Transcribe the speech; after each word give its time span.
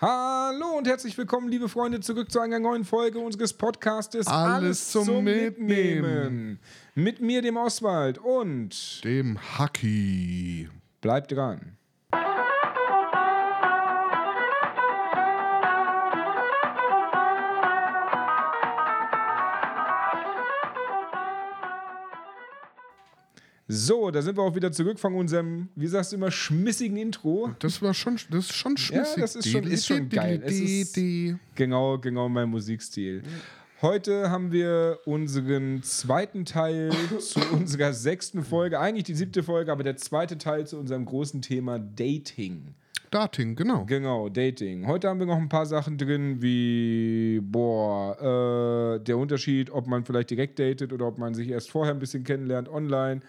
Hallo 0.00 0.78
und 0.78 0.86
herzlich 0.86 1.18
willkommen, 1.18 1.48
liebe 1.48 1.68
Freunde, 1.68 1.98
zurück 1.98 2.30
zu 2.30 2.38
einer 2.38 2.60
neuen 2.60 2.84
Folge 2.84 3.18
unseres 3.18 3.52
Podcastes 3.52 4.28
Alles 4.28 4.92
zum 4.92 5.24
Mitnehmen. 5.24 6.60
Mit 6.94 7.20
mir, 7.20 7.42
dem 7.42 7.56
Oswald 7.56 8.16
und 8.18 9.02
Dem 9.02 9.36
Hacky. 9.58 10.68
bleibt 11.00 11.32
dran. 11.32 11.77
So, 23.70 24.10
da 24.10 24.22
sind 24.22 24.38
wir 24.38 24.42
auch 24.42 24.54
wieder 24.54 24.72
zurück 24.72 24.98
von 24.98 25.14
unserem, 25.14 25.68
wie 25.76 25.86
sagst 25.86 26.12
du 26.12 26.16
immer, 26.16 26.30
schmissigen 26.30 26.96
Intro. 26.96 27.50
Das 27.58 27.82
war 27.82 27.92
schon, 27.92 28.14
das 28.30 28.46
ist 28.46 28.54
schon 28.54 28.78
schmissig. 28.78 29.20
das 29.20 29.36
ist 29.36 29.48
schon- 29.50 29.64
ist 29.64 29.86
schon 29.86 30.08
geil. 30.08 30.40
Es 30.42 30.58
ist- 30.58 30.98
Genau, 31.54 31.98
genau 31.98 32.30
mein 32.30 32.48
Musikstil. 32.48 33.22
Heute 33.82 34.30
haben 34.30 34.50
wir 34.52 34.98
unseren 35.04 35.82
zweiten 35.82 36.46
Teil 36.46 36.90
zu 37.20 37.40
unserer 37.52 37.92
sechsten 37.92 38.42
Folge, 38.42 38.80
eigentlich 38.80 39.04
die 39.04 39.14
siebte 39.14 39.42
Folge, 39.42 39.70
aber 39.70 39.82
der 39.84 39.96
zweite 39.98 40.38
Teil 40.38 40.66
zu 40.66 40.78
unserem 40.78 41.04
großen 41.04 41.42
Thema 41.42 41.78
Dating. 41.78 42.74
Dating, 43.10 43.54
genau. 43.54 43.84
Genau, 43.84 44.28
Dating. 44.30 44.86
Heute 44.86 45.08
haben 45.08 45.18
wir 45.18 45.26
noch 45.26 45.36
ein 45.38 45.48
paar 45.48 45.64
Sachen 45.66 45.96
drin, 45.98 46.40
wie, 46.42 47.40
boah, 47.42 48.96
äh, 48.96 49.04
der 49.04 49.16
Unterschied, 49.18 49.70
ob 49.70 49.86
man 49.86 50.04
vielleicht 50.04 50.30
direkt 50.30 50.58
datet 50.58 50.92
oder 50.92 51.06
ob 51.06 51.18
man 51.18 51.34
sich 51.34 51.48
erst 51.48 51.70
vorher 51.70 51.92
ein 51.94 51.98
bisschen 52.00 52.24
kennenlernt 52.24 52.68
online. 52.68 53.20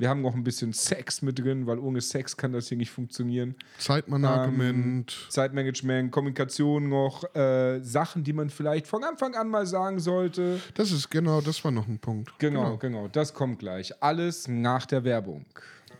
Wir 0.00 0.08
haben 0.08 0.22
noch 0.22 0.34
ein 0.34 0.42
bisschen 0.42 0.72
Sex 0.72 1.20
mit 1.20 1.38
drin, 1.38 1.66
weil 1.66 1.78
ohne 1.78 2.00
Sex 2.00 2.34
kann 2.34 2.52
das 2.52 2.68
hier 2.68 2.78
nicht 2.78 2.90
funktionieren. 2.90 3.54
Zeitmanagement. 3.76 5.26
Zeitmanagement, 5.28 6.10
Kommunikation 6.10 6.88
noch, 6.88 7.22
äh, 7.34 7.80
Sachen, 7.82 8.24
die 8.24 8.32
man 8.32 8.48
vielleicht 8.48 8.86
von 8.86 9.04
Anfang 9.04 9.34
an 9.34 9.48
mal 9.48 9.66
sagen 9.66 10.00
sollte. 10.00 10.58
das 10.72 10.90
ist 10.90 11.10
genau, 11.10 11.42
das 11.42 11.62
war 11.64 11.70
noch 11.70 11.86
ein 11.86 11.98
Punkt. 11.98 12.32
Genau, 12.38 12.78
genau, 12.78 13.08
das 13.08 13.34
kommt 13.34 13.58
gleich. 13.58 13.92
Alles 14.02 14.48
nach 14.48 14.86
der 14.86 15.04
Werbung. 15.04 15.44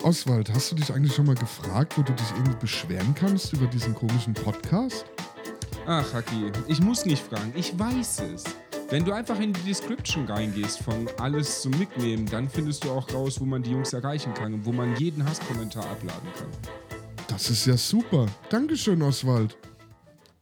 Oswald, 0.02 0.50
hast 0.50 0.72
du 0.72 0.76
dich 0.76 0.94
eigentlich 0.94 1.14
schon 1.14 1.26
mal 1.26 1.34
gefragt, 1.34 1.98
wo 1.98 2.02
du 2.02 2.14
dich 2.14 2.30
irgendwie 2.30 2.56
beschweren 2.58 3.14
kannst 3.14 3.52
über 3.52 3.66
diesen 3.66 3.94
komischen 3.94 4.32
Podcast? 4.32 5.04
Ach, 5.86 6.10
Haki, 6.14 6.50
ich 6.68 6.80
muss 6.80 7.04
nicht 7.04 7.22
fragen, 7.22 7.52
ich 7.54 7.78
weiß 7.78 8.22
es. 8.34 8.44
Wenn 8.90 9.04
du 9.04 9.12
einfach 9.12 9.38
in 9.38 9.52
die 9.52 9.60
Description 9.62 10.26
reingehst 10.26 10.80
von 10.82 11.08
alles 11.18 11.62
zum 11.62 11.70
Mitnehmen, 11.78 12.26
dann 12.26 12.48
findest 12.48 12.82
du 12.84 12.90
auch 12.90 13.08
raus, 13.14 13.40
wo 13.40 13.44
man 13.44 13.62
die 13.62 13.70
Jungs 13.70 13.92
erreichen 13.92 14.34
kann 14.34 14.52
und 14.52 14.64
wo 14.64 14.72
man 14.72 14.96
jeden 14.96 15.24
Hasskommentar 15.24 15.84
abladen 15.84 16.28
kann. 16.36 16.48
Das 17.28 17.48
ist 17.50 17.66
ja 17.66 17.76
super. 17.76 18.26
Dankeschön, 18.48 19.00
Oswald. 19.02 19.56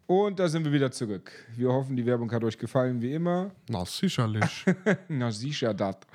Und 0.06 0.38
da 0.40 0.48
sind 0.48 0.64
wir 0.64 0.72
wieder 0.72 0.90
zurück. 0.90 1.30
Wir 1.56 1.68
hoffen, 1.68 1.94
die 1.94 2.06
Werbung 2.06 2.32
hat 2.32 2.42
euch 2.42 2.56
gefallen, 2.56 3.02
wie 3.02 3.12
immer. 3.12 3.50
Na, 3.68 3.84
sicherlich. 3.84 4.64
Na 5.08 5.30
sicher 5.30 5.74
dat. 5.74 6.06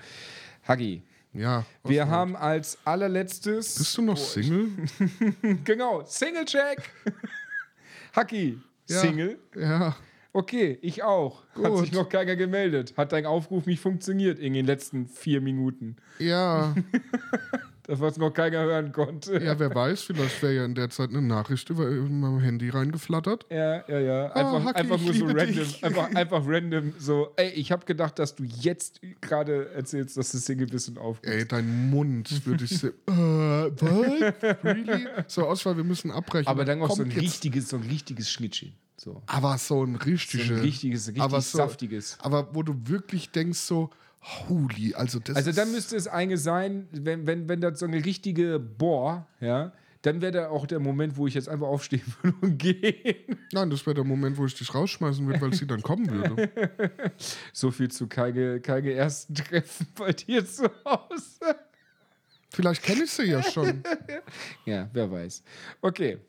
Hagi, 0.67 1.03
ja. 1.33 1.63
wir 1.83 2.01
Oswald. 2.01 2.09
haben 2.09 2.35
als 2.35 2.79
allerletztes... 2.83 3.75
Bist 3.77 3.95
du 3.97 4.01
noch 4.01 4.17
Single? 4.17 4.69
Genau, 5.63 6.03
Single-Check. 6.03 6.81
Haki, 8.15 8.59
Ja. 8.89 8.99
Single. 8.99 9.37
Ja. 9.55 9.95
Okay, 10.35 10.79
ich 10.81 11.03
auch. 11.03 11.43
Hat 11.55 11.71
Gut. 11.71 11.79
sich 11.79 11.91
noch 11.91 12.09
keiner 12.09 12.35
gemeldet. 12.35 12.95
Hat 12.97 13.11
dein 13.11 13.27
Aufruf 13.27 13.67
nicht 13.67 13.79
funktioniert 13.79 14.39
in 14.39 14.53
den 14.53 14.65
letzten 14.65 15.05
vier 15.07 15.41
Minuten. 15.41 15.95
Ja. 16.17 16.75
Das, 17.85 17.99
was 17.99 18.15
noch 18.17 18.31
keiner 18.31 18.59
hören 18.63 18.93
konnte. 18.93 19.43
Ja, 19.43 19.59
wer 19.59 19.75
weiß, 19.75 20.03
vielleicht 20.03 20.41
wäre 20.41 20.53
ja 20.55 20.65
in 20.65 20.73
der 20.73 20.89
Zeit 20.89 21.09
eine 21.09 21.21
Nachricht 21.21 21.69
über, 21.69 21.89
mein 21.91 22.39
Handy 22.39 22.69
reingeflattert. 22.69 23.45
Ja, 23.49 23.83
ja, 23.89 23.99
ja. 23.99 24.25
Einfach, 24.31 24.63
Haki, 24.63 24.79
einfach 24.79 24.95
ich 24.95 25.03
nur 25.03 25.13
so 25.13 25.25
random. 25.25 25.65
Einfach, 25.81 26.09
einfach 26.15 26.43
random. 26.47 26.93
So, 26.97 27.33
ey, 27.35 27.49
ich 27.49 27.73
habe 27.73 27.85
gedacht, 27.85 28.17
dass 28.19 28.35
du 28.35 28.43
jetzt 28.45 29.01
gerade 29.19 29.69
erzählst, 29.73 30.15
dass 30.15 30.31
du 30.31 30.37
Single 30.37 30.67
bist 30.67 30.87
und 30.87 30.97
aufgibst. 30.97 31.35
Ey, 31.37 31.45
dein 31.45 31.89
Mund 31.89 32.45
würde 32.45 32.63
ich 32.63 32.69
se- 32.79 32.87
äh, 33.07 33.11
was? 33.11 34.63
Really? 34.63 35.05
So, 35.27 35.45
Auswahl, 35.45 35.75
wir 35.75 35.83
müssen 35.83 36.09
abbrechen. 36.09 36.47
Aber 36.47 36.63
dann 36.63 36.81
auch 36.81 36.95
so 36.95 37.03
ein 37.03 37.09
jetzt- 37.11 37.21
richtiges, 37.21 37.67
so 37.69 37.75
ein 37.77 37.83
richtiges 37.83 38.29
Schnittchen. 38.31 38.71
So. 38.95 39.21
Aber 39.25 39.57
so 39.57 39.83
ein 39.83 39.95
So 40.01 40.05
richtiges. 40.09 40.49
ein 40.49 40.59
richtiges, 40.59 41.07
richtig 41.07 41.21
aber 41.21 41.41
so, 41.41 41.57
saftiges. 41.57 42.17
Aber 42.21 42.55
wo 42.55 42.63
du 42.63 42.75
wirklich 42.85 43.31
denkst, 43.31 43.59
so, 43.59 43.89
holy, 44.23 44.93
also 44.95 45.19
das 45.19 45.35
Also 45.35 45.51
dann 45.51 45.71
müsste 45.71 45.95
es 45.95 46.07
eine 46.07 46.37
sein, 46.37 46.87
wenn, 46.91 47.27
wenn, 47.27 47.49
wenn 47.49 47.61
das 47.61 47.79
so 47.79 47.85
eine 47.85 48.03
richtige 48.03 48.59
Bohr, 48.59 49.27
ja, 49.39 49.73
dann 50.03 50.21
wäre 50.21 50.31
da 50.33 50.49
auch 50.49 50.67
der 50.67 50.79
Moment, 50.79 51.15
wo 51.15 51.27
ich 51.27 51.33
jetzt 51.33 51.47
einfach 51.47 51.67
aufstehen 51.67 52.03
würde 52.21 52.37
und 52.41 52.57
gehen. 52.57 53.37
Nein, 53.51 53.69
das 53.69 53.85
wäre 53.85 53.95
der 53.95 54.03
Moment, 54.03 54.37
wo 54.37 54.45
ich 54.45 54.53
dich 54.53 54.73
rausschmeißen 54.73 55.25
würde, 55.25 55.41
weil 55.41 55.53
sie 55.53 55.65
dann 55.65 55.81
kommen 55.81 56.09
würde. 56.09 56.51
So 57.53 57.71
viel 57.71 57.89
zu 57.89 58.07
keine, 58.07 58.59
keine 58.59 58.91
ersten 58.91 59.33
Treffen 59.35 59.87
bei 59.95 60.11
dir 60.11 60.45
zu 60.45 60.69
Hause. 60.85 61.55
Vielleicht 62.49 62.83
kenne 62.83 63.03
ich 63.03 63.11
sie 63.11 63.23
ja 63.23 63.41
schon. 63.41 63.83
Ja, 64.65 64.89
wer 64.93 65.09
weiß. 65.09 65.43
Okay. 65.81 66.19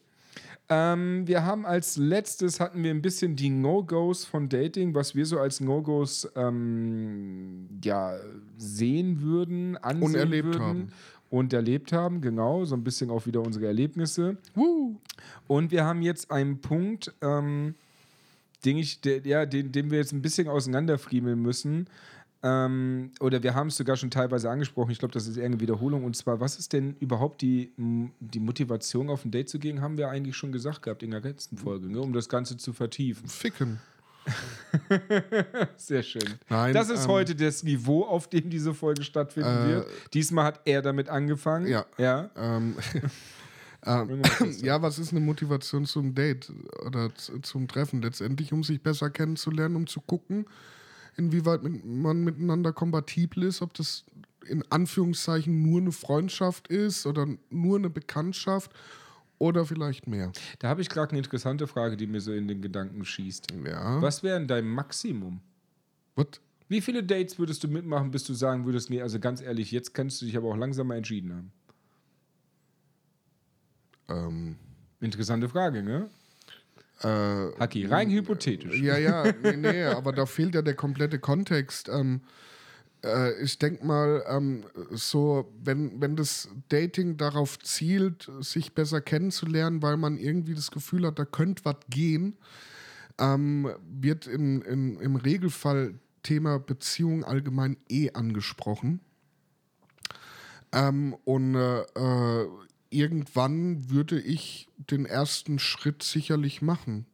Ähm, 0.70 1.26
wir 1.26 1.44
haben 1.44 1.66
als 1.66 1.98
letztes 1.98 2.58
hatten 2.58 2.82
wir 2.82 2.90
ein 2.90 3.02
bisschen 3.02 3.36
die 3.36 3.50
No-Gos 3.50 4.24
von 4.24 4.48
Dating, 4.48 4.94
was 4.94 5.14
wir 5.14 5.26
so 5.26 5.38
als 5.38 5.60
No-Gos 5.60 6.30
ähm, 6.36 7.68
ja, 7.82 8.16
sehen 8.56 9.20
würden, 9.20 9.76
ansehen 9.76 10.02
Und 10.04 10.14
erlebt 10.14 10.46
würden 10.46 10.62
haben. 10.62 10.88
und 11.28 11.52
erlebt 11.52 11.92
haben, 11.92 12.22
genau, 12.22 12.64
so 12.64 12.74
ein 12.76 12.82
bisschen 12.82 13.10
auch 13.10 13.26
wieder 13.26 13.42
unsere 13.42 13.66
Erlebnisse. 13.66 14.38
Woo. 14.54 14.96
Und 15.46 15.70
wir 15.70 15.84
haben 15.84 16.00
jetzt 16.00 16.30
einen 16.30 16.60
Punkt, 16.60 17.12
ähm, 17.20 17.74
den, 18.64 18.78
ich, 18.78 19.02
der, 19.02 19.20
ja, 19.26 19.44
den, 19.44 19.70
den 19.70 19.90
wir 19.90 19.98
jetzt 19.98 20.12
ein 20.12 20.22
bisschen 20.22 20.48
auseinanderfriemeln 20.48 21.40
müssen. 21.40 21.88
Ähm, 22.44 23.10
oder 23.20 23.42
wir 23.42 23.54
haben 23.54 23.68
es 23.68 23.76
sogar 23.78 23.96
schon 23.96 24.10
teilweise 24.10 24.50
angesprochen. 24.50 24.90
Ich 24.90 24.98
glaube, 24.98 25.14
das 25.14 25.26
ist 25.26 25.38
eher 25.38 25.46
eine 25.46 25.60
Wiederholung. 25.60 26.04
Und 26.04 26.14
zwar, 26.14 26.40
was 26.40 26.58
ist 26.58 26.74
denn 26.74 26.94
überhaupt 27.00 27.40
die, 27.40 27.72
die 27.78 28.40
Motivation, 28.40 29.08
auf 29.08 29.24
ein 29.24 29.30
Date 29.30 29.48
zu 29.48 29.58
gehen? 29.58 29.80
Haben 29.80 29.96
wir 29.96 30.10
eigentlich 30.10 30.36
schon 30.36 30.52
gesagt 30.52 30.82
gehabt 30.82 31.02
in 31.02 31.10
der 31.12 31.22
letzten 31.22 31.56
Folge, 31.56 31.90
ne? 31.90 32.00
um 32.02 32.12
das 32.12 32.28
Ganze 32.28 32.58
zu 32.58 32.74
vertiefen. 32.74 33.28
Ficken. 33.28 33.80
Sehr 35.76 36.02
schön. 36.02 36.34
Nein, 36.50 36.74
das 36.74 36.90
ist 36.90 37.04
ähm, 37.04 37.10
heute 37.10 37.34
das 37.34 37.62
Niveau, 37.62 38.04
auf 38.04 38.28
dem 38.28 38.50
diese 38.50 38.74
Folge 38.74 39.04
stattfinden 39.04 39.64
Äh, 39.64 39.68
wird. 39.68 39.86
Diesmal 40.12 40.44
hat 40.44 40.60
er 40.66 40.82
damit 40.82 41.08
angefangen. 41.08 41.66
Ja. 41.66 41.86
ja. 41.96 42.30
Ähm, 42.36 42.76
ähm, 43.86 44.22
ja, 44.62 44.82
was 44.82 44.98
ist 44.98 45.12
eine 45.12 45.20
Motivation 45.20 45.86
zum 45.86 46.14
Date 46.14 46.52
oder 46.84 47.10
zum 47.14 47.68
Treffen? 47.68 48.02
Letztendlich, 48.02 48.52
um 48.52 48.62
sich 48.62 48.82
besser 48.82 49.08
kennenzulernen, 49.08 49.76
um 49.76 49.86
zu 49.86 50.02
gucken, 50.02 50.44
inwieweit 51.16 51.62
man 51.84 52.24
miteinander 52.24 52.72
kompatibel 52.72 53.44
ist, 53.44 53.62
ob 53.62 53.74
das 53.74 54.04
in 54.46 54.62
Anführungszeichen 54.70 55.62
nur 55.62 55.80
eine 55.80 55.92
Freundschaft 55.92 56.68
ist 56.68 57.06
oder 57.06 57.26
nur 57.50 57.78
eine 57.78 57.90
Bekanntschaft 57.90 58.72
oder 59.38 59.64
vielleicht 59.64 60.06
mehr. 60.06 60.32
Da 60.58 60.68
habe 60.68 60.82
ich 60.82 60.88
gerade 60.88 61.10
eine 61.10 61.18
interessante 61.18 61.66
Frage, 61.66 61.96
die 61.96 62.06
mir 62.06 62.20
so 62.20 62.32
in 62.32 62.48
den 62.48 62.60
Gedanken 62.60 63.04
schießt. 63.04 63.48
Ja. 63.66 64.00
Was 64.02 64.22
wäre 64.22 64.38
denn 64.38 64.48
dein 64.48 64.66
Maximum? 64.68 65.40
What? 66.14 66.40
Wie 66.68 66.80
viele 66.80 67.02
Dates 67.02 67.38
würdest 67.38 67.62
du 67.64 67.68
mitmachen, 67.68 68.10
bis 68.10 68.24
du 68.24 68.34
sagen 68.34 68.64
würdest, 68.64 68.90
nee, 68.90 69.02
also 69.02 69.18
ganz 69.18 69.40
ehrlich, 69.40 69.70
jetzt 69.70 69.92
kannst 69.94 70.20
du 70.20 70.26
dich 70.26 70.36
aber 70.36 70.48
auch 70.48 70.56
langsam 70.56 70.86
mal 70.86 70.96
entschieden 70.96 71.32
haben? 71.34 71.52
Ähm, 74.08 74.56
Interessante 75.00 75.48
Frage, 75.48 75.82
ne? 75.82 76.08
Äh, 77.02 77.06
Haki, 77.58 77.86
rein 77.86 78.10
hypothetisch. 78.10 78.80
Ja, 78.80 78.96
ja, 78.96 79.24
nee, 79.42 79.56
nee, 79.56 79.84
aber 79.84 80.12
da 80.12 80.26
fehlt 80.26 80.54
ja 80.54 80.62
der 80.62 80.74
komplette 80.74 81.18
Kontext. 81.18 81.88
Ähm, 81.88 82.20
äh, 83.04 83.42
ich 83.42 83.58
denke 83.58 83.84
mal, 83.84 84.24
ähm, 84.28 84.64
so, 84.90 85.52
wenn, 85.62 86.00
wenn 86.00 86.16
das 86.16 86.48
Dating 86.68 87.16
darauf 87.16 87.58
zielt, 87.58 88.30
sich 88.40 88.74
besser 88.74 89.00
kennenzulernen, 89.00 89.82
weil 89.82 89.96
man 89.96 90.16
irgendwie 90.16 90.54
das 90.54 90.70
Gefühl 90.70 91.06
hat, 91.06 91.18
da 91.18 91.24
könnte 91.24 91.64
was 91.64 91.76
gehen, 91.90 92.36
ähm, 93.18 93.70
wird 94.00 94.26
in, 94.26 94.62
in, 94.62 94.98
im 95.00 95.16
Regelfall 95.16 95.94
Thema 96.22 96.58
Beziehung 96.58 97.22
allgemein 97.22 97.76
eh 97.88 98.10
angesprochen. 98.12 99.00
Ähm, 100.72 101.14
und 101.24 101.54
äh, 101.54 101.80
äh, 101.80 102.48
irgendwann 102.94 103.90
würde 103.90 104.20
ich 104.20 104.68
den 104.76 105.06
ersten 105.06 105.58
Schritt 105.58 106.02
sicherlich 106.02 106.62
machen. 106.62 107.06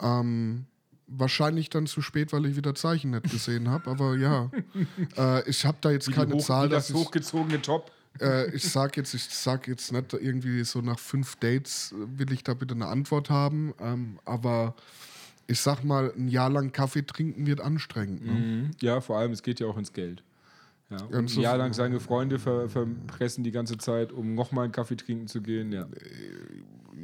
Ähm, 0.00 0.66
wahrscheinlich 1.06 1.70
dann 1.70 1.86
zu 1.86 2.02
spät, 2.02 2.32
weil 2.32 2.46
ich 2.46 2.56
wieder 2.56 2.74
Zeichen 2.74 3.12
nicht 3.12 3.30
gesehen 3.30 3.68
habe. 3.68 3.90
Aber 3.90 4.16
ja, 4.16 4.50
äh, 5.16 5.48
ich 5.48 5.64
habe 5.64 5.78
da 5.80 5.90
jetzt 5.90 6.08
Wie 6.08 6.12
keine 6.12 6.34
hoch, 6.34 6.44
Zahl, 6.44 6.68
das 6.68 6.92
hochgezogene 6.92 7.62
Top. 7.62 7.92
äh, 8.20 8.50
ich 8.54 8.68
sag 8.68 8.96
jetzt, 8.96 9.14
ich 9.14 9.24
sag 9.24 9.68
jetzt 9.68 9.92
nicht 9.92 10.12
irgendwie 10.12 10.64
so 10.64 10.80
nach 10.80 10.98
fünf 10.98 11.36
Dates 11.36 11.94
will 11.96 12.32
ich 12.32 12.42
da 12.42 12.54
bitte 12.54 12.74
eine 12.74 12.86
Antwort 12.86 13.30
haben. 13.30 13.72
Ähm, 13.80 14.18
aber 14.24 14.74
ich 15.46 15.60
sag 15.60 15.84
mal, 15.84 16.12
ein 16.16 16.28
Jahr 16.28 16.50
lang 16.50 16.72
Kaffee 16.72 17.06
trinken 17.06 17.46
wird 17.46 17.60
anstrengend. 17.60 18.26
Ne? 18.26 18.32
Mhm. 18.32 18.70
Ja, 18.80 19.00
vor 19.00 19.18
allem, 19.18 19.32
es 19.32 19.42
geht 19.42 19.60
ja 19.60 19.66
auch 19.66 19.78
ins 19.78 19.92
Geld. 19.92 20.22
Ja, 20.90 21.02
und 21.02 21.10
Ganz 21.10 21.36
ein 21.36 21.40
Jahr 21.40 21.56
lang 21.56 21.72
seine 21.72 21.98
Freunde 21.98 22.38
ver 22.38 22.68
verpressen 22.68 23.42
die 23.42 23.50
ganze 23.50 23.76
Zeit, 23.76 24.12
um 24.12 24.34
nochmal 24.34 24.64
einen 24.64 24.72
Kaffee 24.72 24.96
trinken 24.96 25.26
zu 25.26 25.42
gehen. 25.42 25.72
Ja. 25.72 25.86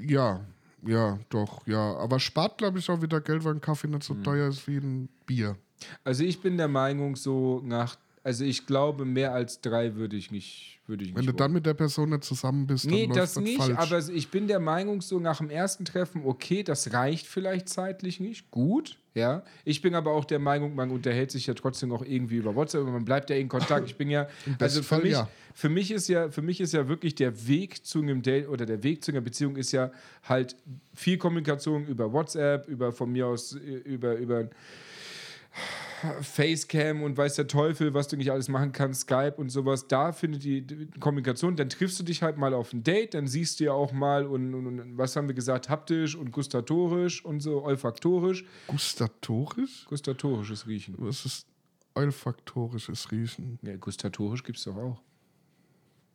Ja, 0.07 0.41
Ja, 0.85 1.19
doch, 1.31 1.67
ja. 1.67 1.97
Aber 1.97 2.19
spart, 2.21 2.59
glaube 2.59 2.79
ich, 2.79 2.89
auch 2.91 3.03
wieder 3.03 3.21
Geld, 3.21 3.45
weil 3.45 3.55
ein 3.55 3.61
Kaffee 3.61 3.89
nicht 3.89 4.03
so 4.05 4.15
teuer 4.15 4.49
ist 4.49 4.67
wie 4.69 4.77
ein 4.79 5.09
Bier. 5.27 5.57
Also 6.05 6.23
ich 6.25 6.41
bin 6.41 6.57
der 6.57 6.69
Meinung, 6.69 7.17
so 7.17 7.61
nach, 7.65 7.97
also 8.25 8.45
ich 8.45 8.67
glaube, 8.67 9.05
mehr 9.05 9.33
als 9.33 9.61
drei 9.61 9.97
würde 9.97 10.17
ich 10.17 10.31
nicht, 10.31 10.81
würde 10.87 11.05
ich 11.05 11.11
Wenn 11.15 11.21
nicht 11.21 11.31
du 11.31 11.33
dann 11.37 11.53
mit 11.53 11.67
der 11.67 11.75
Person 11.75 12.11
nicht 12.11 12.25
zusammen 12.25 12.67
bist, 12.67 12.85
dann 12.85 12.93
Nee, 12.93 13.07
läuft 13.07 13.19
das 13.19 13.37
nicht, 13.39 13.57
falsch. 13.59 13.77
aber 13.79 13.99
ich 14.15 14.29
bin 14.31 14.47
der 14.47 14.61
Meinung, 14.61 15.01
so 15.01 15.19
nach 15.19 15.39
dem 15.39 15.51
ersten 15.51 15.85
Treffen, 15.85 16.23
okay, 16.25 16.63
das 16.63 16.93
reicht 16.93 17.27
vielleicht 17.27 17.69
zeitlich 17.69 18.21
nicht. 18.21 18.51
Gut, 18.51 18.97
ja. 19.15 19.43
Ich 19.65 19.83
bin 19.83 19.95
aber 19.95 20.13
auch 20.13 20.25
der 20.25 20.39
Meinung, 20.39 20.75
man 20.75 20.91
unterhält 20.91 21.31
sich 21.33 21.47
ja 21.47 21.55
trotzdem 21.55 21.93
auch 21.93 22.03
irgendwie 22.05 22.37
über 22.37 22.55
WhatsApp, 22.55 22.85
man 22.85 23.05
bleibt 23.05 23.29
ja 23.31 23.37
in 23.37 23.49
Kontakt. 23.49 23.87
Ich 23.89 23.97
bin 23.97 24.09
ja, 24.09 24.29
also 24.61 24.83
für 24.83 24.89
Fall 24.89 25.03
mich, 25.03 25.13
ja. 25.13 25.29
für 25.53 25.69
mich 25.69 25.91
ist 25.91 26.09
ja, 26.09 26.31
für 26.31 26.43
mich 26.43 26.61
ist 26.61 26.73
ja 26.73 26.89
wirklich 26.89 27.15
der 27.17 27.47
Weg 27.49 27.85
zu 27.85 28.01
einem 28.01 28.23
Date 28.23 28.49
oder 28.49 28.65
der 28.67 28.83
Weg 28.85 29.03
zu 29.05 29.11
einer 29.11 29.21
Beziehung 29.21 29.57
ist 29.57 29.73
ja 29.73 29.91
halt 30.23 30.55
viel 30.95 31.19
Kommunikation 31.19 31.87
über 31.87 32.13
WhatsApp, 32.13 32.69
über 32.69 32.93
von 32.93 33.11
mir 33.11 33.27
aus 33.27 33.55
äh, 33.57 33.59
über, 33.59 34.15
über 34.17 34.49
Facecam 36.21 37.03
und 37.03 37.17
weiß 37.17 37.37
der 37.37 37.47
Teufel, 37.47 37.95
was 37.95 38.09
du 38.09 38.17
nicht 38.17 38.33
alles 38.33 38.49
machen 38.49 38.73
kannst, 38.73 39.03
Skype 39.03 39.35
und 39.37 39.51
sowas, 39.51 39.87
da 39.87 40.13
findet 40.13 40.45
die, 40.45 40.89
Kommunikation, 40.99 41.55
dann 41.57 41.69
triffst 41.69 41.99
du 42.01 42.03
dich 42.03 42.23
halt 42.23 42.39
mal 42.39 42.55
auf 42.55 42.73
ein 42.73 42.83
Date, 42.83 43.15
dann 43.15 43.27
siehst 43.27 43.61
du 43.61 43.65
ja 43.65 43.73
auch 43.73 43.93
mal 43.93 44.27
und, 44.27 44.55
und, 44.55 44.67
und 44.67 44.99
was 44.99 45.15
haben 45.15 45.29
wir 45.29 45.35
gesagt, 45.35 45.69
haptisch 45.69 46.17
und 46.17 46.33
gustatorisch 46.33 47.25
und 47.25 47.41
so 47.41 47.63
olfaktorisch. 47.65 48.45
Gustatorisch? 48.67 49.87
Gustatorisches 49.87 50.67
Riechen. 50.67 50.95
Was 50.99 51.25
ist 51.25 51.47
olfaktorisches 51.95 53.13
Riechen? 53.13 53.59
Ja, 53.63 53.77
gustatorisch 53.77 54.43
gibt 54.43 54.59
es 54.59 54.65
doch 54.65 54.77
auch. 54.77 55.01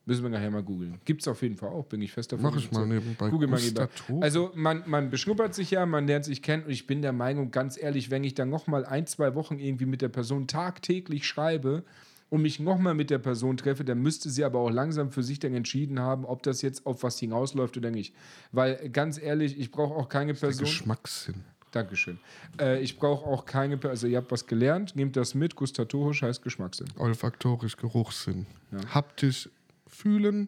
Müssen 0.08 0.24
wir 0.24 0.30
nachher 0.30 0.50
mal 0.50 0.64
googeln. 0.64 1.02
Gibt 1.04 1.22
es 1.22 1.28
auf 1.28 1.42
jeden 1.42 1.58
Fall 1.58 1.68
auch, 1.68 1.86
bin 1.86 2.02
ich 2.02 2.14
fest 2.14 2.32
davon 2.32 2.46
Mach 2.46 2.56
ich 2.58 2.72
mal 2.72 2.88
nebenbei. 2.88 3.30
Google 3.30 3.50
mal 3.50 3.60
nebenbei. 3.60 3.90
Also 4.22 4.52
man, 4.56 4.84
man 4.86 5.10
beschnuppert 5.10 5.54
sich 5.54 5.72
ja, 5.72 5.86
man 5.86 6.08
lernt 6.08 6.24
sich 6.24 6.42
kennen 6.42 6.64
und 6.64 6.72
ich 6.72 6.88
bin 6.88 7.02
der 7.02 7.12
Meinung, 7.12 7.52
ganz 7.52 7.78
ehrlich, 7.78 8.10
wenn 8.10 8.24
ich 8.24 8.34
dann 8.34 8.50
nochmal 8.50 8.86
ein, 8.86 9.06
zwei 9.06 9.36
Wochen 9.36 9.60
irgendwie 9.60 9.86
mit 9.86 10.02
der 10.02 10.08
Person 10.08 10.48
tagtäglich 10.48 11.28
schreibe 11.28 11.84
und 12.30 12.42
mich 12.42 12.58
nochmal 12.62 12.94
mit 12.94 13.10
der 13.10 13.18
Person 13.18 13.58
treffe, 13.58 13.84
dann 13.84 14.02
müsste 14.02 14.30
sie 14.30 14.46
aber 14.46 14.60
auch 14.60 14.70
langsam 14.70 15.12
für 15.12 15.24
sich 15.24 15.40
dann 15.40 15.54
entschieden 15.54 16.00
haben, 16.00 16.24
ob 16.24 16.42
das 16.42 16.62
jetzt 16.62 16.86
auf 16.86 17.04
was 17.04 17.20
hinausläuft 17.20 17.76
oder 17.76 17.92
nicht. 17.92 18.16
Weil 18.54 18.90
ganz 18.90 19.22
ehrlich, 19.22 19.60
ich 19.60 19.72
brauche 19.72 19.94
auch 19.94 20.08
keine 20.08 20.32
Der 20.32 20.40
Person. 20.40 20.64
Geschmackssinn. 20.68 21.44
Dankeschön. 21.72 22.18
Äh, 22.62 22.80
ich 22.82 22.98
brauche 22.98 23.26
auch 23.26 23.46
keine 23.46 23.76
Person. 23.76 23.92
Also 23.92 24.08
ihr 24.08 24.18
habt 24.18 24.32
was 24.32 24.48
gelernt, 24.48 24.96
nehmt 24.96 25.18
das 25.18 25.36
mit. 25.36 25.58
Gustatorisch 25.58 26.22
heißt 26.22 26.42
Geschmackssinn. 26.42 26.88
Olfaktorisch, 26.98 27.76
Geruchssinn. 27.76 28.46
Haptisch 28.94 29.50
fühlen, 29.98 30.48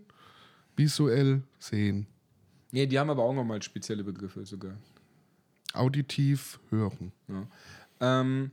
visuell 0.76 1.44
sehen. 1.58 2.08
Nee, 2.72 2.86
die 2.86 3.00
haben 3.00 3.10
aber 3.10 3.24
auch 3.24 3.34
nochmal 3.34 3.62
spezielle 3.64 4.04
Begriffe 4.04 4.46
sogar. 4.46 4.78
Auditiv 5.74 6.60
hören. 6.70 7.12
Ja. 7.28 7.48
Ähm, 8.00 8.52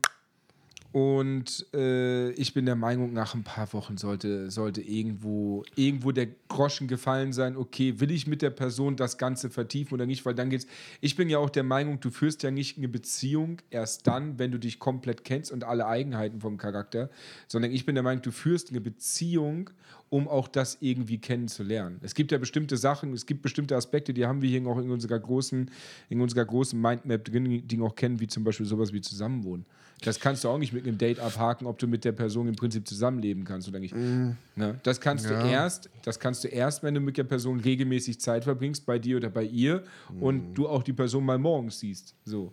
und 0.96 1.66
äh, 1.75 2.31
ich 2.31 2.54
bin 2.54 2.64
der 2.64 2.75
Meinung, 2.75 3.12
nach 3.12 3.34
ein 3.34 3.44
paar 3.44 3.70
Wochen 3.75 3.98
sollte, 3.98 4.50
sollte 4.50 4.81
irgendwo, 4.81 5.62
irgendwo 5.75 6.10
der 6.10 6.26
Groschen 6.48 6.88
gefallen 6.88 7.34
sein, 7.34 7.58
okay, 7.58 8.00
will 8.00 8.10
ich 8.10 8.26
mit 8.26 8.40
der 8.40 8.48
Person 8.48 8.96
das 8.96 9.19
Ganze 9.19 9.50
vertiefen 9.50 9.93
oder 9.93 10.06
nicht, 10.06 10.25
weil 10.25 10.34
dann 10.34 10.48
geht's. 10.48 10.66
Ich 11.02 11.14
bin 11.14 11.28
ja 11.28 11.37
auch 11.37 11.50
der 11.50 11.64
Meinung, 11.64 12.00
du 12.00 12.08
führst 12.08 12.43
ja 12.44 12.50
nicht 12.50 12.78
eine 12.78 12.88
Beziehung 12.88 13.60
erst 13.69 14.06
dann, 14.06 14.38
wenn 14.38 14.52
du 14.52 14.58
dich 14.58 14.78
komplett 14.78 15.22
kennst 15.22 15.52
und 15.52 15.64
alle 15.64 15.87
Eigenheiten 15.87 16.40
vom 16.40 16.56
Charakter, 16.56 17.10
sondern 17.46 17.72
ich 17.72 17.84
bin 17.84 17.94
der 17.94 18.02
Meinung, 18.02 18.22
du 18.22 18.31
führst 18.31 18.70
eine 18.70 18.81
Beziehung, 18.81 19.69
um 20.08 20.28
auch 20.28 20.48
das 20.48 20.78
irgendwie 20.81 21.19
kennenzulernen. 21.19 21.98
Es 22.00 22.14
gibt 22.14 22.32
ja 22.32 22.38
bestimmte 22.38 22.78
Sachen, 22.78 23.12
es 23.12 23.26
gibt 23.26 23.43
bestimmte 23.43 23.76
Aspekte, 23.76 24.14
die 24.14 24.25
haben 24.25 24.40
wir 24.40 24.48
hier 24.48 24.66
auch 24.66 24.78
in 24.78 24.90
unserer 24.90 25.19
großen, 25.19 25.70
in 26.08 26.22
unserer 26.22 26.46
großen 26.46 26.81
Mindmap 26.81 27.22
drin, 27.26 27.69
die 27.69 27.81
auch 27.82 27.94
kennen, 27.94 28.19
wie 28.19 28.28
zum 28.28 28.44
Beispiel 28.44 28.64
sowas 28.64 28.94
wie 28.94 29.02
Zusammenwohnen. 29.02 29.66
Das 30.02 30.20
kannst 30.20 30.44
du 30.44 30.48
auch 30.50 30.58
nicht 30.58 30.72
mit 30.75 30.87
einem 30.87 30.98
Date 30.98 31.19
abhaken, 31.20 31.66
ob 31.66 31.78
du 31.78 31.87
mit 31.87 32.04
der 32.04 32.12
Person 32.12 32.46
im 32.48 32.54
Prinzip 32.54 32.87
zusammenleben 32.87 33.44
kannst 33.44 33.66
oder 33.66 33.78
nicht. 33.78 33.94
Ne? 33.94 34.78
Das 34.82 35.00
kannst 35.00 35.25
Ja. 35.25 35.40
du 35.40 35.48
erst, 35.48 35.88
das 36.04 36.20
kannst 36.20 36.44
du 36.44 36.48
erst, 36.48 36.82
wenn 36.82 36.93
du 36.94 37.00
mit 37.00 37.16
der 37.16 37.25
Person 37.25 37.60
regelmäßig 37.60 38.20
Zeit 38.20 38.44
verbringst, 38.44 38.84
bei 38.84 38.98
dir 38.98 39.16
oder 39.16 39.31
bei 39.31 39.44
ihr, 39.44 39.84
und 40.20 40.54
du 40.54 40.69
auch 40.69 40.82
die 40.82 40.93
Person 40.93 41.25
mal 41.25 41.38
morgens 41.38 41.78
siehst. 41.81 42.14
So. 42.25 42.52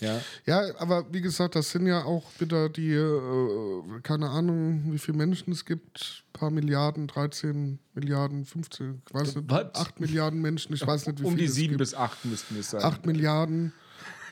Ja. 0.00 0.20
Ja, 0.46 0.62
aber 0.78 1.04
wie 1.12 1.20
gesagt, 1.20 1.56
das 1.56 1.70
sind 1.72 1.86
ja 1.86 2.04
auch 2.04 2.24
wieder 2.38 2.68
die, 2.68 2.92
äh, 2.92 3.82
keine 4.02 4.30
Ahnung, 4.30 4.84
wie 4.92 4.98
viele 4.98 5.18
Menschen 5.18 5.52
es 5.52 5.64
gibt. 5.64 6.24
paar 6.32 6.50
Milliarden, 6.52 7.08
13 7.08 7.80
Milliarden, 7.94 8.44
15, 8.44 9.02
ich 9.08 9.12
weiß 9.14 9.34
nicht, 9.36 9.50
Was? 9.50 9.74
8 9.74 9.98
Milliarden 10.00 10.40
Menschen, 10.40 10.72
ich 10.72 10.86
weiß 10.86 11.06
nicht, 11.08 11.20
wie 11.20 11.24
Um 11.24 11.30
viele 11.32 11.42
die 11.42 11.48
es 11.48 11.54
sieben 11.56 11.68
gibt. 11.72 11.78
bis 11.80 11.94
acht 11.94 12.24
müssten 12.24 12.56
es 12.58 12.70
sein. 12.70 12.82
8 12.82 13.06
Milliarden. 13.06 13.72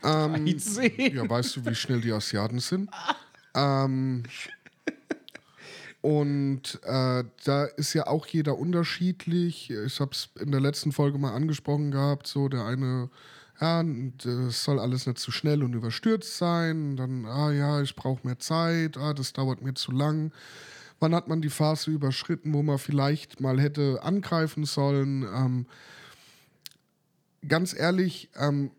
Ähm, 0.06 0.44
13. 0.44 1.14
ja, 1.14 1.28
weißt 1.28 1.56
du, 1.56 1.66
wie 1.66 1.74
schnell 1.74 2.00
die 2.00 2.12
Asiaten 2.12 2.60
sind? 2.60 2.90
ähm, 3.54 4.22
und 6.06 6.78
äh, 6.84 7.24
da 7.44 7.64
ist 7.76 7.92
ja 7.94 8.06
auch 8.06 8.26
jeder 8.26 8.56
unterschiedlich. 8.58 9.70
Ich 9.70 9.98
habe 9.98 10.12
es 10.12 10.28
in 10.38 10.52
der 10.52 10.60
letzten 10.60 10.92
Folge 10.92 11.18
mal 11.18 11.34
angesprochen 11.34 11.90
gehabt. 11.90 12.28
So 12.28 12.48
der 12.48 12.64
eine, 12.64 13.10
ja, 13.60 13.82
das 13.82 14.62
soll 14.62 14.78
alles 14.78 15.06
nicht 15.06 15.18
zu 15.18 15.32
schnell 15.32 15.64
und 15.64 15.72
überstürzt 15.72 16.36
sein. 16.36 16.90
Und 16.90 16.96
dann, 16.96 17.24
ah 17.26 17.50
ja, 17.50 17.82
ich 17.82 17.96
brauche 17.96 18.24
mehr 18.24 18.38
Zeit. 18.38 18.96
Ah, 18.96 19.14
das 19.14 19.32
dauert 19.32 19.62
mir 19.62 19.74
zu 19.74 19.90
lang. 19.90 20.30
Wann 21.00 21.12
hat 21.12 21.26
man 21.26 21.42
die 21.42 21.50
Phase 21.50 21.90
überschritten, 21.90 22.54
wo 22.54 22.62
man 22.62 22.78
vielleicht 22.78 23.40
mal 23.40 23.60
hätte 23.60 24.00
angreifen 24.04 24.64
sollen? 24.64 25.24
Ähm, 25.24 25.66
ganz 27.48 27.74
ehrlich, 27.74 28.30
ähm, 28.36 28.70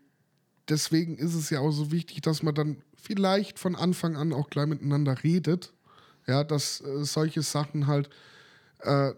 deswegen 0.68 1.16
ist 1.16 1.34
es 1.34 1.50
ja 1.50 1.60
auch 1.60 1.70
so 1.70 1.90
wichtig, 1.90 2.20
dass 2.22 2.42
man 2.42 2.54
dann 2.54 2.82
vielleicht 2.96 3.58
von 3.58 3.74
Anfang 3.74 4.16
an 4.16 4.32
auch 4.32 4.50
gleich 4.50 4.66
miteinander 4.66 5.22
redet. 5.22 5.72
Ja, 6.26 6.44
dass 6.44 6.80
äh, 6.82 7.04
solche 7.04 7.42
Sachen 7.42 7.86
halt 7.86 8.10
äh, 8.80 9.12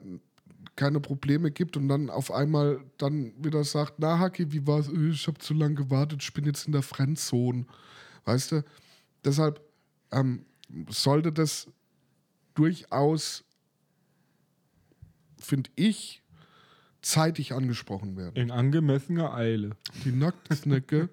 keine 0.76 1.00
Probleme 1.00 1.50
gibt 1.50 1.76
und 1.76 1.88
dann 1.88 2.08
auf 2.08 2.31
einmal 2.31 2.81
dann 2.99 3.32
wieder 3.43 3.64
sagt, 3.64 3.94
na 3.99 4.19
Haki, 4.19 4.52
wie 4.52 4.67
war's? 4.67 4.88
Äh, 4.88 5.11
Ich 5.11 5.26
habe 5.26 5.38
zu 5.38 5.55
lange 5.55 5.75
gewartet, 5.75 6.23
ich 6.23 6.32
bin 6.32 6.44
jetzt 6.44 6.67
in 6.67 6.73
der 6.73 6.82
Friendzone. 6.82 7.67
Weißt 8.25 8.53
du? 8.53 8.64
Deshalb 9.25 9.61
ähm, 10.12 10.46
sollte 10.88 11.32
das 11.32 11.67
durchaus, 12.55 13.44
finde 15.38 15.70
ich, 15.75 16.23
zeitig 17.02 17.52
angesprochen 17.52 18.17
werden. 18.17 18.37
In 18.37 18.50
angemessener 18.50 19.35
Eile. 19.35 19.70
Die 20.05 20.12
Nacktsnecke, 20.12 21.08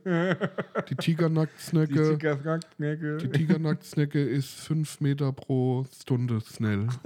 die 0.89 0.95
Tigernacktsnecke, 0.95 2.18
Tigernacktsnecke. 2.18 3.18
die 3.18 3.30
Tigernacktsnecke 3.30 4.21
ist 4.23 4.50
fünf 4.50 5.00
Meter 5.02 5.31
pro 5.31 5.85
Stunde 6.02 6.42
schnell. 6.42 6.88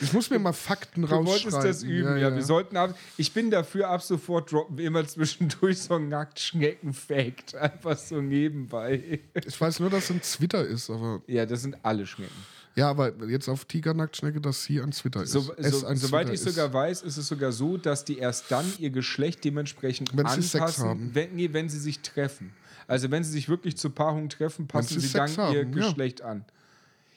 Ich 0.00 0.12
muss 0.12 0.30
mir 0.30 0.38
mal 0.38 0.52
Fakten 0.54 1.02
Du 1.02 1.08
rausschreiben. 1.08 1.52
wolltest 1.52 1.64
das 1.64 1.82
üben, 1.82 2.16
ja. 2.18 2.34
Wir 2.34 2.42
sollten 2.42 2.76
ab, 2.76 2.96
ich 3.18 3.32
bin 3.32 3.50
dafür, 3.50 3.88
ab 3.90 4.02
sofort 4.02 4.50
droppen 4.50 4.78
wir 4.78 4.86
immer 4.86 5.06
zwischendurch 5.06 5.78
so 5.78 5.94
ein 5.94 6.08
Nacktschnecken-Fact. 6.08 7.54
Einfach 7.54 7.96
so 7.96 8.20
nebenbei. 8.20 9.20
Ich 9.46 9.60
weiß 9.60 9.80
nur, 9.80 9.90
dass 9.90 10.04
es 10.04 10.10
ein 10.10 10.22
Zwitter 10.22 10.64
ist, 10.66 10.90
aber 10.90 11.22
Ja, 11.26 11.44
das 11.46 11.62
sind 11.62 11.76
alle 11.82 12.06
Schnecken. 12.06 12.32
Ja, 12.76 12.90
aber 12.90 13.12
jetzt 13.26 13.48
auf 13.48 13.64
Tigernacktsnecke, 13.64 14.40
dass 14.40 14.64
sie 14.64 14.80
ein 14.80 14.92
Zwitter 14.92 15.22
ist. 15.22 15.32
So, 15.32 15.40
so, 15.40 15.52
ein 15.86 15.96
soweit 15.96 16.26
Zwitter 16.26 16.34
ich 16.34 16.34
ist. 16.34 16.54
sogar 16.54 16.72
weiß, 16.74 17.02
ist 17.02 17.16
es 17.16 17.26
sogar 17.26 17.50
so, 17.50 17.78
dass 17.78 18.04
die 18.04 18.18
erst 18.18 18.50
dann 18.50 18.66
ihr 18.78 18.90
Geschlecht 18.90 19.44
dementsprechend 19.44 20.14
Wenn 20.14 20.26
sie 20.28 20.42
Sex 20.42 20.54
anpassen, 20.54 20.84
haben. 20.84 21.10
Wenn, 21.14 21.34
nee, 21.34 21.48
wenn 21.52 21.70
sie 21.70 21.78
sich 21.78 22.00
treffen. 22.00 22.52
Also 22.86 23.10
wenn 23.10 23.24
sie 23.24 23.30
sich 23.30 23.48
wirklich 23.48 23.78
zur 23.78 23.94
Paarung 23.94 24.28
treffen, 24.28 24.66
passen 24.68 25.00
sie 25.00 25.08
sie 25.08 25.16
dann 25.16 25.28
Sex 25.28 25.38
ihr 25.38 25.44
haben, 25.44 25.54
ja. 25.54 25.86
Geschlecht 25.86 26.20
an. 26.20 26.44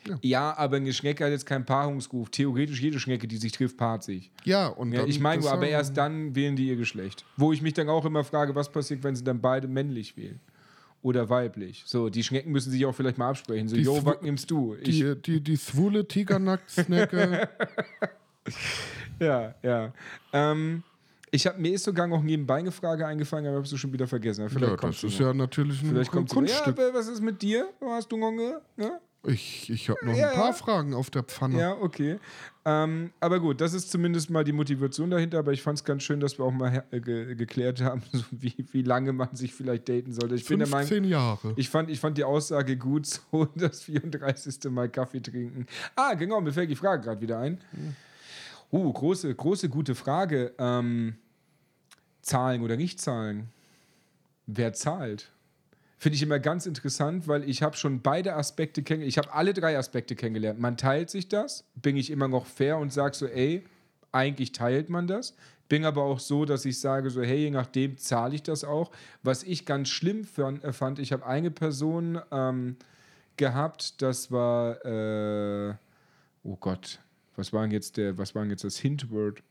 Ja. 0.07 0.17
Ja. 0.21 0.57
aber 0.57 0.77
eine 0.77 0.93
Schnecke 0.93 1.25
hat 1.25 1.31
jetzt 1.31 1.45
keinen 1.45 1.65
Paarungsruf. 1.65 2.29
Theoretisch 2.29 2.79
jede 2.81 2.99
Schnecke, 2.99 3.27
die 3.27 3.35
sich 3.35 3.51
trifft, 3.51 3.75
paart 3.75 4.03
sich. 4.03 4.31
Ja, 4.45 4.67
und 4.67 4.93
Ja, 4.93 5.05
ich 5.05 5.19
meine, 5.19 5.45
aber 5.49 5.67
erst 5.67 5.97
dann 5.97 6.35
wählen 6.35 6.55
die 6.55 6.69
ihr 6.69 6.77
Geschlecht. 6.77 7.25
Wo 7.35 7.51
ich 7.51 7.61
mich 7.61 7.73
dann 7.73 7.89
auch 7.89 8.05
immer 8.05 8.23
frage, 8.23 8.55
was 8.55 8.71
passiert, 8.71 9.03
wenn 9.03 9.15
sie 9.15 9.25
dann 9.25 9.41
beide 9.41 9.67
männlich 9.67 10.15
wählen. 10.15 10.39
Oder 11.01 11.29
weiblich. 11.29 11.83
So, 11.85 12.09
die 12.09 12.23
Schnecken 12.23 12.51
müssen 12.51 12.71
sich 12.71 12.85
auch 12.85 12.93
vielleicht 12.93 13.17
mal 13.17 13.29
absprechen. 13.29 13.69
So, 13.69 13.75
Die 13.77 13.83
yo, 13.83 14.03
was 14.03 14.21
nimmst 14.21 14.51
du? 14.51 14.75
Ich, 14.81 14.99
Die, 14.99 15.15
die, 15.15 15.41
die 15.41 15.57
schwule 15.57 16.05
Tigernacktsnecke. 16.07 17.47
ja, 19.19 19.55
ja. 19.63 19.93
Ähm, 20.33 20.83
ich 21.31 21.45
hab, 21.47 21.59
mir 21.59 21.73
ist 21.73 21.83
sogar 21.83 22.07
noch 22.07 22.23
nebenbei 22.23 22.57
eine 22.57 22.71
Frage 22.71 23.05
eingefallen, 23.05 23.45
aber 23.45 23.57
habe 23.57 23.67
du 23.67 23.77
schon 23.77 23.93
wieder 23.93 24.07
vergessen. 24.07 24.49
Vielleicht 24.49 24.71
ja, 24.71 24.75
das 24.77 24.99
sie 25.01 25.07
ist 25.07 25.19
noch. 25.19 25.27
ja 25.27 25.33
natürlich 25.33 25.81
ein 25.83 25.89
Vielleicht 25.89 26.11
sie 26.11 26.17
noch. 26.17 26.27
Ja, 26.27 26.33
Kunststück. 26.35 26.77
was 26.93 27.07
ist 27.07 27.21
mit 27.21 27.41
dir? 27.41 27.69
Hast 27.81 28.11
du 28.11 28.17
noch 28.17 28.29
eine? 28.31 28.99
Ich, 29.23 29.69
ich 29.69 29.89
habe 29.89 30.05
noch 30.05 30.15
Ja, 30.15 30.29
ein 30.29 30.35
paar 30.35 30.47
ja. 30.47 30.53
Fragen 30.53 30.93
auf 30.93 31.09
der 31.09 31.23
Pfanne. 31.23 31.59
Ja, 31.59 31.73
okay. 31.73 32.19
Ähm, 32.63 33.11
aber 33.19 33.39
gut, 33.39 33.59
das 33.59 33.73
ist 33.73 33.91
zumindest 33.91 34.29
mal 34.29 34.43
die 34.45 34.53
Motivation 34.53 35.09
dahinter. 35.09 35.39
Aber 35.39 35.51
ich 35.51 35.61
fand 35.61 35.77
es 35.77 35.83
ganz 35.83 36.03
schön, 36.03 36.19
dass 36.21 36.39
wir 36.39 36.45
auch 36.45 36.51
mal 36.51 36.85
äh, 36.91 37.01
ge 37.01 37.35
geklärt 37.35 37.81
haben, 37.81 38.01
so 38.13 38.23
wie, 38.31 38.55
wie 38.71 38.81
lange 38.81 39.11
man 39.11 39.35
sich 39.35 39.53
vielleicht 39.53 39.89
daten 39.89 40.13
sollte. 40.13 40.35
Ich 40.35 40.45
bin 40.45 40.59
der 40.59 40.69
Meinung, 40.69 40.87
15 40.87 41.03
Jahre. 41.03 41.53
ich 41.57 41.69
fand, 41.69 41.89
ich 41.89 41.99
fand 41.99 42.17
die 42.17 42.23
Aussage 42.23 42.77
gut, 42.77 43.05
so 43.31 43.45
das 43.55 43.83
34. 43.83 44.71
Mal 44.71 44.89
Kaffee 44.89 45.21
trinken. 45.21 45.65
Ah, 45.95 46.13
genau, 46.13 46.39
mir 46.39 46.53
fällt 46.53 46.69
die 46.69 46.75
Frage 46.75 47.03
gerade 47.03 47.19
wieder 47.19 47.39
ein. 47.39 47.59
Uh, 48.71 48.93
große, 48.93 49.33
große, 49.35 49.67
gute 49.67 49.95
Frage. 49.95 50.53
Ähm, 50.57 51.15
zahlen 52.21 52.61
oder 52.61 52.77
nicht 52.77 53.01
zahlen? 53.01 53.49
wer 54.51 54.73
zahlt. 54.73 55.29
Finde 56.01 56.15
ich 56.15 56.23
immer 56.23 56.39
ganz 56.39 56.65
interessant, 56.65 57.27
weil 57.27 57.43
ich 57.47 57.61
habe 57.61 57.75
schon 57.75 58.01
beide 58.01 58.33
Aspekte 58.35 58.83
kennengelernt. 58.83 59.09
Ich 59.09 59.17
habe 59.17 59.33
alle 59.33 59.53
drei 59.53 59.77
Aspekte 59.77 60.15
kennengelernt. 60.15 60.57
Man 60.57 60.77
teilt 60.77 61.09
sich 61.09 61.27
das, 61.27 61.65
bin 61.75 61.97
ich 61.97 62.09
immer 62.09 62.29
noch 62.29 62.45
fair 62.45 62.77
und 62.77 62.93
sage 62.93 63.13
so, 63.15 63.27
ey, 63.27 63.65
eigentlich 64.13 64.53
teilt 64.53 64.89
man 64.89 65.07
das. 65.07 65.35
Bin 65.67 65.83
aber 65.83 66.03
auch 66.03 66.21
so, 66.21 66.45
dass 66.45 66.63
ich 66.63 66.79
sage 66.79 67.09
so, 67.09 67.21
hey, 67.21 67.39
je 67.39 67.51
nachdem 67.51 67.97
zahle 67.97 68.33
ich 68.33 68.43
das 68.43 68.63
auch. 68.63 68.91
Was 69.23 69.43
ich 69.43 69.65
ganz 69.65 69.89
schlimm 69.89 70.25
äh, 70.37 70.71
fand, 70.71 70.99
ich 70.99 71.11
habe 71.11 71.25
eine 71.25 71.51
Person 71.51 72.21
ähm, 72.31 72.77
gehabt, 73.35 74.01
das 74.01 74.31
war, 74.31 74.85
äh, 74.85 75.73
oh 76.43 76.55
Gott, 76.55 76.99
was 77.35 77.51
war 77.51 77.63
denn 77.63 77.71
jetzt 77.71 77.97
der, 77.97 78.17
was 78.17 78.33
war 78.35 78.45
jetzt 78.45 78.63
das 78.63 78.77
Hintword? 78.77 79.43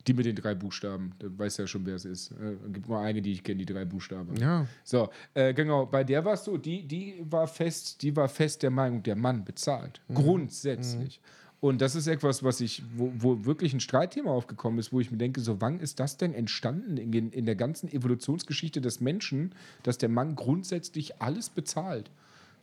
die 0.08 0.14
mit 0.14 0.26
den 0.26 0.36
drei 0.36 0.56
Buchstaben. 0.56 1.14
Du 1.20 1.38
weißt 1.38 1.60
ja 1.60 1.68
schon, 1.68 1.86
wer 1.86 1.96
es 1.96 2.06
ist. 2.06 2.32
Äh, 2.32 2.56
gibt 2.72 2.88
nur 2.88 3.00
eine, 3.00 3.22
die 3.22 3.34
ich 3.34 3.44
kenne, 3.44 3.58
die 3.58 3.72
drei 3.72 3.86
Buchstaben. 3.86 4.36
Ja. 4.38 4.66
So, 4.84 5.10
äh, 5.34 5.54
genau, 5.54 5.86
bei 5.86 6.04
der 6.04 6.24
war 6.26 6.34
es 6.34 6.46
so, 6.46 6.58
die, 6.58 6.88
die 6.88 7.24
war 7.30 7.48
fest, 7.48 8.02
die 8.02 8.16
war 8.16 8.30
fest 8.30 8.64
der 8.64 8.72
Meinung, 8.72 9.04
der 9.04 9.16
Mann 9.16 9.44
bezahlt. 9.44 10.02
Mhm. 10.08 10.16
Grundsätzlich. 10.16 11.20
Mhm. 11.20 11.40
Und 11.62 11.82
das 11.82 11.96
ist 11.96 12.08
etwas, 12.08 12.42
was 12.42 12.62
ich, 12.62 12.84
wo, 12.96 13.12
wo, 13.18 13.46
wirklich 13.46 13.74
ein 13.74 13.82
Streitthema 13.82 14.32
aufgekommen 14.32 14.80
ist, 14.80 14.94
wo 14.94 15.02
ich 15.02 15.12
mir 15.12 15.18
denke, 15.18 15.42
so 15.42 15.60
wann 15.60 15.82
ist 15.82 16.00
das 16.00 16.16
denn 16.16 16.34
entstanden 16.34 16.96
in, 16.96 17.32
in 17.32 17.46
der 17.46 17.56
ganzen 17.56 17.92
Evolutionsgeschichte 17.92 18.80
des 18.80 19.02
Menschen, 19.02 19.54
dass 19.84 19.98
der 19.98 20.08
Mann 20.08 20.36
grundsätzlich 20.36 21.22
alles 21.22 21.50
bezahlt? 21.50 22.10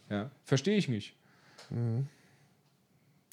Ja, 0.08 0.30
verstehe 0.44 0.78
ich 0.78 0.88
nicht. 0.88 1.14
Mhm. 1.68 2.06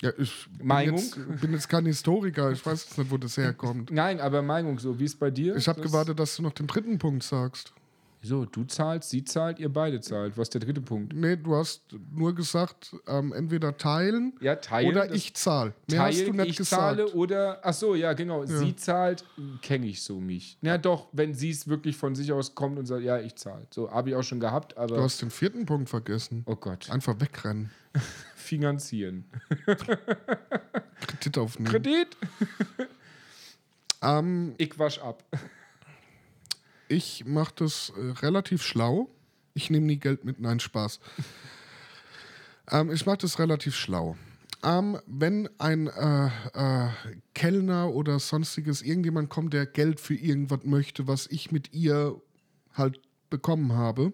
Ja, 0.03 0.11
ich 0.17 0.47
Meinung? 0.61 0.95
Bin 0.95 1.03
jetzt, 1.05 1.41
bin 1.41 1.53
jetzt 1.53 1.69
kein 1.69 1.85
Historiker, 1.85 2.51
ich 2.51 2.65
weiß 2.65 2.83
jetzt 2.83 2.97
nicht, 2.97 3.09
wo 3.09 3.17
das 3.17 3.37
herkommt. 3.37 3.89
Nein, 3.89 4.19
aber 4.19 4.41
Meinung 4.41 4.77
so, 4.77 4.99
wie 4.99 5.05
es 5.05 5.15
bei 5.15 5.31
dir? 5.31 5.55
Ich 5.55 5.67
habe 5.67 5.79
gewartet, 5.79 6.19
dass 6.19 6.35
du 6.35 6.43
noch 6.43 6.51
den 6.51 6.67
dritten 6.67 6.99
Punkt 6.99 7.23
sagst. 7.23 7.73
Wieso? 8.19 8.45
Du 8.45 8.63
zahlst, 8.63 9.09
sie 9.09 9.23
zahlt, 9.23 9.59
ihr 9.59 9.71
beide 9.71 9.99
zahlt. 9.99 10.37
Was 10.37 10.47
ist 10.47 10.53
der 10.53 10.61
dritte 10.61 10.81
Punkt? 10.81 11.13
Nee, 11.13 11.37
du 11.37 11.55
hast 11.55 11.83
nur 12.13 12.33
gesagt, 12.35 12.95
ähm, 13.05 13.33
entweder 13.33 13.77
teilen, 13.77 14.33
ja, 14.39 14.55
teilen 14.55 14.91
oder 14.91 15.13
ich 15.13 15.33
zahle. 15.33 15.73
Mehr 15.89 15.99
teilen, 15.99 16.17
hast 16.17 16.27
du 16.27 16.33
nicht 16.33 16.49
ich 16.49 16.57
gesagt. 16.57 16.81
zahle 16.81 17.07
oder, 17.13 17.59
ach 17.63 17.73
so, 17.73 17.95
ja, 17.95 18.13
genau, 18.13 18.43
ja. 18.43 18.47
sie 18.47 18.75
zahlt, 18.75 19.25
kenne 19.61 19.87
ich 19.87 20.01
so 20.01 20.21
mich. 20.21 20.57
Ja, 20.61 20.77
doch, 20.77 21.07
wenn 21.11 21.33
sie 21.33 21.49
es 21.49 21.67
wirklich 21.67 21.97
von 21.97 22.15
sich 22.15 22.31
aus 22.31 22.55
kommt 22.55 22.79
und 22.79 22.85
sagt, 22.85 23.03
ja, 23.03 23.19
ich 23.19 23.35
zahle. 23.35 23.67
So, 23.69 23.91
habe 23.91 24.09
ich 24.09 24.15
auch 24.15 24.23
schon 24.23 24.39
gehabt, 24.39 24.77
aber. 24.77 24.95
Du 24.95 25.01
hast 25.01 25.21
den 25.21 25.29
vierten 25.29 25.65
Punkt 25.65 25.89
vergessen. 25.89 26.43
Oh 26.45 26.55
Gott. 26.55 26.89
Einfach 26.89 27.19
wegrennen. 27.19 27.71
Finanzieren. 28.35 29.25
Kredit 29.65 31.37
aufnehmen. 31.37 31.71
Kredit? 31.71 32.17
ähm, 34.01 34.55
ich 34.57 34.77
wasch 34.77 34.99
ab. 34.99 35.23
Ich 36.87 37.25
mache 37.25 37.53
das 37.57 37.91
äh, 37.95 38.11
relativ 38.21 38.63
schlau. 38.63 39.09
Ich 39.53 39.69
nehme 39.69 39.85
nie 39.85 39.97
Geld 39.97 40.25
mit, 40.25 40.39
nein, 40.39 40.59
Spaß. 40.59 40.99
ähm, 42.71 42.91
ich 42.91 43.05
mache 43.05 43.19
das 43.19 43.39
relativ 43.39 43.75
schlau. 43.75 44.17
Ähm, 44.63 44.97
wenn 45.05 45.49
ein 45.57 45.87
äh, 45.87 46.27
äh, 46.27 46.89
Kellner 47.33 47.93
oder 47.93 48.19
sonstiges 48.19 48.81
irgendjemand 48.81 49.29
kommt, 49.29 49.53
der 49.53 49.65
Geld 49.65 49.99
für 49.99 50.15
irgendwas 50.15 50.63
möchte, 50.63 51.07
was 51.07 51.27
ich 51.27 51.51
mit 51.51 51.73
ihr 51.73 52.21
halt 52.73 52.99
bekommen 53.29 53.73
habe, 53.73 54.13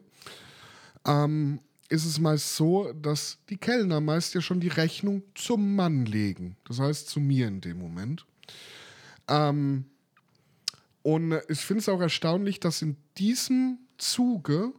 ähm, 1.05 1.59
ist 1.89 2.05
es 2.05 2.19
meist 2.19 2.55
so, 2.55 2.93
dass 2.93 3.39
die 3.49 3.57
Kellner 3.57 3.99
meist 3.99 4.33
ja 4.35 4.41
schon 4.41 4.59
die 4.59 4.67
Rechnung 4.67 5.23
zum 5.35 5.75
Mann 5.75 6.05
legen. 6.05 6.55
Das 6.65 6.79
heißt 6.79 7.09
zu 7.09 7.19
mir 7.19 7.47
in 7.47 7.61
dem 7.61 7.79
Moment. 7.79 8.25
Ähm, 9.27 9.85
und 11.01 11.39
ich 11.47 11.59
finde 11.59 11.81
es 11.81 11.89
auch 11.89 11.99
erstaunlich, 11.99 12.59
dass 12.59 12.81
in 12.81 12.95
diesem 13.17 13.79
Zuge 13.97 14.71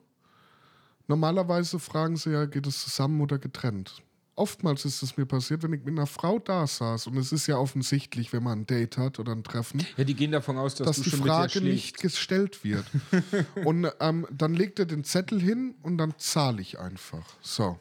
normalerweise 1.09 1.81
fragen 1.81 2.17
sie 2.17 2.31
ja, 2.31 2.47
geht 2.47 2.67
es 2.67 2.83
zusammen 2.83 3.21
oder 3.21 3.39
getrennt? 3.39 4.03
Oftmals 4.37 4.85
ist 4.85 5.03
es 5.03 5.17
mir 5.17 5.27
passiert, 5.27 5.63
wenn 5.63 5.73
ich 5.73 5.85
mit 5.85 5.99
einer 5.99 6.07
Frau 6.07 6.39
da 6.39 6.67
saß 6.67 7.09
und 7.09 7.17
es 7.19 7.31
ist 7.31 7.47
ja 7.47 7.59
offensichtlich, 7.59 8.33
wenn 8.33 8.43
man 8.43 8.61
ein 8.61 8.67
Date 8.67 8.97
hat 8.97 9.19
oder 9.19 9.33
ein 9.33 9.45
Treffen. 9.45 9.85
Ja, 9.97 10.05
die 10.05 10.15
gehen 10.15 10.33
davon 10.33 10.57
aus, 10.57 10.75
dass, 10.77 10.87
dass 10.87 11.01
die 11.03 11.11
Frage 11.11 11.61
nicht 11.61 12.01
gestellt 12.01 12.65
wird. 12.65 12.87
und 13.65 13.91
ähm, 14.01 14.27
dann 14.31 14.55
legt 14.55 14.79
er 14.79 14.87
den 14.87 15.05
Zettel 15.05 15.41
hin 15.41 15.75
und 15.83 15.99
dann 15.99 16.15
zahle 16.17 16.63
ich 16.63 16.79
einfach. 16.79 17.27
So. 17.43 17.79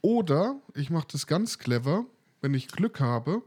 Oder 0.00 0.60
ich 0.74 0.90
mache 0.90 1.08
das 1.10 1.26
ganz 1.26 1.58
clever, 1.58 2.04
wenn 2.40 2.54
ich 2.54 2.68
Glück 2.68 3.00
habe, 3.00 3.42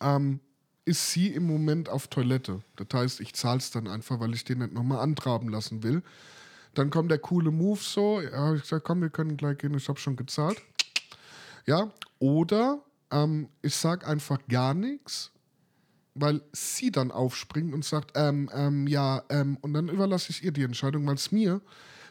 ähm, 0.00 0.40
ist 0.84 1.10
sie 1.10 1.28
im 1.28 1.46
Moment 1.46 1.88
auf 1.88 2.08
Toilette. 2.08 2.62
Das 2.76 2.88
heißt, 2.92 3.20
ich 3.20 3.34
zahle 3.34 3.58
es 3.58 3.70
dann 3.70 3.86
einfach, 3.86 4.20
weil 4.20 4.34
ich 4.34 4.44
den 4.44 4.58
nicht 4.58 4.72
nochmal 4.72 5.00
antraben 5.00 5.48
lassen 5.48 5.82
will. 5.82 6.02
Dann 6.74 6.90
kommt 6.90 7.10
der 7.10 7.18
coole 7.18 7.50
Move 7.50 7.80
so, 7.80 8.20
ja, 8.20 8.54
ich 8.54 8.64
sage, 8.64 8.82
komm, 8.82 9.02
wir 9.02 9.10
können 9.10 9.36
gleich 9.36 9.58
gehen, 9.58 9.74
ich 9.74 9.88
habe 9.88 9.98
schon 9.98 10.16
gezahlt. 10.16 10.62
Ja, 11.66 11.92
oder 12.18 12.82
ähm, 13.10 13.48
ich 13.62 13.74
sage 13.74 14.06
einfach 14.06 14.38
gar 14.48 14.74
nichts, 14.74 15.30
weil 16.14 16.42
sie 16.52 16.90
dann 16.90 17.10
aufspringt 17.10 17.72
und 17.74 17.84
sagt, 17.84 18.12
ähm, 18.14 18.50
ähm, 18.54 18.86
ja, 18.86 19.22
ähm, 19.30 19.58
und 19.60 19.74
dann 19.74 19.88
überlasse 19.88 20.30
ich 20.30 20.42
ihr 20.44 20.52
die 20.52 20.64
Entscheidung, 20.64 21.06
weil 21.06 21.14
es 21.14 21.32
mir 21.32 21.60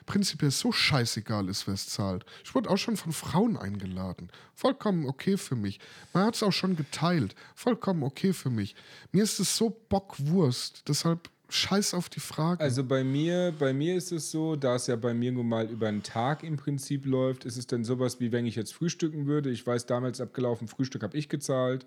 prinzipiell 0.06 0.50
so 0.50 0.72
scheißegal 0.72 1.48
ist, 1.50 1.68
wer 1.68 1.76
es 1.76 1.88
zahlt. 1.88 2.26
Ich 2.44 2.56
wurde 2.56 2.70
auch 2.72 2.78
schon 2.78 2.98
von 2.98 3.14
Frauen 3.14 3.58
eingeladen. 3.58 4.32
Vollkommen 4.56 5.06
okay 5.06 5.38
für 5.38 5.56
mich. 5.56 5.80
Man 6.14 6.26
hat 6.26 6.36
es 6.36 6.42
auch 6.42 6.52
schon 6.52 6.76
geteilt. 6.76 7.36
Vollkommen 7.54 8.02
okay 8.02 8.34
für 8.34 8.50
mich. 8.50 8.76
Mir 9.12 9.24
ist 9.24 9.40
es 9.40 9.56
so 9.56 9.70
Bockwurst. 9.70 10.88
Deshalb 10.88 11.30
scheiß 11.50 11.94
auf 11.94 12.10
die 12.10 12.20
Frage. 12.20 12.62
Also 12.62 12.84
bei 12.84 13.04
mir, 13.04 13.54
bei 13.58 13.74
mir 13.74 13.96
ist 13.96 14.12
es 14.12 14.32
so, 14.32 14.56
da 14.56 14.76
es 14.76 14.88
ja 14.88 14.96
bei 14.96 15.14
mir 15.14 15.32
nun 15.32 15.48
mal 15.48 15.70
über 15.70 15.88
einen 15.88 16.04
Tag 16.04 16.44
im 16.44 16.58
Prinzip 16.58 17.06
läuft, 17.06 17.46
ist 17.46 17.58
es 17.58 17.68
dann 17.68 17.84
sowas 17.84 18.20
wie 18.20 18.32
wenn 18.32 18.46
ich 18.46 18.56
jetzt 18.56 18.74
frühstücken 18.74 19.26
würde. 19.26 19.50
Ich 19.50 19.66
weiß, 19.66 19.86
damals 19.86 20.22
abgelaufen, 20.22 20.68
Frühstück 20.68 21.04
habe 21.04 21.18
ich 21.18 21.30
gezahlt. 21.30 21.86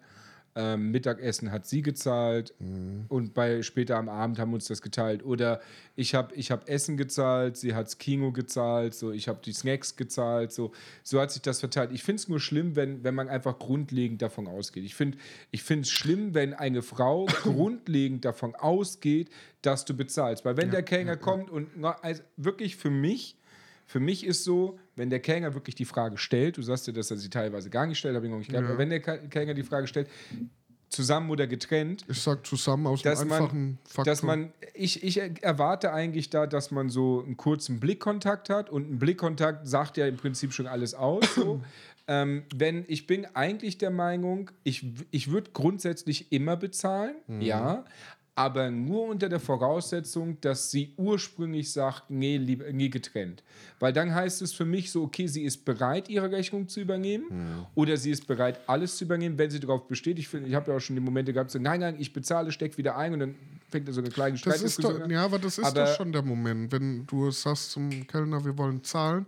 Ähm, 0.54 0.90
Mittagessen 0.90 1.50
hat 1.50 1.66
sie 1.66 1.80
gezahlt 1.80 2.54
mhm. 2.58 3.06
und 3.08 3.32
bei 3.32 3.62
später 3.62 3.96
am 3.96 4.10
Abend 4.10 4.38
haben 4.38 4.50
wir 4.50 4.56
uns 4.56 4.66
das 4.66 4.82
geteilt. 4.82 5.24
Oder 5.24 5.60
ich 5.96 6.14
habe 6.14 6.34
ich 6.34 6.50
hab 6.50 6.68
Essen 6.68 6.98
gezahlt, 6.98 7.56
sie 7.56 7.74
hat 7.74 7.86
das 7.86 7.96
Kino 7.96 8.32
gezahlt, 8.32 8.94
so 8.94 9.12
ich 9.12 9.28
habe 9.28 9.40
die 9.42 9.52
Snacks 9.52 9.96
gezahlt, 9.96 10.52
so, 10.52 10.72
so 11.02 11.20
hat 11.20 11.30
sich 11.30 11.40
das 11.40 11.60
verteilt. 11.60 11.90
Ich 11.92 12.02
finde 12.02 12.20
es 12.20 12.28
nur 12.28 12.38
schlimm, 12.38 12.76
wenn, 12.76 13.02
wenn 13.02 13.14
man 13.14 13.30
einfach 13.30 13.58
grundlegend 13.58 14.20
davon 14.20 14.46
ausgeht. 14.46 14.84
Ich 14.84 14.94
finde 14.94 15.16
es 15.52 15.62
find 15.62 15.88
schlimm, 15.88 16.34
wenn 16.34 16.52
eine 16.52 16.82
Frau 16.82 17.24
grundlegend 17.42 18.26
davon 18.26 18.54
ausgeht, 18.54 19.30
dass 19.62 19.86
du 19.86 19.96
bezahlst. 19.96 20.44
Weil 20.44 20.58
wenn 20.58 20.66
ja, 20.66 20.72
der 20.72 20.82
Kellner 20.82 21.12
ja, 21.12 21.16
kommt 21.16 21.50
und 21.50 21.68
also 22.02 22.22
wirklich 22.36 22.76
für 22.76 22.90
mich 22.90 23.36
für 23.92 24.00
mich 24.00 24.24
ist 24.24 24.44
so, 24.44 24.78
wenn 24.96 25.10
der 25.10 25.20
Kellner 25.20 25.54
wirklich 25.54 25.74
die 25.74 25.84
Frage 25.84 26.18
stellt, 26.18 26.56
du 26.56 26.62
sagst 26.62 26.86
ja, 26.86 26.92
dass 26.92 27.10
er 27.10 27.16
sie 27.16 27.30
teilweise 27.30 27.70
gar 27.70 27.86
nicht 27.86 27.98
stellt, 27.98 28.14
habe 28.14 28.26
ich 28.26 28.32
noch 28.32 28.38
nicht 28.38 28.50
gehabt, 28.50 28.64
ja. 28.64 28.70
aber 28.70 28.78
wenn 28.78 28.90
der 28.90 29.00
Kellner 29.00 29.54
die 29.54 29.62
Frage 29.62 29.86
stellt, 29.86 30.08
zusammen 30.92 31.30
oder 31.30 31.46
getrennt. 31.46 32.04
Ich 32.08 32.20
sag 32.20 32.46
zusammen 32.46 32.86
aus 32.86 33.02
dass 33.02 33.20
einem 33.20 33.32
einfachen 33.32 33.64
man, 33.64 33.78
Faktor. 33.84 34.04
Dass 34.04 34.22
man, 34.22 34.52
ich, 34.74 35.02
ich 35.02 35.18
erwarte 35.42 35.92
eigentlich 35.92 36.30
da, 36.30 36.46
dass 36.46 36.70
man 36.70 36.90
so 36.90 37.22
einen 37.24 37.36
kurzen 37.36 37.80
Blickkontakt 37.80 38.50
hat 38.50 38.70
und 38.70 38.90
ein 38.90 38.98
Blickkontakt 38.98 39.66
sagt 39.66 39.96
ja 39.96 40.06
im 40.06 40.16
Prinzip 40.16 40.52
schon 40.52 40.66
alles 40.66 40.94
aus. 40.94 41.34
So. 41.34 41.62
ähm, 42.08 42.44
wenn 42.54 42.84
ich 42.88 43.06
bin 43.06 43.26
eigentlich 43.34 43.78
der 43.78 43.90
Meinung, 43.90 44.50
ich, 44.62 44.84
ich 45.10 45.30
würde 45.30 45.50
grundsätzlich 45.52 46.30
immer 46.30 46.56
bezahlen, 46.56 47.16
mhm. 47.26 47.40
ja, 47.40 47.84
aber 48.34 48.70
nur 48.70 49.08
unter 49.08 49.28
der 49.28 49.40
Voraussetzung, 49.40 50.40
dass 50.40 50.70
sie 50.70 50.94
ursprünglich 50.96 51.70
sagt, 51.70 52.04
nee, 52.08 52.38
lieber, 52.38 52.72
nie 52.72 52.88
getrennt. 52.88 53.42
Weil 53.78 53.92
dann 53.92 54.14
heißt 54.14 54.40
es 54.40 54.54
für 54.54 54.64
mich 54.64 54.90
so, 54.90 55.02
okay, 55.02 55.26
sie 55.26 55.42
ist 55.42 55.66
bereit, 55.66 56.08
ihre 56.08 56.30
Rechnung 56.30 56.66
zu 56.66 56.80
übernehmen 56.80 57.26
mhm. 57.28 57.66
oder 57.74 57.98
sie 57.98 58.10
ist 58.10 58.26
bereit, 58.26 58.60
alles 58.66 58.96
zu 58.96 59.04
übernehmen, 59.04 59.36
wenn 59.36 59.50
sie 59.50 59.60
darauf 59.60 59.86
besteht. 59.86 60.18
Ich, 60.18 60.32
ich 60.32 60.54
habe 60.54 60.70
ja 60.70 60.76
auch 60.76 60.80
schon 60.80 60.96
die 60.96 61.02
Momente 61.02 61.34
gehabt, 61.34 61.50
so, 61.50 61.58
nein, 61.58 61.80
neine, 61.80 61.98
ich 61.98 62.14
bezahle, 62.14 62.52
steck 62.52 62.78
wieder 62.78 62.96
ein 62.96 63.12
und 63.12 63.20
dann 63.20 63.34
fängt 63.68 63.86
da 63.86 63.92
so 63.92 64.00
eine 64.00 64.10
kleine 64.10 64.38
Streitdiskussion 64.38 65.02
an. 65.02 65.10
Ja, 65.10 65.24
aber 65.24 65.38
das 65.38 65.58
ist 65.58 65.64
aber 65.64 65.84
doch 65.84 65.96
schon 65.96 66.12
der 66.12 66.22
Moment, 66.22 66.72
wenn 66.72 67.06
du 67.06 67.30
sagst 67.30 67.72
zum 67.72 68.06
Kellner, 68.06 68.42
wir 68.44 68.56
wollen 68.56 68.82
zahlen 68.82 69.26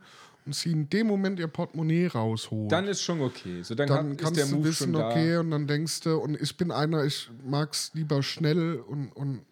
sie 0.52 0.72
in 0.72 0.88
dem 0.88 1.06
Moment 1.06 1.38
ihr 1.38 1.48
Portemonnaie 1.48 2.06
rausholt. 2.06 2.70
Dann 2.70 2.86
ist 2.86 3.02
schon 3.02 3.20
okay. 3.20 3.62
So, 3.62 3.74
dann, 3.74 3.88
dann 3.88 4.10
hat, 4.10 4.18
kannst 4.18 4.40
du 4.52 4.56
Move 4.56 4.68
wissen, 4.68 4.94
okay, 4.94 5.36
und 5.38 5.50
dann 5.50 5.66
denkst 5.66 6.00
du, 6.00 6.16
und 6.16 6.40
ich 6.40 6.56
bin 6.56 6.70
einer, 6.70 7.04
ich 7.04 7.30
mag 7.44 7.72
es 7.72 7.90
lieber 7.94 8.22
schnell 8.22 8.76
und, 8.76 9.08
und 9.12 9.42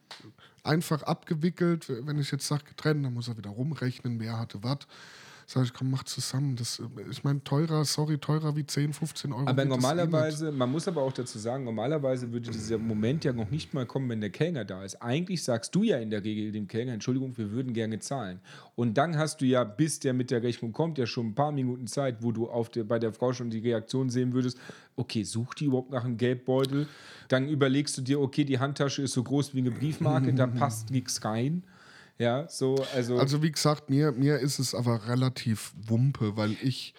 einfach 0.63 1.03
abgewickelt. 1.03 1.87
Wenn 1.89 2.19
ich 2.19 2.31
jetzt 2.31 2.47
sage 2.47 2.65
getrennt, 2.65 3.05
dann 3.05 3.15
muss 3.15 3.29
er 3.29 3.37
wieder 3.37 3.51
rumrechnen, 3.51 4.21
wer 4.21 4.39
hatte 4.39 4.63
was. 4.63 4.79
Sag 5.47 5.65
ich, 5.65 5.75
komm, 5.75 5.91
mach 5.91 6.05
zusammen. 6.05 6.57
Das, 6.57 6.81
ich 7.11 7.25
meine, 7.25 7.43
teurer, 7.45 7.85
sorry, 7.85 8.19
teurer 8.19 8.57
wie 8.57 8.65
10, 8.65 8.93
15 8.93 9.33
Euro. 9.33 9.47
Aber 9.47 9.63
eh 9.63 9.67
normalerweise, 9.67 10.53
man 10.53 10.71
muss 10.71 10.89
aber 10.89 11.03
auch 11.03 11.13
dazu 11.13 11.39
sagen, 11.39 11.65
normalerweise 11.65 12.33
würde 12.33 12.51
dieser 12.51 12.79
Moment 12.79 13.25
ja 13.25 13.33
noch 13.33 13.51
nicht 13.51 13.75
mal 13.75 13.87
kommen, 13.87 14.09
wenn 14.09 14.21
der 14.21 14.31
Kellner 14.31 14.65
da 14.65 14.85
ist. 14.85 15.03
Eigentlich 15.03 15.43
sagst 15.43 15.75
du 15.75 15.83
ja 15.83 15.99
in 15.99 16.11
der 16.11 16.25
Regel 16.25 16.53
dem 16.53 16.69
Kellner, 16.69 16.93
Entschuldigung, 16.93 17.37
wir 17.37 17.51
würden 17.51 17.73
gerne 17.73 17.99
zahlen. 17.99 18.41
Und 18.75 18.97
dann 18.99 19.19
hast 19.19 19.41
du 19.41 19.45
ja, 19.45 19.65
bis 19.65 20.01
der 20.01 20.15
mit 20.15 20.31
der 20.31 20.43
Rechnung 20.43 20.73
kommt, 20.73 20.99
ja 20.99 21.07
schon 21.07 21.29
ein 21.29 21.35
paar 21.35 21.53
Minuten 21.53 21.87
Zeit, 21.87 22.23
wo 22.23 22.33
du 22.33 22.49
auf 22.49 22.69
der, 22.69 22.85
bei 22.85 22.99
der 22.99 23.13
Frau 23.13 23.33
schon 23.33 23.51
die 23.51 23.59
Reaktion 23.59 24.11
sehen 24.11 24.33
würdest, 24.33 24.59
okay, 24.97 25.25
sucht 25.25 25.61
die 25.61 25.67
überhaupt 25.67 25.91
nach 25.91 26.05
einem 26.05 26.17
Geldbeutel? 26.17 26.87
Dann 27.29 27.49
überlegst 27.49 27.97
du 27.97 28.03
dir, 28.03 28.21
okay, 28.21 28.45
die 28.45 28.59
Handtasche 28.59 29.03
ist 29.03 29.13
so 29.13 29.23
groß 29.23 29.55
wie 29.55 29.59
eine 29.59 29.71
Briefmarke, 29.71 30.33
da 30.35 30.47
passt 30.47 30.91
nichts 30.91 31.25
rein. 31.25 31.63
Ja, 32.23 32.47
so, 32.49 32.77
also. 32.95 33.19
Also 33.19 33.43
wie 33.43 33.51
gesagt, 33.51 33.91
mir, 33.91 34.13
mir 34.13 34.39
ist 34.39 34.61
es 34.61 34.75
aber 34.75 35.09
relativ 35.09 35.73
Wumpe, 35.89 36.37
weil 36.37 36.57
ich 36.63 36.95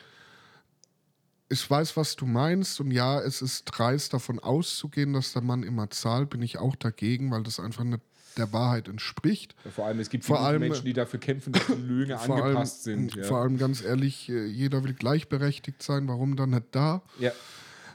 ich 1.50 1.70
weiß, 1.70 1.96
was 1.98 2.15
du 2.15 2.25
meinst 2.25 2.80
und 2.82 2.92
ja, 2.92 3.22
es 3.22 3.42
ist 3.42 3.65
dreist 3.65 4.13
davon 4.13 4.39
auszugehen, 4.39 5.13
dass 5.13 5.34
der 5.34 5.44
Mann 5.44 5.63
immer 5.63 5.89
zahlt, 5.89 6.32
bin 6.32 6.42
ich 6.42 6.58
auch 6.58 6.75
dagegen, 6.75 7.32
weil 7.32 7.44
das 7.44 7.60
einfach 7.60 7.84
nicht 7.84 8.01
der 8.38 8.51
Wahrheit 8.51 8.88
entspricht. 8.88 9.56
vor 9.70 9.86
allem, 9.86 10.00
es 10.00 10.10
gibt 10.10 10.25
vor 10.25 10.38
viele 10.38 10.48
allem- 10.48 10.62
Menschen, 10.62 10.86
die 10.86 10.94
dafür 10.94 11.20
kämpfen, 11.20 11.53
dass 11.53 11.68
die 11.68 11.74
Löhne 11.82 12.20
allem, 12.20 12.32
angepasst 12.32 12.84
sind. 12.84 13.15
Ja. 13.15 13.24
vor 13.24 13.38
allem 13.38 13.58
ganz 13.58 13.84
ehrlich, 13.84 14.30
äh, 14.30 14.46
jeder 14.46 14.84
will 14.84 14.94
gleichberechtigt 14.94 15.84
sein, 15.84 16.08
warum 16.08 16.36
dann 16.36 16.50
nicht 16.50 16.63
da? 16.72 17.01
ja. 17.20 17.32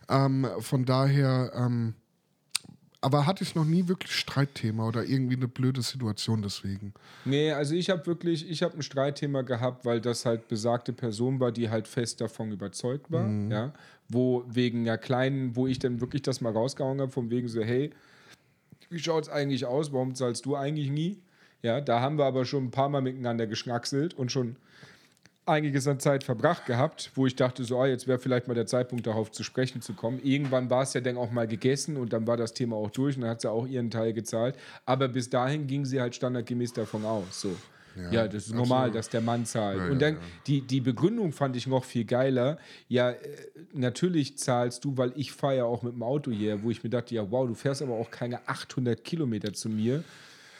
Ähm, 0.09 0.47
von 0.61 0.87
daher, 0.87 1.53
ähm, 1.55 1.95
aber 3.01 3.27
hatte 3.27 3.45
ich 3.45 3.55
noch 3.55 3.65
nie 3.65 3.87
wirklich 3.87 4.13
Streitthema 4.13 4.87
oder 4.89 5.05
irgendwie 5.05 5.37
eine 5.37 5.47
blöde 5.49 5.83
Situation 5.83 6.43
deswegen. 6.43 6.93
Nee, 7.25 7.53
also 7.53 7.75
ich 7.75 7.91
habe 7.91 8.05
wirklich, 8.07 8.49
ich 8.51 8.63
habe 8.63 8.77
ein 8.77 8.83
Streitthema 8.83 9.43
gehabt, 9.43 9.85
weil 9.85 10.01
das 10.01 10.27
halt 10.27 10.49
besagte 10.49 10.93
Person 10.93 11.39
war, 11.39 11.53
die 11.53 11.71
halt 11.71 11.87
fest 11.87 12.21
davon 12.21 12.51
überzeugt 12.51 13.11
war, 13.13 13.23
Mhm. 13.25 13.51
ja, 13.51 13.73
wo 14.09 14.45
wegen 14.49 14.85
der 14.85 14.99
kleinen, 14.99 15.55
wo 15.55 15.67
ich 15.67 15.79
dann 15.79 16.01
wirklich 16.01 16.23
das 16.23 16.41
mal 16.41 16.53
rausgehauen 16.53 17.01
habe, 17.01 17.13
von 17.13 17.31
wegen 17.31 17.47
so, 17.49 17.63
hey, 17.63 17.91
wie 18.91 18.99
schaut's 18.99 19.29
eigentlich 19.29 19.67
aus, 19.67 19.93
warum 19.93 20.15
zahlst 20.15 20.45
du 20.47 20.57
eigentlich 20.57 20.91
nie? 20.91 21.21
Ja, 21.63 21.81
da 21.81 22.01
haben 22.01 22.19
wir 22.19 22.25
aber 22.25 22.45
schon 22.45 22.65
ein 22.65 22.71
paar 22.71 22.89
Mal 22.89 23.03
miteinander 23.03 23.47
geschnackselt 23.47 24.15
und 24.15 24.33
schon 24.33 24.57
einiges 25.49 25.87
an 25.89 26.01
Zeit 26.01 26.25
verbracht 26.25 26.67
gehabt, 26.67 27.11
wo 27.15 27.27
ich 27.27 27.37
dachte, 27.37 27.65
so, 27.65 27.81
ah, 27.81 27.87
jetzt 27.87 28.07
wäre 28.07 28.19
vielleicht 28.19 28.49
mal 28.49 28.55
der 28.55 28.67
Zeitpunkt, 28.67 29.07
darauf 29.07 29.31
zu 29.31 29.43
sprechen 29.43 29.83
zu 29.83 29.95
kommen. 29.95 30.21
Irgendwann 30.23 30.71
war 30.71 30.83
es 30.83 30.95
ja 30.95 31.01
dann 31.01 31.17
auch 31.17 31.31
mal 31.31 31.49
gegessen 31.49 31.97
und 31.97 32.13
dann 32.13 32.27
war 32.27 32.37
das 32.37 32.55
Thema 32.55 32.77
auch 32.77 32.91
durch 32.91 33.17
und 33.17 33.23
dann 33.23 33.31
hat 33.31 33.41
sie 33.41 33.51
auch 33.51 33.67
ihren 33.67 33.91
Teil 33.91 34.13
gezahlt. 34.13 34.57
Aber 34.85 35.09
bis 35.09 35.31
dahin 35.31 35.67
ging 35.67 35.85
sie 35.85 36.01
halt 36.01 36.15
standardgemäß 36.15 36.73
davon 36.73 37.05
aus. 37.05 37.41
So. 37.41 37.57
Ja, 38.11 38.29
das 38.29 38.47
ist 38.47 38.55
normal, 38.55 38.91
dass 38.91 39.09
der 39.09 39.21
Mann 39.21 39.45
zahlt. 39.45 39.79
Ja, 39.79 39.87
und 39.87 40.01
ja, 40.01 40.11
dann 40.11 40.19
die, 40.47 40.61
die 40.61 40.81
Begründung 40.81 41.33
fand 41.33 41.57
ich 41.57 41.67
noch 41.67 41.85
viel 41.85 42.05
geiler. 42.05 42.59
Ja, 42.89 43.11
äh, 43.11 43.17
natürlich 43.73 44.39
zahlst 44.39 44.85
du, 44.85 44.97
weil 44.97 45.13
ich 45.17 45.33
fahre 45.33 45.57
ja 45.57 45.65
auch 45.65 45.83
mit 45.83 45.95
dem 45.95 46.03
Auto 46.03 46.31
hier, 46.31 46.63
wo 46.63 46.71
ich 46.71 46.83
mir 46.83 46.91
dachte, 46.91 47.15
ja, 47.15 47.31
wow, 47.31 47.47
du 47.47 47.55
fährst 47.55 47.83
aber 47.83 47.95
auch 47.95 48.11
keine 48.11 48.47
800 48.49 49.03
Kilometer 49.03 49.53
zu 49.53 49.69
mir. 49.69 50.05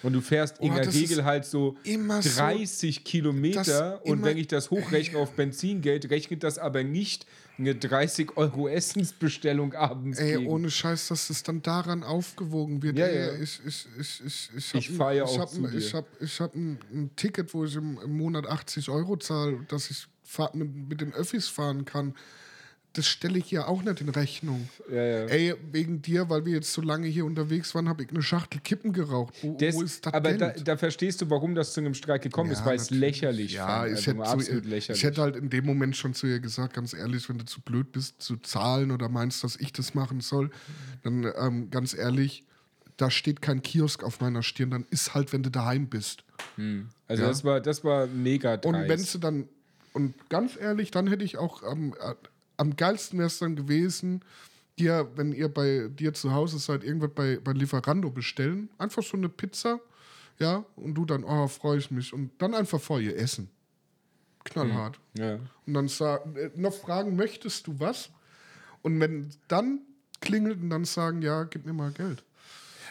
Und 0.03 0.13
du 0.13 0.21
fährst 0.21 0.59
in 0.61 0.71
Oh, 0.71 0.75
der 0.77 0.85
das 0.85 0.95
Regel 0.95 1.25
halt 1.25 1.45
so 1.45 1.77
immer 1.85 2.23
so- 2.23 2.31
30 2.39 3.03
Kilometer. 3.05 4.01
und 4.05 4.13
immer- 4.19 4.27
wenn 4.27 4.39
ich 4.39 4.47
das 4.47 4.71
hochrechne 4.71 5.19
auf 5.19 5.33
Benzingeld, 5.33 6.09
rechnet 6.11 6.43
das 6.45 6.59
aber 6.59 6.85
nicht 6.85 7.27
eine 7.59 7.75
30 7.75 8.37
Euro 8.37 8.69
Essensbestellung 8.69 9.75
abends. 9.75 10.19
Ey, 10.21 10.37
gegen. 10.39 10.47
ohne 10.47 10.71
Scheiß, 10.71 11.09
dass 11.09 11.29
es 11.31 11.43
dann 11.43 11.61
daran 11.63 12.05
aufgewogen 12.05 12.83
wird. 12.83 12.97
Ja, 12.97 13.07
Ey, 13.07 13.19
ja. 13.39 13.43
Ich, 13.43 13.61
ich, 13.67 13.87
ich, 13.99 14.21
ich, 14.25 14.51
ich, 14.57 14.75
Ich 14.75 14.91
ich 14.91 15.01
auch 15.01 15.39
hab 15.39 15.51
zu 15.51 15.65
ein- 15.65 15.77
Ich 15.77 15.91
dir. 15.91 15.97
habe 15.97 16.07
ich 16.21 16.41
hab 16.41 16.55
ein, 16.55 16.79
ein 16.93 17.11
Ticket, 17.17 17.53
wo 17.55 17.65
ich 17.65 17.75
im, 17.75 17.99
im 18.05 18.17
Monat 18.17 18.47
80 18.47 18.89
Euro 18.91 19.17
zahle, 19.17 19.59
dass 19.69 19.91
ich 19.91 20.07
mit, 20.55 20.89
mit 20.91 21.01
den 21.01 21.13
Öffis 21.13 21.49
fahren 21.49 21.85
kann. 21.85 22.15
Das 22.99 23.07
stelle 23.07 23.39
ich 23.39 23.49
ja 23.53 23.69
auch 23.69 23.83
nicht 23.83 24.01
in 24.01 24.09
Rechnung. 24.09 24.69
Ja, 24.91 24.97
ja. 25.03 25.25
Ey, 25.27 25.55
wegen 25.71 26.03
dir, 26.03 26.29
weil 26.29 26.45
wir 26.45 26.55
jetzt 26.55 26.73
so 26.73 26.83
lange 26.83 27.07
hier 27.07 27.25
unterwegs 27.25 27.73
waren, 27.77 27.89
habe 27.89 28.03
ich 28.03 28.11
eine 28.11 28.23
Schachtel 28.23 28.61
Kippen 28.61 28.93
geraucht. 28.93 29.35
Wo, 29.41 29.57
Das, 29.57 29.75
wo 29.77 29.83
ist 29.83 30.05
das 30.05 30.15
aber 30.15 30.33
da, 30.33 30.51
da 30.51 30.77
verstehst 30.77 31.21
du, 31.23 31.31
warum 31.31 31.55
das 31.55 31.73
zu 31.75 31.81
einem 31.81 31.95
Streik 31.95 32.23
gekommen 32.23 32.51
ist, 32.51 32.59
Ja, 32.61 32.67
weil 32.67 32.77
es 32.77 32.91
lächerlich 32.91 33.53
Ja, 33.53 33.67
fand. 33.67 33.91
ich, 33.93 33.97
Also 33.99 34.11
hätte 34.11 34.23
absolut 34.25 34.65
zu, 34.65 34.69
lächerlich. 34.69 34.99
ich 35.01 35.05
hätte 35.05 35.21
halt 35.23 35.37
in 35.37 35.49
dem 35.49 35.65
Moment 35.65 35.97
schon 35.97 36.13
zu 36.15 36.27
ihr 36.27 36.41
gesagt, 36.41 36.75
ganz 36.75 36.93
ehrlich, 36.93 37.29
wenn 37.29 37.39
du 37.39 37.45
zu 37.45 37.61
blöd 37.61 37.93
bist 37.93 38.21
zu 38.21 38.37
zahlen 38.39 38.91
oder 38.91 39.09
meinst, 39.09 39.45
dass 39.45 39.55
ich 39.55 39.73
das 39.73 39.95
machen 39.95 40.21
soll, 40.21 40.51
dann 41.05 41.31
ähm, 41.39 41.71
ganz 41.71 41.95
ehrlich, 41.95 42.43
da 42.97 43.11
steht 43.13 43.41
kein 43.41 43.63
Kiosk 43.63 44.03
auf 44.03 44.21
meiner 44.21 44.43
Stirn, 44.43 44.71
dann 44.71 44.87
ist 44.91 45.15
halt, 45.15 45.33
wenn 45.33 45.45
du 45.45 45.51
daheim 45.51 45.87
bist. 45.89 46.25
also 47.07 47.23
ja. 47.23 47.29
das 47.29 47.45
war 47.45 47.61
das 47.61 47.85
war 47.85 48.09
mega 48.09 48.57
dreist. 48.57 48.65
Und 48.67 48.89
wenn 48.89 49.05
du 49.05 49.19
dann, 49.19 49.49
und 49.93 50.15
ganz 50.31 50.57
ehrlich, 50.61 50.91
dann 50.91 51.07
hätte 51.07 51.25
ich 51.25 51.39
auch 51.39 51.63
am, 51.63 51.93
äh, 52.01 52.15
am 52.59 52.77
geilsten 52.77 53.19
wäre 53.19 53.29
es 53.29 53.39
dann 53.39 53.57
gewesen, 53.57 54.23
dir, 54.79 55.11
wenn 55.17 55.33
ihr 55.33 55.49
bei 55.49 55.89
dir 55.89 56.13
zu 56.13 56.33
Hause 56.33 56.59
seid, 56.59 56.85
irgendwas 56.85 57.11
bei, 57.15 57.39
bei 57.43 57.53
Lieferando 57.53 58.11
bestellen, 58.11 58.69
einfach 58.79 59.03
so 59.03 59.17
eine 59.17 59.29
Pizza, 59.29 59.81
ja, 60.39 60.65
und 60.77 60.95
du 60.95 61.05
dann, 61.05 61.25
oh, 61.25 61.49
freue 61.49 61.79
ich 61.79 61.91
mich, 61.91 62.13
und 62.13 62.31
dann 62.39 62.55
einfach 62.55 62.81
vor 62.81 63.01
ihr 63.01 63.17
essen. 63.17 63.51
Knallhart. 64.45 64.99
ja. 65.15 65.41
Und 65.67 65.75
dann 65.75 65.89
sagen, 65.89 66.37
äh, 66.37 66.51
noch 66.55 66.75
fragen, 66.75 67.17
möchtest 67.17 67.67
du 67.67 67.79
was? 67.81 68.11
Und 68.83 69.01
wenn 69.01 69.31
dann 69.49 69.81
klingelt 70.21 70.61
und 70.63 70.71
dann 70.71 70.85
sagen, 70.85 71.23
ja, 71.23 71.45
gib 71.45 71.67
mir 71.67 71.73
mal 71.73 71.91
Geld. 71.91 72.25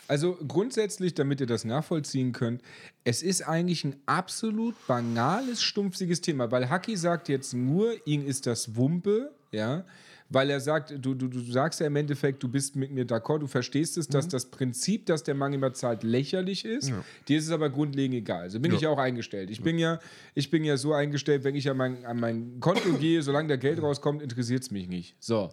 Also 0.08 0.38
grundsätzlich, 0.48 1.16
damit 1.16 1.42
ihr 1.42 1.48
das 1.48 1.66
nachvollziehen 1.66 2.32
könnt, 2.32 2.62
es 3.04 3.22
ist 3.22 3.42
eigentlich 3.42 3.84
ein 3.84 3.96
absolut 4.06 4.76
banales, 4.88 5.62
stumpfsiges 5.62 6.22
Thema, 6.22 6.50
weil 6.52 6.70
Haki 6.70 6.96
sagt 6.96 7.28
jetzt 7.28 7.54
nur, 7.54 7.96
ihm 8.06 8.26
ist 8.26 8.46
das 8.46 8.76
Wumpe, 8.76 9.34
ja, 9.52 9.84
weil 10.30 10.50
er 10.50 10.60
sagt, 10.60 10.94
du, 11.00 11.14
du, 11.14 11.28
du 11.28 11.40
sagst 11.40 11.80
ja 11.80 11.88
im 11.88 11.96
Endeffekt, 11.96 12.44
du 12.44 12.50
bist 12.50 12.76
mit 12.76 12.92
mir 12.92 13.06
d'accord, 13.06 13.40
du 13.40 13.48
verstehst 13.48 13.98
es, 13.98 14.08
dass 14.08 14.28
das 14.28 14.48
Prinzip, 14.48 15.06
dass 15.06 15.24
der 15.24 15.36
Mann 15.36 15.54
immer 15.54 15.74
zahlt, 15.74 16.04
lächerlich 16.04 16.66
ist. 16.66 16.92
Dir 17.28 17.38
ist 17.38 17.46
es 17.46 17.52
aber 17.52 17.70
grundlegend 17.70 18.18
egal. 18.18 18.42
Also 18.42 18.60
bin 18.60 18.74
ich 18.74 18.88
auch 18.88 18.98
eingestellt. 18.98 19.50
Ich 19.50 19.62
bin 19.62 19.80
ja, 19.80 20.00
ich 20.34 20.50
bin 20.50 20.64
ja 20.64 20.76
so 20.78 20.94
eingestellt, 20.94 21.44
wenn 21.44 21.56
ich 21.56 21.70
an 21.70 21.78
mein, 21.78 22.06
an 22.06 22.20
mein 22.20 22.60
Konto 22.60 22.94
gehe, 23.00 23.22
solange 23.22 23.48
da 23.48 23.56
Geld 23.56 23.82
rauskommt, 23.82 24.22
interessiert 24.22 24.64
es 24.64 24.72
mich 24.72 24.90
nicht. 24.90 25.16
So. 25.20 25.50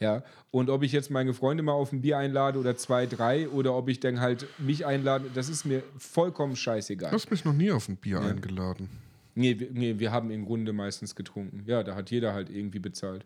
Ja, 0.00 0.22
und 0.52 0.70
ob 0.70 0.84
ich 0.84 0.92
jetzt 0.92 1.10
meine 1.10 1.34
Freunde 1.34 1.62
mal 1.64 1.72
auf 1.72 1.92
ein 1.92 2.02
Bier 2.02 2.18
einlade 2.18 2.58
oder 2.60 2.76
zwei, 2.76 3.06
drei 3.06 3.48
oder 3.48 3.74
ob 3.74 3.88
ich 3.88 3.98
dann 3.98 4.20
halt 4.20 4.46
mich 4.58 4.86
einlade, 4.86 5.28
das 5.34 5.48
ist 5.48 5.64
mir 5.64 5.82
vollkommen 5.96 6.54
scheißegal. 6.54 7.10
Du 7.10 7.16
hast 7.16 7.30
mich 7.30 7.44
noch 7.44 7.52
nie 7.52 7.72
auf 7.72 7.88
ein 7.88 7.96
Bier 7.96 8.20
eingeladen. 8.20 8.88
Nee, 9.34 9.56
nee, 9.72 9.98
wir 9.98 10.12
haben 10.12 10.30
im 10.30 10.44
Grunde 10.44 10.72
meistens 10.72 11.16
getrunken. 11.16 11.64
Ja, 11.66 11.82
da 11.82 11.96
hat 11.96 12.10
jeder 12.10 12.32
halt 12.32 12.50
irgendwie 12.50 12.78
bezahlt. 12.78 13.24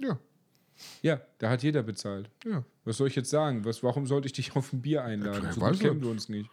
Ja, 0.00 0.18
Ja, 1.02 1.20
da 1.38 1.50
hat 1.50 1.62
jeder 1.62 1.82
bezahlt. 1.82 2.28
ja. 2.44 2.64
Was 2.84 2.96
soll 2.96 3.06
ich 3.08 3.14
jetzt 3.14 3.30
sagen? 3.30 3.64
Was, 3.64 3.82
warum 3.84 4.06
sollte 4.06 4.26
ich 4.26 4.32
dich 4.32 4.56
auf 4.56 4.72
ein 4.72 4.82
Bier 4.82 5.04
einladen? 5.04 5.40
klar, 5.42 5.52
so 5.52 5.60
gut 5.60 5.80
kennen 5.80 6.02
wir 6.02 6.10
uns 6.10 6.28
nicht. 6.28 6.50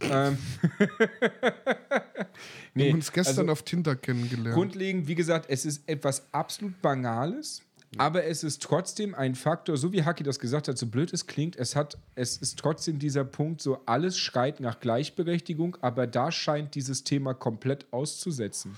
ähm, 0.00 0.38
Wir 0.78 2.26
nee, 2.74 2.88
haben 2.90 2.96
uns 2.96 3.12
gestern 3.12 3.40
also 3.40 3.52
auf 3.52 3.62
Tinder 3.62 3.96
kennengelernt. 3.96 4.54
grundlegend, 4.54 5.08
wie 5.08 5.14
gesagt, 5.14 5.46
es 5.48 5.64
ist 5.64 5.88
etwas 5.88 6.22
absolut 6.32 6.80
Banales, 6.80 7.62
aber 7.96 8.24
es 8.24 8.44
ist 8.44 8.62
trotzdem 8.62 9.14
ein 9.14 9.34
Faktor, 9.34 9.76
so 9.76 9.92
wie 9.92 10.04
Haki 10.04 10.22
das 10.22 10.38
gesagt 10.38 10.68
hat, 10.68 10.78
so 10.78 10.86
blöd 10.86 11.12
es 11.12 11.26
klingt, 11.26 11.56
es, 11.56 11.74
hat, 11.74 11.98
es 12.14 12.36
ist 12.36 12.58
trotzdem 12.58 12.98
dieser 12.98 13.24
Punkt, 13.24 13.62
so 13.62 13.80
alles 13.86 14.18
schreit 14.18 14.60
nach 14.60 14.80
Gleichberechtigung, 14.80 15.76
aber 15.80 16.06
da 16.06 16.30
scheint 16.30 16.74
dieses 16.74 17.04
Thema 17.04 17.34
komplett 17.34 17.86
auszusetzen. 17.92 18.76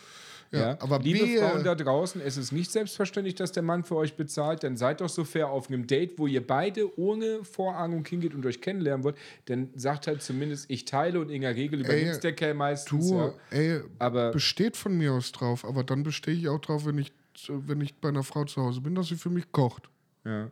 Ja, 0.53 0.77
aber 0.81 0.99
Liebe 0.99 1.25
Bier- 1.25 1.39
Frauen 1.41 1.63
da 1.63 1.75
draußen, 1.77 2.21
es 2.21 2.37
ist 2.37 2.51
nicht 2.51 2.73
selbstverständlich, 2.73 3.37
dass 3.37 3.53
der 3.53 3.63
Mann 3.63 3.85
für 3.85 3.95
euch 3.95 4.17
bezahlt. 4.17 4.65
Dann 4.65 4.77
seid 4.77 5.01
doch 5.01 5.09
so 5.09 5.23
fair 5.25 5.49
auf 5.49 5.69
einem 5.69 5.87
Date, 5.87 6.19
wo 6.19 6.27
ihr 6.27 6.45
beide 6.45 6.99
ohne 6.99 7.45
Vorahnung 7.45 8.05
hingeht 8.05 8.35
und 8.35 8.45
euch 8.45 8.61
kennenlernen 8.61 9.05
wollt. 9.05 9.17
Dann 9.45 9.71
sagt 9.77 10.09
halt 10.09 10.23
zumindest, 10.23 10.69
ich 10.69 10.85
teile 10.87 11.21
und 11.21 11.31
in 11.31 11.43
der 11.43 11.55
Regel 11.55 11.81
übernimmt 11.81 12.25
der 12.25 12.33
Kerl 12.35 12.55
meistens. 12.55 13.09
Du, 13.09 13.15
ja. 13.17 13.33
ey, 13.51 13.81
Aber- 14.01 14.33
besteht 14.33 14.77
von 14.77 14.97
mir 14.99 15.13
aus 15.13 15.31
drauf, 15.31 15.65
aber 15.65 15.85
dann 15.85 16.03
bestehe 16.03 16.35
ich 16.35 16.49
auch 16.49 16.59
drauf, 16.59 16.85
wenn 16.85 16.99
ich, 16.99 17.13
wenn 17.49 17.81
ich 17.81 17.95
bei 17.95 18.09
einer 18.09 18.25
Frau 18.25 18.45
zu 18.45 18.61
Hause 18.61 18.81
bin, 18.81 18.95
dass 18.97 19.07
sie 19.07 19.17
für 19.17 19.31
mich 19.31 19.53
kocht. 19.53 19.89
Ja. 20.25 20.51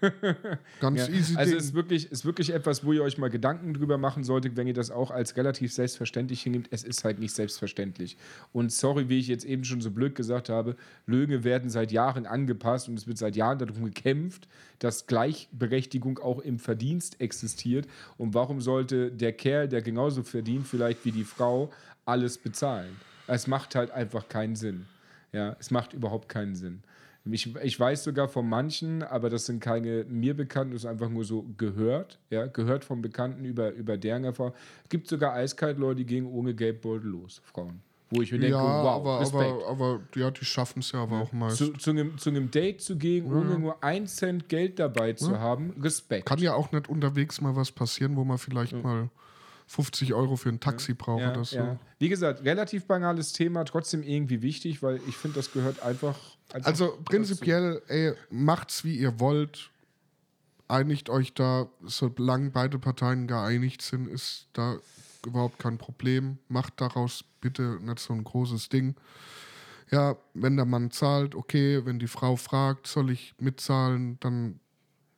Ganz 0.80 0.98
Ja, 0.98 1.08
easy 1.08 1.36
also 1.36 1.56
es 1.56 1.64
ist 1.64 1.74
wirklich, 1.74 2.10
ist 2.10 2.24
wirklich 2.24 2.50
etwas, 2.54 2.84
wo 2.84 2.92
ihr 2.92 3.02
euch 3.02 3.18
mal 3.18 3.28
Gedanken 3.28 3.74
drüber 3.74 3.98
machen 3.98 4.24
solltet, 4.24 4.56
wenn 4.56 4.66
ihr 4.66 4.72
das 4.72 4.90
auch 4.90 5.10
als 5.10 5.36
relativ 5.36 5.74
selbstverständlich 5.74 6.42
hinnimmt. 6.42 6.68
Es 6.70 6.84
ist 6.84 7.04
halt 7.04 7.18
nicht 7.18 7.34
selbstverständlich. 7.34 8.16
Und 8.52 8.72
sorry, 8.72 9.10
wie 9.10 9.18
ich 9.18 9.28
jetzt 9.28 9.44
eben 9.44 9.64
schon 9.64 9.82
so 9.82 9.90
blöd 9.90 10.14
gesagt 10.14 10.48
habe, 10.48 10.76
Löhne 11.06 11.44
werden 11.44 11.68
seit 11.68 11.92
Jahren 11.92 12.24
angepasst 12.24 12.88
und 12.88 12.98
es 12.98 13.06
wird 13.06 13.18
seit 13.18 13.36
Jahren 13.36 13.58
darum 13.58 13.84
gekämpft, 13.84 14.48
dass 14.78 15.06
Gleichberechtigung 15.06 16.18
auch 16.18 16.38
im 16.38 16.58
Verdienst 16.58 17.20
existiert. 17.20 17.86
Und 18.16 18.32
warum 18.32 18.62
sollte 18.62 19.12
der 19.12 19.32
Kerl, 19.32 19.68
der 19.68 19.82
genauso 19.82 20.22
verdient, 20.22 20.66
vielleicht 20.66 21.04
wie 21.04 21.12
die 21.12 21.24
Frau, 21.24 21.70
alles 22.06 22.38
bezahlen? 22.38 22.96
Es 23.26 23.46
macht 23.46 23.74
halt 23.74 23.90
einfach 23.90 24.28
keinen 24.28 24.56
Sinn. 24.56 24.86
Ja, 25.32 25.56
es 25.58 25.70
macht 25.70 25.92
überhaupt 25.92 26.28
keinen 26.28 26.54
Sinn. 26.54 26.82
Ich, 27.30 27.54
ich 27.56 27.80
weiß 27.80 28.04
sogar 28.04 28.28
von 28.28 28.46
manchen, 28.46 29.02
aber 29.02 29.30
das 29.30 29.46
sind 29.46 29.60
keine 29.60 30.04
mir 30.04 30.36
bekannten, 30.36 30.74
das 30.74 30.82
ist 30.82 30.90
einfach 30.90 31.08
nur 31.08 31.24
so 31.24 31.46
gehört, 31.56 32.18
ja, 32.28 32.46
gehört 32.46 32.84
von 32.84 33.00
Bekannten 33.00 33.46
über, 33.46 33.70
über 33.70 33.96
deren 33.96 34.24
Erfahrung. 34.24 34.52
Es 34.82 34.90
gibt 34.90 35.08
sogar 35.08 35.32
eiskalt 35.32 35.78
Leute, 35.78 35.96
die 35.96 36.06
gehen 36.06 36.26
ohne 36.26 36.54
Geldbeutel 36.54 37.08
los, 37.08 37.40
Frauen. 37.44 37.80
Wo 38.10 38.20
ich 38.20 38.30
mir 38.30 38.38
denke, 38.38 38.56
ja, 38.56 38.62
wow, 38.84 38.96
aber, 38.96 39.20
Respekt. 39.20 39.42
aber, 39.42 39.68
aber 39.68 40.00
ja, 40.14 40.30
die 40.30 40.44
schaffen 40.44 40.80
es 40.80 40.92
ja 40.92 41.02
aber 41.02 41.22
auch 41.22 41.32
meist. 41.32 41.56
zu, 41.56 41.72
zu, 41.72 41.90
einem, 41.90 42.18
zu 42.18 42.28
einem 42.28 42.50
Date 42.50 42.82
zu 42.82 42.96
gehen, 42.96 43.26
ohne 43.32 43.58
nur 43.58 43.82
ein 43.82 44.06
Cent 44.06 44.50
Geld 44.50 44.78
dabei 44.78 45.14
zu 45.14 45.38
haben, 45.40 45.74
Respekt. 45.80 46.26
Kann 46.26 46.38
ja 46.38 46.52
auch 46.52 46.72
nicht 46.72 46.88
unterwegs 46.88 47.40
mal 47.40 47.56
was 47.56 47.72
passieren, 47.72 48.16
wo 48.16 48.24
man 48.24 48.36
vielleicht 48.36 48.74
mal 48.82 49.08
50 49.66 50.12
Euro 50.12 50.36
für 50.36 50.50
ein 50.50 50.60
Taxi 50.60 50.92
braucht 50.92 51.22
ja, 51.22 51.32
oder 51.32 51.44
so. 51.44 51.56
ja. 51.56 51.78
Wie 51.98 52.08
gesagt, 52.08 52.44
relativ 52.44 52.86
banales 52.86 53.32
Thema, 53.32 53.64
trotzdem 53.64 54.02
irgendwie 54.02 54.42
wichtig, 54.42 54.82
weil 54.82 55.00
ich 55.08 55.16
finde, 55.16 55.36
das 55.36 55.52
gehört 55.52 55.82
einfach. 55.82 56.18
Einfach 56.54 56.66
Also 56.68 56.98
prinzipiell, 57.04 57.82
ey, 57.88 58.14
macht's 58.30 58.84
wie 58.84 58.96
ihr 58.96 59.20
wollt. 59.20 59.70
Einigt 60.68 61.10
euch 61.10 61.34
da, 61.34 61.68
solange 61.82 62.50
beide 62.50 62.78
Parteien 62.78 63.26
geeinigt 63.26 63.82
sind, 63.82 64.08
ist 64.08 64.48
da 64.54 64.78
überhaupt 65.26 65.58
kein 65.58 65.78
Problem. 65.78 66.38
Macht 66.48 66.80
daraus 66.80 67.24
bitte 67.40 67.78
nicht 67.82 67.98
so 67.98 68.14
ein 68.14 68.24
großes 68.24 68.68
Ding. 68.70 68.94
Ja, 69.90 70.16
wenn 70.32 70.56
der 70.56 70.64
Mann 70.64 70.90
zahlt, 70.90 71.34
okay. 71.34 71.84
Wenn 71.84 71.98
die 71.98 72.08
Frau 72.08 72.36
fragt, 72.36 72.86
soll 72.86 73.10
ich 73.10 73.34
mitzahlen, 73.38 74.18
dann 74.20 74.60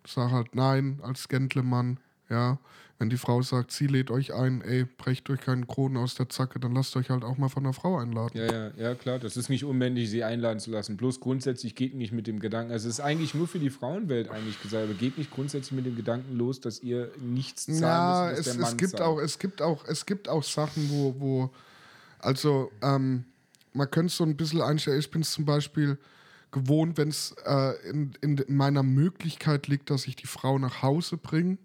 sag 0.07 0.33
halt 0.33 0.55
nein 0.55 1.01
als 1.03 1.29
Gentleman. 1.29 2.01
Ja, 2.29 2.59
wenn 2.99 3.11
die 3.11 3.19
Frau 3.19 3.43
sagt, 3.43 3.73
sie 3.73 3.87
lädt 3.87 4.11
euch 4.11 4.33
ein, 4.33 4.62
ey, 4.62 4.85
brecht 4.85 5.29
euch 5.29 5.41
keinen 5.41 5.67
Kronen 5.67 5.99
aus 5.99 6.15
der 6.15 6.31
Zacke, 6.31 6.59
dann 6.59 6.75
lasst 6.75 6.97
euch 6.97 7.11
halt 7.11 7.25
auch 7.25 7.37
mal 7.37 7.51
von 7.51 7.62
der 7.65 7.75
Frau 7.75 7.99
einladen. 7.99 8.39
Ja, 8.39 8.51
ja, 8.51 8.71
ja, 8.77 8.95
klar. 8.95 9.19
Das 9.19 9.37
ist 9.37 9.51
nicht 9.51 9.65
unmännlich, 9.65 10.09
sie 10.09 10.25
einladen 10.25 10.61
zu 10.61 10.71
lassen. 10.71 10.97
Bloß 10.97 11.21
grundsätzlich 11.21 11.75
geht 11.75 11.95
nicht 11.95 12.12
mit 12.12 12.27
dem 12.27 12.41
Gedanken. 12.41 12.73
Also 12.73 12.89
es 12.89 12.95
ist 12.95 13.05
eigentlich 13.05 13.35
nur 13.35 13.49
für 13.49 13.59
die 13.59 13.69
Frauenwelt 13.69 14.31
eigentlich 14.31 14.61
gesagt, 14.62 14.85
aber 14.85 14.95
geht 14.95 15.19
nicht 15.19 15.31
grundsätzlich 15.31 15.73
mit 15.73 15.85
dem 15.85 15.95
Gedanken 15.95 16.37
los, 16.39 16.61
dass 16.61 16.83
ihr 16.83 17.11
nichts 17.21 17.67
zahlen 17.67 17.81
Ja, 17.83 18.29
müsst, 18.31 18.39
dass 18.39 18.47
es, 18.47 18.53
der 18.53 18.62
Mann 18.62 18.73
es, 18.73 18.77
gibt 18.79 18.91
zahlt. 18.93 19.03
auch, 19.03 19.19
es, 19.19 19.39
gibt 19.39 19.62
auch, 19.62 19.85
es 19.87 20.07
gibt 20.07 20.29
auch 20.31 20.43
Sachen, 20.43 20.89
wo, 20.89 21.15
wo 21.19 21.51
also 22.19 22.73
ähm, 22.83 23.25
man 23.75 23.91
könnte 23.91 24.07
es 24.07 24.17
so 24.17 24.25
ein 24.25 24.37
bisschen 24.39 24.62
einstellen. 24.62 24.99
Ich 24.99 25.11
bin 25.11 25.21
es 25.21 25.33
zum 25.33 25.45
Beispiel 25.45 25.99
gewohnt, 26.51 26.97
wenn 26.97 27.09
es 27.09 27.35
äh, 27.45 27.91
in, 27.91 28.12
in 28.23 28.43
meiner 28.49 28.83
Möglichkeit 28.83 29.67
liegt, 29.67 29.91
dass 29.91 30.07
ich 30.07 30.17
die 30.17 30.27
Frau 30.27 30.59
nach 30.59 30.81
Hause 30.81 31.19
bringe, 31.19 31.59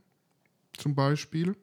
zum 0.81 0.95
Beispiel. 0.95 1.55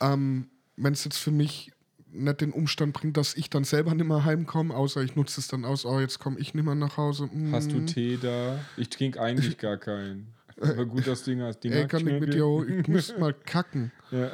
Ähm, 0.00 0.48
wenn 0.76 0.92
es 0.92 1.04
jetzt 1.04 1.18
für 1.18 1.30
mich 1.30 1.72
nicht 2.12 2.40
den 2.40 2.52
Umstand 2.52 2.92
bringt, 2.92 3.16
dass 3.16 3.34
ich 3.34 3.50
dann 3.50 3.64
selber 3.64 3.94
nicht 3.94 4.06
mehr 4.06 4.24
heimkomme, 4.24 4.74
außer 4.74 5.02
ich 5.02 5.14
nutze 5.16 5.40
es 5.40 5.48
dann 5.48 5.64
aus, 5.64 5.84
oh, 5.84 6.00
jetzt 6.00 6.18
komme 6.18 6.38
ich 6.38 6.54
nicht 6.54 6.64
mehr 6.64 6.74
nach 6.74 6.96
Hause. 6.96 7.26
Mm, 7.32 7.52
Hast 7.52 7.70
du 7.70 7.84
Tee 7.84 8.18
da? 8.20 8.58
Ich 8.76 8.90
trinke 8.90 9.20
eigentlich 9.20 9.58
gar 9.58 9.76
keinen. 9.76 10.34
Aber 10.60 10.84
gut, 10.84 11.06
das 11.06 11.22
Ding 11.22 11.40
hast. 11.40 11.60
Ding 11.60 11.72
Ey, 11.72 11.82
hat 11.82 11.90
kann 11.90 12.06
ich 12.06 12.20
mit 12.20 12.34
dir, 12.34 12.66
ich 12.68 12.88
muss 12.88 13.14
mal 13.18 13.32
kacken. 13.32 13.92
Ja. 14.10 14.32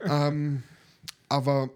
ähm, 0.00 0.62
aber 1.28 1.70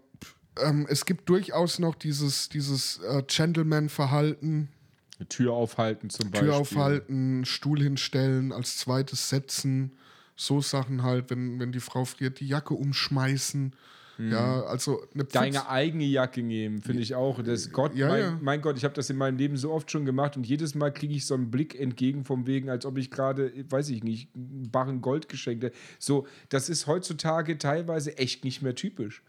ähm, 0.61 0.87
es 0.89 1.05
gibt 1.05 1.29
durchaus 1.29 1.79
noch 1.79 1.95
dieses, 1.95 2.49
dieses 2.49 2.99
äh, 2.99 3.23
Gentleman-Verhalten, 3.27 4.69
Eine 5.19 5.29
Tür 5.29 5.53
aufhalten 5.53 6.11
zum 6.11 6.31
Beispiel. 6.31 6.49
Tür 6.49 6.59
aufhalten, 6.59 7.45
Stuhl 7.45 7.81
hinstellen, 7.81 8.53
als 8.53 8.79
zweites 8.79 9.29
setzen, 9.29 9.93
so 10.37 10.61
Sachen 10.61 11.03
halt, 11.03 11.31
wenn, 11.31 11.61
wenn 11.61 11.73
die 11.73 11.81
Frau 11.81 12.05
friert, 12.05 12.41
die 12.41 12.49
Jacke 12.49 12.75
umschmeißen. 12.75 13.75
Ja, 14.19 14.63
also 14.63 15.03
Deine 15.33 15.69
eigene 15.69 16.05
Jacke 16.05 16.43
nehmen, 16.43 16.81
finde 16.83 17.03
ich 17.03 17.15
auch. 17.15 17.43
Das 17.43 17.71
Gott, 17.71 17.95
Ja, 17.97 18.09
mein, 18.09 18.21
ja. 18.21 18.39
mein 18.41 18.63
Gott, 18.63 18.77
ich 18.77 18.85
habe 18.85 18.95
das 18.95 19.11
in 19.11 19.17
meinem 19.17 19.37
Leben 19.37 19.57
so 19.57 19.73
oft 19.73 19.91
schon 19.91 20.05
gemacht 20.05 20.37
und 20.37 20.47
jedes 20.47 20.75
Mal 20.75 20.93
kriege 20.93 21.15
ich 21.15 21.27
so 21.27 21.35
einen 21.35 21.51
Blick 21.51 21.79
entgegen 21.79 22.25
vom 22.25 22.47
Wegen, 22.47 22.71
als 22.71 22.87
ob 22.87 22.97
ich 22.97 23.11
gerade, 23.11 23.53
weiß 23.69 23.89
ich 23.89 24.05
nicht, 24.05 24.29
einen 24.35 24.71
Barren 24.71 25.01
Gold 25.01 25.29
geschenkt 25.29 25.65
hätte. 25.65 25.77
So, 25.99 26.27
das 26.49 26.69
ist 26.69 26.87
heutzutage 26.87 27.59
teilweise 27.59 28.17
echt 28.17 28.45
nicht 28.45 28.63
mehr 28.63 28.77
typisch. 28.77 29.23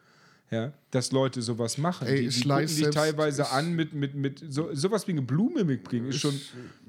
Ja, 0.52 0.74
dass 0.92 1.12
Leute 1.12 1.42
sowas 1.42 1.80
machen. 1.80 2.08
Ey, 2.08 2.22
die 2.22 2.28
ich 2.28 2.42
die 2.44 2.48
gucken 2.48 2.68
dich 2.68 2.90
teilweise 2.92 3.50
an 3.50 3.74
mit, 3.74 3.94
mit, 3.94 4.14
mit 4.14 4.44
so, 4.48 4.70
sowas 4.76 5.08
wie 5.08 5.12
eine 5.14 5.24
Blume 5.24 5.64
mitbringen. 5.64 6.10
Ist 6.10 6.20
schon, 6.20 6.40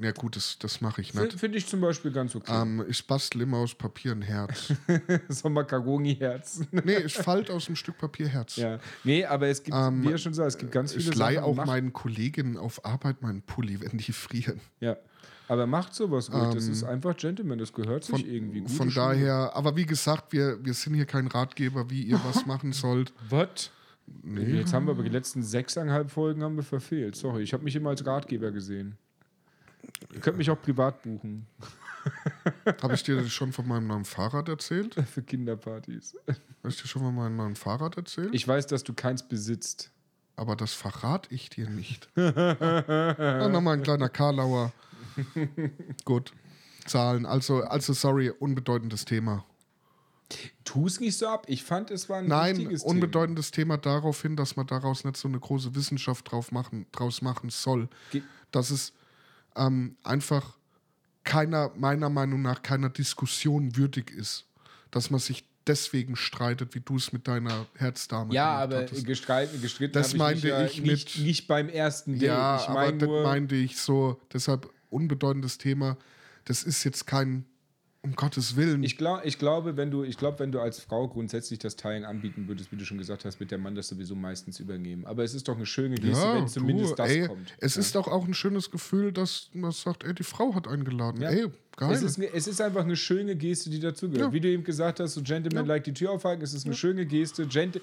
Ja, 0.00 0.12
gut, 0.12 0.36
das, 0.36 0.58
das 0.58 0.82
mache 0.82 1.00
ich 1.00 1.12
finde 1.12 1.24
nicht. 1.28 1.40
find 1.40 1.56
ich 1.56 1.66
zum 1.66 1.80
Beispiel 1.80 2.12
ganz 2.12 2.36
okay. 2.36 2.52
Ähm, 2.52 2.84
ich 2.86 3.06
bastel 3.06 3.40
immer 3.40 3.56
aus 3.56 3.74
Papier 3.74 4.12
ein 4.12 4.20
Herz. 4.20 4.74
so 5.30 5.48
ein 5.48 5.54
Macaroni-Herz. 5.54 6.60
nee, 6.70 6.96
ich 6.98 7.14
falte 7.14 7.54
aus 7.54 7.66
einem 7.66 7.76
Stück 7.76 7.96
Papier 7.96 8.28
Herz. 8.28 8.56
ja. 8.56 8.78
Nee, 9.04 9.24
aber 9.24 9.46
es 9.48 9.62
gibt, 9.62 9.74
Ähm, 9.76 10.02
wie 10.02 10.12
er 10.12 10.18
schon 10.18 10.34
sagt, 10.34 10.48
es 10.48 10.58
gibt 10.58 10.72
ganz 10.72 10.92
viele 10.92 11.08
Ich 11.10 11.14
leihe 11.16 11.42
auch 11.42 11.54
macht- 11.56 11.66
meinen 11.66 11.92
Kolleginnen 11.94 12.58
auf 12.58 12.84
Arbeit 12.84 13.22
meinen 13.22 13.40
Pulli, 13.42 13.80
wenn 13.80 13.96
die 13.98 14.12
frieren. 14.12 14.60
Ja. 14.80 14.96
Aber 15.48 15.66
macht 15.66 15.94
sowas 15.94 16.32
ruhig. 16.32 16.54
das 16.54 16.66
ist 16.66 16.82
einfach 16.84 17.16
Gentleman, 17.16 17.58
das 17.58 17.72
gehört 17.72 18.04
sich 18.04 18.16
Von, 18.16 18.28
irgendwie. 18.28 18.60
Gute 18.60 18.72
von 18.72 18.92
daher, 18.92 19.52
aber 19.54 19.76
wie 19.76 19.86
gesagt, 19.86 20.32
wir, 20.32 20.64
wir 20.64 20.74
sind 20.74 20.94
hier 20.94 21.06
kein 21.06 21.26
Ratgeber, 21.28 21.88
wie 21.90 22.02
ihr 22.02 22.20
was 22.24 22.46
machen 22.46 22.72
sollt. 22.72 23.12
Was? 23.28 23.70
Jetzt 24.24 24.72
haben 24.72 24.86
wir 24.86 24.92
aber 24.92 25.02
die 25.02 25.08
letzten 25.08 25.42
sechseinhalb 25.42 26.10
Folgen 26.10 26.42
haben 26.42 26.56
wir 26.56 26.62
verfehlt. 26.62 27.16
Sorry, 27.16 27.42
ich 27.42 27.52
habe 27.52 27.64
mich 27.64 27.74
immer 27.74 27.90
als 27.90 28.04
Ratgeber 28.06 28.50
gesehen. 28.52 28.96
Ihr 30.12 30.20
könnt 30.20 30.36
mich 30.36 30.50
auch 30.50 30.60
privat 30.60 31.02
buchen 31.02 31.46
Habe 32.82 32.94
ich 32.94 33.02
dir 33.02 33.16
das 33.16 33.32
schon 33.32 33.52
von 33.52 33.66
meinem 33.66 33.88
neuen 33.88 34.04
Fahrrad 34.04 34.48
erzählt? 34.48 34.94
für 35.12 35.22
Kinderpartys. 35.22 36.16
Habe 36.26 36.38
ich 36.68 36.80
dir 36.80 36.86
schon 36.88 37.02
von 37.02 37.14
meinem 37.14 37.36
neuen 37.36 37.56
Fahrrad 37.56 37.96
erzählt? 37.96 38.30
Ich 38.32 38.46
weiß, 38.46 38.66
dass 38.68 38.84
du 38.84 38.94
keins 38.94 39.26
besitzt. 39.26 39.90
aber 40.36 40.54
das 40.54 40.72
verrate 40.72 41.34
ich 41.34 41.50
dir 41.50 41.68
nicht. 41.68 42.08
ah, 42.16 43.48
Nochmal 43.48 43.78
ein 43.78 43.82
kleiner 43.82 44.08
Karlauer. 44.08 44.72
Gut. 46.04 46.32
Zahlen. 46.86 47.26
Also, 47.26 47.62
also, 47.62 47.92
sorry, 47.92 48.30
unbedeutendes 48.30 49.04
Thema. 49.04 49.44
Tu 50.64 50.86
es 50.86 50.98
nicht 51.00 51.16
so 51.16 51.28
ab. 51.28 51.44
Ich 51.48 51.62
fand, 51.62 51.90
es 51.90 52.08
war 52.08 52.18
ein 52.18 52.26
Nein, 52.26 52.76
unbedeutendes 52.82 53.52
Thema 53.52 53.76
darauf 53.76 54.22
hin, 54.22 54.34
dass 54.36 54.56
man 54.56 54.66
daraus 54.66 55.04
nicht 55.04 55.16
so 55.16 55.28
eine 55.28 55.38
große 55.38 55.74
Wissenschaft 55.76 56.30
drauf 56.30 56.50
machen, 56.50 56.86
draus 56.92 57.22
machen 57.22 57.50
soll. 57.50 57.88
Ge- 58.10 58.22
dass 58.50 58.70
es 58.70 58.92
ähm, 59.56 59.96
einfach 60.02 60.56
keiner, 61.24 61.70
meiner 61.76 62.08
Meinung 62.10 62.42
nach, 62.42 62.62
keiner 62.62 62.88
Diskussion 62.90 63.76
würdig 63.76 64.10
ist. 64.10 64.46
Dass 64.90 65.10
man 65.10 65.20
sich 65.20 65.44
deswegen 65.66 66.14
streitet, 66.16 66.74
wie 66.74 66.80
du 66.80 66.96
es 66.96 67.12
mit 67.12 67.26
deiner 67.28 67.66
Herzdame 67.76 68.30
Thema. 68.30 68.34
Ja, 68.34 68.58
aber 68.58 68.84
gestritten, 68.84 69.60
gestritten 69.60 69.92
Das 69.94 70.12
ich 70.12 70.18
meinte 70.18 70.48
ja 70.48 70.64
ich 70.64 70.80
nicht, 70.82 71.16
mit- 71.18 71.24
nicht 71.26 71.46
beim 71.48 71.68
ersten 71.68 72.12
Date. 72.14 72.22
Ja, 72.22 72.56
ich 72.56 72.62
aber 72.68 72.74
meine 72.74 72.98
das 72.98 73.08
nur, 73.08 73.22
meinte 73.22 73.54
ich 73.56 73.76
so, 73.76 74.20
deshalb 74.32 74.68
unbedeutendes 74.96 75.58
Thema. 75.58 75.96
Das 76.44 76.62
ist 76.62 76.84
jetzt 76.84 77.06
kein, 77.06 77.44
um 78.02 78.14
Gottes 78.14 78.56
Willen. 78.56 78.82
Ich, 78.82 78.96
glaub, 78.96 79.24
ich 79.24 79.38
glaube, 79.38 79.76
wenn 79.76 79.90
du, 79.90 80.04
ich 80.04 80.16
glaube, 80.16 80.38
wenn 80.38 80.52
du 80.52 80.60
als 80.60 80.80
Frau 80.80 81.08
grundsätzlich 81.08 81.58
das 81.58 81.76
Teilen 81.76 82.04
anbieten 82.04 82.48
würdest, 82.48 82.72
wie 82.72 82.76
du 82.76 82.84
schon 82.84 82.98
gesagt 82.98 83.24
hast, 83.24 83.40
wird 83.40 83.50
der 83.50 83.58
Mann 83.58 83.74
das 83.74 83.88
sowieso 83.88 84.14
meistens 84.14 84.60
übernehmen. 84.60 85.04
Aber 85.06 85.24
es 85.24 85.34
ist 85.34 85.48
doch 85.48 85.56
eine 85.56 85.66
schöne 85.66 85.96
Geste, 85.96 86.24
ja, 86.24 86.36
wenn 86.36 86.48
zumindest 86.48 86.92
du, 86.92 86.96
das 86.96 87.10
ey, 87.10 87.26
kommt. 87.26 87.54
Es 87.58 87.74
ja. 87.74 87.80
ist 87.80 87.94
doch 87.94 88.08
auch 88.08 88.26
ein 88.26 88.34
schönes 88.34 88.70
Gefühl, 88.70 89.12
dass 89.12 89.50
man 89.52 89.72
sagt, 89.72 90.04
ey, 90.04 90.14
die 90.14 90.22
Frau 90.22 90.54
hat 90.54 90.68
eingeladen. 90.68 91.20
Ja. 91.20 91.30
Ey, 91.30 91.46
geil. 91.76 91.92
Es 91.92 92.02
ist, 92.02 92.18
es 92.18 92.46
ist 92.46 92.60
einfach 92.60 92.84
eine 92.84 92.96
schöne 92.96 93.36
Geste, 93.36 93.70
die 93.70 93.80
dazugehört. 93.80 94.32
Wie 94.32 94.40
du 94.40 94.48
eben 94.48 94.64
gesagt 94.64 95.00
hast, 95.00 95.14
so 95.14 95.22
Gentleman-like 95.22 95.84
die 95.84 95.94
Tür 95.94 96.12
aufhalten, 96.12 96.42
es 96.42 96.54
ist 96.54 96.64
eine 96.64 96.74
schöne 96.74 97.06
Geste. 97.06 97.46
Gent 97.46 97.80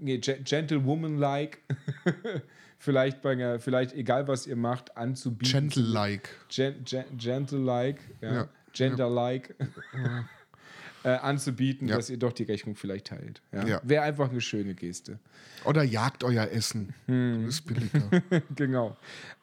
nee, 0.00 0.18
Gen- 0.18 0.44
Gentlewoman-like. 0.44 1.58
vielleicht, 2.84 3.22
bei 3.22 3.32
einer, 3.32 3.58
vielleicht, 3.58 3.94
egal 3.94 4.28
was 4.28 4.46
ihr 4.46 4.56
macht, 4.56 4.96
anzubieten. 4.96 5.70
Gentle-like. 5.70 6.28
Gen, 6.48 6.84
gen, 6.84 7.04
gentle-like. 7.16 8.00
Ja. 8.20 8.34
Ja. 8.34 8.48
Gender-like. 8.72 9.54
äh, 11.04 11.08
anzubieten, 11.08 11.88
Ja. 11.88 11.96
dass 11.96 12.10
ihr 12.10 12.18
doch 12.18 12.32
die 12.32 12.44
Rechnung 12.44 12.76
vielleicht 12.76 13.08
teilt. 13.08 13.40
Ja? 13.52 13.66
Ja. 13.66 13.80
Wäre 13.84 14.02
einfach 14.04 14.30
eine 14.30 14.40
schöne 14.40 14.74
Geste. 14.74 15.18
Oder 15.64 15.82
jagt 15.82 16.24
euer 16.24 16.48
Essen. 16.50 16.94
Hm. 17.06 17.44
Das 17.46 17.54
ist 17.56 17.62
billiger. 17.62 18.22
genau. 18.54 18.96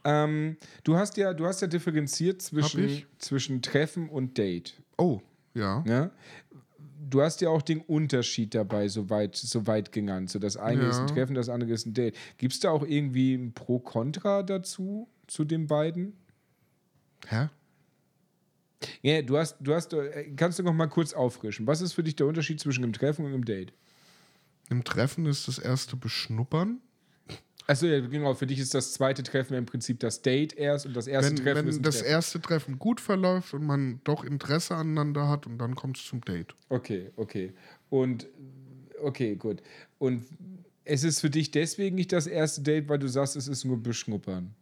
Ähm, 0.04 0.58
du, 0.84 0.97
hast 0.97 1.17
ja, 1.17 1.34
du 1.34 1.45
hast 1.45 1.62
ja 1.62 1.67
differenziert 1.67 2.41
zwischen, 2.41 3.04
zwischen 3.17 3.62
Treffen 3.62 4.10
und 4.10 4.38
Date. 4.38 4.75
Oh, 4.97 5.21
ja. 5.54 5.82
Ne? 5.82 6.12
Du 7.12 7.21
hast 7.21 7.41
ja 7.41 7.50
auch 7.50 7.62
den 7.62 7.82
Unterschied 7.82 8.56
dabei 8.56 8.88
soweit 8.88 9.36
so 9.36 9.67
weit 9.67 9.91
genannt. 9.91 10.30
So 10.32 10.39
das 10.39 10.58
eine 10.58 10.84
Ja. 10.84 10.89
ist 10.89 11.00
ein 11.02 11.08
Treffen, 11.08 11.36
das 11.36 11.50
andere 11.50 11.71
ist 11.74 11.86
ein 11.86 11.93
Date. 11.93 12.17
Gibt 12.38 12.54
es 12.54 12.60
da 12.60 12.71
auch 12.71 12.84
irgendwie 12.84 13.36
ein 13.36 13.54
Pro-Contra 13.54 14.41
dazu, 14.43 15.08
zu 15.28 15.43
den 15.45 15.67
beiden? 15.67 16.13
Hä? 17.28 17.50
Ja, 19.04 19.21
du 19.21 19.38
hast, 19.38 19.58
du 19.60 19.74
hast, 19.76 19.93
äh, 19.93 20.32
kannst 20.36 20.58
du 20.58 20.63
noch 20.63 20.74
mal 20.74 20.88
kurz 20.88 21.13
auffrischen. 21.13 21.67
Was 21.67 21.82
ist 21.82 21.93
für 21.93 22.02
dich 22.04 22.15
der 22.15 22.26
Unterschied 22.26 22.60
zwischen 22.60 22.84
einem 22.84 22.93
Treffen 22.93 23.26
und 23.26 23.34
einem 23.34 23.45
Date? 23.45 23.74
Im 24.69 24.84
Treffen 24.84 25.26
ist 25.26 25.47
das 25.47 25.60
erste 25.60 25.95
Beschnuppern. 25.97 26.80
Achso, 27.67 27.86
ja, 27.86 28.00
genau. 28.00 28.34
Für 28.34 28.47
dich 28.47 28.60
ist 28.60 28.74
das 28.74 28.93
zweite 28.93 29.24
Treffen 29.24 29.54
im 29.54 29.65
Prinzip 29.65 30.00
das 30.00 30.21
Date 30.21 30.54
erst 30.58 30.86
und 30.86 30.93
das 30.95 31.08
erste 31.08 31.32
Wenn, 31.32 31.43
Treffen 31.43 31.67
ist 31.67 31.76
wenn 31.76 31.82
ein 31.82 31.84
das 31.84 31.95
Treffen. 32.00 32.12
erste 32.12 32.41
Treffen 32.41 32.80
gut 32.80 33.00
verläuft 33.00 33.54
und 33.54 33.65
man 33.65 34.02
doch 34.04 34.24
Interesse 34.24 34.76
aneinander 34.76 35.28
hat 35.30 35.45
und 35.45 35.58
dann 35.58 35.76
kommt 35.76 35.97
es 35.97 36.06
zum 36.06 36.21
Date. 36.21 36.56
Okay, 36.69 37.12
okay. 37.15 37.54
Und 37.89 38.28
okay, 39.02 39.36
gut. 39.36 39.62
Und 40.00 40.26
es 40.84 41.04
ist 41.04 41.21
für 41.21 41.30
dich 41.30 41.52
deswegen 41.52 41.95
nicht 41.95 42.12
das 42.12 42.28
erste 42.28 42.62
Date, 42.62 42.89
weil 42.89 43.00
du 43.00 43.08
sagst, 43.08 43.36
es 43.36 43.47
ist 43.47 43.63
nur 43.65 43.82
Beschnuppern. 43.82 44.54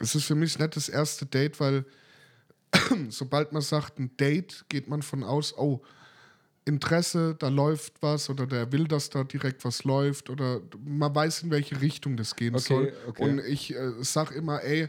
Es 0.00 0.14
ist 0.14 0.24
für 0.24 0.34
mich 0.34 0.58
nicht 0.58 0.76
das 0.76 0.88
erste 0.88 1.26
Date, 1.26 1.60
weil 1.60 1.84
sobald 3.08 3.52
man 3.52 3.62
sagt, 3.62 3.98
ein 3.98 4.16
Date, 4.16 4.64
geht 4.68 4.88
man 4.88 5.02
von 5.02 5.22
aus, 5.22 5.56
oh, 5.56 5.82
Interesse, 6.68 7.34
da 7.38 7.48
läuft 7.48 7.94
was 8.00 8.30
oder 8.30 8.46
der 8.46 8.70
will, 8.70 8.86
dass 8.86 9.10
da 9.10 9.24
direkt 9.24 9.64
was 9.64 9.84
läuft 9.84 10.30
oder 10.30 10.60
man 10.84 11.14
weiß, 11.14 11.42
in 11.42 11.50
welche 11.50 11.80
Richtung 11.80 12.16
das 12.16 12.36
gehen 12.36 12.54
Okay, 12.54 12.62
soll. 12.64 12.92
okay. 13.08 13.22
Und 13.22 13.40
ich 13.40 13.74
äh, 13.74 13.92
sag 14.00 14.30
immer, 14.32 14.62
ey, 14.62 14.88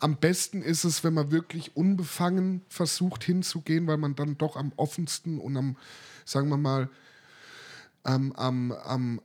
am 0.00 0.16
besten 0.16 0.62
ist 0.62 0.84
es, 0.84 1.02
wenn 1.02 1.14
man 1.14 1.30
wirklich 1.32 1.76
unbefangen 1.76 2.62
versucht 2.68 3.24
hinzugehen, 3.24 3.86
weil 3.88 3.96
man 3.96 4.14
dann 4.14 4.38
doch 4.38 4.56
am 4.56 4.72
offensten 4.76 5.38
und 5.40 5.56
am, 5.56 5.76
sagen 6.24 6.48
wir 6.48 6.56
mal, 6.56 6.88
am, 8.04 8.32
am, 8.32 8.72
am 8.72 9.20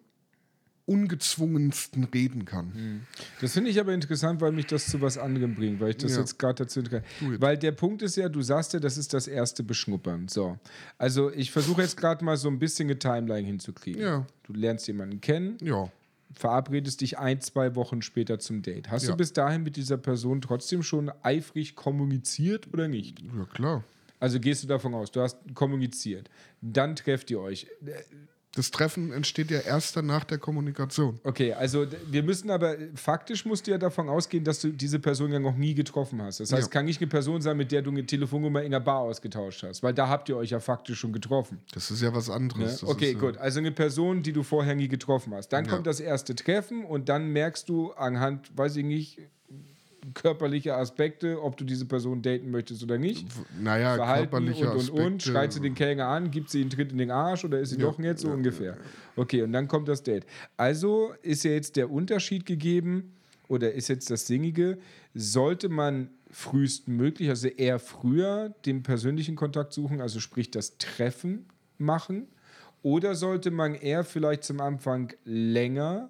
ungezwungensten 0.86 2.04
reden 2.06 2.46
kann. 2.46 3.06
Das 3.42 3.54
finde 3.54 3.70
ich 3.70 3.80
aber 3.80 3.94
interessant, 3.94 4.42
weil 4.42 4.52
mich 4.52 4.66
das 4.68 4.88
zu 4.88 5.00
was 5.02 5.18
anderem 5.18 5.56
bringt, 5.56 5.80
weil 5.80 5.92
ich 5.92 5.98
das 5.98 6.14
Ja. 6.14 6.20
jetzt 6.20 6.38
gerade 6.40 6.64
dazu 6.66 6.82
it. 6.82 6.92
Weil 7.40 7.58
der 7.58 7.72
Punkt 7.72 8.02
ist 8.02 8.18
ja, 8.18 8.28
du 8.28 8.42
sagst 8.42 8.74
ja, 8.74 8.80
das 8.80 8.98
ist 8.98 9.14
das 9.14 9.28
erste 9.28 9.64
Beschnuppern. 9.64 10.28
So. 10.28 10.58
Also 10.98 11.32
ich 11.32 11.52
versuche 11.52 11.82
jetzt 11.82 11.96
gerade 11.98 12.24
mal 12.26 12.36
so 12.38 12.50
ein 12.50 12.60
bisschen 12.60 12.90
eine 12.90 13.00
Timeline 13.00 13.48
hinzukriegen. 13.48 14.02
Ja. 14.02 14.28
Du 14.44 14.54
lernst 14.54 14.86
jemanden 14.88 15.22
kennen, 15.22 15.58
Ja. 15.62 15.90
verabredest 16.34 17.00
dich 17.02 17.18
ein, 17.18 17.40
zwei 17.40 17.76
Wochen 17.76 18.02
später 18.02 18.40
zum 18.40 18.62
Date. 18.62 18.90
Hast 18.92 19.08
du 19.08 19.16
bis 19.16 19.32
dahin 19.32 19.64
mit 19.64 19.78
dieser 19.78 19.98
Person 19.98 20.42
trotzdem 20.42 20.84
schon 20.84 21.12
eifrig 21.22 21.76
kommuniziert 21.76 22.68
oder 22.74 22.88
nicht? 22.90 23.22
Ja, 23.22 23.46
klar. 23.54 23.84
Also 24.20 24.40
gehst 24.40 24.64
du 24.64 24.68
davon 24.68 24.94
aus, 24.96 25.12
du 25.12 25.22
hast 25.22 25.38
kommuniziert. 25.54 26.30
Dann 26.62 26.96
trefft 26.96 27.30
ihr 27.32 27.40
euch. 27.40 27.68
Das 28.56 28.70
Treffen 28.70 29.12
entsteht 29.12 29.50
ja 29.50 29.60
erst 29.62 29.96
dann 29.98 30.06
nach 30.06 30.24
der 30.26 30.38
Kommunikation. 30.38 31.20
Okay, 31.24 31.54
also 31.54 31.88
wir 32.12 32.22
müssen 32.22 32.52
aber, 32.52 32.76
faktisch 32.94 33.46
musst 33.46 33.66
du 33.66 33.72
ja 33.72 33.80
davon 33.80 34.10
ausgehen, 34.10 34.44
dass 34.44 34.62
du 34.62 34.70
diese 34.70 35.00
Person 35.00 35.32
ja 35.32 35.40
noch 35.40 35.56
nie 35.56 35.74
getroffen 35.74 36.22
hast. 36.22 36.40
Das 36.40 36.52
heißt, 36.52 36.60
Ja. 36.62 36.66
es 36.66 36.70
kann 36.70 36.86
nicht 36.86 37.02
eine 37.02 37.08
Person 37.10 37.42
sein, 37.42 37.58
mit 37.58 37.72
der 37.72 37.82
du 37.82 37.90
eine 37.90 38.06
Telefonnummer 38.06 38.62
in 38.62 38.70
der 38.70 38.80
Bar 38.80 39.00
ausgetauscht 39.00 39.64
hast, 39.64 39.82
weil 39.82 39.96
da 39.96 40.08
habt 40.08 40.30
ihr 40.30 40.38
euch 40.38 40.52
ja 40.52 40.60
faktisch 40.60 41.00
schon 41.00 41.12
getroffen. 41.14 41.60
Das 41.74 41.90
ist 41.90 42.02
ja 42.04 42.14
was 42.14 42.28
Ne? 42.28 42.36
anderes. 42.36 42.82
Das 42.82 42.90
Okay, 42.90 43.08
ist, 43.08 43.14
ja- 43.14 43.20
gut. 43.20 43.38
Also 43.38 43.58
eine 43.60 43.72
Person, 43.72 44.22
die 44.22 44.34
du 44.34 44.44
vorher 44.44 44.76
nie 44.76 44.88
getroffen 44.88 45.34
hast. 45.34 45.50
Dann 45.50 45.66
Ja. 45.66 45.72
kommt 45.72 45.88
das 45.88 46.00
erste 46.00 46.36
Treffen 46.36 46.86
und 46.86 47.10
dann 47.10 47.30
merkst 47.30 47.68
du 47.70 47.92
anhand, 47.94 48.56
weiß 48.56 48.76
ich 48.76 48.86
nicht, 48.86 49.20
körperlicher 50.14 50.78
Aspekte, 50.78 51.42
ob 51.42 51.58
du 51.58 51.64
diese 51.64 51.86
Person 51.86 52.22
daten 52.22 52.52
möchtest 52.52 52.84
oder 52.84 52.98
nicht. 52.98 53.28
Naja, 53.62 53.96
Verhalten 53.96 54.36
und, 54.36 54.46
körperliche 54.46 54.70
und, 54.72 54.78
Aspekte. 54.78 55.04
und. 55.06 55.24
Schreit 55.24 55.54
sie 55.54 55.62
den 55.62 55.76
Kellner 55.76 56.08
an, 56.08 56.32
gibt 56.32 56.50
sie 56.50 56.62
einen 56.62 56.70
Tritt 56.70 56.92
in 56.92 56.98
den 56.98 57.12
Arsch 57.12 57.46
oder 57.46 57.60
ist 57.60 57.70
sie 57.70 57.78
Ja, 57.80 57.84
doch 57.88 58.00
jetzt 58.00 58.22
so 58.22 58.30
ja, 58.30 58.34
ungefähr? 58.34 58.78
Okay, 59.16 59.42
und 59.44 59.54
dann 59.54 59.68
kommt 59.68 59.88
das 59.88 60.04
Date. 60.04 60.26
Also 60.58 61.14
ist 61.22 61.44
ja 61.44 61.52
jetzt 61.52 61.76
der 61.76 61.92
Unterschied 61.92 62.46
gegeben 62.46 63.14
oder 63.48 63.72
ist 63.74 63.88
jetzt 63.88 64.10
das 64.10 64.28
Sinnige, 64.28 64.78
sollte 65.14 65.70
man 65.70 66.10
frühestmöglich, 66.32 67.30
also 67.30 67.48
eher 67.48 67.80
früher, 67.80 68.54
den 68.66 68.82
persönlichen 68.84 69.36
Kontakt 69.36 69.74
suchen, 69.74 70.02
also 70.02 70.20
sprich 70.20 70.50
das 70.50 70.78
Treffen 70.78 71.46
machen, 71.78 72.28
oder 72.82 73.16
sollte 73.16 73.52
man 73.52 73.76
eher 73.76 74.04
vielleicht 74.04 74.44
zum 74.44 74.60
Anfang 74.60 75.14
länger 75.24 76.10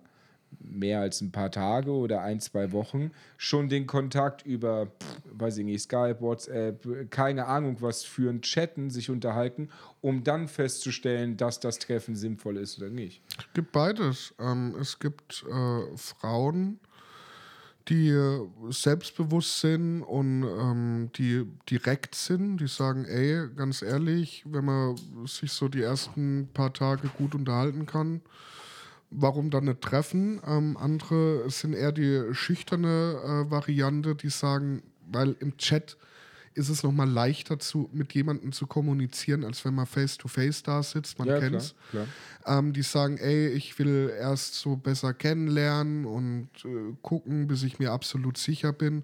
mehr 0.60 1.02
als 1.02 1.22
ein 1.22 1.32
paar 1.32 1.52
Tage 1.52 1.92
oder 1.92 2.22
ein, 2.22 2.40
zwei 2.40 2.72
Wochen 2.72 3.12
schon 3.38 3.70
den 3.70 3.88
Kontakt 3.88 4.46
über, 4.46 4.88
weiß 5.32 5.58
ich 5.58 5.66
nicht, 5.66 5.82
Skype, 5.84 6.18
WhatsApp, 6.20 7.10
keine 7.10 7.46
Ahnung 7.46 7.78
was 7.80 8.04
führen, 8.04 8.42
chatten, 8.42 8.90
sich 8.90 9.10
unterhalten, 9.10 9.70
um 10.02 10.24
dann 10.24 10.48
festzustellen, 10.48 11.38
dass 11.38 11.60
das 11.60 11.80
Treffen 11.80 12.16
sinnvoll 12.16 12.58
ist 12.58 12.78
oder 12.80 12.90
nicht. 12.90 13.22
Es 13.38 13.54
gibt 13.54 13.72
beides. 13.72 14.34
Ähm, 14.40 14.76
es 14.80 15.00
gibt 15.00 15.46
äh, 15.50 15.98
Frauen, 15.98 16.80
die 17.90 18.18
selbstbewusst 18.70 19.60
sind 19.60 20.04
und 20.04 20.44
ähm, 20.44 21.10
die 21.18 21.46
direkt 21.70 22.16
sind, 22.16 22.58
die 22.58 22.68
sagen, 22.68 23.06
ey, 23.06 23.50
ganz 23.56 23.82
ehrlich, 23.82 24.44
wenn 24.48 24.66
man 24.66 24.96
sich 25.26 25.52
so 25.52 25.68
die 25.68 25.82
ersten 25.82 26.48
paar 26.54 26.74
Tage 26.74 27.10
gut 27.10 27.36
unterhalten 27.36 27.86
kann, 27.86 28.22
warum 29.16 29.50
dann 29.50 29.66
nicht 29.66 29.82
treffen? 29.82 30.42
Ähm, 30.46 30.78
andere 30.78 31.50
sind 31.50 31.74
eher 31.74 31.92
die 31.92 32.34
schüchterne 32.34 33.46
äh, 33.48 33.52
Variante, 33.52 34.16
die 34.16 34.30
sagen, 34.30 34.84
weil 35.12 35.36
im 35.40 35.58
Chat 35.58 35.98
ist 36.56 36.70
es 36.70 36.84
nochmal 36.84 37.10
leichter, 37.10 37.60
zu, 37.60 37.90
mit 37.94 38.14
jemandem 38.14 38.52
zu 38.52 38.68
kommunizieren, 38.68 39.44
als 39.44 39.66
wenn 39.66 39.74
man 39.74 39.86
face-to-face 39.86 40.64
da 40.64 40.84
sitzt. 40.84 41.18
Man 41.18 41.28
kennt's 41.40 41.74
klar. 41.90 42.08
ähm, 42.46 42.74
die 42.74 42.84
sagen, 42.84 43.18
ey, 43.18 43.48
ich 43.48 43.78
will 43.80 44.12
erst 44.18 44.56
so 44.56 44.76
besser 44.76 45.14
kennenlernen 45.14 46.06
und 46.06 46.50
äh, 46.66 46.94
gucken, 47.02 47.48
bis 47.48 47.64
ich 47.64 47.80
mir 47.80 47.92
absolut 47.92 48.38
sicher 48.38 48.72
bin. 48.72 49.04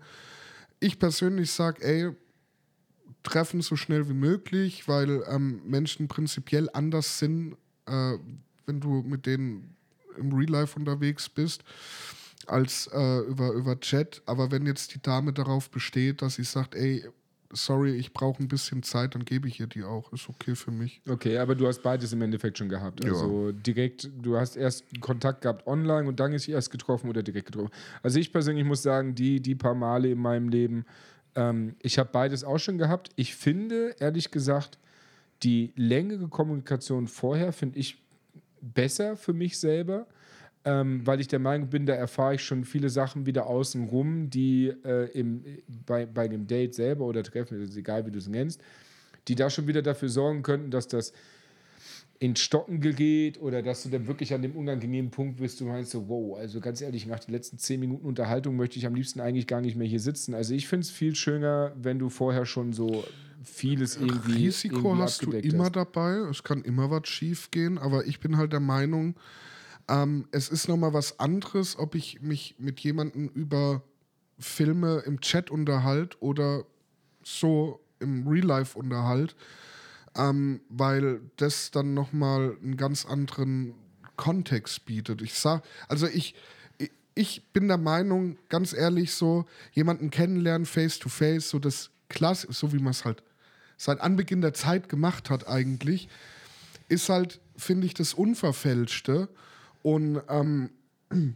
Ich 0.79 0.99
persönlich 0.99 1.51
sage, 1.51 1.83
ey, 1.83 2.11
treffen 3.23 3.61
so 3.61 3.75
schnell 3.75 4.07
wie 4.09 4.13
möglich, 4.13 4.87
weil 4.87 5.23
ähm, 5.27 5.61
Menschen 5.65 6.07
prinzipiell 6.07 6.69
anders 6.73 7.17
sind, 7.19 7.55
äh, 7.85 8.17
wenn 8.65 8.79
du 8.79 9.01
mit 9.01 9.25
denen 9.25 9.75
im 10.17 10.33
Real 10.33 10.49
Life 10.49 10.77
unterwegs 10.77 11.29
bist, 11.29 11.63
als 12.47 12.89
äh, 12.93 13.19
über, 13.21 13.51
über 13.51 13.79
Chat. 13.79 14.21
Aber 14.25 14.51
wenn 14.51 14.65
jetzt 14.65 14.93
die 14.95 15.01
Dame 15.01 15.33
darauf 15.33 15.69
besteht, 15.69 16.21
dass 16.21 16.35
sie 16.35 16.43
sagt, 16.43 16.75
ey, 16.75 17.05
sorry, 17.51 17.95
ich 17.95 18.13
brauche 18.13 18.41
ein 18.41 18.47
bisschen 18.47 18.83
Zeit, 18.83 19.15
dann 19.15 19.25
gebe 19.25 19.47
ich 19.47 19.59
ihr 19.59 19.67
die 19.67 19.83
auch. 19.83 20.11
Ist 20.13 20.29
okay 20.29 20.55
für 20.55 20.71
mich. 20.71 21.01
Okay, 21.07 21.37
aber 21.37 21.55
du 21.55 21.67
hast 21.67 21.81
beides 21.81 22.13
im 22.13 22.21
Endeffekt 22.21 22.57
schon 22.57 22.69
gehabt. 22.69 23.03
Ja. 23.03 23.11
Also 23.11 23.51
direkt, 23.51 24.09
du 24.21 24.37
hast 24.37 24.55
erst 24.55 24.85
Kontakt 25.01 25.41
gehabt 25.41 25.65
online 25.67 26.07
und 26.07 26.19
dann 26.19 26.33
ist 26.33 26.43
sie 26.43 26.51
erst 26.51 26.71
getroffen 26.71 27.09
oder 27.09 27.23
direkt 27.23 27.47
getroffen. 27.47 27.71
Also 28.03 28.19
ich 28.19 28.31
persönlich 28.31 28.65
muss 28.65 28.83
sagen, 28.83 29.15
die, 29.15 29.41
die 29.41 29.55
paar 29.55 29.75
Male 29.75 30.09
in 30.09 30.19
meinem 30.19 30.49
Leben, 30.49 30.85
ähm, 31.35 31.75
ich 31.81 31.97
habe 31.97 32.09
beides 32.11 32.43
auch 32.43 32.59
schon 32.59 32.77
gehabt. 32.77 33.09
Ich 33.15 33.35
finde, 33.35 33.95
ehrlich 33.99 34.31
gesagt, 34.31 34.77
die 35.43 35.71
längere 35.75 36.27
Kommunikation 36.27 37.07
vorher 37.07 37.53
finde 37.53 37.79
ich 37.79 37.97
besser 38.61 39.15
für 39.15 39.33
mich 39.33 39.59
selber, 39.59 40.07
ähm, 40.65 41.05
weil 41.05 41.19
ich 41.19 41.27
der 41.27 41.39
Meinung 41.39 41.69
bin, 41.69 41.85
da 41.85 41.93
erfahre 41.93 42.35
ich 42.35 42.43
schon 42.43 42.65
viele 42.65 42.89
Sachen 42.89 43.25
wieder 43.25 43.47
außen 43.47 43.85
rum, 43.85 44.29
die 44.29 44.73
äh, 44.83 45.09
im, 45.17 45.43
bei, 45.85 46.05
bei 46.05 46.27
dem 46.27 46.47
Date 46.47 46.75
selber 46.75 47.05
oder 47.05 47.23
Treffen, 47.23 47.61
ist 47.61 47.77
egal 47.77 48.05
wie 48.05 48.11
du 48.11 48.17
es 48.17 48.27
nennst, 48.27 48.61
die 49.27 49.35
da 49.35 49.49
schon 49.49 49.67
wieder 49.67 49.81
dafür 49.81 50.09
sorgen 50.09 50.43
könnten, 50.43 50.71
dass 50.71 50.87
das 50.87 51.13
in 52.19 52.35
Stocken 52.35 52.81
gerät 52.81 53.41
oder 53.41 53.61
dass 53.61 53.83
du 53.83 53.89
dann 53.89 54.05
wirklich 54.07 54.33
an 54.33 54.41
dem 54.41 54.51
unangenehmen 54.57 55.09
Punkt 55.09 55.37
bist, 55.37 55.61
du 55.61 55.65
meinst 55.65 55.91
so, 55.91 56.09
wow, 56.09 56.37
also 56.37 56.59
ganz 56.59 56.81
ehrlich, 56.81 57.07
nach 57.07 57.21
den 57.21 57.33
letzten 57.33 57.57
zehn 57.57 57.79
Minuten 57.79 58.05
Unterhaltung 58.05 58.57
möchte 58.57 58.77
ich 58.77 58.85
am 58.85 58.93
liebsten 58.93 59.21
eigentlich 59.21 59.47
gar 59.47 59.61
nicht 59.61 59.77
mehr 59.77 59.87
hier 59.87 60.01
sitzen. 60.01 60.33
Also 60.33 60.53
ich 60.53 60.67
finde 60.67 60.83
es 60.83 60.91
viel 60.91 61.15
schöner, 61.15 61.71
wenn 61.77 61.97
du 61.97 62.09
vorher 62.09 62.45
schon 62.45 62.73
so 62.73 63.05
vieles 63.43 63.95
irgendwie 63.97 64.45
Risiko 64.47 64.75
irgendwie 64.89 65.01
hast 65.01 65.25
du 65.25 65.31
immer 65.31 65.65
hast. 65.65 65.75
dabei. 65.75 66.11
Es 66.29 66.43
kann 66.43 66.63
immer 66.63 66.89
was 66.91 67.07
schief 67.07 67.51
gehen, 67.51 67.77
aber 67.77 68.05
ich 68.05 68.19
bin 68.19 68.37
halt 68.37 68.51
der 68.53 68.59
Meinung, 68.59 69.15
ähm, 69.87 70.27
es 70.31 70.49
ist 70.49 70.67
nochmal 70.67 70.93
was 70.93 71.19
anderes, 71.19 71.77
ob 71.77 71.95
ich 71.95 72.21
mich 72.21 72.55
mit 72.59 72.79
jemandem 72.81 73.27
über 73.29 73.83
Filme 74.37 74.99
im 75.05 75.19
Chat 75.21 75.49
unterhalte 75.51 76.17
oder 76.21 76.63
so 77.23 77.79
im 77.99 78.27
Real 78.27 78.45
Life 78.45 78.77
unterhalte, 78.77 79.35
ähm, 80.15 80.61
weil 80.69 81.21
das 81.37 81.71
dann 81.71 81.93
nochmal 81.93 82.55
einen 82.61 82.77
ganz 82.77 83.05
anderen 83.05 83.73
Kontext 84.15 84.85
bietet. 84.85 85.21
Ich 85.21 85.33
sag, 85.33 85.63
also 85.87 86.07
ich, 86.07 86.35
ich- 86.77 86.91
ich 87.15 87.43
bin 87.51 87.67
der 87.67 87.77
Meinung, 87.77 88.37
ganz 88.47 88.71
ehrlich, 88.73 89.13
so 89.13 89.45
jemanden 89.73 90.09
kennenlernen, 90.09 90.65
face 90.65 90.99
to 90.99 91.09
face, 91.09 91.49
so 91.49 91.59
das 91.59 91.89
Klasse, 92.07 92.47
so 92.51 92.71
wie 92.71 92.79
man 92.79 92.91
es 92.91 93.03
halt 93.05 93.21
seit 93.79 94.01
Anbeginn 94.01 94.41
der 94.41 94.53
Zeit 94.53 94.89
gemacht 94.89 95.29
hat, 95.29 95.47
eigentlich, 95.47 96.09
ist 96.89 97.07
halt, 97.07 97.39
finde 97.55 97.87
ich, 97.87 97.93
das 97.93 98.13
Unverfälschte. 98.13 99.29
Und 99.81 100.21
ähm, 100.27 100.69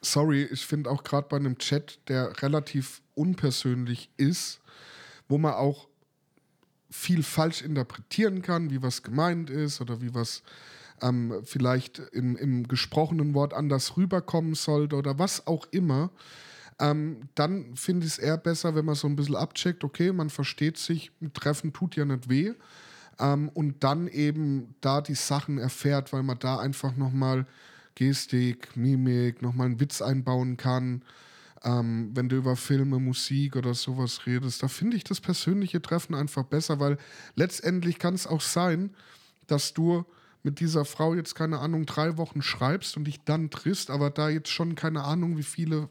sorry, 0.00 0.44
ich 0.44 0.64
finde 0.64 0.88
auch 0.90 1.02
gerade 1.02 1.26
bei 1.28 1.36
einem 1.36 1.58
Chat, 1.58 1.98
der 2.08 2.40
relativ 2.40 3.02
unpersönlich 3.14 4.10
ist, 4.16 4.60
wo 5.28 5.38
man 5.38 5.54
auch 5.54 5.88
viel 6.88 7.24
falsch 7.24 7.62
interpretieren 7.62 8.42
kann, 8.42 8.70
wie 8.70 8.80
was 8.80 9.02
gemeint 9.02 9.50
ist 9.50 9.80
oder 9.80 10.00
wie 10.00 10.14
was 10.14 10.44
ähm, 11.02 11.42
vielleicht 11.44 11.98
in, 11.98 12.36
im 12.36 12.68
gesprochenen 12.68 13.34
Wort 13.34 13.52
anders 13.52 13.96
rüberkommen 13.96 14.54
sollte 14.54 14.94
oder 14.94 15.18
was 15.18 15.48
auch 15.48 15.66
immer, 15.72 16.10
ähm, 16.78 17.28
dann 17.34 17.74
finde 17.76 18.06
ich 18.06 18.12
es 18.12 18.18
eher 18.18 18.36
besser, 18.36 18.74
wenn 18.74 18.84
man 18.84 18.94
so 18.94 19.06
ein 19.06 19.16
bisschen 19.16 19.36
abcheckt, 19.36 19.84
okay, 19.84 20.12
man 20.12 20.30
versteht 20.30 20.76
sich, 20.76 21.10
ein 21.22 21.32
Treffen 21.32 21.72
tut 21.72 21.96
ja 21.96 22.04
nicht 22.04 22.28
weh. 22.28 22.52
Ähm, 23.18 23.48
und 23.48 23.82
dann 23.82 24.08
eben 24.08 24.74
da 24.82 25.00
die 25.00 25.14
Sachen 25.14 25.58
erfährt, 25.58 26.12
weil 26.12 26.22
man 26.22 26.38
da 26.38 26.58
einfach 26.58 26.96
nochmal 26.96 27.46
Gestik, 27.94 28.76
Mimik, 28.76 29.40
nochmal 29.40 29.66
einen 29.68 29.80
Witz 29.80 30.02
einbauen 30.02 30.58
kann. 30.58 31.02
Ähm, 31.64 32.10
wenn 32.14 32.28
du 32.28 32.36
über 32.36 32.56
Filme, 32.56 32.98
Musik 32.98 33.56
oder 33.56 33.72
sowas 33.72 34.26
redest, 34.26 34.62
da 34.62 34.68
finde 34.68 34.98
ich 34.98 35.04
das 35.04 35.22
persönliche 35.22 35.80
Treffen 35.80 36.14
einfach 36.14 36.44
besser, 36.44 36.78
weil 36.78 36.98
letztendlich 37.36 37.98
kann 37.98 38.14
es 38.14 38.26
auch 38.26 38.42
sein, 38.42 38.94
dass 39.46 39.72
du 39.72 40.04
mit 40.42 40.60
dieser 40.60 40.84
Frau 40.84 41.14
jetzt, 41.14 41.34
keine 41.34 41.58
Ahnung, 41.58 41.86
drei 41.86 42.18
Wochen 42.18 42.42
schreibst 42.42 42.98
und 42.98 43.04
dich 43.04 43.24
dann 43.24 43.50
triffst, 43.50 43.90
aber 43.90 44.10
da 44.10 44.28
jetzt 44.28 44.50
schon 44.50 44.74
keine 44.74 45.02
Ahnung, 45.04 45.38
wie 45.38 45.42
viele 45.42 45.88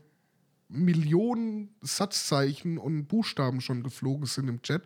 Millionen 0.67 1.75
Satzzeichen 1.82 2.78
und 2.78 3.08
Buchstaben 3.08 3.62
schon 3.62 3.84
geflogen 3.84 4.25
sind 4.25 4.47
im 4.47 4.62
Chat. 4.62 4.84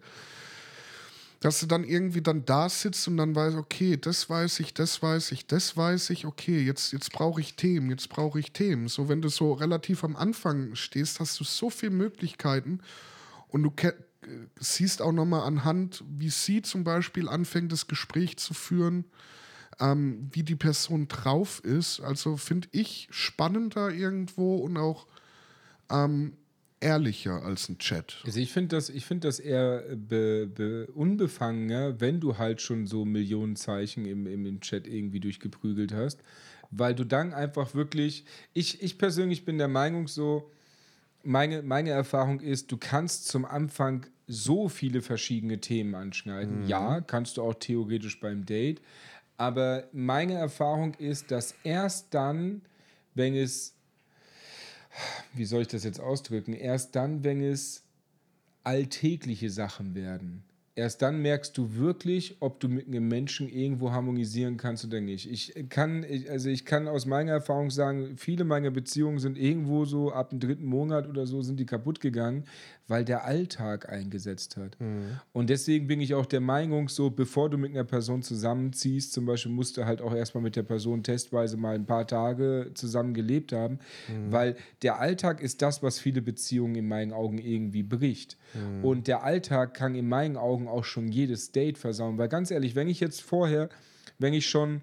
dass 1.40 1.62
du 1.62 1.68
dann 1.68 1.86
irgendwie 1.86 2.22
dann 2.22 2.44
da 2.44 2.68
sitzt 2.68 3.08
und 3.08 3.16
dann 3.16 3.34
weißt, 3.34 3.56
okay, 3.56 3.96
das 3.96 4.30
weiß 4.30 4.60
ich, 4.60 4.74
das 4.74 5.02
weiß 5.02 5.32
ich, 5.32 5.48
das 5.48 5.78
weiß 5.78 6.10
ich, 6.10 6.26
okay, 6.26 6.60
jetzt, 6.62 6.92
jetzt 6.92 7.14
brauche 7.14 7.40
ich 7.40 7.56
Themen, 7.56 7.90
jetzt 7.90 8.10
brauche 8.10 8.40
ich 8.40 8.52
Themen. 8.52 8.90
So, 8.90 9.08
wenn 9.08 9.22
du 9.22 9.30
so 9.30 9.54
relativ 9.54 10.04
am 10.04 10.18
Anfang 10.18 10.76
stehst, 10.76 11.20
hast 11.22 11.40
du 11.40 11.46
so 11.46 11.70
viele 11.70 11.94
Möglichkeiten 11.94 12.82
und 13.48 13.64
du 13.64 13.72
siehst 14.60 15.02
auch 15.02 15.14
nochmal 15.14 15.44
anhand, 15.44 16.04
wie 16.10 16.30
sie 16.30 16.62
zum 16.62 16.84
Beispiel 16.84 17.30
anfängt, 17.30 17.72
das 17.72 17.88
Gespräch 17.88 18.38
zu 18.38 18.54
führen, 18.54 19.06
ähm, 19.80 20.30
wie 20.32 20.44
die 20.44 20.58
Person 20.58 21.08
drauf 21.08 21.64
ist. 21.64 22.02
Also 22.02 22.36
finde 22.38 22.68
ich 22.72 23.08
spannender 23.12 23.92
irgendwo 23.92 24.58
und 24.58 24.78
auch 24.78 25.08
ähm, 25.90 26.34
ehrlicher 26.80 27.44
als 27.44 27.70
ein 27.70 27.78
Chat. 27.78 28.22
Also 28.26 28.40
ich 28.40 28.52
finde 28.52 28.76
das, 28.76 28.90
find 28.90 29.24
das 29.24 29.40
eher 29.40 29.84
be, 29.96 30.48
be 30.48 30.88
unbefangener, 30.94 32.00
wenn 32.00 32.20
du 32.20 32.38
halt 32.38 32.62
schon 32.62 32.88
so 32.88 33.06
Millionen 33.06 33.56
Zeichen 33.56 34.06
im, 34.06 34.28
im, 34.28 34.46
im 34.46 34.62
Chat 34.62 34.88
irgendwie 34.88 35.20
durchgeprügelt 35.20 35.94
hast, 35.94 36.22
weil 36.72 36.96
du 36.96 37.04
dann 37.04 37.34
einfach 37.34 37.74
wirklich, 37.74 38.26
ich, 38.54 38.82
ich 38.82 38.98
persönlich 38.98 39.46
bin 39.46 39.58
der 39.58 39.68
Meinung 39.68 40.08
so, 40.08 40.52
meine, 41.24 41.62
meine 41.64 41.90
Erfahrung 41.90 42.40
ist, 42.40 42.72
du 42.72 42.78
kannst 42.78 43.28
zum 43.28 43.46
Anfang 43.46 44.06
so 44.28 44.70
viele 44.70 45.02
verschiedene 45.02 45.60
Themen 45.60 45.96
anschneiden. 45.96 46.62
Mhm. 46.62 46.68
Ja, 46.68 47.02
kannst 47.02 47.38
du 47.38 47.42
auch 47.42 47.56
theoretisch 47.56 48.20
beim 48.20 48.46
Date. 48.46 48.82
Aber 49.38 49.86
meine 49.92 50.34
Erfahrung 50.34 50.94
ist, 50.96 51.32
dass 51.32 51.56
erst 51.64 52.14
dann, 52.14 52.62
wenn 53.16 53.36
es 53.36 53.79
wie 55.34 55.46
soll 55.46 55.62
ich 55.62 55.68
das 55.68 55.84
jetzt 55.84 56.00
ausdrücken? 56.00 56.54
Erst 56.54 56.96
dann, 56.96 57.24
wenn 57.24 57.42
es 57.42 57.84
alltägliche 58.64 59.50
Sachen 59.50 59.96
werden. 59.96 60.44
Erst 60.76 61.02
dann 61.02 61.22
merkst 61.22 61.58
du 61.58 61.76
wirklich, 61.76 62.38
ob 62.40 62.62
du 62.62 62.70
mit 62.70 62.88
einem 62.88 63.08
Menschen 63.08 63.50
irgendwo 63.50 63.92
harmonisieren 63.92 64.56
kannst 64.56 64.86
oder 64.86 65.02
nicht. 65.02 65.30
Ich 65.30 65.54
kann, 65.68 66.06
also 66.30 66.50
ich 66.50 66.64
kann 66.64 66.88
aus 66.88 67.06
meiner 67.06 67.34
Erfahrung 67.34 67.70
sagen, 67.70 68.16
viele 68.16 68.46
meiner 68.46 68.72
Beziehungen 68.72 69.20
sind 69.20 69.38
irgendwo 69.38 69.84
so 69.84 70.14
ab 70.14 70.30
dem 70.30 70.40
dritten 70.40 70.66
Monat 70.66 71.10
oder 71.10 71.28
so 71.28 71.42
sind 71.42 71.60
die 71.60 71.66
kaputt 71.66 72.00
gegangen, 72.00 72.46
weil 72.90 73.06
der 73.06 73.26
Alltag 73.26 73.90
eingesetzt 73.90 74.58
hat. 74.58 74.80
Mhm. 74.80 75.20
Und 75.32 75.50
deswegen 75.50 75.88
bin 75.88 76.02
ich 76.02 76.14
auch 76.16 76.26
der 76.26 76.42
Meinung, 76.42 76.90
so 76.90 77.10
bevor 77.10 77.50
du 77.50 77.58
mit 77.58 77.72
einer 77.72 77.84
Person 77.84 78.22
zusammenziehst, 78.22 79.14
zum 79.14 79.26
Beispiel 79.26 79.52
musst 79.52 79.78
du 79.78 79.86
halt 79.86 80.02
auch 80.02 80.14
erstmal 80.14 80.44
mit 80.44 80.56
der 80.56 80.64
Person 80.64 81.04
testweise 81.04 81.58
mal 81.58 81.76
ein 81.76 81.86
paar 81.86 82.08
Tage 82.08 82.72
zusammen 82.74 83.14
gelebt 83.14 83.54
haben, 83.54 83.80
mhm. 84.08 84.32
weil 84.32 84.56
der 84.82 85.00
Alltag 85.00 85.42
ist 85.42 85.62
das, 85.62 85.84
was 85.84 86.00
viele 86.00 86.22
Beziehungen 86.22 86.76
in 86.76 86.88
meinen 86.88 87.14
Augen 87.14 87.38
irgendwie 87.38 87.84
bricht. 87.84 88.38
Mhm. 88.54 88.84
Und 88.84 89.08
der 89.08 89.24
Alltag 89.24 89.74
kann 89.74 89.96
in 89.96 90.10
meinen 90.10 90.38
Augen 90.38 90.68
auch 90.68 90.84
schon 90.84 91.08
jedes 91.10 91.52
Date 91.52 91.78
versauen, 91.78 92.18
weil 92.18 92.28
ganz 92.28 92.52
ehrlich, 92.52 92.76
wenn 92.76 92.88
ich 92.88 93.00
jetzt 93.00 93.22
vorher, 93.22 93.70
wenn 94.18 94.34
ich 94.34 94.50
schon 94.50 94.82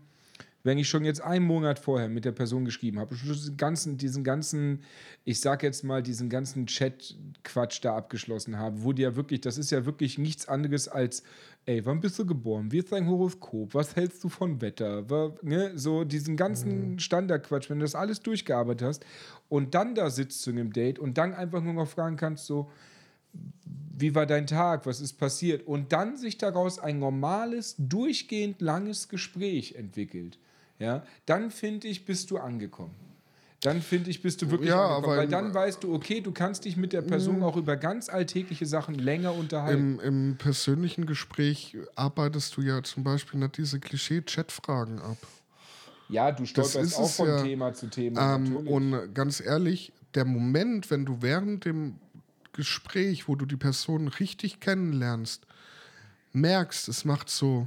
wenn 0.66 0.78
ich 0.78 0.88
schon 0.88 1.04
jetzt 1.04 1.22
einen 1.22 1.46
Monat 1.46 1.78
vorher 1.78 2.08
mit 2.08 2.24
der 2.24 2.32
Person 2.32 2.64
geschrieben 2.64 2.98
habe, 2.98 3.14
diesen 3.14 3.56
ganzen, 3.56 3.98
diesen 3.98 4.24
ganzen, 4.24 4.82
ich 5.24 5.40
sag 5.40 5.62
jetzt 5.62 5.84
mal, 5.84 6.02
diesen 6.02 6.28
ganzen 6.28 6.66
Chat-Quatsch 6.66 7.78
da 7.82 7.96
abgeschlossen 7.96 8.58
habe, 8.58 8.82
wo 8.82 8.92
die 8.92 9.02
ja 9.02 9.14
wirklich, 9.14 9.40
das 9.40 9.58
ist 9.58 9.70
ja 9.70 9.86
wirklich 9.86 10.18
nichts 10.18 10.48
anderes 10.48 10.88
als, 10.88 11.22
ey, 11.66 11.86
wann 11.86 12.00
bist 12.00 12.18
du 12.18 12.26
geboren? 12.26 12.72
Wie 12.72 12.78
ist 12.78 12.90
dein 12.90 13.06
Horoskop? 13.06 13.74
Was 13.74 13.94
hältst 13.94 14.24
du 14.24 14.28
von 14.28 14.60
Wetter? 14.60 15.08
War, 15.08 15.36
ne? 15.40 15.70
So 15.78 16.02
diesen 16.02 16.36
ganzen 16.36 16.94
mhm. 16.94 16.98
Standardquatsch, 16.98 17.70
wenn 17.70 17.78
du 17.78 17.84
das 17.84 17.94
alles 17.94 18.18
durchgearbeitet 18.20 18.88
hast 18.88 19.06
und 19.48 19.76
dann 19.76 19.94
da 19.94 20.10
sitzt 20.10 20.42
zu 20.42 20.50
einem 20.50 20.72
Date 20.72 20.98
und 20.98 21.16
dann 21.16 21.32
einfach 21.32 21.62
nur 21.62 21.74
noch 21.74 21.88
fragen 21.88 22.16
kannst, 22.16 22.44
so, 22.44 22.68
wie 23.96 24.16
war 24.16 24.26
dein 24.26 24.48
Tag, 24.48 24.84
was 24.84 25.00
ist 25.00 25.12
passiert? 25.12 25.64
Und 25.64 25.92
dann 25.92 26.16
sich 26.16 26.38
daraus 26.38 26.80
ein 26.80 26.98
normales, 26.98 27.76
durchgehend 27.78 28.60
langes 28.60 29.08
Gespräch 29.08 29.76
entwickelt 29.76 30.38
ja, 30.78 31.04
dann 31.24 31.50
finde 31.50 31.88
ich, 31.88 32.04
bist 32.04 32.30
du 32.30 32.38
angekommen. 32.38 32.94
Dann 33.62 33.80
finde 33.80 34.10
ich, 34.10 34.22
bist 34.22 34.42
du 34.42 34.50
wirklich 34.50 34.70
ja, 34.70 34.96
angekommen. 34.96 35.16
Weil 35.16 35.28
dann 35.28 35.52
weißt 35.52 35.82
du, 35.82 35.94
okay, 35.94 36.20
du 36.20 36.30
kannst 36.30 36.66
dich 36.66 36.76
mit 36.76 36.92
der 36.92 37.02
Person 37.02 37.42
auch 37.42 37.56
über 37.56 37.76
ganz 37.76 38.08
alltägliche 38.08 38.66
Sachen 38.66 38.94
länger 38.94 39.34
unterhalten. 39.34 39.98
Im, 39.98 40.30
Im, 40.30 40.36
persönlichen 40.36 41.06
Gespräch 41.06 41.76
arbeitest 41.94 42.56
du 42.56 42.60
ja 42.60 42.82
zum 42.82 43.02
Beispiel 43.02 43.40
nicht 43.40 43.56
diese 43.56 43.80
Klischee-Chat-Fragen 43.80 45.00
ab. 45.00 45.16
Ja, 46.08 46.30
du 46.30 46.44
stolperst 46.44 46.96
auch 46.96 47.10
von 47.10 47.28
ja, 47.28 47.42
Thema 47.42 47.72
zu 47.72 47.88
Thema. 47.88 48.36
Ähm, 48.36 48.56
und 48.56 49.14
ganz 49.14 49.40
ehrlich, 49.40 49.92
der 50.14 50.24
Moment, 50.24 50.90
wenn 50.90 51.04
du 51.04 51.20
während 51.20 51.64
dem 51.64 51.98
Gespräch, 52.52 53.26
wo 53.26 53.34
du 53.34 53.46
die 53.46 53.56
Person 53.56 54.08
richtig 54.08 54.60
kennenlernst, 54.60 55.46
merkst, 56.32 56.88
es 56.88 57.04
macht 57.04 57.30
so 57.30 57.66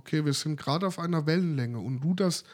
okay, 0.00 0.24
wir 0.24 0.32
sind 0.32 0.58
gerade 0.58 0.86
auf 0.86 0.98
einer 0.98 1.26
Wellenlänge 1.26 1.78
und 1.78 2.00
du 2.00 2.14
das 2.14 2.44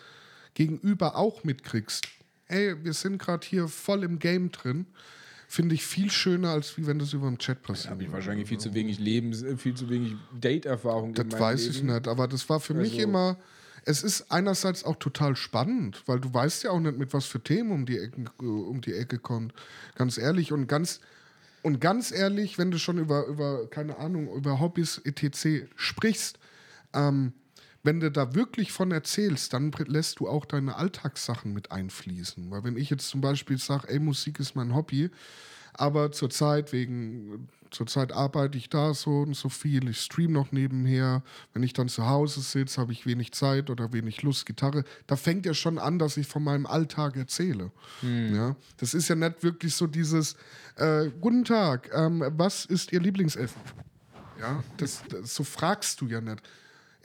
gegenüber 0.54 1.16
auch 1.16 1.44
mitkriegst, 1.44 2.09
ey, 2.48 2.82
wir 2.85 2.92
sind 2.92 3.18
gerade 3.18 3.46
hier 3.46 3.68
voll 3.68 4.02
im 4.02 4.18
Game 4.18 4.50
drin, 4.50 4.87
finde 5.46 5.76
ich 5.76 5.85
viel 5.85 6.11
schöner, 6.11 6.50
als 6.50 6.76
wie 6.76 6.87
wenn 6.87 6.98
das 6.98 7.12
über 7.12 7.28
den 7.28 7.38
Chat 7.38 7.62
passiert. 7.62 7.87
Da 7.87 7.90
habe 7.90 8.02
ich 8.02 8.12
wahrscheinlich 8.12 8.48
viel 8.48 8.59
zu 8.59 8.74
wenig 8.74 8.98
Lebens-, 8.98 9.42
äh, 9.42 9.56
viel 9.56 9.74
zu 9.74 9.88
wenig 9.88 10.16
Date-Erfahrung. 10.32 11.14
Das 11.14 11.26
weiß 11.38 11.62
Leben. 11.62 11.74
ich 11.74 11.82
nicht, 11.85 12.09
aber 12.09 12.26
das 12.26 12.48
war 12.48 12.59
für 12.59 12.74
also 12.74 12.82
mich 12.82 12.98
immer. 12.98 13.37
Es 13.88 14.02
ist 14.02 14.32
einerseits 14.32 14.82
auch 14.82 14.96
total 14.96 15.37
spannend, 15.37 16.02
weil 16.06 16.18
du 16.18 16.35
weißt 16.35 16.64
ja 16.64 16.70
auch 16.72 16.80
nicht, 16.80 16.98
mit 16.98 17.14
was 17.14 17.26
für 17.26 17.40
Themen 17.40 17.70
um 17.70 17.87
die 17.87 17.98
Ecke, 17.98 18.24
um 18.40 18.80
die 18.80 18.92
Ecke 18.92 19.20
kommt. 19.20 19.54
Ganz 19.94 20.18
ehrlich. 20.18 20.50
Und 20.50 20.66
ganz, 20.66 21.00
und 21.62 21.80
ganz 21.80 22.11
ehrlich, 22.11 22.59
wenn 22.59 22.72
du 22.72 22.80
schon 22.80 22.98
über, 22.98 23.26
über, 23.26 23.70
keine 23.70 23.98
Ahnung, 23.98 24.35
über 24.35 24.59
Hobbys 24.59 25.00
etc. 25.04 25.68
sprichst, 25.76 26.40
ähm, 26.96 27.32
wenn 27.87 28.00
du 28.00 28.11
da 28.11 28.35
wirklich 28.35 28.72
von 28.72 28.90
erzählst, 28.90 29.52
dann 29.52 29.70
lässt 29.87 30.18
du 30.18 30.28
auch 30.28 30.44
deine 30.44 30.74
Alltagssachen 30.74 31.52
mit 31.52 31.70
einfließen. 31.70 32.50
Weil 32.50 32.64
wenn 32.64 32.76
ich 32.76 32.90
jetzt 32.90 33.09
zum 33.09 33.20
Beispiel 33.20 33.59
sage, 33.59 33.88
ey, 33.88 34.00
Musik 34.00 34.40
ist 34.40 34.56
mein 34.56 34.74
Hobby, 34.74 35.11
aber 35.72 36.11
zurzeit 36.11 36.72
wegen, 36.72 37.48
zurzeit 37.70 38.11
arbeite 38.11 38.59
ich 38.59 38.70
da 38.70 38.92
so 38.92 39.20
und 39.20 39.37
so 39.37 39.48
viel, 39.48 39.88
ich 39.88 40.00
stream 40.00 40.32
noch 40.32 40.50
nebenher. 40.50 41.22
Wenn 41.52 41.62
ich 41.62 41.74
dann 41.74 41.88
zu 41.88 42.06
Hause 42.06 42.40
sitze, 42.40 42.80
habe 42.80 42.92
ich 42.92 43.06
wenig 43.06 43.32
Zeit 43.32 43.70
oder 43.70 43.92
wenig 43.92 44.22
Lust, 44.22 44.46
Gitarre. 44.46 44.82
Da 45.06 45.14
fängt 45.14 45.46
ja 45.46 45.54
schon 45.54 45.78
an, 45.78 46.00
dass 46.00 46.16
ich 46.16 46.26
von 46.26 46.42
meinem 46.42 46.66
Alltag 46.66 47.16
erzähle. 47.16 47.70
Hm. 48.00 48.35
Ja, 48.35 48.56
das 48.78 48.94
ist 48.94 49.09
ja 49.09 49.14
nicht 49.14 49.44
wirklich 49.44 49.74
so 49.74 49.87
dieses, 49.87 50.35
äh, 50.74 51.11
guten 51.20 51.44
Tag, 51.44 51.90
ähm, 51.94 52.24
was 52.32 52.64
ist 52.64 52.90
Ihr 52.90 53.00
Lieblingsessen? 53.00 53.61
Ja, 54.40 54.64
das, 54.76 55.04
das, 55.09 55.35
so 55.35 55.44
fragst 55.44 56.00
du 56.00 56.09
ja 56.09 56.20
nicht 56.20 56.42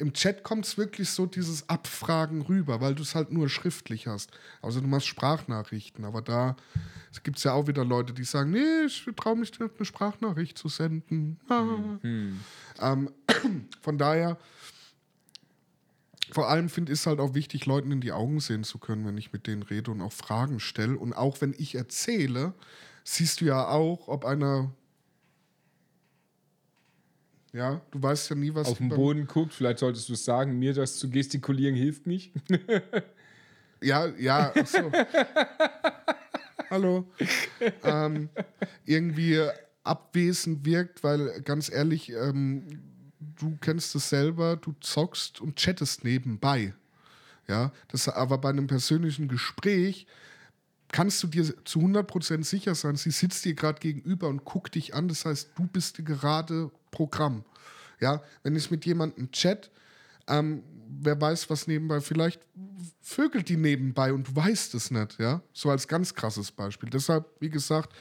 im 0.02 0.14
Chat 0.14 0.44
kommt 0.44 0.66
es 0.66 0.78
wirklich 0.78 1.12
so 1.12 1.28
dieses 1.28 1.70
Abfragen 1.70 2.42
rüber, 2.42 2.82
weil 2.82 2.96
du 2.96 3.04
es 3.04 3.14
halt 3.14 3.32
nur 3.32 3.50
schriftlich 3.50 4.08
hast. 4.08 4.32
Also 4.62 4.82
du 4.82 4.88
machst 4.88 5.06
Sprachnachrichten, 5.08 6.06
aber 6.06 6.24
da 6.24 6.56
gibt 7.24 7.38
es 7.38 7.44
ja 7.44 7.54
auch 7.54 7.68
wieder 7.68 7.86
Leute, 7.86 8.12
die 8.12 8.24
sagen, 8.24 8.50
nee, 8.50 8.86
ich 8.88 9.08
traue 9.16 9.38
mich 9.38 9.58
nicht, 9.60 9.72
eine 9.78 9.86
Sprachnachricht 9.86 10.58
zu 10.58 10.70
senden. 10.70 11.40
Mhm. 12.02 12.40
Ähm, 12.80 13.12
von 13.82 13.98
daher, 14.00 14.40
vor 16.32 16.50
allem 16.50 16.70
finde 16.70 16.94
ich 16.94 17.00
es 17.00 17.06
halt 17.06 17.20
auch 17.20 17.36
wichtig, 17.36 17.68
Leuten 17.68 17.92
in 17.92 18.02
die 18.02 18.12
Augen 18.12 18.40
sehen 18.40 18.64
zu 18.64 18.80
können, 18.80 19.06
wenn 19.06 19.18
ich 19.18 19.32
mit 19.32 19.46
denen 19.46 19.62
rede 19.62 19.92
und 19.92 20.02
auch 20.02 20.14
Fragen 20.14 20.60
stelle. 20.60 20.98
Und 20.98 21.14
auch 21.14 21.42
wenn 21.42 21.54
ich 21.56 21.76
erzähle, 21.76 22.54
siehst 23.04 23.42
du 23.42 23.46
ja 23.46 23.68
auch, 23.68 24.08
ob 24.08 24.26
einer 24.26 24.72
ja, 27.54 27.82
du 27.92 28.02
weißt 28.02 28.30
ja 28.30 28.36
nie, 28.36 28.54
was. 28.54 28.68
Auf 28.68 28.78
den 28.78 28.90
Boden 28.90 29.28
guckt, 29.28 29.54
vielleicht 29.54 29.80
solltest 29.80 30.08
du 30.10 30.14
es 30.14 30.24
sagen, 30.24 30.58
mir 30.58 30.74
das 30.74 30.98
zu 30.98 31.10
gestikulieren 31.10 31.76
hilft 31.76 32.08
nicht. 32.08 32.34
ja, 33.82 34.08
ja, 34.18 34.54
so. 34.66 34.92
Hallo. 36.70 37.06
ähm, 37.84 38.30
irgendwie 38.86 39.42
abwesend 39.84 40.66
wirkt, 40.66 41.04
weil 41.04 41.42
ganz 41.42 41.70
ehrlich, 41.70 42.12
ähm, 42.12 42.82
du 43.20 43.58
kennst 43.60 43.96
es 43.96 44.10
selber, 44.10 44.56
du 44.56 44.74
zockst 44.80 45.42
und 45.42 45.58
chattest 45.58 46.06
nebenbei. 46.06 46.74
Ja, 47.48 47.74
das 47.90 48.08
aber 48.08 48.38
bei 48.38 48.50
einem 48.50 48.68
persönlichen 48.68 49.28
Gespräch 49.28 50.08
kannst 50.92 51.22
du 51.24 51.28
dir 51.28 51.44
zu 51.66 51.80
100% 51.80 52.44
sicher 52.44 52.76
sein, 52.76 52.96
sie 52.96 53.12
sitzt 53.12 53.44
dir 53.44 53.56
gerade 53.56 53.80
gegenüber 53.80 54.28
und 54.28 54.46
guckt 54.46 54.76
dich 54.76 54.94
an. 54.94 55.08
Das 55.08 55.26
heißt, 55.26 55.52
du 55.56 55.68
bist 55.68 56.06
gerade 56.06 56.72
Programm. 56.92 57.44
Ja, 58.00 58.22
wenn 58.44 58.56
ich 58.56 58.72
mit 58.72 58.86
jemandem 58.86 59.32
chat, 59.32 59.72
ähm, 60.28 60.64
wer 61.00 61.20
weiß, 61.20 61.50
was 61.50 61.68
nebenbei, 61.68 62.02
vielleicht 62.02 62.42
vögelt 63.02 63.50
die 63.50 63.58
nebenbei 63.58 64.14
und 64.14 64.28
du 64.28 64.36
weißt 64.36 64.76
es 64.76 64.92
nicht, 64.92 65.20
ja. 65.20 65.42
So 65.54 65.70
als 65.70 65.88
ganz 65.88 66.14
krasses 66.14 66.52
Beispiel. 66.52 66.90
Deshalb, 66.90 67.26
wie 67.40 67.50
gesagt, 67.50 67.94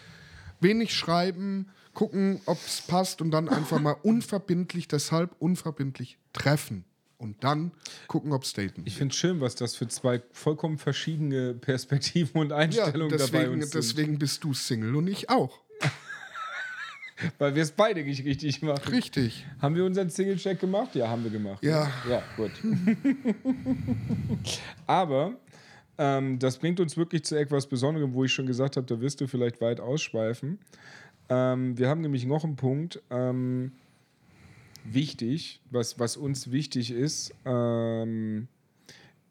wenig 0.60 0.94
schreiben, 0.94 1.68
gucken, 1.94 2.40
ob 2.46 2.58
es 2.66 2.82
passt 2.82 3.20
und 3.20 3.30
dann 3.30 3.48
einfach 3.48 3.80
mal 3.80 3.96
unverbindlich, 4.02 4.88
deshalb 4.88 5.34
unverbindlich 5.38 6.18
treffen 6.32 6.84
und 7.18 7.44
dann 7.44 7.72
gucken, 8.06 8.32
ob 8.32 8.44
es 8.44 8.52
daten. 8.52 8.82
Ich 8.86 8.96
finde 8.96 9.12
es 9.12 9.18
schön, 9.18 9.40
was 9.40 9.54
das 9.54 9.74
für 9.74 9.88
zwei 9.88 10.22
vollkommen 10.32 10.78
verschiedene 10.78 11.54
Perspektiven 11.54 12.40
und 12.40 12.52
Einstellungen 12.52 13.10
ja, 13.10 13.18
deswegen, 13.18 13.44
dabei 13.44 13.60
sind. 13.60 13.74
Deswegen 13.74 14.18
bist 14.18 14.44
du 14.44 14.54
Single 14.54 14.96
und 14.96 15.06
ich 15.06 15.28
auch. 15.28 15.60
Weil 17.38 17.54
wir 17.54 17.62
es 17.62 17.72
beide 17.72 18.02
nicht 18.02 18.24
richtig 18.24 18.62
machen. 18.62 18.88
Richtig. 18.92 19.46
Haben 19.60 19.74
wir 19.74 19.84
unseren 19.84 20.10
Single-Check 20.10 20.60
gemacht? 20.60 20.94
Ja, 20.94 21.08
haben 21.08 21.24
wir 21.24 21.30
gemacht. 21.30 21.62
Ja. 21.62 21.90
Ja, 22.08 22.22
gut. 22.36 22.52
Aber 24.86 25.36
ähm, 25.98 26.38
das 26.38 26.58
bringt 26.58 26.80
uns 26.80 26.96
wirklich 26.96 27.24
zu 27.24 27.38
etwas 27.38 27.66
Besonderem, 27.66 28.14
wo 28.14 28.24
ich 28.24 28.32
schon 28.32 28.46
gesagt 28.46 28.76
habe, 28.76 28.86
da 28.86 29.00
wirst 29.00 29.20
du 29.20 29.26
vielleicht 29.26 29.60
weit 29.60 29.80
ausschweifen. 29.80 30.58
Ähm, 31.28 31.76
wir 31.78 31.88
haben 31.88 32.00
nämlich 32.00 32.26
noch 32.26 32.44
einen 32.44 32.56
Punkt, 32.56 33.02
ähm, 33.10 33.72
wichtig, 34.84 35.60
was, 35.70 35.98
was 35.98 36.16
uns 36.16 36.50
wichtig 36.50 36.90
ist. 36.90 37.34
Ähm, 37.44 38.48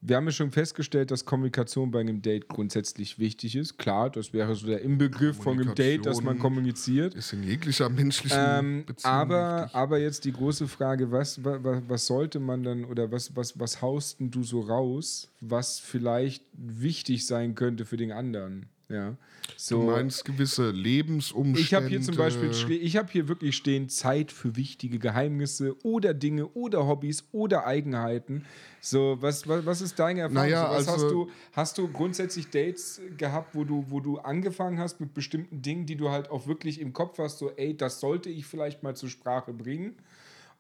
wir 0.02 0.16
haben 0.16 0.26
ja 0.26 0.32
schon 0.32 0.52
festgestellt, 0.52 1.12
dass 1.12 1.26
Kommunikation 1.26 1.92
bei 1.92 2.00
einem 2.00 2.22
Date 2.22 2.48
grundsätzlich 2.48 3.20
wichtig 3.20 3.56
ist. 3.56 3.78
Klar, 3.78 4.10
das 4.10 4.32
wäre 4.34 4.56
so 4.56 4.66
der 4.68 4.82
Inbegriff 4.82 5.38
von 5.38 5.60
einem 5.60 5.76
Date, 5.76 6.06
dass 6.06 6.22
man 6.22 6.40
kommuniziert. 6.40 7.16
Ist 7.16 7.34
in 7.34 7.44
jeglicher 7.44 7.90
menschlichen 7.90 8.38
Ähm, 8.40 8.86
Beziehung 8.86 9.14
aber, 9.14 9.62
wichtig. 9.64 9.76
aber 9.76 10.00
jetzt 10.00 10.26
die 10.26 10.32
große 10.32 10.68
Frage, 10.68 11.12
was, 11.12 11.44
was, 11.44 11.82
was 11.88 12.06
sollte 12.06 12.40
man 12.40 12.64
dann 12.64 12.86
oder 12.86 13.12
was, 13.12 13.36
was, 13.36 13.60
was 13.60 13.82
haust 13.82 14.20
denn 14.20 14.32
du 14.32 14.44
so 14.44 14.62
raus, 14.62 15.30
was 15.42 15.80
vielleicht 15.80 16.44
wichtig 16.54 17.26
sein 17.26 17.56
könnte 17.56 17.86
für 17.86 17.98
den 17.98 18.12
anderen? 18.12 18.68
Ja. 18.90 19.16
So, 19.56 19.82
Du 19.82 19.92
meinst 19.92 20.26
gewisse 20.26 20.72
Lebensumstände. 20.72 21.60
ich 21.60 21.74
habe 21.74 21.88
hier 21.88 22.02
zum 22.02 22.16
Beispiel, 22.16 22.52
ich 22.82 22.98
habe 22.98 23.12
hier 23.12 23.28
wirklich 23.28 23.56
stehen 23.56 23.88
Zeit 23.88 24.32
für 24.32 24.56
wichtige 24.56 24.98
Geheimnisse 24.98 25.76
oder 25.84 26.14
Dinge 26.14 26.48
oder 26.48 26.88
Hobbys 26.88 27.26
oder 27.32 27.68
Eigenheiten. 27.68 28.46
So, 28.82 29.18
was, 29.20 29.48
was, 29.48 29.66
was 29.66 29.82
ist 29.82 30.00
deine 30.00 30.22
Erfahrung? 30.22 30.50
Naja, 30.50 30.70
was 30.70 30.88
also- 30.88 30.92
hast 30.92 31.12
du, 31.12 31.30
hast 31.54 31.78
du 31.78 31.88
grundsätzlich 31.88 32.50
Dates 32.50 33.00
gehabt, 33.18 33.54
wo 33.54 33.64
du, 33.64 33.86
wo 33.90 34.00
du 34.00 34.18
angefangen 34.20 34.80
hast 34.80 35.00
mit 35.00 35.14
bestimmten 35.14 35.62
Dingen, 35.62 35.86
die 35.86 35.96
du 35.96 36.10
halt 36.10 36.32
auch 36.32 36.48
wirklich 36.48 36.82
im 36.82 36.94
Kopf 36.94 37.20
hast, 37.20 37.38
so, 37.38 37.52
ey, 37.52 37.78
das 37.78 38.00
sollte 38.00 38.30
ich 38.30 38.46
vielleicht 38.46 38.82
mal 38.82 38.96
zur 38.96 39.10
Sprache 39.10 39.54
bringen? 39.54 39.96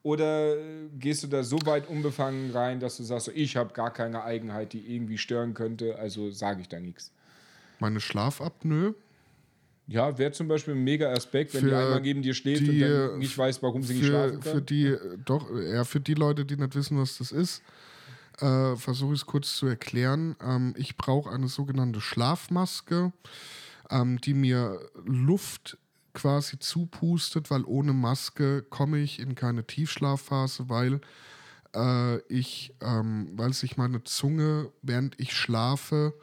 Oder 0.03 0.55
gehst 0.97 1.23
du 1.23 1.27
da 1.27 1.43
so 1.43 1.59
weit 1.65 1.89
unbefangen 1.89 2.51
rein, 2.51 2.79
dass 2.79 2.97
du 2.97 3.03
sagst, 3.03 3.25
so, 3.25 3.31
ich 3.33 3.57
habe 3.57 3.73
gar 3.73 3.91
keine 3.91 4.23
Eigenheit, 4.23 4.73
die 4.73 4.93
irgendwie 4.93 5.17
stören 5.17 5.53
könnte, 5.53 5.97
also 5.97 6.31
sage 6.31 6.61
ich 6.61 6.69
da 6.69 6.79
nichts? 6.79 7.11
Meine 7.79 7.99
Schlafapnoe. 7.99 8.95
Ja, 9.87 10.17
wäre 10.19 10.31
zum 10.31 10.47
Beispiel 10.47 10.75
ein 10.75 10.83
mega 10.83 11.11
Aspekt, 11.11 11.53
wenn 11.55 11.63
die 11.63 11.69
Für 11.69 11.77
einmal 11.77 12.01
neben 12.01 12.21
dir 12.21 12.35
schläft 12.35 12.61
die, 12.61 12.83
und 12.83 12.91
dann 12.91 13.17
nicht 13.17 13.35
weiß, 13.35 13.63
warum 13.63 13.81
sie 13.81 13.95
nicht 13.95 14.05
Für, 14.05 14.09
schlafen 14.09 14.41
für 14.41 14.51
kann. 14.51 14.65
die, 14.67 14.85
äh, 14.85 15.17
doch, 15.25 15.49
ja, 15.59 15.83
für 15.83 15.99
die 15.99 16.13
Leute, 16.13 16.45
die 16.45 16.57
nicht 16.57 16.75
wissen, 16.75 16.99
was 16.99 17.17
das 17.17 17.31
ist, 17.31 17.63
äh, 18.39 18.75
versuche 18.75 19.13
ich 19.13 19.21
es 19.21 19.25
kurz 19.25 19.55
zu 19.55 19.65
erklären. 19.65 20.35
Ähm, 20.41 20.75
ich 20.77 20.95
brauche 20.95 21.31
eine 21.31 21.47
sogenannte 21.47 22.01
Schlafmaske, 22.01 23.11
ähm, 23.89 24.21
die 24.21 24.35
mir 24.35 24.79
Luft 25.05 25.79
quasi 26.13 26.59
zupustet, 26.59 27.49
weil 27.49 27.63
ohne 27.65 27.93
Maske 27.93 28.61
komme 28.61 28.99
ich 28.99 29.19
in 29.19 29.33
keine 29.33 29.65
Tiefschlafphase, 29.65 30.69
weil 30.69 31.01
äh, 31.75 32.17
ich, 32.27 32.75
ähm, 32.81 33.31
weil 33.33 33.53
sich 33.53 33.77
meine 33.77 34.03
Zunge, 34.03 34.71
während 34.81 35.19
ich 35.19 35.33
schlafe, 35.33 36.13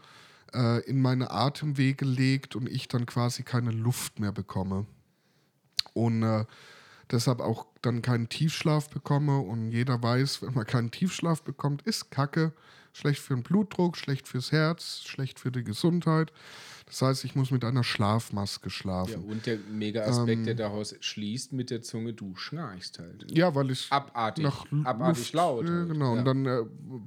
äh, 0.57 0.81
in 0.89 1.01
meine 1.03 1.31
Atemwege 1.31 2.05
legt 2.05 2.57
und 2.57 2.69
ich 2.69 2.89
dann 2.89 3.07
quasi 3.07 3.43
keine 3.43 3.71
Luft 3.71 4.19
mehr 4.19 4.33
bekomme. 4.33 4.87
Und 5.93 6.23
äh, 6.23 6.45
deshalb 7.11 7.41
auch 7.41 7.67
dann 7.83 8.03
keinen 8.03 8.29
Tiefschlaf 8.29 8.89
bekomme. 8.91 9.39
Und 9.39 9.71
jeder 9.71 10.03
weiß, 10.03 10.43
wenn 10.43 10.55
man 10.55 10.67
keinen 10.67 10.91
Tiefschlaf 10.91 11.43
bekommt, 11.43 11.83
ist 11.83 12.11
Kacke. 12.11 12.53
Schlecht 12.93 13.21
für 13.21 13.35
den 13.35 13.43
Blutdruck, 13.43 13.99
schlecht 13.99 14.27
fürs 14.27 14.53
Herz, 14.53 15.03
schlecht 15.05 15.39
für 15.39 15.53
die 15.53 15.63
Gesundheit. 15.63 16.33
Das 16.87 17.03
heißt, 17.03 17.25
ich 17.25 17.35
muss 17.35 17.51
mit 17.51 17.63
einer 17.65 17.85
Schlafmaske 17.85 18.69
Ja, 18.69 18.71
schlafen. 18.71 19.25
und 19.25 19.45
der 19.45 19.59
mega 19.71 20.03
Aspekt, 20.05 20.39
Ähm. 20.39 20.45
der 20.47 20.55
daraus 20.55 20.95
schließt 21.01 21.53
mit 21.53 21.69
der 21.69 21.83
Zunge, 21.83 22.15
du 22.15 22.35
schnarchst 22.37 22.99
halt. 22.99 23.27
Ja, 23.37 23.55
weil 23.55 23.71
ich 23.71 23.89
Abartig. 23.93 24.45
nach 24.45 24.65
abartig 24.85 25.19
Luft, 25.25 25.33
laut. 25.35 25.67
Ja, 25.69 25.75
halt. 25.75 25.89
genau. 25.91 26.15
Ja. 26.15 26.19
Und 26.21 26.25
dann 26.25 26.47
äh, 26.47 26.63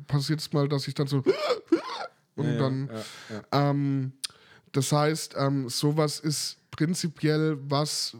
passiert 0.05 0.41
es 0.41 0.53
mal, 0.53 0.67
dass 0.69 0.87
ich 0.87 0.93
dann 0.93 1.07
so 1.07 1.23
und 2.39 2.53
Ja, 2.53 2.57
dann 2.57 2.89
ja. 3.51 3.69
Ähm, 3.69 4.13
das 4.71 4.91
heißt, 4.91 5.35
ähm, 5.37 5.69
sowas 5.69 6.19
ist 6.19 6.57
prinzipiell 6.71 7.57
was, 7.61 8.15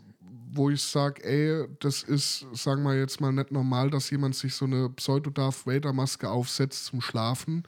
wo 0.52 0.70
ich 0.70 0.82
sage, 0.82 1.24
ey, 1.24 1.68
das 1.80 2.04
ist, 2.04 2.46
sagen 2.54 2.84
wir 2.84 2.98
jetzt 2.98 3.22
mal, 3.22 3.32
nicht 3.32 3.52
normal, 3.52 3.90
dass 3.90 4.10
jemand 4.10 4.36
sich 4.36 4.56
so 4.56 4.66
eine 4.66 4.90
Pseudo-Darth 4.90 5.68
Vader-Maske 5.68 6.30
aufsetzt 6.30 6.86
zum 6.86 7.02
Schlafen 7.02 7.64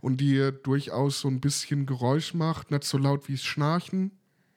und 0.00 0.18
die 0.20 0.50
durchaus 0.62 1.20
so 1.20 1.28
ein 1.28 1.40
bisschen 1.40 1.86
Geräusch 1.86 2.34
macht, 2.34 2.70
nicht 2.70 2.84
so 2.84 2.98
laut 2.98 3.28
wie 3.28 3.34
es 3.34 3.42
Schnarchen, 3.42 4.10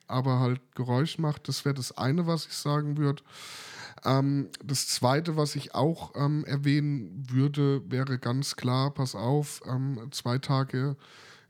aber 0.06 0.38
halt 0.38 0.60
Geräusch 0.74 1.18
macht. 1.18 1.48
Das 1.48 1.64
wäre 1.64 1.74
das 1.74 1.96
eine, 1.96 2.26
was 2.26 2.46
ich 2.46 2.52
sagen 2.52 2.98
würde. 2.98 3.22
Ähm, 4.06 4.48
das 4.64 4.86
zweite, 4.86 5.36
was 5.36 5.56
ich 5.56 5.74
auch 5.74 6.12
ähm, 6.14 6.44
erwähnen 6.44 7.24
würde, 7.28 7.82
wäre 7.90 8.18
ganz 8.18 8.54
klar, 8.54 8.94
pass 8.94 9.16
auf, 9.16 9.60
ähm, 9.66 10.08
zwei 10.12 10.38
Tage 10.38 10.96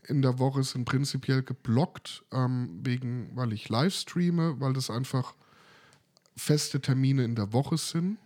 in 0.08 0.22
der 0.22 0.38
Woche 0.38 0.62
sind 0.62 0.86
prinzipiell 0.86 1.42
geblockt, 1.42 2.24
ähm, 2.32 2.80
wegen, 2.82 3.30
weil 3.34 3.52
ich 3.52 3.68
live 3.68 3.94
streame, 3.94 4.58
weil 4.60 4.72
das 4.72 4.88
einfach 4.88 5.34
feste 6.36 6.80
Termine 6.80 7.24
in 7.24 7.34
der 7.34 7.52
Woche 7.52 7.76
sind. 7.76 8.18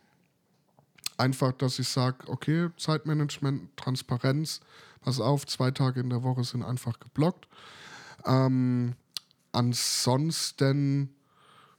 Einfach, 1.16 1.52
dass 1.52 1.78
ich 1.78 1.88
sage, 1.88 2.28
okay, 2.28 2.68
Zeitmanagement, 2.76 3.76
Transparenz, 3.76 4.60
pass 5.00 5.20
auf, 5.20 5.46
zwei 5.46 5.70
Tage 5.70 6.00
in 6.00 6.10
der 6.10 6.22
Woche 6.22 6.44
sind 6.44 6.62
einfach 6.62 7.00
geblockt. 7.00 7.48
Ähm, 8.24 8.94
ansonsten 9.52 11.14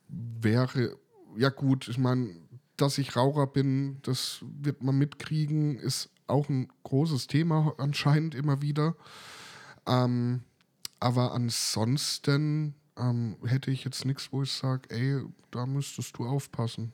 wäre, 0.07 0.97
ja 1.37 1.49
gut, 1.49 1.87
ich 1.87 1.97
meine, 1.97 2.35
dass 2.77 2.97
ich 2.97 3.15
Raucher 3.15 3.47
bin, 3.47 3.99
das 4.03 4.39
wird 4.41 4.83
man 4.83 4.97
mitkriegen, 4.97 5.77
ist 5.77 6.09
auch 6.27 6.49
ein 6.49 6.67
großes 6.83 7.27
Thema 7.27 7.73
anscheinend 7.77 8.35
immer 8.35 8.61
wieder. 8.61 8.95
Ähm, 9.87 10.41
aber 10.99 11.33
ansonsten 11.33 12.75
ähm, 12.97 13.35
hätte 13.45 13.71
ich 13.71 13.83
jetzt 13.83 14.05
nichts, 14.05 14.31
wo 14.31 14.43
ich 14.43 14.51
sage, 14.51 14.83
ey, 14.89 15.21
da 15.51 15.65
müsstest 15.65 16.17
du 16.17 16.25
aufpassen. 16.25 16.93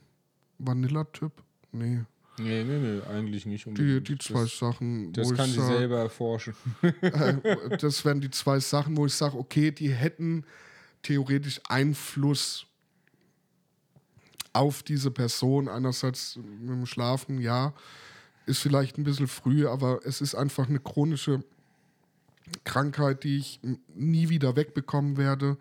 Vanilla-Typ? 0.59 1.31
Nee. 1.71 2.01
Nee, 2.39 2.63
nee, 2.63 2.77
nee, 2.79 3.01
eigentlich 3.01 3.45
nicht 3.47 3.65
Die, 3.65 3.69
unbedingt. 3.69 4.07
die 4.09 4.17
zwei 4.19 4.41
das, 4.41 4.57
Sachen, 4.59 5.11
das 5.11 5.33
kann 5.33 5.49
ich 5.49 5.55
sie 5.55 5.65
selber 5.65 5.97
erforschen. 5.97 6.53
äh, 7.01 7.77
das 7.79 8.05
wären 8.05 8.21
die 8.21 8.29
zwei 8.29 8.59
Sachen, 8.59 8.95
wo 8.95 9.07
ich 9.07 9.13
sage, 9.13 9.38
okay, 9.38 9.71
die 9.71 9.89
hätten 9.89 10.45
theoretisch 11.01 11.59
Einfluss 11.67 12.67
auf 14.58 14.84
diese 14.84 15.12
Person. 15.12 15.68
Einerseits 15.68 16.38
mit 16.38 16.70
dem 16.70 16.86
Schlafen, 16.86 17.39
ja, 17.39 17.74
ist 18.45 18.60
vielleicht 18.60 18.97
ein 18.97 19.03
bisschen 19.03 19.28
früh, 19.28 19.68
aber 19.68 19.99
es 20.05 20.22
ist 20.22 20.36
einfach 20.36 20.68
eine 20.68 20.80
chronische 20.80 21.43
Krankheit, 22.64 23.24
die 23.24 23.38
ich 23.38 23.60
nie 23.93 24.30
wieder 24.30 24.55
wegbekommen 24.55 25.18
werde. 25.18 25.58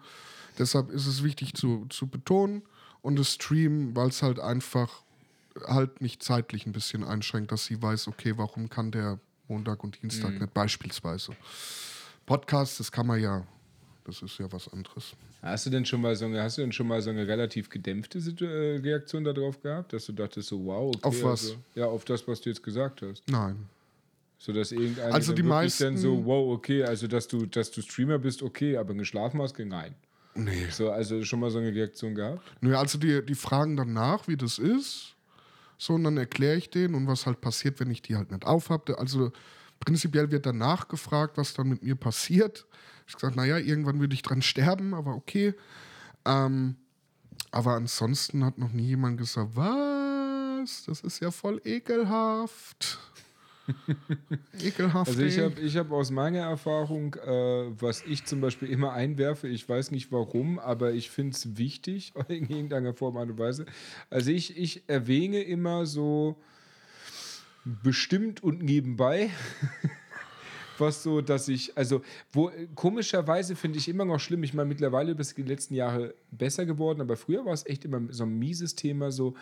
Deshalb 0.58 0.90
ist 0.90 1.06
es 1.06 1.22
wichtig 1.22 1.54
zu, 1.54 1.86
zu 1.90 2.06
betonen 2.06 2.62
und 3.02 3.18
das 3.18 3.32
Stream, 3.32 3.94
weil 3.94 4.08
es 4.08 4.22
halt 4.22 4.40
einfach 4.40 5.02
halt 5.66 6.00
mich 6.00 6.20
zeitlich 6.20 6.66
ein 6.66 6.72
bisschen 6.72 7.02
einschränkt, 7.02 7.50
dass 7.50 7.64
sie 7.64 7.80
weiß, 7.80 8.08
okay, 8.08 8.34
warum 8.36 8.68
kann 8.68 8.90
der 8.90 9.18
Montag 9.48 9.82
und 9.84 10.00
Dienstag 10.02 10.32
nicht 10.40 10.52
beispielsweise. 10.54 11.32
Podcast, 12.24 12.80
das 12.80 12.90
kann 12.90 13.06
man 13.06 13.20
ja, 13.20 13.46
das 14.06 14.22
ist 14.22 14.38
ja 14.38 14.50
was 14.52 14.68
anderes. 14.72 15.12
Hast 15.42 15.66
du 15.66 15.70
denn 15.70 15.84
schon 15.84 16.00
mal 16.00 16.14
so 16.16 16.24
eine, 16.26 16.42
hast 16.42 16.58
du 16.58 16.62
denn 16.62 16.72
schon 16.72 16.86
mal 16.88 17.02
so 17.02 17.10
eine 17.10 17.26
relativ 17.26 17.68
gedämpfte 17.68 18.18
äh, 18.18 18.78
Reaktion 18.80 19.24
darauf 19.24 19.60
gehabt, 19.60 19.92
dass 19.92 20.06
du 20.06 20.12
dachtest 20.12 20.48
so, 20.48 20.64
wow, 20.64 20.94
okay, 20.94 21.06
Auf 21.06 21.22
was? 21.22 21.42
Also, 21.42 21.56
ja, 21.74 21.86
auf 21.86 22.04
das, 22.04 22.26
was 22.28 22.40
du 22.40 22.50
jetzt 22.50 22.62
gesagt 22.62 23.02
hast. 23.02 23.22
Nein. 23.28 23.68
So 24.38 24.52
dass 24.52 24.70
irgendeiner 24.72 25.14
Also 25.14 25.32
die 25.32 25.44
wirklich 25.44 25.76
dann 25.78 25.94
meisten- 25.94 25.96
so, 25.96 26.24
wow, 26.24 26.54
okay, 26.54 26.84
also 26.84 27.06
dass 27.06 27.26
du, 27.26 27.46
dass 27.46 27.70
du 27.70 27.80
Streamer 27.82 28.18
bist, 28.18 28.42
okay, 28.42 28.76
aber 28.76 28.90
eine 28.92 29.04
Schlafmaske, 29.04 29.64
nein. 29.64 29.94
Nee. 30.34 30.66
So, 30.70 30.90
also 30.90 31.24
schon 31.24 31.40
mal 31.40 31.50
so 31.50 31.58
eine 31.58 31.72
Reaktion 31.74 32.14
gehabt? 32.14 32.42
Nö, 32.60 32.76
also 32.76 32.98
die, 32.98 33.24
die 33.24 33.34
fragen 33.34 33.76
dann 33.76 33.94
nach, 33.94 34.28
wie 34.28 34.36
das 34.36 34.58
ist. 34.58 35.14
So, 35.78 35.94
und 35.94 36.04
dann 36.04 36.16
erkläre 36.18 36.56
ich 36.56 36.68
denen 36.70 36.94
und 36.94 37.06
was 37.06 37.24
halt 37.26 37.40
passiert, 37.40 37.80
wenn 37.80 37.90
ich 37.90 38.02
die 38.02 38.16
halt 38.16 38.30
nicht 38.30 38.44
aufhabe. 38.46 38.98
Also 38.98 39.32
prinzipiell 39.80 40.30
wird 40.30 40.44
danach 40.44 40.88
gefragt, 40.88 41.38
was 41.38 41.54
dann 41.54 41.68
mit 41.68 41.82
mir 41.82 41.94
passiert. 41.96 42.66
Ich 43.06 43.14
habe 43.14 43.20
gesagt, 43.20 43.36
naja, 43.36 43.58
irgendwann 43.58 44.00
würde 44.00 44.14
ich 44.14 44.22
dran 44.22 44.42
sterben, 44.42 44.94
aber 44.94 45.14
okay. 45.14 45.54
Ähm, 46.24 46.76
aber 47.50 47.74
ansonsten 47.74 48.44
hat 48.44 48.58
noch 48.58 48.72
nie 48.72 48.88
jemand 48.88 49.18
gesagt, 49.18 49.50
was? 49.54 50.84
Das 50.84 51.00
ist 51.00 51.20
ja 51.20 51.30
voll 51.30 51.60
ekelhaft. 51.64 52.98
ekelhaft. 54.62 55.10
Also 55.10 55.22
ich 55.22 55.38
habe 55.38 55.60
ich 55.60 55.76
hab 55.76 55.90
aus 55.90 56.10
meiner 56.10 56.40
Erfahrung, 56.40 57.14
äh, 57.14 57.80
was 57.80 58.02
ich 58.02 58.24
zum 58.24 58.40
Beispiel 58.40 58.68
immer 58.68 58.92
einwerfe, 58.92 59.48
ich 59.48 59.68
weiß 59.68 59.90
nicht 59.90 60.12
warum, 60.12 60.58
aber 60.58 60.92
ich 60.92 61.10
finde 61.10 61.34
es 61.34 61.56
wichtig, 61.56 62.12
in 62.28 62.48
irgendeiner 62.48 62.94
Form 62.94 63.16
und 63.16 63.38
Weise. 63.38 63.66
Also 64.10 64.30
ich, 64.30 64.56
ich 64.56 64.88
erwähne 64.88 65.42
immer 65.42 65.86
so 65.86 66.36
bestimmt 67.64 68.42
und 68.42 68.62
nebenbei 68.62 69.30
was 70.80 71.02
so, 71.02 71.20
dass 71.20 71.48
ich, 71.48 71.76
also, 71.76 72.02
wo 72.32 72.50
komischerweise 72.74 73.56
finde 73.56 73.78
ich 73.78 73.88
immer 73.88 74.04
noch 74.04 74.18
schlimm. 74.20 74.42
Ich 74.42 74.54
meine, 74.54 74.68
mittlerweile 74.68 75.12
ist 75.12 75.20
es 75.20 75.34
die 75.34 75.42
letzten 75.42 75.74
Jahre 75.74 76.14
besser 76.30 76.66
geworden, 76.66 77.00
aber 77.00 77.16
früher 77.16 77.44
war 77.44 77.52
es 77.52 77.66
echt 77.66 77.84
immer 77.84 78.00
so 78.10 78.24
ein 78.24 78.38
mieses 78.38 78.74
Thema, 78.74 79.10
so 79.10 79.34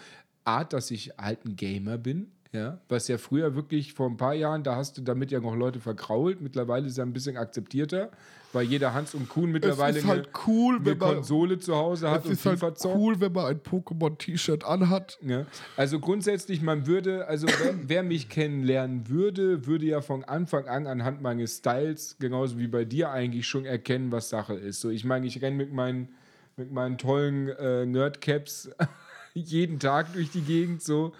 Art, 0.45 0.73
dass 0.73 0.91
ich 0.91 1.13
halt 1.19 1.45
ein 1.45 1.57
Gamer 1.57 1.99
bin. 1.99 2.31
Ja, 2.55 2.79
was 2.89 3.09
ja 3.09 3.19
früher 3.19 3.57
wirklich 3.57 3.95
vor 3.95 4.09
ein 4.09 4.17
paar 4.17 4.33
Jahren, 4.33 4.63
da 4.63 4.77
hast 4.77 4.97
du 4.97 5.03
damit 5.03 5.33
ja 5.33 5.41
noch 5.41 5.57
Leute 5.57 5.81
vergrault. 5.81 6.41
Mittlerweile 6.41 6.87
ist 6.87 6.97
er 6.97 7.05
ein 7.05 7.13
bisschen 7.13 7.37
akzeptierter, 7.37 8.11
weil 8.53 8.65
jeder 8.65 8.95
Hans 8.95 9.13
und 9.13 9.29
Kuhn 9.29 9.51
mittlerweile 9.51 9.99
es 9.99 10.05
ist 10.05 10.09
halt 10.09 10.29
cool, 10.47 10.77
eine 10.77 10.85
wenn 10.87 10.99
man, 10.99 11.15
Konsole 11.17 11.59
zu 11.59 11.75
Hause 11.75 12.13
hat 12.13 12.21
es 12.21 12.27
und 12.27 12.33
ist 12.55 12.63
halt 12.63 12.79
zockt. 12.79 12.97
cool, 12.97 13.21
wenn 13.21 13.33
man 13.33 13.47
ein 13.47 13.59
Pokémon-T-Shirt 13.61 14.63
anhat. 14.63 15.19
Ja. 15.27 15.47
Also 15.77 15.99
grundsätzlich, 15.99 16.63
man 16.63 16.87
würde, 16.87 17.27
also 17.27 17.49
wer, 17.49 17.75
wer 17.89 18.03
mich 18.05 18.29
kennenlernen 18.29 19.09
würde, 19.09 19.67
würde 19.67 19.87
ja 19.87 20.01
von 20.01 20.23
Anfang 20.23 20.69
an 20.69 20.87
anhand 20.87 21.23
meines 21.23 21.57
Styles, 21.57 22.19
genauso 22.21 22.57
wie 22.61 22.69
bei 22.69 22.85
dir 22.85 23.11
eigentlich, 23.11 23.49
schon 23.49 23.65
erkennen, 23.65 24.13
was 24.13 24.29
Sache 24.29 24.55
ist. 24.55 24.81
So, 24.81 24.91
ich 24.91 25.05
meine, 25.05 25.27
ich 25.27 25.43
renne 25.43 25.57
mit 25.57 25.73
meinen, 25.73 26.11
mit 26.57 26.71
meinen 26.71 26.99
tollen 26.99 27.49
äh, 27.49 27.85
Nerdcaps 27.85 28.71
jeden 29.35 29.81
Tag 29.81 30.13
durch 30.13 30.31
die 30.31 30.43
Gegend 30.43 30.85
so. 30.85 31.13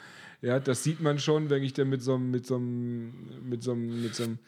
Ja, 0.45 0.61
das 0.61 0.85
sieht 0.85 1.01
man 1.01 1.19
schon, 1.19 1.49
wenn 1.49 1.63
ich 1.63 1.73
dann 1.73 1.89
mit 1.89 2.03
so 2.03 2.17
einem, 2.17 2.31
mit 2.31 2.47
so 2.47 2.57
einem, 2.57 3.49
mit 3.49 3.63
so 3.63 3.73
einem, 3.73 4.03
mit 4.03 4.15
so 4.15 4.25
einem, 4.25 4.39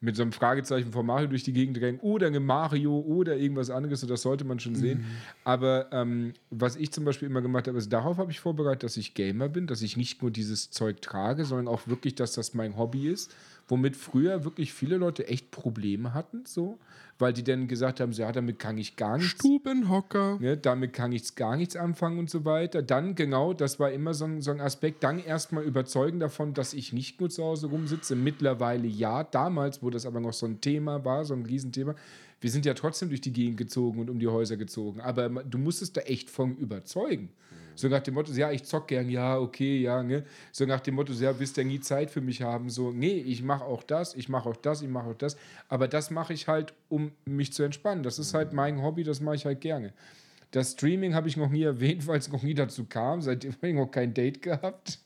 mit 0.00 0.14
so 0.14 0.22
einem 0.22 0.32
Fragezeichen 0.32 0.92
von 0.92 1.06
Mario 1.06 1.26
durch 1.28 1.42
die 1.42 1.54
Gegend 1.54 1.80
renne 1.80 1.98
oder 2.00 2.26
eine 2.26 2.38
Mario 2.38 2.98
oder 3.00 3.34
irgendwas 3.36 3.70
anderes, 3.70 4.02
so 4.02 4.06
das 4.06 4.20
sollte 4.22 4.44
man 4.44 4.60
schon 4.60 4.74
sehen. 4.74 5.06
Aber 5.44 5.88
ähm, 5.90 6.34
was 6.50 6.76
ich 6.76 6.92
zum 6.92 7.04
Beispiel 7.04 7.28
immer 7.28 7.40
gemacht 7.40 7.66
habe, 7.66 7.78
ist, 7.78 7.90
darauf 7.90 8.18
habe 8.18 8.30
ich 8.30 8.40
vorbereitet, 8.40 8.82
dass 8.82 8.98
ich 8.98 9.14
Gamer 9.14 9.48
bin, 9.48 9.66
dass 9.66 9.80
ich 9.80 9.96
nicht 9.96 10.20
nur 10.20 10.30
dieses 10.30 10.70
Zeug 10.70 11.00
trage, 11.00 11.46
sondern 11.46 11.66
auch 11.66 11.88
wirklich, 11.88 12.14
dass 12.14 12.34
das 12.34 12.52
mein 12.52 12.76
Hobby 12.76 13.08
ist, 13.08 13.34
womit 13.68 13.96
früher 13.96 14.44
wirklich 14.44 14.72
viele 14.72 14.96
Leute 14.96 15.28
echt 15.28 15.50
Probleme 15.50 16.14
hatten, 16.14 16.44
so, 16.46 16.78
weil 17.18 17.32
die 17.32 17.44
dann 17.44 17.68
gesagt 17.68 18.00
haben, 18.00 18.12
so, 18.12 18.22
ja, 18.22 18.32
damit 18.32 18.58
kann 18.58 18.78
ich 18.78 18.96
gar 18.96 19.18
nichts 19.18 19.32
Stubenhocker. 19.32 20.38
Ne, 20.40 20.56
damit 20.56 20.94
kann 20.94 21.12
ich 21.12 21.34
gar 21.34 21.56
nichts 21.56 21.76
anfangen 21.76 22.18
und 22.18 22.30
so 22.30 22.44
weiter. 22.44 22.82
Dann 22.82 23.14
genau, 23.14 23.52
das 23.52 23.78
war 23.78 23.92
immer 23.92 24.14
so 24.14 24.24
ein, 24.24 24.40
so 24.40 24.50
ein 24.50 24.60
Aspekt, 24.60 25.04
dann 25.04 25.18
erstmal 25.18 25.64
überzeugen 25.64 26.18
davon, 26.18 26.54
dass 26.54 26.72
ich 26.72 26.92
nicht 26.92 27.20
nur 27.20 27.28
zu 27.28 27.44
Hause 27.44 27.66
rumsitze. 27.68 28.16
Mittlerweile 28.16 28.86
ja, 28.86 29.22
damals, 29.22 29.82
wo 29.82 29.90
das 29.90 30.06
aber 30.06 30.20
noch 30.20 30.32
so 30.32 30.46
ein 30.46 30.60
Thema 30.60 31.04
war, 31.04 31.24
so 31.24 31.34
ein 31.34 31.44
Riesenthema. 31.44 31.94
Wir 32.40 32.50
sind 32.50 32.64
ja 32.64 32.74
trotzdem 32.74 33.08
durch 33.08 33.20
die 33.20 33.32
Gegend 33.32 33.58
gezogen 33.58 33.98
und 33.98 34.08
um 34.08 34.18
die 34.18 34.28
Häuser 34.28 34.56
gezogen. 34.56 35.00
Aber 35.00 35.28
du 35.28 35.58
musstest 35.58 35.96
da 35.96 36.02
echt 36.02 36.30
von 36.30 36.56
überzeugen. 36.56 37.30
So 37.78 37.86
nach 37.86 38.00
dem 38.00 38.14
Motto, 38.14 38.32
ja, 38.32 38.50
ich 38.50 38.64
zock 38.64 38.88
gern, 38.88 39.08
ja, 39.08 39.38
okay, 39.38 39.80
ja, 39.80 40.02
ne? 40.02 40.24
So 40.50 40.66
nach 40.66 40.80
dem 40.80 40.96
Motto, 40.96 41.12
ja, 41.12 41.38
wirst 41.38 41.56
du 41.56 41.64
nie 41.64 41.78
Zeit 41.78 42.10
für 42.10 42.20
mich 42.20 42.42
haben? 42.42 42.70
So, 42.70 42.90
nee, 42.90 43.18
ich 43.18 43.44
mache 43.44 43.64
auch 43.64 43.84
das, 43.84 44.16
ich 44.16 44.28
mache 44.28 44.48
auch 44.48 44.56
das, 44.56 44.82
ich 44.82 44.88
mache 44.88 45.10
auch 45.10 45.14
das. 45.14 45.36
Aber 45.68 45.86
das 45.86 46.10
mache 46.10 46.32
ich 46.32 46.48
halt, 46.48 46.74
um 46.88 47.12
mich 47.24 47.52
zu 47.52 47.62
entspannen. 47.62 48.02
Das 48.02 48.18
ist 48.18 48.34
halt 48.34 48.52
mein 48.52 48.82
Hobby, 48.82 49.04
das 49.04 49.20
mache 49.20 49.36
ich 49.36 49.46
halt 49.46 49.60
gerne. 49.60 49.92
Das 50.50 50.72
Streaming 50.72 51.14
habe 51.14 51.28
ich 51.28 51.36
noch 51.36 51.50
nie 51.50 51.62
erwähnt, 51.62 52.04
weil 52.08 52.18
es 52.18 52.32
noch 52.32 52.42
nie 52.42 52.54
dazu 52.54 52.84
kam. 52.84 53.22
Seitdem 53.22 53.52
habe 53.52 53.68
ich 53.68 53.74
noch 53.74 53.90
kein 53.92 54.12
Date 54.12 54.42
gehabt. 54.42 54.98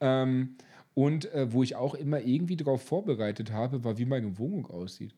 Ähm, 0.00 0.56
und 0.92 1.32
äh, 1.32 1.50
wo 1.52 1.62
ich 1.62 1.74
auch 1.74 1.94
immer 1.94 2.20
irgendwie 2.20 2.56
darauf 2.56 2.82
vorbereitet 2.82 3.50
habe, 3.50 3.82
war, 3.82 3.96
wie 3.96 4.04
meine 4.04 4.36
Wohnung 4.38 4.66
aussieht. 4.66 5.14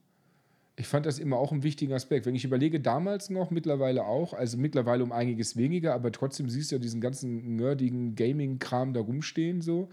Ich 0.77 0.87
fand 0.87 1.05
das 1.05 1.19
immer 1.19 1.37
auch 1.37 1.53
einen 1.53 1.63
wichtigen 1.63 1.93
Aspekt. 1.93 2.27
Wenn 2.27 2.35
ich 2.35 2.45
überlege, 2.45 2.81
damals 2.81 3.29
noch, 3.29 3.51
mittlerweile 3.51 4.07
auch, 4.07 4.33
also 4.33 4.57
mittlerweile 4.57 5.05
um 5.05 5.13
einiges 5.13 5.57
weniger, 5.57 5.95
aber 5.95 6.11
trotzdem 6.11 6.49
siehst 6.49 6.71
du 6.71 6.77
ja 6.77 6.81
diesen 6.81 7.01
ganzen 7.01 7.57
nerdigen 7.57 8.15
Gaming-Kram 8.15 8.95
da 8.95 9.01
rumstehen 9.01 9.61
so. 9.61 9.89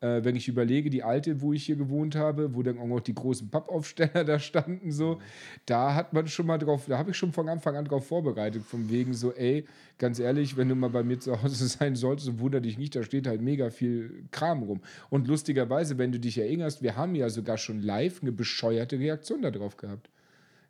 Äh, 0.00 0.22
wenn 0.22 0.36
ich 0.36 0.46
überlege, 0.46 0.90
die 0.90 1.02
alte, 1.02 1.40
wo 1.40 1.52
ich 1.52 1.66
hier 1.66 1.74
gewohnt 1.74 2.14
habe, 2.14 2.54
wo 2.54 2.62
dann 2.62 2.78
auch 2.78 2.86
noch 2.86 3.00
die 3.00 3.14
großen 3.14 3.50
Pappaufsteller 3.50 4.24
da 4.24 4.38
standen, 4.38 4.92
so, 4.92 5.18
da 5.66 5.94
hat 5.94 6.12
man 6.12 6.28
schon 6.28 6.46
mal 6.46 6.58
drauf, 6.58 6.84
da 6.86 6.98
habe 6.98 7.10
ich 7.10 7.16
schon 7.16 7.32
von 7.32 7.48
Anfang 7.48 7.76
an 7.76 7.84
drauf 7.84 8.06
vorbereitet, 8.06 8.62
von 8.62 8.90
wegen 8.90 9.12
so, 9.12 9.32
ey, 9.32 9.64
ganz 9.98 10.20
ehrlich, 10.20 10.56
wenn 10.56 10.68
du 10.68 10.76
mal 10.76 10.90
bei 10.90 11.02
mir 11.02 11.18
zu 11.18 11.42
Hause 11.42 11.66
sein 11.68 11.96
solltest, 11.96 12.38
wunder 12.38 12.60
dich 12.60 12.78
nicht, 12.78 12.94
da 12.94 13.02
steht 13.02 13.26
halt 13.26 13.42
mega 13.42 13.70
viel 13.70 14.24
Kram 14.30 14.62
rum. 14.62 14.82
Und 15.10 15.26
lustigerweise, 15.26 15.98
wenn 15.98 16.12
du 16.12 16.20
dich 16.20 16.38
erinnerst, 16.38 16.80
wir 16.80 16.96
haben 16.96 17.16
ja 17.16 17.28
sogar 17.28 17.58
schon 17.58 17.82
live 17.82 18.22
eine 18.22 18.30
bescheuerte 18.30 19.00
Reaktion 19.00 19.42
darauf 19.42 19.76
gehabt. 19.76 20.08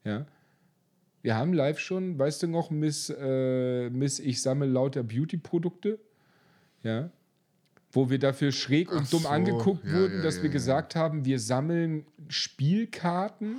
Ja. 0.08 0.26
Wir 1.20 1.36
haben 1.36 1.52
live 1.52 1.78
schon, 1.78 2.18
weißt 2.18 2.44
du 2.44 2.46
noch, 2.46 2.70
Miss, 2.70 3.10
äh, 3.10 3.90
Miss 3.90 4.18
Ich 4.18 4.40
sammle 4.40 4.66
lauter 4.66 5.02
Beauty-Produkte. 5.02 5.98
Ja. 6.82 7.10
Wo 7.90 8.08
wir 8.08 8.18
dafür 8.18 8.52
schräg 8.52 8.90
und 8.92 9.02
Ach 9.02 9.10
dumm 9.10 9.22
so, 9.22 9.28
angeguckt 9.28 9.84
ja, 9.84 9.92
wurden, 9.92 10.16
ja, 10.18 10.22
dass 10.22 10.38
ja, 10.38 10.44
wir 10.44 10.50
gesagt 10.50 10.94
haben, 10.94 11.24
wir 11.24 11.38
sammeln 11.38 12.06
Spielkarten 12.28 13.56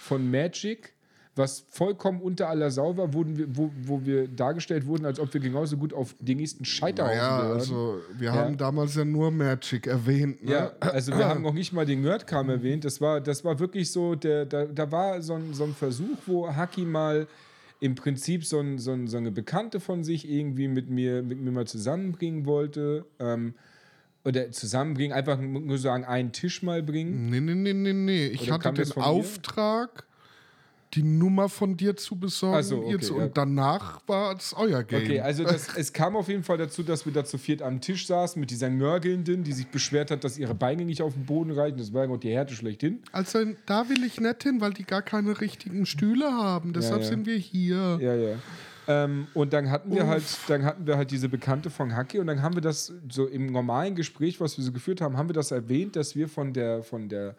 von 0.00 0.30
Magic, 0.30 0.94
was 1.34 1.64
vollkommen 1.70 2.20
unter 2.20 2.48
aller 2.50 2.70
Sau 2.70 2.94
war, 2.96 3.14
wurden 3.14 3.38
wir, 3.38 3.56
wo, 3.56 3.70
wo 3.84 4.04
wir 4.04 4.28
dargestellt 4.28 4.86
wurden, 4.86 5.06
als 5.06 5.18
ob 5.18 5.32
wir 5.32 5.40
genauso 5.40 5.78
gut 5.78 5.94
auf 5.94 6.14
den 6.20 6.36
nächsten 6.36 6.64
Scheiterhausen 6.66 7.16
Naja, 7.18 7.40
gehören. 7.40 7.58
also 7.58 8.00
wir 8.18 8.26
Ja. 8.26 8.34
haben 8.34 8.56
damals 8.58 8.94
ja 8.96 9.04
nur 9.04 9.30
Magic 9.30 9.86
erwähnt. 9.86 10.44
Ne? 10.44 10.52
Ja, 10.52 10.72
also 10.80 11.16
wir 11.16 11.26
haben 11.28 11.40
noch 11.42 11.54
nicht 11.54 11.72
mal 11.72 11.86
den 11.86 12.02
Nerdkram 12.02 12.50
erwähnt. 12.50 12.84
Das 12.84 13.00
war, 13.00 13.20
das 13.22 13.44
war 13.44 13.58
wirklich 13.58 13.90
so, 13.90 14.14
der, 14.14 14.44
da, 14.44 14.66
da 14.66 14.92
war 14.92 15.22
so 15.22 15.34
ein, 15.34 15.54
so 15.54 15.64
ein 15.64 15.74
Versuch, 15.74 16.18
wo 16.26 16.54
Haki 16.54 16.82
mal 16.84 17.26
im 17.80 17.94
Prinzip 17.94 18.44
so, 18.44 18.60
ein, 18.60 18.78
so, 18.78 18.92
ein, 18.92 19.08
so 19.08 19.16
eine 19.16 19.30
Bekannte 19.32 19.80
von 19.80 20.04
sich 20.04 20.28
irgendwie 20.30 20.68
mit 20.68 20.90
mir, 20.90 21.22
mit 21.22 21.40
mir 21.40 21.50
mal 21.50 21.66
zusammenbringen 21.66 22.44
wollte. 22.46 23.06
Ähm, 23.18 23.54
oder 24.24 24.52
zusammenbringen, 24.52 25.12
einfach 25.16 25.40
nur 25.40 25.78
sagen, 25.78 26.04
einen 26.04 26.30
Tisch 26.30 26.62
mal 26.62 26.80
bringen. 26.82 27.28
Nee, 27.30 27.40
nee, 27.40 27.54
nee, 27.54 27.72
nee, 27.72 27.92
nee. 27.92 28.26
Ich 28.28 28.42
Oder 28.42 28.52
hatte 28.52 28.72
den? 28.72 28.92
Auftrag, 29.02 30.04
die 30.94 31.02
Nummer 31.02 31.48
von 31.48 31.76
dir 31.76 31.96
zu 31.96 32.16
besorgen. 32.16 32.58
Ach 32.58 32.62
so, 32.62 32.82
ihr 32.82 32.96
okay, 32.96 33.04
zu, 33.04 33.16
ja. 33.16 33.24
Und 33.24 33.36
danach 33.36 34.00
war 34.06 34.36
es 34.36 34.54
euer 34.54 34.82
Game. 34.82 35.02
Okay, 35.02 35.20
also 35.20 35.42
das, 35.44 35.74
es 35.76 35.92
kam 35.92 36.16
auf 36.16 36.28
jeden 36.28 36.42
Fall 36.42 36.58
dazu, 36.58 36.82
dass 36.82 37.06
wir 37.06 37.12
da 37.12 37.24
zu 37.24 37.38
viert 37.38 37.62
am 37.62 37.80
Tisch 37.80 38.06
saßen 38.06 38.38
mit 38.38 38.50
dieser 38.50 38.68
Nörgelnden, 38.68 39.42
die 39.42 39.52
sich 39.52 39.68
beschwert 39.68 40.10
hat, 40.10 40.24
dass 40.24 40.36
ihre 40.38 40.54
Beine 40.54 40.84
nicht 40.84 41.00
auf 41.00 41.14
den 41.14 41.24
Boden 41.24 41.50
reichen. 41.50 41.78
Das 41.78 41.94
war 41.94 42.04
ja 42.04 42.10
auch 42.10 42.18
die 42.18 42.30
Härte 42.30 42.54
schlechthin. 42.54 43.02
Also 43.12 43.38
da 43.64 43.88
will 43.88 44.04
ich 44.04 44.20
nicht 44.20 44.42
hin, 44.42 44.60
weil 44.60 44.74
die 44.74 44.84
gar 44.84 45.02
keine 45.02 45.40
richtigen 45.40 45.86
Stühle 45.86 46.30
haben. 46.30 46.72
Deshalb 46.74 47.02
ja. 47.02 47.08
sind 47.08 47.26
wir 47.26 47.36
hier. 47.36 47.98
Ja, 48.00 48.14
ja. 48.14 48.36
Ähm, 48.88 49.28
und 49.32 49.52
dann 49.52 49.70
hatten 49.70 49.94
wir 49.94 50.06
halt, 50.08 50.24
dann 50.48 50.64
hatten 50.64 50.86
wir 50.86 50.96
halt 50.96 51.10
diese 51.10 51.28
Bekannte 51.28 51.70
von 51.70 51.94
Hacki 51.94 52.18
und 52.18 52.26
dann 52.26 52.42
haben 52.42 52.54
wir 52.54 52.62
das 52.62 52.92
so 53.08 53.26
im 53.26 53.46
normalen 53.46 53.94
Gespräch, 53.94 54.40
was 54.40 54.58
wir 54.58 54.64
so 54.64 54.72
geführt 54.72 55.00
haben, 55.00 55.16
haben 55.16 55.28
wir 55.28 55.34
das 55.34 55.52
erwähnt, 55.52 55.94
dass 55.94 56.16
wir 56.16 56.28
von 56.28 56.52
der, 56.52 56.82
von 56.82 57.08
der, 57.08 57.36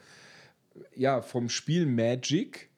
ja, 0.95 1.21
vom 1.21 1.49
Spiel 1.49 1.85
Magic 1.85 2.69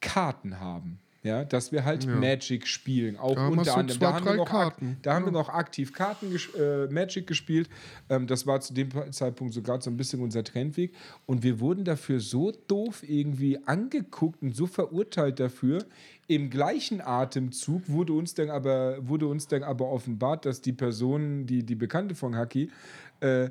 Karten 0.00 0.60
haben. 0.60 0.98
Ja, 1.22 1.44
dass 1.44 1.72
wir 1.72 1.84
halt 1.84 2.06
Magic 2.06 2.68
spielen, 2.68 3.16
auch 3.16 3.34
Da 3.34 3.48
unter 3.48 3.76
anderem. 3.76 3.98
zwei, 3.98 4.06
da 4.06 4.14
haben, 4.14 4.24
wir 4.26 4.36
noch, 4.36 4.48
Karten. 4.48 4.96
da 5.02 5.14
haben 5.14 5.24
wir 5.24 5.32
noch 5.32 5.48
aktiv 5.48 5.92
Karten 5.92 6.30
ges 6.30 6.54
äh, 6.54 6.86
Magic 6.86 7.26
gespielt. 7.26 7.68
Ähm, 8.08 8.28
das 8.28 8.46
war 8.46 8.60
zu 8.60 8.72
dem 8.72 8.90
Zeitpunkt 9.10 9.52
sogar 9.52 9.80
so 9.80 9.90
ein 9.90 9.96
bisschen 9.96 10.22
unser 10.22 10.44
Trendweg. 10.44 10.94
Und 11.26 11.42
wir 11.42 11.58
wurden 11.58 11.84
dafür 11.84 12.20
so 12.20 12.52
doof 12.68 13.02
irgendwie 13.02 13.58
angeguckt 13.66 14.40
und 14.40 14.54
so 14.54 14.68
verurteilt 14.68 15.40
dafür. 15.40 15.84
Im 16.28 16.48
gleichen 16.48 17.00
Atemzug 17.00 17.88
wurde 17.88 18.12
uns 18.12 18.34
dann 18.34 18.50
aber, 18.50 18.96
wurde 19.00 19.26
uns 19.26 19.48
dann 19.48 19.64
aber 19.64 19.88
offenbart, 19.88 20.46
dass 20.46 20.60
die 20.60 20.72
Person, 20.72 21.44
die, 21.44 21.64
die 21.64 21.74
Bekannte 21.74 22.14
von 22.14 22.36
Haki, 22.36 22.70
äh, 23.18 23.50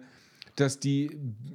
dass 0.56 0.80
die, 0.80 1.12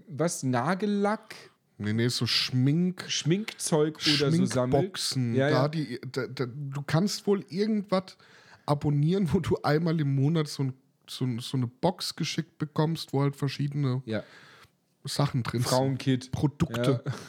was, 0.07 0.43
Nagellack, 0.43 1.35
Nee, 1.81 1.95
nee, 1.95 2.09
so 2.09 2.27
Schmink. 2.27 3.05
Schminkzeug 3.09 3.97
oder 3.97 4.31
so 4.31 4.45
sammelt. 4.45 4.99
Schminkboxen. 4.99 5.35
Ja, 5.35 5.49
da 5.49 5.63
ja. 5.63 5.69
Die, 5.69 6.01
da, 6.13 6.27
da, 6.27 6.47
du 6.47 6.83
kannst 6.83 7.27
wohl 7.27 7.45
irgendwas 7.49 8.19
abonnieren, 8.67 9.33
wo 9.33 9.41
du 9.41 9.57
einmal 9.63 9.99
im 9.99 10.15
Monat 10.15 10.49
so, 10.49 10.65
ein, 10.65 10.75
so, 11.09 11.27
so 11.39 11.57
eine 11.57 11.67
Box 11.67 12.15
geschickt 12.15 12.59
bekommst, 12.59 13.15
wo 13.15 13.23
halt 13.23 13.35
verschiedene 13.35 14.03
ja. 14.05 14.23
Sachen 15.05 15.43
drin 15.43 15.63
sind. 15.63 15.71
Frauenkit. 15.71 16.33
Produkte. 16.33 17.03
Ja. 17.05 17.13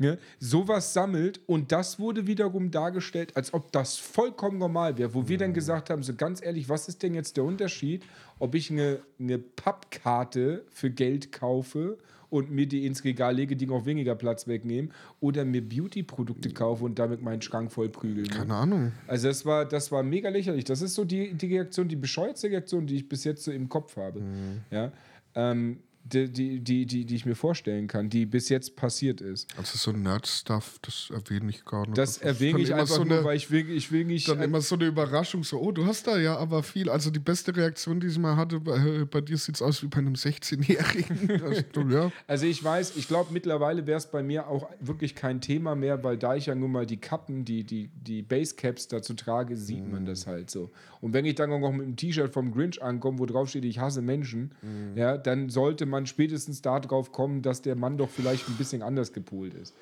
Ne? 0.00 0.16
Sowas 0.38 0.92
sammelt 0.92 1.40
und 1.46 1.72
das 1.72 1.98
wurde 1.98 2.28
wiederum 2.28 2.70
dargestellt, 2.70 3.36
als 3.36 3.52
ob 3.52 3.72
das 3.72 3.96
vollkommen 3.96 4.56
normal 4.56 4.96
wäre, 4.96 5.12
wo 5.12 5.26
wir 5.26 5.38
dann 5.38 5.52
gesagt 5.52 5.90
haben, 5.90 6.04
so 6.04 6.14
ganz 6.14 6.40
ehrlich, 6.40 6.68
was 6.68 6.86
ist 6.86 7.02
denn 7.02 7.14
jetzt 7.14 7.36
der 7.36 7.42
Unterschied, 7.42 8.04
ob 8.38 8.54
ich 8.54 8.70
eine, 8.70 9.00
eine 9.18 9.38
Pappkarte 9.38 10.64
für 10.70 10.90
Geld 10.90 11.32
kaufe 11.32 11.98
und 12.30 12.50
mir 12.50 12.66
die 12.66 12.86
ins 12.86 13.04
Regal 13.04 13.34
lege, 13.34 13.56
die 13.56 13.66
noch 13.66 13.86
weniger 13.86 14.14
Platz 14.14 14.46
wegnehmen, 14.46 14.92
oder 15.20 15.44
mir 15.44 15.66
Beauty-Produkte 15.66 16.50
kaufe 16.50 16.84
und 16.84 16.98
damit 16.98 17.22
meinen 17.22 17.42
Schrank 17.42 17.72
voll 17.72 17.88
prügeln. 17.88 18.26
Ne? 18.26 18.36
Keine 18.36 18.54
Ahnung. 18.54 18.92
Also 19.06 19.28
das 19.28 19.46
war, 19.46 19.64
das 19.64 19.90
war 19.92 20.02
mega 20.02 20.28
lächerlich. 20.28 20.64
Das 20.64 20.82
ist 20.82 20.94
so 20.94 21.04
die, 21.04 21.34
die 21.34 21.46
Reaktion, 21.46 21.88
die 21.88 21.96
bescheuertste 21.96 22.48
Reaktion, 22.48 22.86
die 22.86 22.96
ich 22.96 23.08
bis 23.08 23.24
jetzt 23.24 23.44
so 23.44 23.52
im 23.52 23.68
Kopf 23.68 23.96
habe. 23.96 24.22
Ja? 24.70 24.92
Ähm, 25.34 25.78
die, 26.08 26.28
die, 26.32 26.60
die, 26.60 26.86
die, 26.86 27.04
die 27.04 27.14
ich 27.14 27.26
mir 27.26 27.34
vorstellen 27.34 27.86
kann, 27.86 28.08
die 28.10 28.26
bis 28.26 28.48
jetzt 28.48 28.76
passiert 28.76 29.20
ist. 29.20 29.48
Also 29.56 29.76
so 29.78 29.92
Nerd-Stuff, 29.96 30.78
das 30.82 31.10
erwähne 31.12 31.50
ich 31.50 31.64
gar 31.64 31.86
nicht. 31.86 31.98
Das 31.98 32.18
erwähne 32.18 32.60
ich 32.60 32.74
einfach 32.74 32.96
so 32.96 33.04
nur, 33.04 33.18
eine- 33.18 33.24
weil 33.26 33.36
ich 33.36 33.50
will, 33.50 33.68
ich 33.70 33.92
will 33.92 34.04
nicht. 34.04 34.28
Dann 34.28 34.42
immer 34.42 34.60
so 34.60 34.74
eine 34.74 34.86
Überraschung, 34.86 35.44
so, 35.44 35.58
oh, 35.60 35.72
du 35.72 35.86
hast 35.86 36.06
da 36.06 36.18
ja 36.18 36.36
aber 36.36 36.62
viel. 36.62 36.88
Also 36.90 37.10
die 37.10 37.18
beste 37.18 37.54
Reaktion, 37.54 38.00
die 38.00 38.06
ich 38.08 38.18
mal 38.18 38.36
hatte, 38.36 38.60
bei, 38.60 39.04
bei 39.10 39.20
dir 39.20 39.36
sieht 39.36 39.56
es 39.56 39.62
aus 39.62 39.82
wie 39.82 39.86
bei 39.88 39.98
einem 39.98 40.14
16-Jährigen. 40.14 41.42
Also, 41.42 41.62
ja. 41.90 42.10
Also 42.26 42.46
ich 42.46 42.62
weiß, 42.62 42.96
ich 42.96 43.08
glaube 43.08 43.32
mittlerweile 43.32 43.86
wäre 43.86 43.98
es 43.98 44.06
bei 44.10 44.22
mir 44.22 44.48
auch 44.48 44.68
wirklich 44.80 45.14
kein 45.14 45.40
Thema 45.40 45.74
mehr, 45.74 46.02
weil 46.04 46.16
da 46.16 46.34
ich 46.36 46.46
ja 46.46 46.54
nun 46.54 46.72
mal 46.72 46.86
die 46.86 46.96
Kappen, 46.98 47.44
die, 47.44 47.64
die, 47.64 47.88
die 47.94 48.22
Basecaps 48.22 48.88
dazu 48.88 49.14
trage, 49.14 49.56
sieht 49.56 49.90
man 49.90 50.06
das 50.06 50.26
halt 50.26 50.50
so. 50.50 50.70
Und 51.00 51.12
wenn 51.12 51.24
ich 51.24 51.36
dann 51.36 51.52
auch 51.52 51.60
noch 51.60 51.72
mit 51.72 51.82
einem 51.82 51.96
T-Shirt 51.96 52.32
vom 52.32 52.50
Grinch 52.52 52.82
ankomme, 52.82 53.18
wo 53.18 53.26
drauf 53.26 53.48
steht, 53.48 53.64
ich 53.64 53.78
hasse 53.78 54.02
Menschen, 54.02 54.52
ja, 54.96 55.16
dann 55.16 55.48
sollte 55.48 55.86
man 55.86 55.97
spätestens 56.06 56.62
darauf 56.62 57.12
kommen, 57.12 57.42
dass 57.42 57.62
der 57.62 57.76
Mann 57.76 57.98
doch 57.98 58.10
vielleicht 58.10 58.48
ein 58.48 58.56
bisschen 58.56 58.82
anders 58.82 59.12
gepolt 59.12 59.54
ist. 59.54 59.74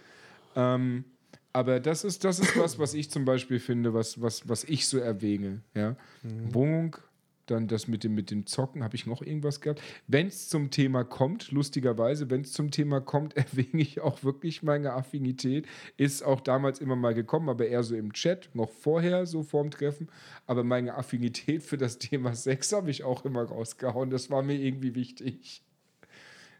Ähm, 0.55 1.05
aber 1.53 1.81
das 1.81 2.05
ist, 2.05 2.25
das 2.25 2.39
ist 2.39 2.57
was, 2.59 2.79
was 2.79 2.93
ich 2.93 3.11
zum 3.11 3.25
Beispiel 3.25 3.59
finde, 3.59 3.95
was, 3.95 4.21
was, 4.21 4.49
was 4.49 4.65
ich 4.65 4.87
so 4.87 4.99
erwäge. 4.99 5.61
Ja? 5.75 5.97
Wohnung, 6.23 6.99
dann 7.47 7.69
das 7.69 7.89
mit 7.89 8.05
dem, 8.05 8.15
mit 8.15 8.31
dem 8.31 8.47
Zocken, 8.47 8.83
habe 8.85 8.97
ich 8.97 9.07
noch 9.07 9.23
irgendwas 9.23 9.61
gehabt? 9.61 9.81
Wenn 10.07 10.27
es 10.27 10.49
zum 10.49 10.71
Thema 10.71 11.05
kommt, 11.05 11.51
lustigerweise, 11.53 12.29
wenn 12.29 12.43
es 12.43 12.53
zum 12.53 12.71
Thema 12.71 13.01
kommt, 13.01 13.37
erwäge 13.37 13.79
ich 13.79 14.01
auch 14.01 14.23
wirklich 14.25 14.63
meine 14.63 14.93
Affinität. 14.93 15.67
Ist 15.97 16.23
auch 16.23 16.41
damals 16.41 16.81
immer 16.81 16.97
mal 16.97 17.15
gekommen, 17.15 17.49
aber 17.49 17.67
eher 17.67 17.83
so 17.83 17.97
im 17.97 18.13
Chat, 18.13 18.51
noch 18.55 18.71
vorher, 18.71 19.27
so 19.27 19.43
vorm 19.43 19.71
Treffen. 19.71 20.09
Aber 20.47 20.65
meine 20.65 20.95
Affinität 20.95 21.63
für 21.63 21.79
das 21.79 21.99
Thema 21.99 22.35
Sex 22.35 22.73
habe 22.73 22.91
ich 22.91 23.05
auch 23.05 23.25
immer 23.25 23.45
rausgehauen. 23.45 24.11
Das 24.11 24.31
war 24.31 24.43
mir 24.43 24.57
irgendwie 24.57 24.95
wichtig. 24.95 25.63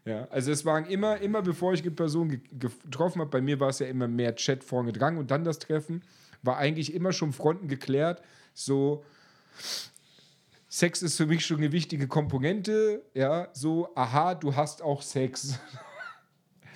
Ja, 0.07 0.25
also 0.29 0.51
es 0.51 0.63
waren 0.63 0.85
immer, 0.85 1.19
immer 1.19 1.41
bevor 1.41 1.73
ich 1.73 1.81
die 1.81 1.89
Person 1.89 2.29
ge 2.29 2.39
getroffen 2.59 3.19
habe, 3.19 3.29
bei 3.29 3.41
mir 3.41 3.59
war 3.59 3.69
es 3.69 3.79
ja 3.79 3.87
immer 3.87 4.07
mehr 4.07 4.35
Chat 4.35 4.63
vorne 4.63 4.93
dran 4.93 5.17
und 5.17 5.31
dann 5.31 5.43
das 5.43 5.59
Treffen, 5.59 6.01
war 6.43 6.57
eigentlich 6.57 6.93
immer 6.93 7.11
schon 7.11 7.33
Fronten 7.33 7.67
geklärt. 7.67 8.21
So, 8.53 9.03
Sex 10.69 11.01
ist 11.01 11.17
für 11.17 11.25
mich 11.25 11.45
schon 11.45 11.57
eine 11.57 11.73
wichtige 11.73 12.07
Komponente. 12.07 13.03
Ja, 13.13 13.49
so, 13.51 13.89
aha, 13.95 14.35
du 14.35 14.55
hast 14.55 14.81
auch 14.81 15.01
Sex. 15.01 15.59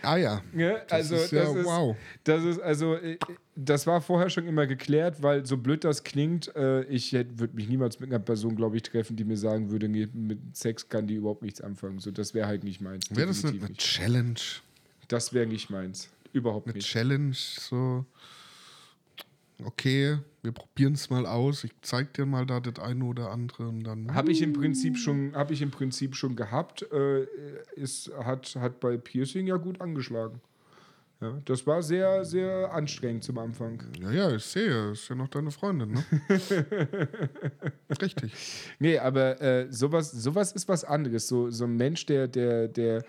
Ah 0.02 0.18
ja. 0.18 0.42
Ja, 0.56 0.80
Das 0.80 0.92
also 0.92 1.16
ist 1.16 1.32
ja 1.32 1.44
das 1.44 1.56
ist, 1.56 1.66
wow. 1.66 1.96
das 2.24 2.44
ist 2.44 2.60
also 2.60 2.96
äh, 2.96 3.18
das 3.56 3.86
war 3.88 4.02
vorher 4.02 4.30
schon 4.30 4.48
immer 4.48 4.66
geklärt, 4.68 5.22
weil 5.22 5.46
so 5.46 5.58
blöd 5.58 5.84
das 5.84 6.04
klingt, 6.04 6.56
äh, 6.56 6.84
ich 6.86 7.14
würde 7.14 7.56
mich 7.56 7.68
niemals 7.70 8.00
mit 8.00 8.10
einer 8.10 8.20
Person, 8.20 8.56
glaube 8.56 8.78
ich, 8.78 8.84
treffen, 8.84 9.16
die 9.16 9.24
mir 9.24 9.38
sagen 9.38 9.70
würde, 9.72 9.88
mit 9.90 10.40
Sex 10.56 10.90
kann 10.90 11.08
die 11.08 11.16
überhaupt 11.16 11.42
nichts 11.44 11.62
anfangen. 11.62 12.00
So, 12.00 12.12
das 12.12 12.34
wäre 12.34 12.48
halt 12.48 12.64
nicht 12.64 12.82
meins. 12.82 13.10
Wäre 13.12 13.28
das 13.28 13.44
nicht 13.44 13.56
definitiv 13.56 13.68
eine 13.68 13.78
Challenge? 13.78 14.40
Das 15.08 15.34
wäre 15.34 15.46
nicht 15.46 15.70
meins. 15.70 16.10
Überhaupt 16.34 16.68
Eine 16.68 16.76
nicht. 16.76 16.88
Challenge, 16.88 17.34
so. 17.36 18.06
Okay, 19.66 20.18
wir 20.42 20.52
probieren 20.52 20.94
es 20.94 21.10
mal 21.10 21.26
aus. 21.26 21.64
Ich 21.64 21.72
zeig 21.82 22.14
dir 22.14 22.26
mal 22.26 22.46
da 22.46 22.60
das 22.60 22.80
eine 22.84 23.04
oder 23.04 23.32
andere 23.32 23.68
und 23.68 23.84
dann. 23.84 24.14
Habe 24.14 24.32
ich 24.32 24.42
im 24.42 24.54
Prinzip 24.54 24.98
schon, 24.98 25.36
habe 25.36 25.54
ich 25.54 25.62
im 25.62 25.72
Prinzip 25.72 26.16
schon 26.16 26.36
gehabt. 26.36 26.86
Äh, 26.92 27.26
ist, 27.76 28.12
hat, 28.24 28.56
hat 28.56 28.80
bei 28.80 28.98
Piercing 28.98 29.48
ja 29.48 29.58
gut 29.58 29.82
angeschlagen. 29.82 30.42
Ja, 31.22 31.40
das 31.46 31.68
war 31.68 31.84
sehr, 31.84 32.26
sehr 32.26 32.74
anstrengend 32.74 33.24
zum 33.24 33.38
Anfang. 33.38 33.80
Ja, 34.02 34.12
ja, 34.12 34.36
ich 34.36 34.44
sehe, 34.44 34.92
ist 34.92 35.08
ja 35.08 35.16
noch 35.16 35.28
deine 35.28 35.52
Freundin, 35.52 35.92
ne? 35.92 36.04
Richtig. 38.02 38.34
Nee, 38.80 38.98
aber 38.98 39.40
äh, 39.40 39.68
sowas, 39.72 40.12
sowas 40.12 40.52
ist 40.52 40.68
was 40.68 40.84
anderes. 40.84 41.28
So, 41.28 41.52
so 41.52 41.66
ein 41.66 41.78
Mensch, 41.78 42.08
der, 42.08 42.28
der, 42.28 42.68
der, 42.68 43.04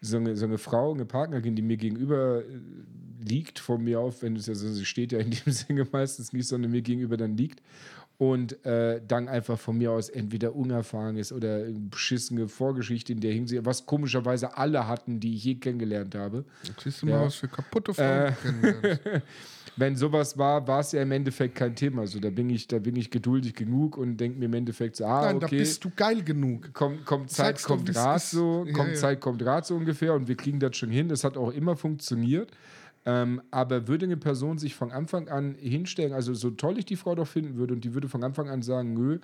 so 0.00 0.16
eine, 0.16 0.36
so 0.36 0.44
eine 0.46 0.58
Frau, 0.58 0.92
eine 0.94 1.04
Partnerin, 1.04 1.54
die 1.56 1.62
mir 1.62 1.76
gegenüber 1.76 2.40
äh, 2.40 2.44
liegt, 3.24 3.58
von 3.58 3.82
mir 3.82 4.00
auf, 4.00 4.22
wenn 4.22 4.36
es 4.36 4.46
ja 4.46 4.54
so, 4.54 4.68
sie 4.68 4.84
steht 4.84 5.12
ja 5.12 5.18
in 5.18 5.30
dem 5.30 5.52
Sinne 5.52 5.86
meistens 5.90 6.32
nicht, 6.32 6.46
sondern 6.48 6.70
mir 6.70 6.82
gegenüber 6.82 7.16
dann 7.16 7.36
liegt 7.36 7.60
und 8.16 8.64
äh, 8.66 9.00
dann 9.06 9.28
einfach 9.28 9.58
von 9.58 9.78
mir 9.78 9.92
aus 9.92 10.08
entweder 10.08 10.54
unerfahren 10.56 11.16
ist 11.16 11.32
oder 11.32 11.56
eine 11.56 11.78
beschissene 11.78 12.48
Vorgeschichte 12.48 13.12
in 13.12 13.20
der 13.20 13.32
Hinsicht, 13.32 13.64
was 13.64 13.86
komischerweise 13.86 14.56
alle 14.56 14.88
hatten, 14.88 15.20
die 15.20 15.34
ich 15.34 15.44
je 15.44 15.54
kennengelernt 15.56 16.14
habe. 16.16 16.44
Jetzt 16.64 16.80
siehst 16.82 17.02
du 17.02 17.06
mal, 17.06 17.12
Ja. 17.12 17.22
was 17.26 17.36
für 17.36 17.46
kaputte 17.48 17.94
Frauen 17.94 18.34
du 18.42 18.48
kennenlernst. 18.50 19.02
Wenn 19.78 19.96
sowas 19.96 20.36
war, 20.36 20.66
war 20.66 20.80
es 20.80 20.92
ja 20.92 21.02
im 21.02 21.12
Endeffekt 21.12 21.54
kein 21.54 21.74
Thema. 21.74 22.06
So, 22.06 22.18
da 22.18 22.30
bin 22.30 22.50
ich, 22.50 22.66
da 22.66 22.78
bin 22.78 22.96
ich 22.96 23.10
geduldig 23.10 23.54
genug 23.54 23.96
und 23.96 24.16
denke 24.16 24.38
mir 24.38 24.46
im 24.46 24.54
Endeffekt 24.54 24.96
so, 24.96 25.04
ah, 25.04 25.26
Nein, 25.26 25.36
okay. 25.36 25.46
da 25.46 25.56
bist 25.56 25.84
du 25.84 25.90
geil 25.94 26.22
genug. 26.22 26.72
kommt, 26.74 27.04
kommt 27.04 27.30
Zeit, 27.30 27.58
Sag's 27.58 27.62
doch, 27.62 27.68
kommt 27.68 27.94
Rat 27.94 28.22
so, 28.22 28.64
Ja, 28.66 28.72
kommt 28.72 28.90
ja. 28.90 28.94
Zeit, 28.96 29.20
kommt 29.20 29.44
Rat 29.44 29.66
so 29.66 29.76
ungefähr 29.76 30.14
und 30.14 30.26
wir 30.26 30.36
kriegen 30.36 30.58
das 30.58 30.76
schon 30.76 30.90
hin. 30.90 31.08
Das 31.08 31.22
hat 31.22 31.36
auch 31.36 31.52
immer 31.52 31.76
funktioniert. 31.76 32.50
Ähm, 33.06 33.40
aber 33.50 33.88
würde 33.88 34.06
eine 34.06 34.16
Person 34.16 34.58
sich 34.58 34.74
von 34.74 34.90
Anfang 34.90 35.28
an 35.28 35.54
hinstellen, 35.54 36.12
also 36.12 36.34
so 36.34 36.50
toll 36.50 36.78
ich 36.78 36.84
die 36.84 36.96
Frau 36.96 37.14
doch 37.14 37.28
finden 37.28 37.56
würde 37.56 37.72
und 37.74 37.84
die 37.84 37.94
würde 37.94 38.08
von 38.08 38.22
Anfang 38.24 38.50
an 38.50 38.60
sagen, 38.62 38.92
nö, 38.94 39.18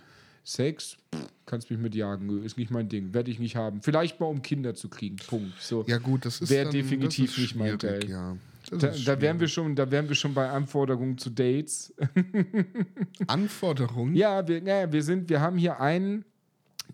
Sex, 0.45 0.97
pff, 1.15 1.27
kannst 1.47 1.71
mich 1.71 1.79
mitjagen, 1.79 2.27
nö, 2.27 2.45
ist 2.45 2.57
nicht 2.57 2.71
mein 2.71 2.89
Ding, 2.89 3.13
werde 3.13 3.31
ich 3.31 3.39
nicht 3.39 3.57
haben. 3.57 3.83
Vielleicht 3.83 4.21
mal 4.21 4.27
um 4.27 4.43
Kinder 4.43 4.75
zu 4.75 4.89
kriegen, 4.89 5.17
Punkt. 5.17 5.61
So. 5.61 5.85
Ja, 5.87 5.99
gut, 5.99 6.25
das 6.25 6.41
ist. 6.41 6.51
Wär 6.51 6.65
dann, 6.65 6.73
definitiv 6.73 7.37
nicht 7.37 7.57
mein 7.57 7.79
Teil. 7.79 8.09
Ja. 8.09 8.37
Da, 8.79 8.89
da, 8.89 9.21
wären 9.21 9.41
wir 9.41 9.49
schon, 9.49 9.75
da 9.75 9.91
wären 9.91 10.09
wir 10.09 10.15
schon 10.15 10.35
bei 10.35 10.49
Anforderungen 10.49 11.19
zu 11.19 11.31
Dates. 11.31 11.95
Anforderungen. 13.27 14.15
Ja, 14.15 14.47
wir, 14.47 14.63
ja, 14.63 14.91
wir 14.93 15.03
sind, 15.03 15.29
wir 15.29 15.41
haben 15.41 15.59
hier 15.59 15.81
einen, 15.81 16.25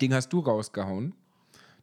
den 0.01 0.15
hast 0.15 0.33
du 0.33 0.41
rausgehauen. 0.41 1.15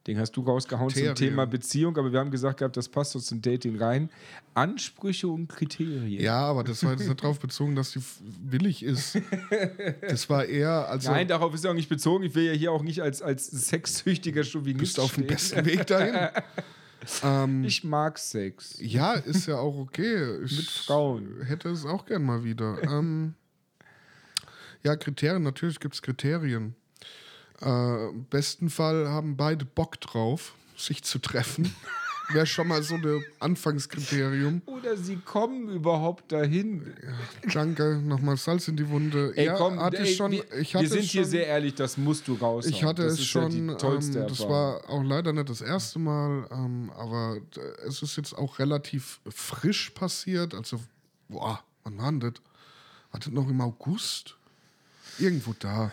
Den 0.08 0.18
hast 0.18 0.32
du 0.38 0.42
rausgehauen 0.42 0.90
zum 0.90 1.04
Kriterien. 1.04 1.16
Thema 1.16 1.46
Beziehung, 1.46 1.98
aber 1.98 2.14
wir 2.14 2.20
haben 2.20 2.32
gesagt 2.32 2.60
gehabt, 2.60 2.78
das 2.78 2.88
passt 2.88 3.12
so 3.12 3.20
zum 3.20 3.42
Dating 3.42 3.78
rein. 3.78 4.10
Ansprüche 4.54 5.28
und 5.28 5.50
Kriterien. 5.50 6.24
Ja, 6.24 6.40
aber 6.40 6.64
das 6.64 6.82
war 6.86 6.92
jetzt 6.92 7.06
nicht 7.06 7.22
darauf 7.22 7.40
bezogen, 7.40 7.76
dass 7.76 7.92
sie 7.92 8.02
willig 8.42 8.84
ist. 8.84 9.20
Das 10.02 10.30
war 10.30 10.46
eher, 10.46 10.88
also 10.90 11.12
Nein, 11.12 11.28
darauf 11.28 11.54
ist 11.54 11.64
ja 11.64 11.72
auch 11.72 11.76
nicht 11.76 11.90
bezogen. 11.90 12.24
Ich 12.24 12.36
will 12.36 12.46
ja 12.46 12.54
hier 12.54 12.72
auch 12.72 12.84
nicht 12.84 13.02
als, 13.02 13.22
als 13.22 13.48
sexsüchtiger 13.48 14.44
Chauvinist 14.44 14.80
bist 14.80 15.00
auf 15.00 15.16
dem 15.16 15.28
besten 15.28 15.66
Weg 15.66 15.86
dahin. 15.88 16.16
ähm, 17.24 17.64
Ich 17.64 17.84
mag 17.84 18.18
Sex. 18.18 18.78
ja, 18.80 19.14
ist 19.14 19.48
ja 19.48 19.58
auch 19.58 19.78
okay. 19.78 20.44
Ich 20.44 20.58
Mit 20.58 20.70
Frauen. 20.70 21.42
hätte 21.44 21.70
es 21.70 21.86
auch 21.86 22.06
gern 22.06 22.24
mal 22.24 22.44
wieder. 22.44 22.82
Ähm, 22.84 23.34
ja, 24.84 24.96
Kriterien, 24.96 25.44
natürlich 25.44 25.80
gibt 25.80 25.96
es 25.96 26.02
Kriterien. 26.02 26.76
Äh, 27.62 28.10
Im 28.10 28.26
besten 28.26 28.70
Fall 28.70 29.08
haben 29.10 29.36
beide 29.38 29.66
Bock 29.66 30.00
drauf, 30.00 30.54
sich 30.76 31.04
zu 31.04 31.20
treffen. 31.20 31.74
Wäre 32.30 32.46
schon 32.46 32.68
mal 32.68 32.84
so 32.84 32.96
ein 32.96 33.24
Anfangskriterium. 33.40 34.62
Oder 34.66 34.98
sie 34.98 35.16
kommen 35.18 35.70
überhaupt 35.70 36.32
dahin. 36.32 36.94
Danke, 37.54 38.02
nochmal 38.04 38.36
Salz 38.38 38.68
in 38.68 38.76
die 38.76 38.90
Wunde. 38.90 39.32
Ey, 39.36 39.46
ja, 39.46 39.56
komm, 39.56 39.80
hatte 39.80 40.00
ey, 40.00 40.14
schon. 40.14 40.32
wir, 40.32 40.44
ich 40.60 40.76
hatte 40.76 40.84
wir 40.84 40.90
sind 40.90 41.00
es 41.06 41.12
hier 41.12 41.22
schon, 41.24 41.32
sehr 41.32 41.48
ehrlich, 41.48 41.76
das 41.76 41.98
musst 41.98 42.28
du 42.28 42.34
raus. 42.34 42.66
Ich 42.66 42.84
hatte 42.84 43.04
das 43.04 43.14
es 43.14 43.26
schon, 43.26 43.70
Ja 43.70 43.94
ähm, 43.94 44.14
das 44.28 44.40
war 44.42 44.90
auch 44.90 45.04
leider 45.04 45.32
nicht 45.34 45.50
das 45.50 45.62
erste 45.62 46.00
Mal, 46.00 46.48
ähm, 46.52 46.92
aber 46.98 47.38
d- 47.56 47.62
es 47.88 48.02
ist 48.02 48.18
jetzt 48.18 48.34
auch 48.34 48.60
relativ 48.60 49.20
frisch 49.30 49.92
passiert. 49.92 50.54
Also, 50.54 50.80
boah, 51.30 51.64
wann 51.84 51.98
war 51.98 52.12
denn 52.12 52.20
das? 52.20 52.34
War 53.12 53.20
das 53.22 53.32
noch 53.32 53.48
im 53.50 53.62
August? 53.62 54.37
Irgendwo 55.20 55.54
da. 55.58 55.92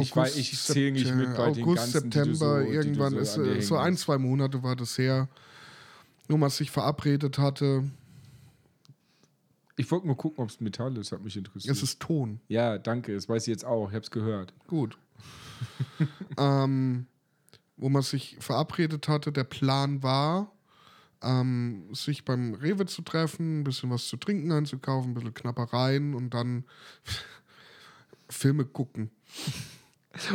Ich 0.00 0.12
weiß- 0.12 0.36
ich 0.36 0.58
zähl 0.60 0.92
nicht 0.92 1.14
mit 1.14 1.36
bei 1.36 1.50
den 1.50 1.62
August, 1.64 1.92
ganzen, 1.92 2.10
die 2.10 2.18
du 2.18 2.24
September, 2.34 2.62
so- 2.64 2.70
irgendwann 2.70 3.12
so 3.12 3.18
ist 3.18 3.36
äh, 3.36 3.60
so 3.60 3.76
ein, 3.76 3.96
zwei 3.96 4.18
Monate 4.18 4.62
war 4.62 4.76
das 4.76 4.96
her, 4.98 5.28
wo 6.28 6.36
man 6.36 6.50
sich 6.50 6.70
verabredet 6.70 7.38
hatte. 7.38 7.84
Ich 9.76 9.90
wollte 9.90 10.06
nur 10.06 10.16
gucken, 10.16 10.42
ob 10.42 10.50
es 10.50 10.60
Metall 10.60 10.96
ist, 10.96 11.12
hat 11.12 11.22
mich 11.22 11.36
interessiert. 11.36 11.74
Es 11.76 11.82
ist 11.82 12.00
Ton. 12.00 12.40
ja, 12.48 12.78
danke, 12.78 13.14
das 13.14 13.28
weiß 13.28 13.42
ich 13.42 13.48
jetzt 13.52 13.64
auch, 13.64 13.88
ich 13.88 13.94
habe 13.94 14.04
es 14.04 14.10
gehört. 14.10 14.52
Gut. 14.68 14.96
ähm, 16.38 17.06
wo 17.76 17.88
man 17.88 18.02
sich 18.02 18.36
verabredet 18.40 19.08
hatte, 19.08 19.32
der 19.32 19.44
Plan 19.44 20.02
war, 20.02 20.50
ähm, 21.22 21.88
sich 21.92 22.24
beim 22.24 22.54
Rewe 22.54 22.86
zu 22.86 23.02
treffen, 23.02 23.60
ein 23.60 23.64
bisschen 23.64 23.90
was 23.90 24.06
zu 24.06 24.16
trinken 24.16 24.52
einzukaufen, 24.52 25.10
ein 25.10 25.14
bisschen 25.14 25.34
Knappereien 25.34 26.14
und 26.14 26.30
dann 26.34 26.64
Filme 28.34 28.64
gucken. 28.64 29.10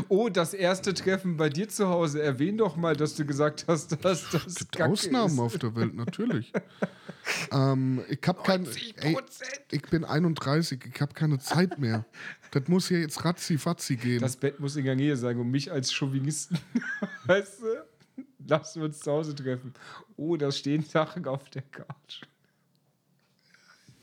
Oh, 0.10 0.30
das 0.30 0.54
erste 0.54 0.94
Treffen 0.94 1.38
bei 1.38 1.50
dir 1.50 1.70
zu 1.70 1.88
Hause. 1.88 2.22
Erwähn 2.22 2.58
doch 2.58 2.76
mal, 2.76 2.96
dass 2.96 3.16
du 3.16 3.26
gesagt 3.26 3.66
hast, 3.68 4.04
dass 4.04 4.30
das 4.30 4.56
gibt 4.56 4.74
Kacke 4.74 4.92
Ausnahmen 4.92 5.34
ist. 5.34 5.40
auf 5.40 5.58
der 5.58 5.76
Welt, 5.76 5.96
natürlich. 5.96 6.52
ähm, 7.52 8.04
ich 8.10 8.20
hab 8.28 8.44
kein, 8.44 8.66
ey, 8.66 9.16
90%. 9.16 9.22
ich 9.72 9.82
bin 9.84 10.04
31, 10.04 10.82
ich 10.94 11.02
habe 11.02 11.14
keine 11.14 11.40
Zeit 11.40 11.80
mehr. 11.80 12.06
Das 12.52 12.68
muss 12.68 12.88
hier 12.88 13.00
jetzt 13.00 13.24
ratzi-fatzi 13.24 13.96
gehen. 13.96 14.20
Das 14.20 14.36
Bett 14.36 14.60
muss 14.60 14.76
in 14.76 14.86
der 14.86 14.96
Nähe 14.96 15.16
sein 15.16 15.38
und 15.38 15.50
mich 15.50 15.72
als 15.72 15.94
Chauvinisten, 15.94 16.58
weißt 17.26 17.62
du, 17.62 18.24
lass 18.48 18.76
uns 18.76 19.00
zu 19.00 19.12
Hause 19.12 19.36
treffen. 19.36 19.74
Oh, 20.18 20.36
da 20.36 20.52
stehen 20.52 20.84
Sachen 20.84 21.26
auf 21.26 21.50
der 21.50 21.62
Couch. 21.62 22.22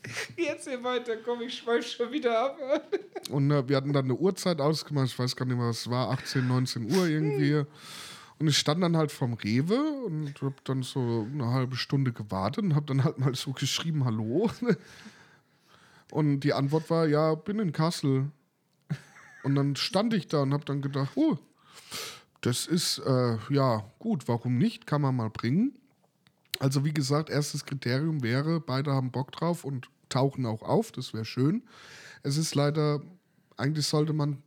Jetzt 0.37 0.67
hier 0.67 0.83
weiter, 0.83 1.17
komm, 1.17 1.41
ich 1.41 1.57
schweif 1.57 1.85
schon 1.85 2.11
wieder 2.11 2.39
ab. 2.39 2.59
Und 3.29 3.51
äh, 3.51 3.67
wir 3.67 3.77
hatten 3.77 3.93
dann 3.93 4.05
eine 4.05 4.15
Uhrzeit 4.15 4.61
ausgemacht, 4.61 5.07
ich 5.07 5.19
weiß 5.19 5.35
gar 5.35 5.45
nicht 5.45 5.57
mehr, 5.57 5.67
was 5.67 5.81
es 5.81 5.89
war, 5.89 6.11
18, 6.11 6.47
19 6.47 6.91
Uhr 6.91 7.07
irgendwie. 7.07 7.63
Und 8.39 8.47
ich 8.47 8.57
stand 8.57 8.83
dann 8.83 8.95
halt 8.95 9.11
vom 9.11 9.33
Rewe 9.33 9.79
und 10.05 10.39
hab 10.41 10.63
dann 10.65 10.83
so 10.83 11.27
eine 11.31 11.47
halbe 11.47 11.75
Stunde 11.75 12.13
gewartet 12.13 12.63
und 12.63 12.75
hab 12.75 12.85
dann 12.85 13.03
halt 13.03 13.17
mal 13.17 13.33
so 13.33 13.51
geschrieben, 13.51 14.05
hallo. 14.05 14.49
Und 16.11 16.39
die 16.41 16.53
Antwort 16.53 16.89
war, 16.89 17.05
ja, 17.05 17.35
bin 17.35 17.59
in 17.59 17.73
Kassel. 17.73 18.31
Und 19.43 19.55
dann 19.55 19.75
stand 19.75 20.13
ich 20.13 20.27
da 20.27 20.41
und 20.41 20.53
hab 20.53 20.65
dann 20.65 20.81
gedacht, 20.81 21.11
oh, 21.15 21.37
das 22.41 22.65
ist, 22.65 22.99
äh, 22.99 23.37
ja, 23.49 23.83
gut, 23.99 24.27
warum 24.27 24.57
nicht? 24.57 24.87
Kann 24.87 25.01
man 25.01 25.15
mal 25.15 25.29
bringen. 25.29 25.77
Also 26.59 26.83
wie 26.83 26.93
gesagt, 26.93 27.29
erstes 27.29 27.65
Kriterium 27.65 28.23
wäre, 28.23 28.59
beide 28.59 28.91
haben 28.91 29.11
Bock 29.11 29.31
drauf 29.31 29.63
und 29.63 29.89
tauchen 30.09 30.45
auch 30.45 30.63
auf, 30.63 30.91
das 30.91 31.13
wäre 31.13 31.25
schön. 31.25 31.63
Es 32.23 32.37
ist 32.37 32.55
leider, 32.55 33.01
eigentlich 33.57 33.85
sollte 33.85 34.13
man, 34.13 34.41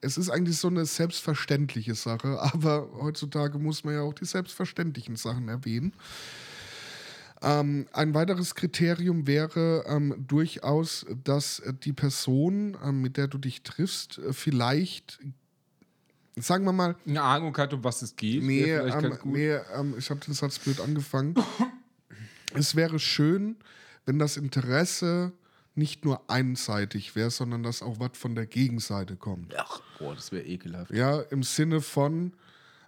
es 0.00 0.16
ist 0.16 0.30
eigentlich 0.30 0.56
so 0.58 0.68
eine 0.68 0.86
selbstverständliche 0.86 1.94
Sache, 1.94 2.40
aber 2.52 2.88
heutzutage 3.00 3.58
muss 3.58 3.84
man 3.84 3.94
ja 3.94 4.02
auch 4.02 4.14
die 4.14 4.24
selbstverständlichen 4.24 5.16
Sachen 5.16 5.48
erwähnen. 5.48 5.92
Ähm, 7.42 7.86
ein 7.92 8.14
weiteres 8.14 8.54
Kriterium 8.54 9.26
wäre 9.26 9.84
ähm, 9.86 10.24
durchaus, 10.26 11.04
dass 11.22 11.62
die 11.84 11.92
Person, 11.92 12.78
ähm, 12.82 13.02
mit 13.02 13.18
der 13.18 13.28
du 13.28 13.36
dich 13.36 13.62
triffst, 13.62 14.18
äh, 14.18 14.32
vielleicht 14.32 15.20
sagen 16.36 16.64
wir 16.64 16.72
mal. 16.72 16.96
Eine 17.06 17.22
Ahnung 17.22 17.56
hat, 17.56 17.72
um 17.72 17.82
was 17.82 18.02
es 18.02 18.14
geht. 18.14 18.42
Nee, 18.42 18.70
ähm, 18.70 19.18
nee 19.24 19.52
ähm, 19.74 19.94
ich 19.98 20.10
habe 20.10 20.20
den 20.20 20.34
Satz 20.34 20.58
blöd 20.58 20.80
angefangen. 20.80 21.34
es 22.54 22.76
wäre 22.76 22.98
schön, 22.98 23.56
wenn 24.04 24.18
das 24.18 24.36
Interesse 24.36 25.32
nicht 25.74 26.04
nur 26.04 26.30
einseitig 26.30 27.14
wäre, 27.16 27.30
sondern 27.30 27.62
dass 27.62 27.82
auch 27.82 28.00
was 28.00 28.12
von 28.14 28.34
der 28.34 28.46
Gegenseite 28.46 29.16
kommt. 29.16 29.54
Ach, 29.56 29.80
boah, 29.98 30.14
das 30.14 30.32
wäre 30.32 30.44
ekelhaft. 30.44 30.90
Ja, 30.90 31.20
im 31.20 31.42
Sinne 31.42 31.80
von, 31.80 32.32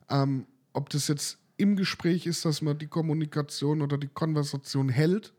ähm, 0.08 0.46
ob 0.72 0.88
das 0.90 1.08
jetzt 1.08 1.38
im 1.58 1.76
Gespräch 1.76 2.26
ist, 2.26 2.44
dass 2.44 2.62
man 2.62 2.78
die 2.78 2.86
Kommunikation 2.86 3.82
oder 3.82 3.98
die 3.98 4.08
Konversation 4.08 4.88
hält, 4.88 5.34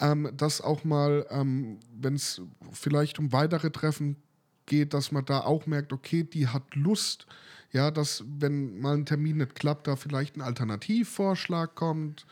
ähm, 0.00 0.30
dass 0.36 0.60
auch 0.60 0.82
mal, 0.84 1.26
ähm, 1.30 1.78
wenn 1.92 2.14
es 2.14 2.40
vielleicht 2.72 3.18
um 3.18 3.32
weitere 3.32 3.70
Treffen 3.70 4.16
geht, 4.68 4.94
dass 4.94 5.10
man 5.10 5.24
da 5.24 5.40
auch 5.40 5.66
merkt, 5.66 5.92
okay, 5.92 6.22
die 6.22 6.46
hat 6.46 6.74
Lust, 6.74 7.26
ja, 7.72 7.90
dass 7.90 8.24
wenn 8.38 8.80
mal 8.80 8.96
ein 8.96 9.06
Termin 9.06 9.38
nicht 9.38 9.54
klappt, 9.54 9.88
da 9.88 9.96
vielleicht 9.96 10.36
ein 10.36 10.42
Alternativvorschlag 10.42 11.74
kommt. 11.74 12.26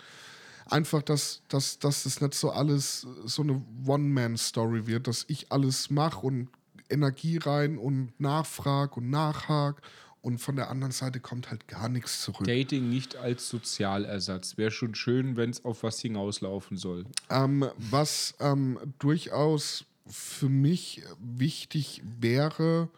Einfach, 0.68 1.02
dass, 1.02 1.42
dass, 1.48 1.78
dass 1.78 2.04
das 2.04 2.20
nicht 2.20 2.34
so 2.34 2.50
alles 2.50 3.06
so 3.24 3.42
eine 3.42 3.62
One-Man-Story 3.86 4.86
wird, 4.86 5.06
dass 5.06 5.24
ich 5.28 5.52
alles 5.52 5.90
mache 5.90 6.26
und 6.26 6.48
Energie 6.88 7.38
rein 7.38 7.78
und 7.78 8.18
nachfrage 8.18 8.96
und 8.96 9.10
nachhake 9.10 9.82
und 10.26 10.38
von 10.38 10.56
der 10.56 10.70
anderen 10.70 10.90
Seite 10.90 11.20
kommt 11.20 11.50
halt 11.50 11.68
gar 11.68 11.88
nichts 11.88 12.22
zurück. 12.22 12.48
Dating 12.48 12.88
nicht 12.88 13.14
als 13.14 13.48
Sozialersatz. 13.48 14.56
Wäre 14.58 14.72
schon 14.72 14.96
schön, 14.96 15.36
wenn 15.36 15.50
es 15.50 15.64
auf 15.64 15.84
was 15.84 16.00
hinauslaufen 16.00 16.76
soll. 16.76 17.06
Ähm, 17.30 17.64
was 17.76 18.34
ähm, 18.40 18.76
durchaus 18.98 19.84
für 20.06 20.48
mich 20.48 21.02
wichtig 21.18 22.02
wäre, 22.04 22.88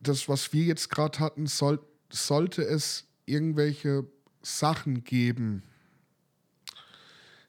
das, 0.00 0.28
was 0.28 0.52
wir 0.52 0.64
jetzt 0.64 0.90
gerade 0.90 1.18
hatten, 1.18 1.46
soll, 1.46 1.80
sollte 2.10 2.62
es 2.62 3.06
irgendwelche 3.26 4.06
Sachen 4.42 5.04
geben, 5.04 5.62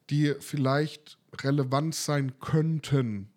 die 0.09 0.33
vielleicht 0.39 1.17
relevant 1.41 1.95
sein 1.95 2.39
könnten 2.39 3.29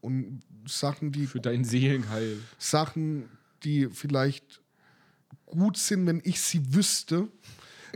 und 0.00 0.42
Sachen, 0.66 1.12
die 1.12 1.26
für 1.26 1.40
dein 1.40 1.64
Seelenheil. 1.64 2.38
Sachen, 2.58 3.28
die 3.64 3.88
vielleicht 3.88 4.60
gut 5.46 5.76
sind, 5.76 6.06
wenn 6.06 6.20
ich 6.24 6.40
sie 6.40 6.74
wüsste. 6.74 7.28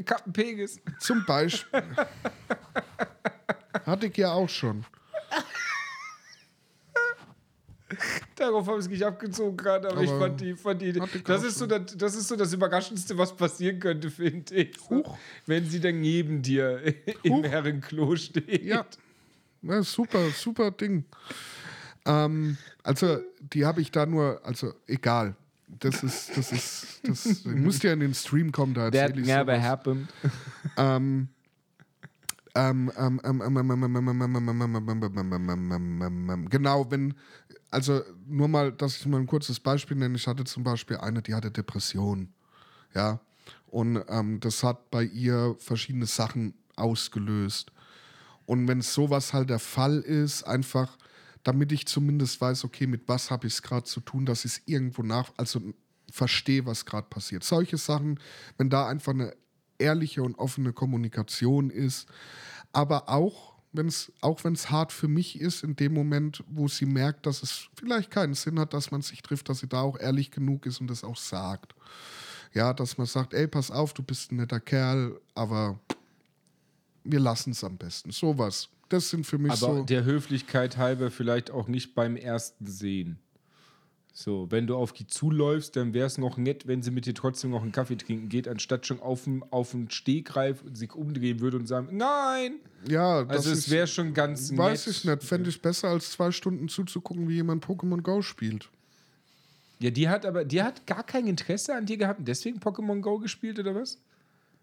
Captain 0.04 0.32
Pegasus. 0.32 0.80
Zum 1.00 1.24
Beispiel. 1.24 1.82
Hatte 3.86 4.06
ich 4.06 4.16
ja 4.16 4.32
auch 4.32 4.48
schon. 4.48 4.84
Darauf 8.34 8.66
habe 8.66 8.78
ich 8.78 8.86
es 8.86 8.90
nicht 8.90 9.04
abgezogen 9.04 9.56
gerade, 9.56 9.88
aber, 9.88 9.98
aber, 9.98 10.04
ich 10.04 10.10
fand 10.10 10.40
die, 10.40 10.54
fand 10.54 10.82
die 10.82 10.92
das, 10.92 11.44
ist 11.44 11.58
so 11.58 11.66
das, 11.66 11.96
das 11.96 12.16
ist 12.16 12.28
so 12.28 12.36
das 12.36 12.52
Überraschendste, 12.52 13.16
was 13.16 13.34
passieren 13.34 13.78
könnte, 13.78 14.10
finde 14.10 14.54
ich. 14.54 14.76
So, 14.78 15.04
wenn 15.46 15.64
sie 15.64 15.80
dann 15.80 16.00
neben 16.00 16.42
dir 16.42 16.82
im 17.22 17.44
Herrenklo 17.44 18.16
steht. 18.16 18.64
Ja. 18.64 18.84
ja 19.62 19.82
super, 19.82 20.30
super 20.30 20.72
Ding. 20.72 21.04
Ähm, 22.04 22.56
also, 22.82 23.18
die 23.40 23.64
habe 23.64 23.80
ich 23.80 23.90
da 23.90 24.04
nur, 24.04 24.40
also 24.44 24.74
egal 24.86 25.36
das 25.68 26.02
ist, 26.02 26.36
das 26.36 26.52
ist, 26.52 27.00
das 27.02 27.44
muss 27.44 27.82
ja 27.82 27.92
in 27.92 28.00
den 28.00 28.14
Stream 28.14 28.52
kommen, 28.52 28.74
da 28.74 28.90
That 28.90 29.16
never 29.16 29.56
sowas. 29.56 29.62
happened. 29.62 30.08
Ähm, 30.76 31.28
genau, 36.48 36.90
wenn, 36.90 37.14
also 37.70 38.02
nur 38.26 38.48
mal, 38.48 38.72
dass 38.72 38.96
ich 38.96 39.06
mal 39.06 39.20
ein 39.20 39.26
kurzes 39.26 39.60
Beispiel 39.60 39.96
nenne. 39.96 40.16
Ich 40.16 40.26
hatte 40.26 40.44
zum 40.44 40.62
Beispiel 40.62 40.98
eine, 40.98 41.22
die 41.22 41.34
hatte 41.34 41.50
Depression. 41.50 42.32
Ja. 42.94 43.20
Und 43.66 44.02
ähm, 44.08 44.40
das 44.40 44.62
hat 44.62 44.90
bei 44.90 45.04
ihr 45.04 45.56
verschiedene 45.58 46.06
Sachen 46.06 46.54
ausgelöst. 46.76 47.72
Und 48.46 48.68
wenn 48.68 48.80
sowas 48.80 49.32
halt 49.32 49.50
der 49.50 49.58
Fall 49.58 49.98
ist, 49.98 50.44
einfach 50.44 50.96
damit 51.46 51.70
ich 51.70 51.86
zumindest 51.86 52.40
weiß, 52.40 52.64
okay, 52.64 52.88
mit 52.88 53.02
was 53.06 53.30
habe 53.30 53.46
ich 53.46 53.54
es 53.54 53.62
gerade 53.62 53.84
zu 53.84 54.00
tun, 54.00 54.26
dass 54.26 54.44
ich 54.44 54.52
es 54.52 54.62
irgendwo 54.66 55.02
nach, 55.02 55.32
also 55.36 55.60
verstehe, 56.10 56.66
was 56.66 56.84
gerade 56.84 57.06
passiert. 57.08 57.44
Solche 57.44 57.76
Sachen, 57.76 58.18
wenn 58.58 58.68
da 58.68 58.88
einfach 58.88 59.12
eine 59.12 59.32
ehrliche 59.78 60.24
und 60.24 60.36
offene 60.40 60.72
Kommunikation 60.72 61.70
ist, 61.70 62.08
aber 62.72 63.08
auch 63.08 63.55
wenn 63.76 63.88
es 63.88 64.12
auch 64.20 64.44
wenn 64.44 64.54
es 64.54 64.70
hart 64.70 64.92
für 64.92 65.08
mich 65.08 65.40
ist 65.40 65.62
in 65.62 65.76
dem 65.76 65.94
Moment, 65.94 66.42
wo 66.48 66.68
sie 66.68 66.86
merkt, 66.86 67.26
dass 67.26 67.42
es 67.42 67.68
vielleicht 67.74 68.10
keinen 68.10 68.34
Sinn 68.34 68.58
hat, 68.58 68.74
dass 68.74 68.90
man 68.90 69.02
sich 69.02 69.22
trifft, 69.22 69.48
dass 69.48 69.60
sie 69.60 69.68
da 69.68 69.80
auch 69.80 69.98
ehrlich 69.98 70.30
genug 70.30 70.66
ist 70.66 70.80
und 70.80 70.88
das 70.88 71.04
auch 71.04 71.16
sagt. 71.16 71.74
Ja, 72.54 72.72
dass 72.72 72.96
man 72.96 73.06
sagt, 73.06 73.34
ey, 73.34 73.46
pass 73.46 73.70
auf, 73.70 73.92
du 73.92 74.02
bist 74.02 74.32
ein 74.32 74.36
netter 74.36 74.60
Kerl, 74.60 75.20
aber 75.34 75.78
wir 77.04 77.20
lassen 77.20 77.50
es 77.50 77.62
am 77.62 77.76
besten. 77.76 78.10
Sowas. 78.10 78.68
Das 78.88 79.10
sind 79.10 79.26
für 79.26 79.38
mich 79.38 79.52
Aber 79.52 79.78
so. 79.78 79.82
der 79.82 80.04
Höflichkeit 80.04 80.76
halber 80.76 81.10
vielleicht 81.10 81.50
auch 81.50 81.66
nicht 81.68 81.94
beim 81.94 82.16
ersten 82.16 82.66
Sehen. 82.66 83.18
So, 84.18 84.50
wenn 84.50 84.66
du 84.66 84.76
auf 84.76 84.94
die 84.94 85.06
zuläufst, 85.06 85.76
dann 85.76 85.92
wäre 85.92 86.06
es 86.06 86.16
noch 86.16 86.38
nett, 86.38 86.66
wenn 86.66 86.80
sie 86.80 86.90
mit 86.90 87.04
dir 87.04 87.12
trotzdem 87.12 87.50
noch 87.50 87.60
einen 87.60 87.70
Kaffee 87.70 87.96
trinken 87.96 88.30
geht, 88.30 88.48
anstatt 88.48 88.86
schon 88.86 88.98
auf 88.98 89.24
den, 89.24 89.44
auf 89.50 89.72
den 89.72 89.90
Stegreif 89.90 90.64
sich 90.72 90.94
umdrehen 90.94 91.40
würde 91.40 91.58
und 91.58 91.66
sagen, 91.66 91.94
nein! 91.98 92.54
Ja, 92.88 93.26
also 93.26 93.50
es 93.50 93.68
wäre 93.68 93.86
schon 93.86 94.14
ganz 94.14 94.50
nett. 94.50 94.58
Weiß 94.58 94.86
ich 94.86 95.04
nicht, 95.04 95.22
fände 95.22 95.50
ich 95.50 95.60
besser, 95.60 95.88
als 95.88 96.12
zwei 96.12 96.30
Stunden 96.30 96.70
zuzugucken, 96.70 97.28
wie 97.28 97.34
jemand 97.34 97.66
Pokémon 97.66 98.00
Go 98.00 98.22
spielt. 98.22 98.70
Ja, 99.80 99.90
die 99.90 100.08
hat 100.08 100.24
aber, 100.24 100.46
die 100.46 100.62
hat 100.62 100.86
gar 100.86 101.04
kein 101.04 101.26
Interesse 101.26 101.74
an 101.74 101.84
dir 101.84 101.98
gehabt 101.98 102.20
und 102.20 102.26
deswegen 102.26 102.58
Pokémon 102.58 103.02
Go 103.02 103.18
gespielt, 103.18 103.58
oder 103.58 103.74
was? 103.74 103.98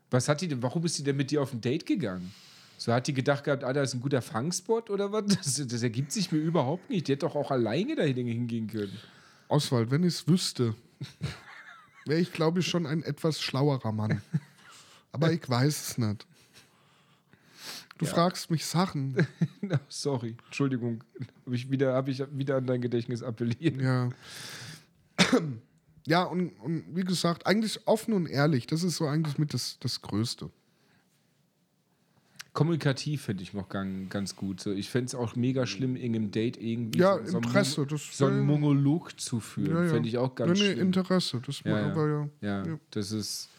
Was 0.10 0.30
hat 0.30 0.41
die 0.41 0.47
denn, 0.47 0.64
warum 0.64 0.84
ist 0.84 0.95
sie 0.95 1.04
denn 1.04 1.16
mit 1.16 1.30
dir 1.30 1.43
auf 1.43 1.54
ein 1.54 1.62
Date 1.62 1.86
gegangen? 1.86 2.34
So 2.80 2.91
hat 2.91 3.06
die 3.06 3.14
gedacht 3.14 3.43
gehabt, 3.43 3.64
ah, 3.64 3.72
da 3.72 3.84
ist 3.84 3.93
ein 3.93 4.01
guter 4.01 4.24
Fangspot 4.24 4.89
oder 4.89 5.12
was? 5.12 5.26
Das, 5.28 5.68
das 5.68 5.84
ergibt 5.84 6.12
sich 6.12 6.32
mir 6.32 6.39
überhaupt 6.39 6.89
nicht. 6.89 7.08
Die 7.08 7.12
hätte 7.12 7.28
doch 7.28 7.36
auch 7.36 7.51
alleine 7.51 7.95
dahin 7.95 8.26
hingehen 8.26 8.66
können. 8.66 8.97
Oswald, 9.54 9.91
wenn 9.91 10.04
ich 10.08 10.16
es 10.16 10.28
wüsste, 10.28 10.76
wäre 12.06 12.20
ich, 12.20 12.34
glaube 12.34 12.62
ich, 12.62 12.68
schon 12.68 12.88
ein 12.88 13.04
etwas 13.04 13.39
schlauerer 13.39 13.91
Mann. 13.91 14.22
Aber 15.12 15.32
ich 15.32 15.47
weiß 15.47 15.89
es 15.89 15.97
nicht. 15.97 16.26
Du 17.99 18.06
ja. 18.06 18.12
fragst 18.12 18.49
mich 18.49 18.66
Sachen. 18.66 19.28
Sorry, 19.88 20.36
Entschuldigung. 20.45 21.04
Habe 21.45 21.56
ich, 21.56 21.70
wieder, 21.70 21.93
hab 21.93 22.08
ich 22.08 22.24
wieder 22.32 22.58
an 22.58 22.66
dein 22.66 22.82
Gedächtnis 22.82 23.22
appelliert. 23.22 23.80
Ja. 23.80 24.10
Ja, 26.06 26.24
und, 26.24 26.49
und 26.60 26.84
wie 26.95 27.04
gesagt, 27.04 27.45
eigentlich 27.45 27.88
offen 27.88 28.14
und 28.14 28.26
ehrlich, 28.26 28.68
das 28.68 28.84
ist 28.84 28.97
so 28.97 29.08
eigentlich 29.08 29.38
mit 29.38 29.54
das, 29.54 29.78
das 29.80 30.01
Größte. 30.01 30.49
Kommunikativ 32.54 33.24
finde 33.24 33.41
ich 33.41 33.54
noch 33.54 33.68
ganz, 33.68 34.36
gut. 34.36 34.62
So, 34.62 34.72
ich 34.72 34.89
fände 34.89 35.08
es 35.08 35.16
auch 35.16 35.36
mega 35.36 35.66
schlimm, 35.66 35.95
in 35.95 36.16
einem 36.16 36.30
Date 36.30 36.62
irgendwie 36.62 36.99
ja, 36.99 37.18
so, 37.26 37.38
Interesse, 37.38 37.88
so, 37.89 37.97
so 37.97 38.28
einen 38.28 38.45
Monolog 38.45 39.20
zu 39.20 39.39
führen. 39.39 39.76
Ja, 39.76 39.84
ja. 39.86 39.89
Fände 39.89 40.08
ich 40.08 40.20
auch 40.20 40.36
ganz 40.36 40.60
nee, 40.60 40.68
nee, 40.68 40.74
schlimm. 40.74 40.88
Interesse, 40.88 41.41
das 41.43 41.62
ja. 41.66 41.91
Aber 41.91 42.08
ja. 42.08 42.30
ja. 42.41 42.66
ja. 42.66 42.80
Das 42.91 43.12
ist. 43.12 43.49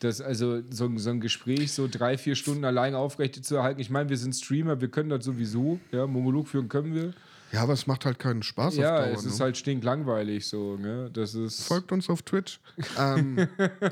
Das, 0.00 0.22
also 0.22 0.62
so, 0.70 0.90
so 0.96 1.10
ein 1.10 1.20
Gespräch 1.20 1.72
so 1.72 1.86
drei, 1.86 2.16
vier 2.16 2.34
Stunden 2.34 2.64
allein 2.64 2.94
aufrecht 2.94 3.44
zu 3.44 3.56
erhalten. 3.56 3.82
Ich 3.82 3.90
meine, 3.90 4.08
wir 4.08 4.16
sind 4.16 4.34
Streamer, 4.34 4.80
wir 4.80 4.88
können 4.88 5.10
das 5.10 5.26
sowieso. 5.26 5.78
Ja, 5.92 6.06
Monolog 6.06 6.48
führen 6.48 6.70
können 6.70 6.94
wir. 6.94 7.12
Ja, 7.52 7.62
aber 7.62 7.74
es 7.74 7.86
macht 7.86 8.06
halt 8.06 8.18
keinen 8.18 8.42
Spaß 8.42 8.76
ja, 8.76 8.94
auf 8.94 8.98
Dauer. 9.00 9.06
Ja, 9.08 9.12
es 9.12 9.24
ist 9.24 9.38
ne? 9.38 9.44
halt 9.44 9.56
stinklangweilig 9.58 10.46
so. 10.46 10.76
Ne? 10.76 11.10
Das 11.12 11.34
ist 11.34 11.64
Folgt 11.64 11.92
uns 11.92 12.08
auf 12.08 12.22
Twitch. 12.22 12.60
ähm, 12.98 13.46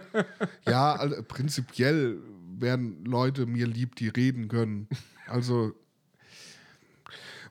ja, 0.66 0.94
also, 0.94 1.22
prinzipiell 1.24 2.18
werden 2.60 3.04
Leute 3.04 3.46
mir 3.46 3.66
lieb, 3.66 3.96
die 3.96 4.08
reden 4.08 4.48
können. 4.48 4.88
Also, 5.26 5.74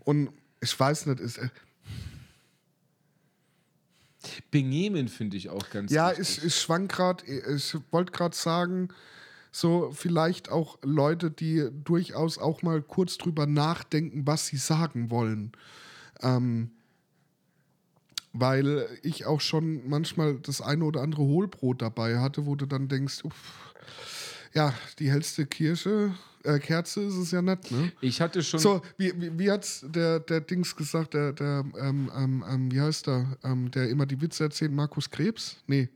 und 0.03 0.29
ich 0.61 0.79
weiß 0.79 1.05
nicht, 1.07 1.19
ist. 1.19 1.37
Äh, 1.37 1.49
Benehmen 4.51 5.07
finde 5.07 5.37
ich 5.37 5.49
auch 5.49 5.69
ganz 5.69 5.91
Ja, 5.91 6.09
wichtig. 6.09 6.39
ich, 6.39 6.45
ich 6.45 6.55
schwank 6.55 6.91
gerade, 6.91 7.23
ich 7.25 7.75
wollte 7.91 8.11
gerade 8.11 8.35
sagen, 8.35 8.89
so 9.51 9.91
vielleicht 9.93 10.49
auch 10.49 10.77
Leute, 10.83 11.31
die 11.31 11.69
durchaus 11.83 12.37
auch 12.37 12.61
mal 12.61 12.81
kurz 12.81 13.17
drüber 13.17 13.45
nachdenken, 13.45 14.27
was 14.27 14.47
sie 14.47 14.57
sagen 14.57 15.09
wollen. 15.11 15.51
Ähm, 16.21 16.71
weil 18.33 18.87
ich 19.01 19.25
auch 19.25 19.41
schon 19.41 19.87
manchmal 19.89 20.35
das 20.39 20.61
eine 20.61 20.83
oder 20.83 21.01
andere 21.01 21.23
Hohlbrot 21.23 21.81
dabei 21.81 22.19
hatte, 22.19 22.45
wo 22.45 22.55
du 22.55 22.65
dann 22.65 22.87
denkst, 22.87 23.23
uff, 23.23 23.73
ja, 24.57 24.73
die 24.97 25.11
hellste 25.11 25.45
Kirsche, 25.45 26.11
äh, 26.43 26.57
Kerze 26.57 27.01
ist 27.01 27.15
es 27.15 27.29
ja 27.29 27.43
nicht, 27.43 27.69
ne? 27.69 27.91
Ich 28.01 28.19
hatte 28.19 28.41
schon. 28.41 28.59
So, 28.59 28.81
wie, 28.97 29.13
wie, 29.21 29.37
wie 29.37 29.51
hat's 29.51 29.85
der, 29.87 30.19
der 30.19 30.41
Dings 30.41 30.75
gesagt, 30.75 31.13
der, 31.13 31.31
der 31.31 31.63
ähm, 31.79 32.11
ähm, 32.15 32.43
ähm, 32.49 32.71
wie 32.71 32.81
heißt 32.81 33.05
der, 33.05 33.37
ähm, 33.43 33.69
der 33.69 33.87
immer 33.87 34.07
die 34.07 34.19
Witze 34.19 34.45
erzählt, 34.45 34.71
Markus 34.71 35.11
Krebs? 35.11 35.57
Nee, 35.67 35.89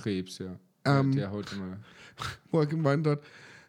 Krebs, 0.00 0.38
ja. 0.38 0.56
Ähm, 0.84 1.16
der 1.16 1.32
heute 1.32 1.56
mal. 1.56 1.78
wo 2.52 2.60
er 2.60 2.66
gemeint 2.66 3.08
hat, 3.08 3.22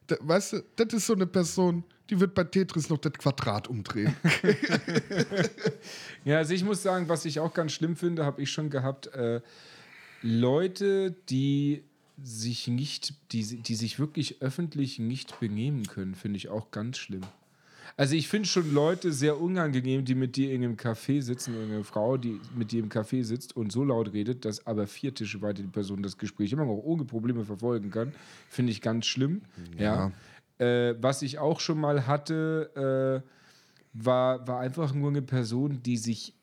da, 0.05 0.17
weißt 0.19 0.53
du, 0.53 0.63
das 0.75 0.93
ist 0.93 1.07
so 1.07 1.13
eine 1.13 1.25
Person, 1.25 1.83
die 2.07 2.19
wird 2.19 2.35
bei 2.35 2.43
Tetris 2.43 2.89
noch 2.89 2.99
das 2.99 3.13
Quadrat 3.13 3.67
umdrehen. 3.67 4.15
Ja, 6.23 6.37
also 6.37 6.53
ich 6.53 6.63
muss 6.63 6.83
sagen, 6.83 7.09
was 7.09 7.25
ich 7.25 7.39
auch 7.39 7.51
ganz 7.51 7.71
schlimm 7.71 7.95
finde, 7.95 8.23
habe 8.23 8.43
ich 8.43 8.51
schon 8.51 8.69
gehabt. 8.69 9.07
Äh, 9.07 9.41
Leute, 10.21 11.15
die 11.29 11.83
sich 12.23 12.67
nicht, 12.67 13.13
die, 13.31 13.43
die 13.43 13.75
sich 13.75 13.99
wirklich 13.99 14.41
öffentlich 14.41 14.99
nicht 14.99 15.39
benehmen 15.39 15.87
können, 15.87 16.15
finde 16.15 16.37
ich 16.37 16.49
auch 16.49 16.71
ganz 16.71 16.97
schlimm. 16.97 17.23
Also 17.97 18.15
ich 18.15 18.27
finde 18.27 18.47
schon 18.47 18.73
Leute 18.73 19.11
sehr 19.11 19.39
unangenehm, 19.39 20.05
die 20.05 20.15
mit 20.15 20.35
dir 20.35 20.53
in 20.53 20.63
einem 20.63 20.75
Café 20.75 21.21
sitzen, 21.21 21.53
eine 21.61 21.83
Frau, 21.83 22.17
die 22.17 22.39
mit 22.55 22.71
dir 22.71 22.81
im 22.81 22.89
Café 22.89 23.23
sitzt 23.23 23.55
und 23.55 23.71
so 23.71 23.83
laut 23.83 24.13
redet, 24.13 24.45
dass 24.45 24.65
aber 24.65 24.87
vier 24.87 25.13
Tische 25.13 25.41
weiter 25.41 25.61
die 25.61 25.67
Person 25.67 26.01
das 26.01 26.17
Gespräch 26.17 26.51
immer 26.53 26.65
noch 26.65 26.77
ohne 26.77 27.03
Probleme 27.03 27.43
verfolgen 27.43 27.91
kann. 27.91 28.13
Finde 28.49 28.71
ich 28.71 28.81
ganz 28.81 29.05
schlimm. 29.05 29.41
Ja. 29.77 30.11
Äh, 30.57 30.95
was 31.01 31.21
ich 31.21 31.39
auch 31.39 31.59
schon 31.59 31.79
mal 31.79 32.07
hatte, 32.07 33.23
äh, 33.23 33.27
war, 33.93 34.47
war 34.47 34.59
einfach 34.59 34.93
nur 34.93 35.09
eine 35.09 35.21
Person, 35.21 35.83
die 35.83 35.97
sich 35.97 36.33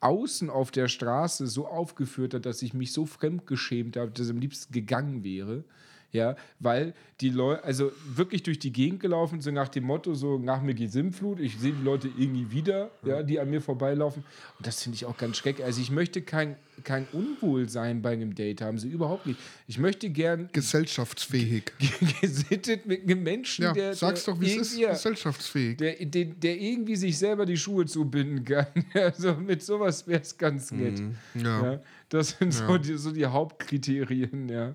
außen 0.00 0.50
auf 0.50 0.70
der 0.70 0.88
Straße 0.88 1.46
so 1.46 1.66
aufgeführt 1.66 2.34
hat, 2.34 2.46
dass 2.46 2.62
ich 2.62 2.74
mich 2.74 2.92
so 2.92 3.06
fremdgeschämt 3.06 3.96
habe, 3.96 4.10
dass 4.10 4.26
ich 4.26 4.32
am 4.32 4.40
liebsten 4.40 4.72
gegangen 4.72 5.22
wäre. 5.24 5.64
Ja, 6.12 6.34
weil 6.58 6.92
die 7.20 7.30
Leute, 7.30 7.62
also 7.62 7.92
wirklich 8.04 8.42
durch 8.42 8.58
die 8.58 8.72
Gegend 8.72 8.98
gelaufen, 8.98 9.40
so 9.40 9.52
nach 9.52 9.68
dem 9.68 9.84
Motto, 9.84 10.14
so 10.14 10.38
nach 10.38 10.60
mir 10.60 10.74
geht 10.74 10.90
Sinnflut, 10.90 11.38
ich 11.38 11.56
sehe 11.58 11.72
die 11.72 11.84
Leute 11.84 12.08
irgendwie 12.18 12.50
wieder, 12.50 12.90
ja, 13.04 13.22
die 13.22 13.38
an 13.38 13.48
mir 13.48 13.60
vorbeilaufen. 13.60 14.24
Und 14.58 14.66
das 14.66 14.82
finde 14.82 14.96
ich 14.96 15.04
auch 15.04 15.16
ganz 15.16 15.36
schrecklich. 15.36 15.64
Also 15.64 15.80
ich 15.80 15.92
möchte 15.92 16.22
kein, 16.22 16.56
kein 16.82 17.06
Unwohlsein 17.12 18.02
bei 18.02 18.12
einem 18.12 18.34
Date 18.34 18.60
haben, 18.60 18.78
so 18.78 18.88
überhaupt 18.88 19.26
nicht. 19.26 19.38
Ich 19.68 19.78
möchte 19.78 20.10
gern 20.10 20.48
Gesellschaftsfähig. 20.52 21.72
gesittet 22.20 22.86
mit 22.86 23.04
einem 23.04 23.22
Menschen, 23.22 23.64
Ja, 23.66 23.72
der, 23.72 23.94
sag's 23.94 24.24
der 24.24 24.34
doch, 24.34 24.40
wie 24.40 24.56
es 24.56 24.72
ist. 24.72 24.80
Gesellschaftsfähig. 24.80 25.76
der, 25.76 25.94
der, 26.04 26.24
der 26.24 26.60
irgendwie 26.60 26.96
sich 26.96 27.16
selber 27.16 27.46
die 27.46 27.56
Schuhe 27.56 27.86
zubinden 27.86 28.44
kann. 28.44 28.66
Also 28.94 29.34
mit 29.34 29.62
sowas 29.62 30.06
wäre 30.06 30.22
es 30.22 30.36
ganz 30.36 30.72
nett. 30.72 30.98
Mhm. 30.98 31.16
Ja. 31.34 31.72
Ja, 31.72 31.80
das 32.08 32.30
sind 32.30 32.52
so, 32.52 32.78
die, 32.78 32.96
so 32.96 33.12
die 33.12 33.26
Hauptkriterien, 33.26 34.48
ja. 34.48 34.74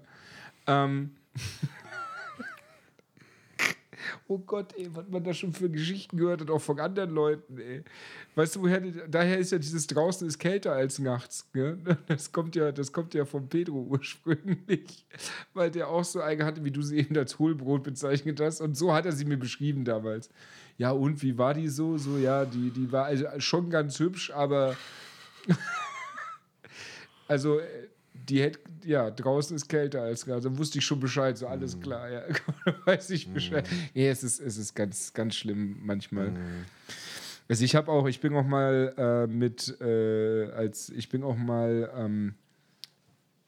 Ähm. 0.67 1.11
oh 4.27 4.39
Gott, 4.39 4.73
ey, 4.77 4.89
was 4.93 5.05
man 5.09 5.23
da 5.23 5.33
schon 5.33 5.53
für 5.53 5.69
Geschichten 5.69 6.17
gehört 6.17 6.41
hat, 6.41 6.49
auch 6.49 6.61
von 6.61 6.79
anderen 6.79 7.11
Leuten, 7.11 7.57
ey. 7.57 7.83
Weißt 8.35 8.55
du, 8.55 8.61
woher, 8.61 8.81
daher 8.81 9.37
ist 9.37 9.51
ja 9.51 9.57
dieses 9.57 9.87
draußen 9.87 10.27
ist 10.27 10.39
kälter 10.39 10.73
als 10.73 10.99
nachts, 10.99 11.49
gell? 11.53 11.77
Das 12.07 12.31
kommt 12.31 12.55
ja, 12.55 12.71
das 12.71 12.91
kommt 12.91 13.13
ja 13.13 13.25
von 13.25 13.47
Pedro 13.47 13.85
ursprünglich, 13.89 15.05
weil 15.53 15.71
der 15.71 15.89
auch 15.89 16.03
so 16.03 16.21
eine 16.21 16.45
hatte, 16.45 16.63
wie 16.63 16.71
du 16.71 16.81
sie 16.81 16.99
eben 16.99 17.17
als 17.17 17.39
Hohlbrot 17.39 17.83
bezeichnet 17.83 18.39
hast. 18.39 18.61
Und 18.61 18.75
so 18.75 18.93
hat 18.93 19.05
er 19.05 19.11
sie 19.11 19.25
mir 19.25 19.37
beschrieben 19.37 19.85
damals. 19.85 20.29
Ja, 20.77 20.91
und 20.91 21.21
wie 21.21 21.37
war 21.37 21.53
die 21.53 21.69
so? 21.69 21.97
So, 21.97 22.17
ja, 22.17 22.45
die, 22.45 22.71
die 22.71 22.91
war 22.91 23.05
also 23.05 23.25
schon 23.37 23.69
ganz 23.69 23.99
hübsch, 23.99 24.31
aber 24.31 24.75
also, 27.27 27.59
äh, 27.59 27.87
die 28.29 28.41
hätte, 28.41 28.59
ja, 28.83 29.11
draußen 29.11 29.55
ist 29.55 29.67
kälter 29.67 30.01
als 30.01 30.25
gerade. 30.25 30.41
Dann 30.41 30.57
wusste 30.57 30.79
ich 30.79 30.85
schon 30.85 30.99
Bescheid, 30.99 31.37
so 31.37 31.47
alles 31.47 31.79
klar, 31.79 32.09
ja. 32.09 32.21
Weiß 32.85 33.09
ich 33.09 33.31
Bescheid. 33.31 33.67
Ja, 33.93 34.05
es 34.05 34.23
ist, 34.23 34.39
es 34.39 34.57
ist 34.57 34.75
ganz, 34.75 35.13
ganz 35.13 35.35
schlimm 35.35 35.77
manchmal. 35.83 36.33
Also 37.47 37.63
ich 37.63 37.75
habe 37.75 37.91
auch, 37.91 38.07
ich 38.07 38.19
bin 38.21 38.35
auch 38.35 38.45
mal 38.45 38.93
äh, 38.97 39.27
mit, 39.27 39.79
äh, 39.79 40.51
als 40.51 40.89
ich 40.89 41.09
bin 41.09 41.23
auch 41.23 41.37
mal 41.37 41.91
ähm, 41.95 42.33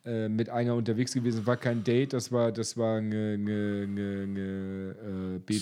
äh, 0.06 0.30
mit 0.30 0.50
einer 0.50 0.76
unterwegs 0.76 1.14
gewesen, 1.14 1.46
war 1.46 1.58
kein 1.58 1.84
Date, 1.84 2.14
das 2.14 2.32
war, 2.32 2.52
das 2.52 2.78
war 2.78 2.98
eine, 2.98 3.34
eine, 3.34 3.84
eine, 3.84 4.24
eine 4.24 5.36
äh, 5.36 5.40
B 5.40 5.60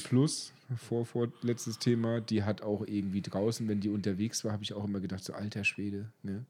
vor, 0.77 1.05
vor 1.05 1.31
letztes 1.41 1.79
Thema, 1.79 2.21
die 2.21 2.43
hat 2.43 2.61
auch 2.61 2.85
irgendwie 2.85 3.21
draußen, 3.21 3.67
wenn 3.67 3.79
die 3.79 3.89
unterwegs 3.89 4.43
war, 4.43 4.51
habe 4.51 4.63
ich 4.63 4.73
auch 4.73 4.83
immer 4.83 4.99
gedacht, 4.99 5.23
so 5.23 5.33
alter 5.33 5.63
Schwede, 5.63 6.11
ne? 6.23 6.45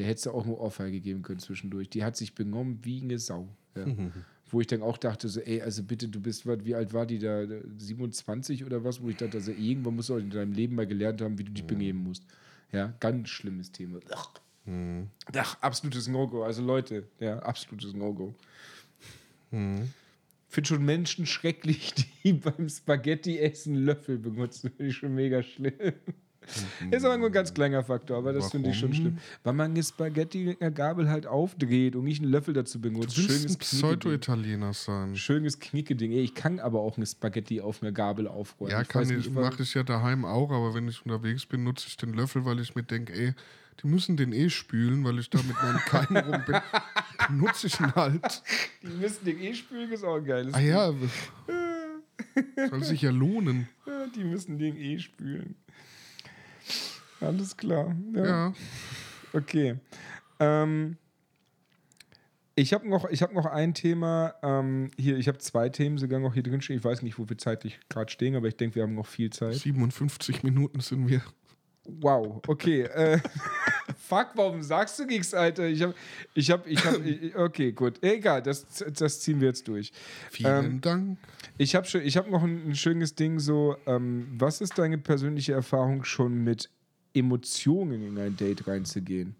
Der 0.00 0.08
hätte 0.08 0.22
du 0.22 0.30
auch 0.30 0.46
nur 0.46 0.58
Ohrfeige 0.58 0.98
geben 0.98 1.20
können 1.20 1.40
zwischendurch. 1.40 1.90
Die 1.90 2.02
hat 2.02 2.16
sich 2.16 2.34
benommen 2.34 2.78
wie 2.82 3.02
eine 3.02 3.18
Sau. 3.18 3.46
Ja. 3.76 3.84
Wo 4.46 4.62
ich 4.62 4.66
dann 4.66 4.80
auch 4.80 4.96
dachte, 4.96 5.28
so, 5.28 5.40
ey, 5.40 5.60
also 5.60 5.82
bitte, 5.82 6.08
du 6.08 6.20
bist, 6.22 6.46
was, 6.46 6.64
wie 6.64 6.74
alt 6.74 6.94
war 6.94 7.04
die 7.04 7.18
da? 7.18 7.44
27 7.76 8.64
oder 8.64 8.82
was? 8.82 9.02
Wo 9.02 9.10
ich 9.10 9.16
dachte, 9.18 9.36
also 9.36 9.52
irgendwann 9.52 9.96
musst 9.96 10.08
du 10.08 10.14
auch 10.14 10.18
in 10.18 10.30
deinem 10.30 10.54
Leben 10.54 10.74
mal 10.74 10.86
gelernt 10.86 11.20
haben, 11.20 11.38
wie 11.38 11.44
du 11.44 11.52
dich 11.52 11.64
benehmen 11.66 12.02
musst. 12.02 12.24
Ja, 12.72 12.94
ganz 12.98 13.28
schlimmes 13.28 13.72
Thema. 13.72 14.00
Ach, 14.10 14.30
Ach 15.36 15.58
absolutes 15.60 16.08
No-Go. 16.08 16.44
Also 16.44 16.62
Leute, 16.62 17.06
ja, 17.18 17.38
absolutes 17.40 17.92
No-Go. 17.92 18.34
Finde 20.48 20.66
schon 20.66 20.82
Menschen 20.82 21.26
schrecklich, 21.26 21.92
die 22.24 22.32
beim 22.32 22.70
Spaghetti-Essen 22.70 23.74
Löffel 23.74 24.16
benutzen. 24.16 24.70
Finde 24.70 24.90
ich 24.90 24.96
schon 24.96 25.14
mega 25.14 25.42
schlimm. 25.42 25.74
Ist 26.90 27.04
aber 27.04 27.18
nur 27.18 27.28
ein 27.28 27.32
ganz 27.32 27.52
kleiner 27.52 27.84
Faktor, 27.84 28.18
aber 28.18 28.32
das 28.32 28.50
finde 28.50 28.70
ich 28.70 28.78
schon 28.78 28.92
schlimm. 28.94 29.18
Weil 29.44 29.52
man 29.52 29.70
eine 29.70 29.82
Spaghetti 29.82 30.44
mit 30.44 30.60
einer 30.60 30.70
Gabel 30.70 31.08
halt 31.08 31.26
aufdreht 31.26 31.94
und 31.94 32.04
nicht 32.04 32.22
einen 32.22 32.30
Löffel 32.30 32.54
dazu 32.54 32.78
Du 32.78 32.90
benutzt. 32.90 33.16
willst 33.16 33.30
ein 33.30 33.32
Schönes 33.38 33.58
Knickeding. 33.58 33.78
Pseudo-Italiener 33.80 34.72
sein. 34.72 35.16
Schönes 35.16 35.58
Knickeding. 35.60 36.12
Ich 36.12 36.34
kann 36.34 36.58
aber 36.58 36.80
auch 36.80 36.96
eine 36.96 37.06
Spaghetti 37.06 37.60
auf 37.60 37.82
einer 37.82 37.92
Gabel 37.92 38.26
aufräumen. 38.26 38.72
Ja, 38.72 38.82
ich 38.82 39.10
ich, 39.10 39.30
mache 39.30 39.62
ich 39.62 39.74
ja 39.74 39.82
daheim 39.82 40.24
auch, 40.24 40.50
aber 40.50 40.74
wenn 40.74 40.88
ich 40.88 41.04
unterwegs 41.04 41.46
bin, 41.46 41.62
nutze 41.62 41.86
ich 41.88 41.96
den 41.96 42.14
Löffel, 42.14 42.44
weil 42.44 42.58
ich 42.60 42.74
mir 42.74 42.82
denke, 42.82 43.12
ey, 43.12 43.34
die 43.82 43.86
müssen 43.86 44.16
den 44.16 44.32
eh 44.32 44.50
spülen, 44.50 45.04
weil 45.04 45.18
ich 45.18 45.30
da 45.30 45.38
mit 45.38 45.56
meinen 45.62 45.78
Keinen 45.78 46.16
rum 46.32 46.42
bin. 46.46 46.56
Nutze 47.38 47.66
ich 47.66 47.78
ihn 47.80 47.94
halt. 47.94 48.42
Die 48.82 48.88
müssen 48.88 49.24
den 49.24 49.40
eh 49.40 49.54
spülen, 49.54 49.90
ist 49.92 50.04
auch 50.04 50.16
ein 50.16 50.24
geiles 50.24 50.54
Ah 50.54 50.60
ja, 50.60 50.92
soll 52.68 52.84
sich 52.84 53.02
ja 53.02 53.10
lohnen. 53.10 53.68
Die 54.16 54.24
müssen 54.24 54.58
den 54.58 54.76
eh 54.76 54.98
spülen. 54.98 55.56
Alles 57.20 57.56
klar. 57.56 57.94
Ja. 58.14 58.24
Ja. 58.24 58.54
Okay. 59.32 59.76
Ähm, 60.38 60.96
ich 62.56 62.72
habe 62.72 62.88
noch, 62.88 63.08
ich 63.08 63.22
hab 63.22 63.32
noch 63.32 63.46
ein 63.46 63.74
Thema. 63.74 64.34
Ähm, 64.42 64.90
hier, 64.98 65.16
ich 65.16 65.28
habe 65.28 65.38
zwei 65.38 65.68
Themen 65.68 65.98
sogar 65.98 66.20
noch 66.20 66.34
hier 66.34 66.42
drin 66.42 66.60
stehen. 66.60 66.76
Ich 66.76 66.84
weiß 66.84 67.02
nicht, 67.02 67.18
wo 67.18 67.28
wir 67.28 67.38
zeitlich 67.38 67.78
gerade 67.88 68.10
stehen, 68.10 68.36
aber 68.36 68.48
ich 68.48 68.56
denke, 68.56 68.76
wir 68.76 68.82
haben 68.82 68.94
noch 68.94 69.06
viel 69.06 69.30
Zeit. 69.30 69.54
57 69.54 70.42
Minuten 70.42 70.80
sind 70.80 71.08
wir. 71.08 71.22
Wow, 71.84 72.42
okay. 72.46 72.82
Äh, 72.82 73.18
fuck, 73.96 74.28
warum 74.34 74.62
sagst 74.62 74.98
du 74.98 75.04
nichts, 75.06 75.32
Alter? 75.32 75.66
Ich 75.66 75.82
habe, 75.82 75.94
ich 76.34 76.50
habe, 76.50 76.68
ich 76.68 76.84
habe, 76.84 77.32
okay, 77.36 77.72
gut. 77.72 78.02
Egal, 78.02 78.42
das, 78.42 78.66
das 78.92 79.20
ziehen 79.20 79.40
wir 79.40 79.48
jetzt 79.48 79.66
durch. 79.66 79.92
Vielen 80.30 80.64
Ähm, 80.64 80.80
Dank. 80.80 81.18
Ich 81.56 81.74
habe 81.74 81.86
ich 81.98 82.16
hab 82.16 82.30
noch 82.30 82.42
ein, 82.42 82.70
ein 82.70 82.74
schönes 82.74 83.14
Ding 83.14 83.38
so. 83.40 83.76
Ähm, 83.86 84.28
was 84.32 84.60
ist 84.60 84.78
deine 84.78 84.98
persönliche 84.98 85.52
Erfahrung 85.52 86.04
schon 86.04 86.44
mit 86.44 86.68
Emotionen 87.14 88.02
in 88.02 88.18
ein 88.18 88.36
Date 88.36 88.66
reinzugehen? 88.66 89.34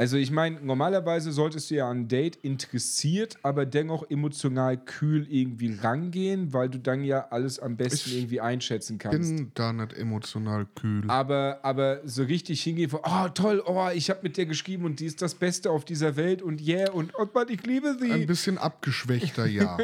Also 0.00 0.16
ich 0.16 0.30
meine, 0.30 0.58
normalerweise 0.62 1.30
solltest 1.30 1.70
du 1.70 1.74
ja 1.74 1.90
an 1.90 1.98
ein 1.98 2.08
Date 2.08 2.36
interessiert, 2.36 3.36
aber 3.42 3.66
dennoch 3.66 4.08
emotional 4.08 4.78
kühl 4.78 5.26
irgendwie 5.28 5.74
rangehen, 5.74 6.54
weil 6.54 6.70
du 6.70 6.78
dann 6.78 7.04
ja 7.04 7.28
alles 7.28 7.58
am 7.58 7.76
besten 7.76 8.08
Ich 8.08 8.16
irgendwie 8.16 8.40
einschätzen 8.40 8.96
kannst. 8.96 9.36
Bin 9.36 9.50
da 9.52 9.74
nicht 9.74 9.92
emotional 9.92 10.66
kühl. 10.74 11.04
Aber, 11.08 11.58
aber 11.62 12.00
so 12.06 12.22
richtig 12.22 12.62
hingehen 12.62 12.88
von, 12.88 13.00
oh 13.04 13.28
toll, 13.28 13.62
oh, 13.66 13.90
ich 13.94 14.08
habe 14.08 14.20
mit 14.22 14.38
der 14.38 14.46
geschrieben 14.46 14.86
und 14.86 15.00
die 15.00 15.04
ist 15.04 15.20
das 15.20 15.34
Beste 15.34 15.70
auf 15.70 15.84
dieser 15.84 16.16
Welt 16.16 16.40
und 16.40 16.66
yeah 16.66 16.90
und 16.90 17.12
oh 17.18 17.26
Mann, 17.34 17.48
ich 17.50 17.62
liebe 17.66 17.94
sie. 18.00 18.10
Ein 18.10 18.26
bisschen 18.26 18.56
abgeschwächter, 18.56 19.44
ja. 19.44 19.76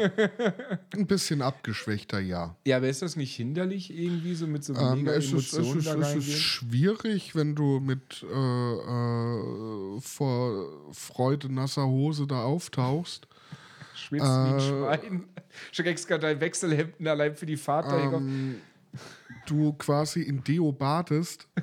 Ein 0.95 1.05
bisschen 1.05 1.43
abgeschwächter, 1.43 2.19
ja. 2.19 2.55
Ja, 2.65 2.77
aber 2.77 2.89
ist 2.89 3.03
das 3.03 3.17
nicht 3.17 3.35
hinderlich 3.35 3.95
irgendwie 3.95 4.33
so 4.33 4.47
mit 4.47 4.63
so 4.63 4.73
Ähm, 4.73 5.03
mega 5.03 5.11
es, 5.11 5.31
ist, 5.31 5.53
es, 5.53 5.59
Emotionen 5.59 6.01
ist, 6.01 6.15
es 6.15 6.27
ist 6.27 6.41
schwierig, 6.41 7.35
wenn 7.35 7.53
du 7.53 7.79
mit 7.79 8.25
äh, 8.33 8.35
äh, 8.35 10.06
vor 10.07 10.93
Freude 10.93 11.53
nasser 11.53 11.85
Hose 11.85 12.27
da 12.27 12.43
auftauchst. 12.43 13.27
Schwitzt 13.95 14.25
wie 14.25 14.29
ein 14.29 14.57
äh, 14.57 14.61
Schwein. 14.61 15.23
Schreckst 15.71 16.07
gerade 16.07 16.21
dein 16.21 16.39
Wechselhemden 16.39 17.07
allein 17.07 17.35
für 17.35 17.45
die 17.45 17.57
Fahrt. 17.57 17.91
Ähm, 17.91 18.61
du 19.47 19.73
quasi 19.73 20.21
in 20.21 20.43
Deo 20.43 20.71
badest 20.71 21.47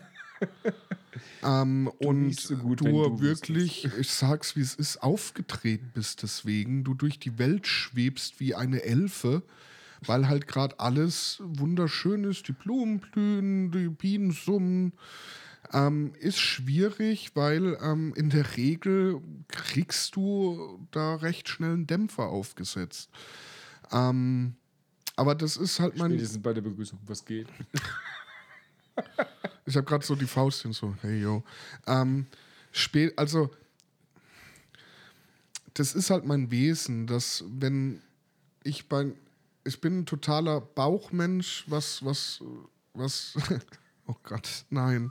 Ähm, 1.44 1.90
und 1.98 2.28
nicht 2.28 2.40
so 2.40 2.56
gut, 2.56 2.80
du, 2.80 2.84
du 2.84 3.20
wirklich, 3.20 3.84
ich 3.98 4.10
sag's 4.10 4.56
wie 4.56 4.60
es 4.60 4.74
ist, 4.74 5.02
aufgedreht 5.02 5.92
bist 5.92 6.22
deswegen. 6.22 6.84
Du 6.84 6.94
durch 6.94 7.18
die 7.18 7.38
Welt 7.38 7.66
schwebst 7.66 8.40
wie 8.40 8.54
eine 8.54 8.82
Elfe, 8.82 9.42
weil 10.00 10.28
halt 10.28 10.46
gerade 10.46 10.80
alles 10.80 11.38
wunderschön 11.44 12.24
ist. 12.24 12.48
Die 12.48 12.52
Blumen 12.52 13.00
blühen, 13.00 13.70
die 13.70 13.88
Bienen 13.88 14.30
summen. 14.32 14.92
Ähm, 15.74 16.14
ist 16.20 16.38
schwierig, 16.38 17.32
weil 17.34 17.76
ähm, 17.82 18.14
in 18.14 18.30
der 18.30 18.56
Regel 18.56 19.20
kriegst 19.48 20.14
du 20.14 20.86
da 20.92 21.16
recht 21.16 21.48
schnell 21.48 21.72
einen 21.72 21.86
Dämpfer 21.86 22.28
aufgesetzt. 22.28 23.10
Ähm, 23.90 24.54
aber 25.16 25.34
das 25.34 25.56
ist 25.56 25.80
halt 25.80 25.98
mein. 25.98 26.12
Spätestens 26.12 26.42
bei 26.42 26.52
der 26.52 26.62
Begrüßung, 26.62 27.00
was 27.06 27.24
geht. 27.24 27.48
Ich 29.66 29.76
habe 29.76 29.86
gerade 29.86 30.04
so 30.04 30.14
die 30.14 30.26
Faust 30.26 30.62
hin, 30.62 30.72
so, 30.72 30.94
hey 31.00 31.20
yo. 31.20 31.42
Ähm, 31.86 32.26
spät, 32.70 33.18
also, 33.18 33.50
das 35.72 35.94
ist 35.94 36.10
halt 36.10 36.26
mein 36.26 36.50
Wesen, 36.50 37.06
dass 37.06 37.44
wenn 37.48 38.02
ich 38.62 38.88
bei, 38.88 39.12
ich 39.64 39.80
bin 39.80 40.00
ein 40.00 40.06
totaler 40.06 40.60
Bauchmensch, 40.60 41.64
was, 41.66 42.04
was, 42.04 42.42
was, 42.92 43.34
oh 44.06 44.16
Gott, 44.22 44.66
nein. 44.68 45.10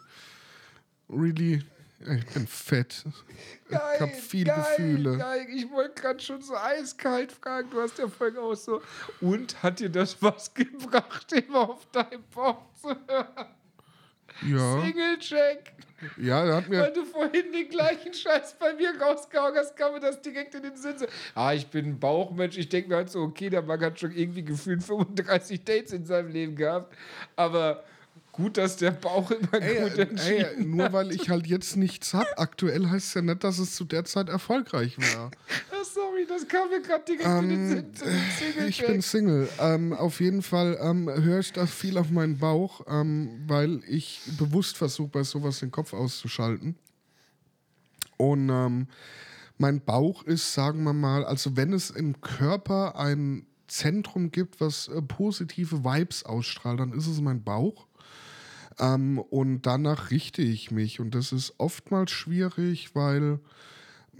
Really? 1.16 1.62
Ich 2.06 2.26
bin 2.34 2.48
fett. 2.48 3.06
ich 3.70 3.76
habe 3.78 4.12
viele 4.12 4.46
geil, 4.46 4.64
Gefühle. 4.78 5.18
Geil. 5.18 5.48
Ich 5.54 5.72
wollte 5.72 6.02
gerade 6.02 6.20
schon 6.20 6.42
so 6.42 6.56
eiskalt 6.56 7.32
fragen. 7.32 7.70
Du 7.70 7.80
hast 7.82 7.98
ja 7.98 8.08
vorhin 8.08 8.38
auch 8.38 8.56
so. 8.56 8.82
Und 9.22 9.62
hat 9.64 9.80
dir 9.80 9.90
das 9.90 10.22
was 10.22 10.54
gebracht, 10.54 11.32
immer 11.48 11.70
auf 11.70 11.90
deinem 11.92 12.24
Bauch 12.34 12.66
zu 12.82 12.90
hören? 13.08 13.48
Ja, 14.42 14.82
Single-Check. 14.82 15.74
ja, 16.18 16.44
er 16.44 16.56
hat 16.58 16.68
mir, 16.68 16.82
Weil 16.82 16.94
du 16.94 17.06
vorhin 17.06 17.52
den 17.54 17.70
gleichen 17.70 18.14
Scheiß 18.14 18.56
bei 18.60 18.74
mir 18.74 19.00
rausgehauen 19.00 19.56
hast, 19.56 19.78
kam 19.78 19.94
mir 19.94 20.00
das 20.00 20.22
direkt 20.22 20.56
in 20.56 20.64
den 20.64 20.76
Sinn. 20.76 20.98
So, 20.98 21.06
ah, 21.36 21.54
ich 21.54 21.68
bin 21.68 21.86
ein 21.86 22.00
Bauchmensch. 22.00 22.58
Ich 22.58 22.68
denke 22.68 22.90
mir 22.90 22.96
halt 22.98 23.10
so, 23.10 23.22
okay, 23.22 23.50
der 23.50 23.62
Mann 23.62 23.80
hat 23.80 24.00
schon 24.00 24.12
irgendwie 24.12 24.44
gefühlt 24.44 24.84
35 24.84 25.64
Dates 25.64 25.94
in 25.94 26.06
seinem 26.06 26.30
Leben 26.30 26.56
gehabt. 26.56 26.94
Aber 27.36 27.84
gut, 28.34 28.58
dass 28.58 28.76
der 28.76 28.92
Bauch 28.92 29.32
immer 29.32 29.62
ey, 29.62 29.82
gut 29.84 29.98
ey, 29.98 30.10
entschieden 30.10 30.76
nur 30.76 30.92
weil 30.92 31.12
ich 31.12 31.30
halt 31.30 31.48
jetzt 31.48 31.78
nichts 31.78 32.14
hab, 32.14 32.28
aktuell 32.36 32.90
heißt 32.90 33.08
es 33.08 33.14
ja 33.14 33.22
nicht, 33.22 33.44
dass 33.44 33.60
es 33.60 33.76
zu 33.76 33.86
der 33.86 34.04
Zeit 34.04 34.28
erfolgreich 34.28 34.98
war. 34.98 35.32
Sorry, 35.94 36.26
das 36.28 36.48
kam 36.48 36.70
mir 36.70 36.82
gerade 36.82 37.04
direkt 37.06 37.26
in 37.26 37.50
den 37.50 37.70
Sinn. 37.70 37.96
zu 37.96 38.06
dem 38.06 38.64
Ähm, 38.64 38.68
Ich 38.68 38.86
bin 38.86 39.02
Single. 39.02 39.48
Ähm, 39.60 39.94
auf 39.94 40.20
jeden 40.20 40.42
Fall 40.42 40.78
ähm, 40.82 41.10
höre 41.10 41.40
ich 41.40 41.54
das 41.54 41.72
viel 41.72 41.98
auf 41.98 42.10
meinen 42.10 42.38
Bauch, 42.40 42.82
ähm, 42.88 43.44
weil 43.48 43.82
ich 43.88 44.22
bewusst 44.38 44.78
versuche, 44.78 45.10
bei 45.10 45.24
sowas 45.24 45.60
den 45.60 45.72
Kopf 45.72 45.94
auszuschalten. 45.94 46.76
Und 48.18 48.50
ähm, 48.50 48.88
mein 49.58 49.82
Bauch 49.82 50.24
ist, 50.24 50.54
sagen 50.54 50.84
wir 50.84 50.94
mal, 50.94 51.26
also 51.26 51.56
wenn 51.56 51.74
es 51.74 51.92
im 51.92 52.20
Körper 52.22 52.98
ein 52.98 53.46
Zentrum 53.68 54.32
gibt, 54.32 54.62
was 54.62 54.88
äh, 54.88 55.02
positive 55.02 55.84
Vibes 55.84 56.24
ausstrahlt, 56.24 56.80
dann 56.80 56.94
ist 56.94 57.08
es 57.08 57.22
mein 57.22 57.44
Bauch. 57.44 57.88
Ähm, 58.80 59.20
und 59.20 59.64
danach 59.64 60.12
richte 60.12 60.42
ich 60.42 60.72
mich. 60.72 61.00
Und 61.00 61.16
das 61.16 61.32
ist 61.32 61.56
oftmals 61.58 62.12
schwierig, 62.12 62.96
weil 62.96 63.40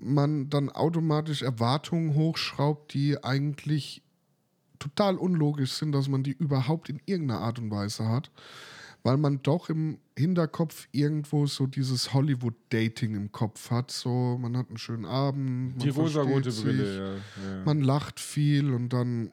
man 0.02 0.50
dann 0.50 0.70
automatisch 0.70 1.42
Erwartungen 1.42 2.16
hochschraubt, 2.16 2.94
die 2.94 3.24
eigentlich 3.24 4.02
total 4.80 5.16
unlogisch 5.18 5.74
sind, 5.74 5.94
dass 5.94 6.10
man 6.10 6.24
die 6.24 6.34
überhaupt 6.34 6.90
in 6.90 7.00
irgendeiner 7.06 7.42
Art 7.42 7.60
und 7.60 7.72
Weise 7.72 8.10
hat, 8.10 8.32
weil 9.04 9.18
man 9.18 9.42
doch 9.42 9.70
im 9.70 10.00
Hinterkopf 10.18 10.88
irgendwo 10.92 11.46
so 11.48 11.68
dieses 11.68 12.14
Hollywood-Dating 12.14 13.16
im 13.16 13.32
Kopf 13.32 13.72
hat. 13.72 13.92
So, 13.92 14.38
man 14.40 14.58
hat 14.58 14.68
einen 14.70 14.78
schönen 14.78 15.06
Abend, 15.06 15.78
man 15.78 15.80
Die 15.80 15.92
versteht 15.92 16.26
Brille, 16.26 16.52
sich, 16.52 16.98
ja. 16.98 17.14
ja. 17.14 17.64
man 17.66 17.82
lacht 17.82 18.20
viel 18.20 18.74
und 18.74 18.90
dann 18.90 19.32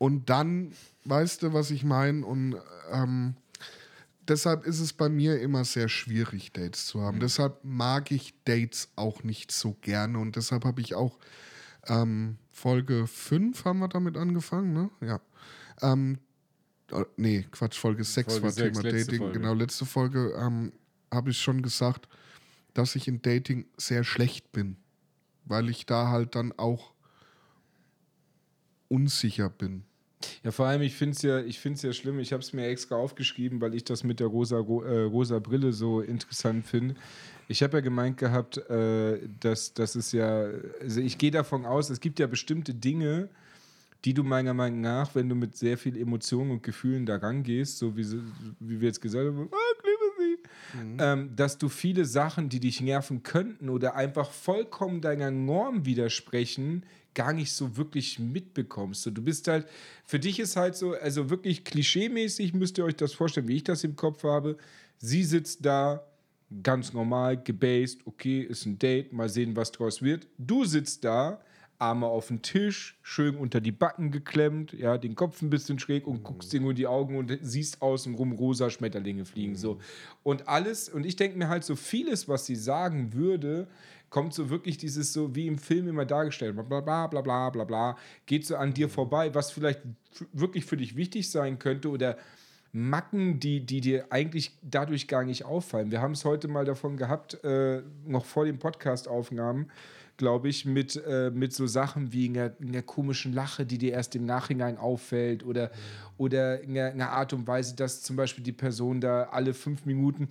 und 0.00 0.30
dann 0.30 0.72
weißt 1.04 1.42
du, 1.42 1.52
was 1.52 1.70
ich 1.70 1.84
meine 1.84 2.24
und 2.24 2.56
ähm, 2.90 3.34
deshalb 4.26 4.64
ist 4.64 4.80
es 4.80 4.94
bei 4.94 5.10
mir 5.10 5.38
immer 5.40 5.66
sehr 5.66 5.90
schwierig, 5.90 6.54
Dates 6.54 6.86
zu 6.86 7.02
haben. 7.02 7.20
Deshalb 7.20 7.62
mag 7.64 8.10
ich 8.10 8.32
Dates 8.44 8.88
auch 8.96 9.24
nicht 9.24 9.52
so 9.52 9.76
gerne 9.82 10.18
und 10.18 10.36
deshalb 10.36 10.64
habe 10.64 10.80
ich 10.80 10.94
auch 10.94 11.18
ähm, 11.86 12.38
Folge 12.50 13.06
5 13.06 13.66
haben 13.66 13.80
wir 13.80 13.88
damit 13.88 14.16
angefangen, 14.16 14.72
ne? 14.72 14.90
Ja. 15.02 15.20
Ähm, 15.82 16.18
äh, 16.92 17.04
nee, 17.18 17.46
Quatsch, 17.50 17.78
Folge 17.78 18.02
6 18.02 18.32
Folge 18.32 18.42
war 18.44 18.52
sechs, 18.52 18.78
Thema 18.78 18.90
letzte 18.90 19.04
Dating. 19.04 19.18
Folge. 19.18 19.38
Genau, 19.38 19.52
letzte 19.52 19.84
Folge 19.84 20.34
ähm, 20.38 20.72
habe 21.12 21.30
ich 21.30 21.38
schon 21.38 21.60
gesagt, 21.60 22.08
dass 22.72 22.96
ich 22.96 23.06
in 23.06 23.20
Dating 23.20 23.66
sehr 23.76 24.04
schlecht 24.04 24.50
bin, 24.50 24.78
weil 25.44 25.68
ich 25.68 25.84
da 25.84 26.08
halt 26.08 26.36
dann 26.36 26.52
auch 26.56 26.94
unsicher 28.88 29.50
bin. 29.50 29.84
Ja, 30.42 30.50
vor 30.52 30.66
allem, 30.66 30.80
ich 30.80 30.94
finde 30.94 31.14
es 31.16 31.22
ja, 31.22 31.38
ja 31.88 31.92
schlimm. 31.92 32.18
Ich 32.18 32.32
habe 32.32 32.42
es 32.42 32.52
mir 32.52 32.66
extra 32.66 32.96
aufgeschrieben, 32.96 33.60
weil 33.60 33.74
ich 33.74 33.84
das 33.84 34.04
mit 34.04 34.20
der 34.20 34.26
rosa, 34.28 34.56
ro- 34.58 34.82
äh, 34.82 35.02
rosa 35.02 35.38
Brille 35.38 35.72
so 35.72 36.00
interessant 36.00 36.66
finde. 36.66 36.94
Ich 37.48 37.62
habe 37.62 37.76
ja 37.78 37.80
gemeint 37.80 38.16
gehabt, 38.16 38.56
äh, 38.70 39.18
dass 39.40 39.74
das 39.74 39.96
ist 39.96 40.12
ja, 40.12 40.46
also 40.80 41.00
ich 41.00 41.18
gehe 41.18 41.30
davon 41.30 41.66
aus, 41.66 41.90
es 41.90 42.00
gibt 42.00 42.18
ja 42.20 42.26
bestimmte 42.26 42.72
Dinge, 42.72 43.28
die 44.06 44.14
du 44.14 44.22
meiner 44.24 44.54
Meinung 44.54 44.80
nach, 44.80 45.14
wenn 45.14 45.28
du 45.28 45.34
mit 45.34 45.56
sehr 45.56 45.76
viel 45.76 45.96
Emotionen 46.00 46.52
und 46.52 46.62
Gefühlen 46.62 47.04
da 47.04 47.16
rangehst, 47.16 47.76
so 47.76 47.96
wie, 47.98 48.06
wie 48.60 48.80
wir 48.80 48.88
jetzt 48.88 49.02
gesagt 49.02 49.26
haben, 49.26 49.48
ah, 49.52 49.82
sie, 50.72 50.96
ähm, 50.98 51.34
dass 51.36 51.58
du 51.58 51.68
viele 51.68 52.04
Sachen, 52.04 52.48
die 52.48 52.60
dich 52.60 52.80
nerven 52.80 53.22
könnten 53.22 53.68
oder 53.68 53.94
einfach 53.94 54.30
vollkommen 54.30 55.00
deiner 55.00 55.30
Norm 55.30 55.86
widersprechen, 55.86 56.84
gar 57.14 57.32
nicht 57.32 57.52
so 57.52 57.76
wirklich 57.76 58.18
mitbekommst. 58.18 59.02
So, 59.02 59.10
du 59.10 59.22
bist 59.22 59.48
halt, 59.48 59.66
für 60.04 60.18
dich 60.18 60.38
ist 60.38 60.56
halt 60.56 60.76
so, 60.76 60.94
also 60.94 61.30
wirklich 61.30 61.64
klischeemäßig 61.64 62.54
müsst 62.54 62.78
ihr 62.78 62.84
euch 62.84 62.96
das 62.96 63.12
vorstellen, 63.12 63.48
wie 63.48 63.56
ich 63.56 63.64
das 63.64 63.84
im 63.84 63.96
Kopf 63.96 64.22
habe. 64.24 64.56
Sie 64.98 65.24
sitzt 65.24 65.64
da, 65.64 66.04
ganz 66.62 66.92
normal, 66.92 67.42
gebased, 67.42 68.00
okay, 68.06 68.40
ist 68.40 68.66
ein 68.66 68.78
Date, 68.78 69.12
mal 69.12 69.28
sehen, 69.28 69.54
was 69.56 69.72
draus 69.72 70.02
wird. 70.02 70.26
Du 70.38 70.64
sitzt 70.64 71.04
da, 71.04 71.40
Arme 71.80 72.06
auf 72.06 72.28
den 72.28 72.42
Tisch, 72.42 72.98
schön 73.02 73.36
unter 73.36 73.60
die 73.60 73.72
Backen 73.72 74.10
geklemmt, 74.10 74.72
ja, 74.72 74.98
den 74.98 75.14
Kopf 75.14 75.40
ein 75.42 75.50
bisschen 75.50 75.78
schräg 75.78 76.06
und 76.06 76.22
guckst 76.22 76.52
dir 76.52 76.60
nur 76.60 76.70
in 76.70 76.76
die 76.76 76.86
Augen 76.86 77.16
und 77.16 77.38
siehst 77.42 77.80
außenrum 77.80 78.32
rosa 78.32 78.70
Schmetterlinge 78.70 79.24
fliegen. 79.24 79.56
So. 79.56 79.78
Und 80.22 80.48
alles, 80.48 80.88
und 80.88 81.06
ich 81.06 81.16
denke 81.16 81.38
mir 81.38 81.48
halt, 81.48 81.64
so 81.64 81.76
vieles, 81.76 82.28
was 82.28 82.46
sie 82.46 82.56
sagen 82.56 83.14
würde, 83.14 83.66
kommt 84.10 84.34
so 84.34 84.50
wirklich 84.50 84.76
dieses 84.76 85.12
so 85.12 85.34
wie 85.34 85.46
im 85.46 85.56
Film 85.56 85.88
immer 85.88 86.04
dargestellt, 86.04 86.54
bla 86.54 86.80
bla 86.80 87.06
bla 87.06 87.20
bla 87.20 87.50
bla 87.50 87.64
bla 87.64 87.96
geht 88.26 88.44
so 88.44 88.56
an 88.56 88.74
dir 88.74 88.88
vorbei, 88.88 89.34
was 89.34 89.52
vielleicht 89.52 89.80
wirklich 90.32 90.64
für 90.64 90.76
dich 90.76 90.96
wichtig 90.96 91.30
sein 91.30 91.58
könnte 91.58 91.88
oder 91.88 92.16
Macken, 92.72 93.40
die, 93.40 93.66
die 93.66 93.80
dir 93.80 94.06
eigentlich 94.10 94.56
dadurch 94.62 95.08
gar 95.08 95.24
nicht 95.24 95.44
auffallen. 95.44 95.90
Wir 95.90 96.00
haben 96.00 96.12
es 96.12 96.24
heute 96.24 96.46
mal 96.46 96.64
davon 96.64 96.96
gehabt, 96.96 97.42
äh, 97.42 97.82
noch 98.06 98.24
vor 98.24 98.44
den 98.44 98.60
Podcast-Aufnahmen, 98.60 99.70
glaube 100.20 100.50
ich, 100.50 100.66
mit, 100.66 100.96
äh, 101.06 101.30
mit 101.30 101.54
so 101.54 101.66
Sachen 101.66 102.12
wie 102.12 102.28
einer, 102.28 102.52
einer 102.60 102.82
komischen 102.82 103.32
Lache, 103.32 103.64
die 103.64 103.78
dir 103.78 103.92
erst 103.92 104.14
im 104.14 104.26
Nachhinein 104.26 104.76
auffällt 104.76 105.46
oder, 105.46 105.70
oder 106.18 106.60
in 106.60 106.76
einer, 106.76 106.90
einer 106.90 107.10
Art 107.12 107.32
und 107.32 107.46
Weise, 107.46 107.74
dass 107.74 108.02
zum 108.02 108.16
Beispiel 108.16 108.44
die 108.44 108.52
Person 108.52 109.00
da 109.00 109.30
alle 109.32 109.54
fünf 109.54 109.86
Minuten 109.86 110.28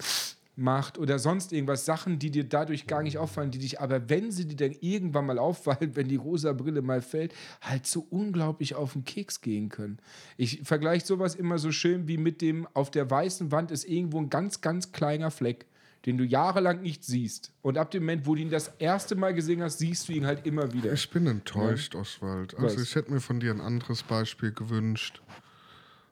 macht 0.55 0.99
oder 0.99 1.17
sonst 1.17 1.51
irgendwas, 1.53 1.85
Sachen, 1.85 2.19
die 2.19 2.29
dir 2.29 2.43
dadurch 2.43 2.85
gar 2.85 3.01
nicht 3.01 3.17
auffallen, 3.17 3.49
die 3.49 3.57
dich 3.57 3.81
aber, 3.81 4.11
wenn 4.11 4.29
sie 4.29 4.45
dir 4.45 4.69
dann 4.69 4.77
irgendwann 4.79 5.25
mal 5.25 5.39
auffallen, 5.39 5.91
wenn 5.95 6.07
die 6.07 6.17
rosa 6.17 6.53
Brille 6.53 6.83
mal 6.83 7.01
fällt, 7.01 7.33
halt 7.61 7.87
so 7.87 8.05
unglaublich 8.11 8.75
auf 8.75 8.93
den 8.93 9.05
Keks 9.05 9.41
gehen 9.41 9.69
können. 9.69 9.97
Ich 10.37 10.61
vergleiche 10.65 11.03
sowas 11.03 11.33
immer 11.33 11.57
so 11.57 11.71
schön 11.71 12.07
wie 12.07 12.17
mit 12.17 12.41
dem, 12.41 12.67
auf 12.75 12.91
der 12.91 13.09
weißen 13.09 13.51
Wand 13.51 13.71
ist 13.71 13.85
irgendwo 13.85 14.19
ein 14.19 14.29
ganz, 14.29 14.61
ganz 14.61 14.91
kleiner 14.91 15.31
Fleck, 15.31 15.65
den 16.05 16.17
du 16.17 16.23
jahrelang 16.23 16.81
nicht 16.81 17.03
siehst. 17.03 17.51
Und 17.61 17.77
ab 17.77 17.91
dem 17.91 18.03
Moment, 18.03 18.25
wo 18.25 18.35
du 18.35 18.41
ihn 18.41 18.49
das 18.49 18.69
erste 18.79 19.15
Mal 19.15 19.33
gesehen 19.33 19.61
hast, 19.61 19.79
siehst 19.79 20.07
du 20.07 20.13
ihn 20.13 20.25
halt 20.25 20.45
immer 20.45 20.71
wieder. 20.73 20.93
Ich 20.93 21.09
bin 21.09 21.27
enttäuscht, 21.27 21.95
Oswald. 21.95 22.55
Also 22.55 22.77
Was? 22.77 22.83
ich 22.83 22.95
hätte 22.95 23.11
mir 23.11 23.19
von 23.19 23.39
dir 23.39 23.51
ein 23.51 23.61
anderes 23.61 24.03
Beispiel 24.03 24.51
gewünscht, 24.51 25.21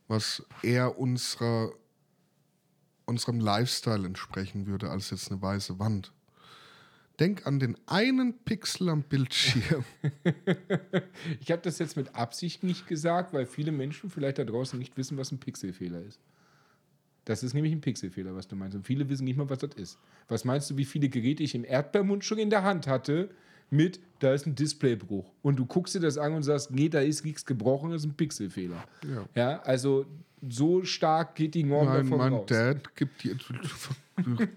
was 0.08 0.46
eher 0.62 1.00
unserer, 1.00 1.72
unserem 3.06 3.40
Lifestyle 3.40 4.06
entsprechen 4.06 4.68
würde, 4.68 4.90
als 4.90 5.10
jetzt 5.12 5.32
eine 5.32 5.42
weiße 5.42 5.80
Wand. 5.80 6.12
Denk 7.20 7.48
an 7.48 7.60
den 7.60 7.76
einen 7.88 8.38
Pixel 8.44 8.90
am 8.90 9.04
Bildschirm. 9.04 9.84
Ich 11.40 11.52
habe 11.52 11.62
das 11.62 11.80
jetzt 11.80 11.98
mit 11.98 12.14
Absicht 12.16 12.64
nicht 12.64 12.88
gesagt, 12.88 13.34
weil 13.34 13.46
viele 13.46 13.72
Menschen 13.72 14.10
vielleicht 14.10 14.38
da 14.38 14.44
draußen 14.44 14.78
nicht 14.78 14.98
wissen, 14.98 15.18
was 15.18 15.32
ein 15.32 15.40
Pixelfehler 15.40 16.02
ist. 16.02 16.20
Das 17.28 17.44
ist 17.44 17.54
nämlich 17.54 17.74
ein 17.74 17.82
Pixelfehler, 17.82 18.34
was 18.38 18.48
du 18.48 18.56
meinst. 18.56 18.78
Und 18.78 18.86
viele 18.86 19.10
wissen 19.10 19.26
nicht 19.26 19.36
mal, 19.36 19.50
was 19.50 19.60
das 19.60 19.72
ist. 19.76 20.00
Was 20.30 20.46
meinst 20.46 20.70
du, 20.70 20.78
wie 20.78 20.86
viele 20.86 21.10
Geräte 21.10 21.44
ich 21.44 21.56
im 21.56 21.66
Erdbeermund 21.66 22.24
schon 22.24 22.38
in 22.38 22.50
der 22.50 22.64
Hand 22.64 22.88
hatte 22.88 23.30
mit, 23.70 24.00
da 24.20 24.34
ist 24.34 24.46
ein 24.46 24.56
Displaybruch. 24.56 25.30
Und 25.42 25.60
du 25.60 25.66
guckst 25.66 25.94
dir 25.94 26.00
das 26.00 26.18
an 26.18 26.32
und 26.32 26.44
sagst, 26.44 26.72
nee, 26.72 26.88
da 26.88 27.02
ist 27.02 27.26
nichts 27.26 27.46
gebrochen, 27.46 27.92
das 27.92 28.04
ist 28.04 28.08
ein 28.08 28.14
Pixelfehler. 28.14 28.82
Ja. 29.04 29.26
Ja, 29.36 29.60
also 29.64 30.06
so 30.48 30.86
stark 30.86 31.36
geht 31.36 31.54
die 31.54 31.66
Norm 31.66 31.88
Mein, 31.88 32.04
davon 32.04 32.18
mein 32.18 32.34
raus. 32.34 32.46
Dad 32.48 32.96
gibt 32.96 33.22
die. 33.26 33.36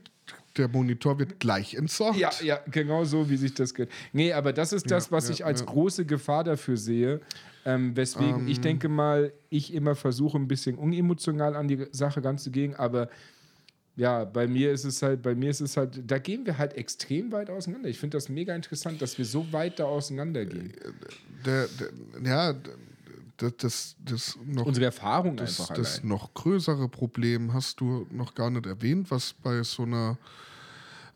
Der 0.61 0.69
Monitor 0.69 1.19
wird 1.19 1.41
gleich 1.41 1.75
entsorgt. 1.75 2.19
Ja, 2.19 2.31
ja, 2.43 2.61
genau 2.71 3.05
so, 3.05 3.31
wie 3.31 3.37
sich 3.37 3.55
das 3.55 3.73
gehört. 3.73 3.91
Nee, 4.13 4.35
aber 4.35 4.53
das 4.53 4.75
ist 4.75 4.91
das, 4.91 5.07
Ja, 5.07 5.13
was 5.13 5.29
ja, 5.29 5.35
ich 5.35 5.45
als 5.47 5.65
große 5.65 6.05
Gefahr 6.05 6.45
dafür 6.45 6.77
sehe. 6.77 7.21
Ähm, 7.65 7.97
weswegen 7.97 8.47
ich 8.47 8.61
denke 8.61 8.89
mal, 8.89 9.33
ich 9.49 9.73
immer 9.73 9.95
versuche, 9.95 10.37
ein 10.39 10.49
bisschen 10.49 10.77
unemotional 10.77 11.57
an 11.57 11.67
die 11.67 11.87
Sache 11.93 12.23
ranzugehen, 12.23 12.75
aber 12.75 13.09
ja, 13.97 14.25
bei 14.25 14.47
mir 14.47 14.71
ist 14.73 14.85
es 14.85 15.03
halt, 15.03 15.23
bei 15.23 15.35
mir 15.35 15.51
ist 15.51 15.61
es 15.61 15.77
halt, 15.77 16.01
da 16.07 16.19
gehen 16.19 16.47
wir 16.47 16.57
halt 16.59 16.75
extrem 16.75 17.33
weit 17.33 17.51
auseinander. 17.51 17.89
Ich 17.89 17.99
finde 17.99 18.17
das 18.17 18.29
mega 18.29 18.55
interessant, 18.55 19.01
dass 19.03 19.17
wir 19.19 19.25
so 19.25 19.51
weit 19.53 19.79
da 19.79 19.85
auseinandergehen. 19.85 20.73
Der, 21.45 21.67
der, 21.69 21.91
ja, 22.25 22.55
das, 23.37 23.57
das, 23.57 23.97
das 24.05 24.39
noch 24.47 24.67
Unsere 24.67 24.87
Erfahrung 24.87 25.37
Das, 25.37 25.61
einfach 25.61 25.75
das 25.75 25.99
allein. 25.99 26.09
noch 26.09 26.33
größere 26.35 26.89
Problem 26.89 27.53
hast 27.53 27.81
du 27.81 28.07
noch 28.11 28.35
gar 28.35 28.51
nicht 28.51 28.67
erwähnt, 28.67 29.11
was 29.11 29.35
bei 29.43 29.63
so 29.63 29.83
einer 29.83 30.19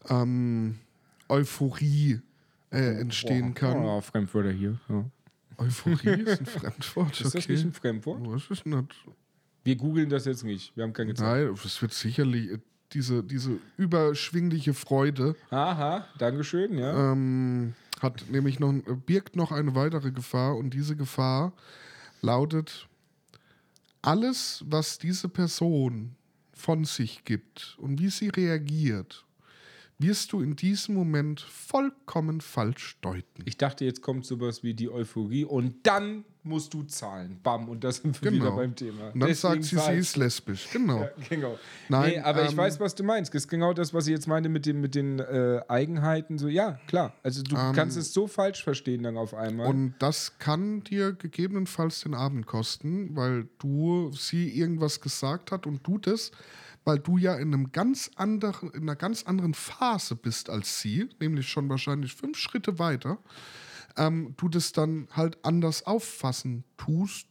ähm, 0.09 0.79
Euphorie 1.29 2.21
äh, 2.71 3.01
entstehen 3.01 3.55
kann. 3.55 3.79
Oh, 3.79 4.01
Fremdwörter 4.01 4.53
hier. 4.53 4.79
Ja. 4.89 5.05
Euphorie 5.59 6.23
ist 6.27 6.41
ein 6.41 6.47
Fremdwort. 6.47 7.21
Ist 7.21 7.35
das 7.35 7.49
nicht 7.49 7.65
ein 7.65 7.73
Fremdwort? 7.73 8.21
Was 8.25 8.51
ist 8.51 8.67
nicht? 8.67 8.95
Wir 9.65 9.77
googeln 9.77 10.11
das 10.11 10.27
jetzt 10.27 10.45
nicht. 10.45 10.77
Wir 10.77 10.85
haben 10.85 10.93
keine 10.93 11.15
Zeit. 11.15 11.47
Nein, 11.47 11.55
es 11.65 11.81
wird 11.81 11.93
sicherlich 11.93 12.51
äh, 12.51 12.59
diese, 12.93 13.25
diese 13.25 13.59
überschwingliche 13.77 14.75
Freude 14.75 15.35
Aha, 15.51 16.07
Dankeschön, 16.19 16.79
ja. 16.79 17.13
ähm, 17.13 17.75
hat 18.01 18.25
nämlich 18.31 18.61
noch 18.61 18.73
birgt 19.07 19.37
noch 19.37 19.51
eine 19.51 19.75
weitere 19.75 20.13
Gefahr 20.13 20.57
und 20.57 20.71
diese 20.71 20.95
Gefahr 20.95 21.53
lautet 22.21 22.89
alles, 24.03 24.65
was 24.69 24.99
diese 24.99 25.29
Person 25.29 26.15
von 26.53 26.85
sich 26.85 27.25
gibt 27.25 27.77
und 27.79 27.99
wie 28.01 28.11
sie 28.11 28.29
reagiert, 28.29 29.25
wirst 29.99 30.33
du 30.33 30.41
in 30.41 30.57
diesem 30.57 30.95
Moment 30.95 31.41
vollkommen 31.41 32.41
falsch 32.41 32.99
deuten. 33.01 33.43
Ich 33.45 33.57
dachte, 33.57 33.85
jetzt 33.85 34.03
kommt 34.03 34.27
sowas 34.27 34.63
wie 34.63 34.75
die 34.75 34.91
Euphorie 34.91 35.45
und 35.45 35.87
dann 35.87 36.25
musst 36.43 36.75
du 36.75 36.83
zahlen. 36.83 37.41
Bam, 37.43 37.69
und 37.71 37.85
da 37.85 37.91
sind 37.91 38.21
wir 38.23 38.31
Genau. 38.31 38.45
wieder 38.45 38.57
beim 38.57 38.77
Thema. 38.77 39.13
Und 39.13 39.21
dann 39.21 39.29
Deswegen 39.29 39.35
sagt 39.55 39.65
sie, 39.65 39.69
sie 39.71 39.77
zahlst 39.77 40.01
ist 40.11 40.17
lesbisch. 40.17 40.69
Genau. 40.73 41.01
Ja, 41.01 41.11
genau. 41.31 41.59
Nein, 41.89 42.11
nee, 42.11 42.19
aber 42.19 42.45
ich 42.45 42.51
ähm, 42.51 42.57
weiß, 42.59 42.81
was 42.81 42.95
du 42.95 43.03
meinst. 43.03 43.33
Das 43.35 43.45
ist 43.45 43.49
genau 43.49 43.73
das, 43.73 43.95
was 43.95 44.07
ich 44.07 44.11
jetzt 44.13 44.27
meine 44.27 44.49
mit, 44.51 44.67
dem, 44.67 44.81
mit 44.83 44.95
den 44.95 45.21
äh, 45.21 45.63
Eigenheiten. 45.69 46.37
So, 46.39 46.49
ja, 46.49 46.79
klar. 46.87 47.15
Also 47.23 47.43
du 47.43 47.55
kannst 47.73 47.97
es 47.97 48.13
so 48.13 48.27
falsch 48.27 48.63
verstehen 48.63 49.05
dann 49.05 49.17
auf 49.17 49.33
einmal. 49.33 49.67
Ähm, 49.67 49.73
Und 49.73 49.95
das 50.01 50.39
kann 50.39 50.85
dir 50.85 51.13
gegebenenfalls 51.13 52.03
den 52.03 52.15
Abend 52.15 52.47
kosten, 52.47 53.17
weil 53.17 53.49
du 53.59 54.13
sie 54.13 54.49
irgendwas 54.51 55.01
gesagt 55.01 55.51
hat 55.51 55.67
und 55.67 55.87
du 55.87 55.97
das, 55.97 56.31
weil 56.85 56.99
du 56.99 57.17
ja 57.17 57.35
in 57.35 57.55
einem 57.55 57.73
ganz 57.73 58.11
anderen, 58.17 58.71
in 58.71 58.83
einer 58.83 58.97
ganz 58.97 59.25
anderen 59.25 59.55
Phase 59.55 60.17
bist 60.17 60.51
als 60.51 60.81
sie, 60.81 61.09
nämlich 61.21 61.49
schon 61.49 61.69
wahrscheinlich 61.69 62.15
fünf 62.15 62.39
Schritte 62.39 62.79
weiter, 62.79 63.19
ähm, 63.97 64.35
du 64.37 64.49
das 64.49 64.73
dann 64.73 65.09
halt 65.13 65.39
anders 65.45 65.85
auffassen 65.87 66.65
tust. 66.77 67.27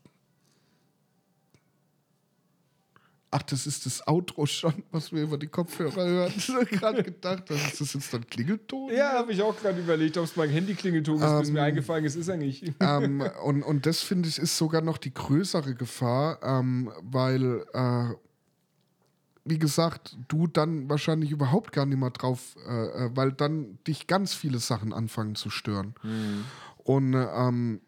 Ach, 3.35 3.41
das 3.41 3.65
ist 3.65 3.87
das 3.87 4.07
Outro 4.07 4.45
schon, 4.45 4.83
was 4.91 5.11
wir 5.11 5.23
über 5.23 5.39
die 5.39 5.47
Kopfhörer 5.47 6.05
hören. 6.05 6.33
Ich 6.37 6.49
habe 6.49 6.65
gerade 6.67 7.03
gedacht, 7.03 7.49
das 7.49 7.65
ist 7.65 7.81
das 7.81 7.93
jetzt 7.93 8.13
dann 8.13 8.27
Klingelton? 8.27 8.93
ja, 8.93 9.13
habe 9.13 9.31
ich 9.33 9.41
auch 9.41 9.59
gerade 9.59 9.79
überlegt, 9.79 10.17
ob 10.17 10.25
es 10.25 10.35
mein 10.35 10.51
Handy-Klingelton 10.51 11.19
ist, 11.19 11.39
bis 11.39 11.51
mir 11.51 11.63
eingefallen 11.63 12.05
ist. 12.05 12.15
Ist 12.15 12.27
er 12.27 12.37
nicht. 12.37 12.63
ähm, 12.79 13.23
und, 13.43 13.63
und 13.63 13.87
das 13.87 14.01
finde 14.01 14.29
ich 14.29 14.37
ist 14.37 14.55
sogar 14.55 14.81
noch 14.81 14.99
die 14.99 15.13
größere 15.13 15.73
Gefahr, 15.73 16.43
ähm, 16.43 16.91
weil, 17.01 17.65
äh, 17.73 18.13
wie 19.45 19.59
gesagt, 19.59 20.17
du 20.27 20.47
dann 20.47 20.89
wahrscheinlich 20.89 21.31
überhaupt 21.31 21.71
gar 21.71 21.85
nicht 21.85 21.99
mehr 21.99 22.11
drauf, 22.11 22.55
äh, 22.67 23.05
äh, 23.05 23.11
weil 23.13 23.31
dann 23.33 23.77
dich 23.85 24.07
ganz 24.07 24.33
viele 24.33 24.59
Sachen 24.59 24.93
anfangen 24.93 25.35
zu 25.35 25.49
stören. 25.49 25.95
Und 26.77 27.13
äh, 27.13 27.25
ähm, 27.25 27.81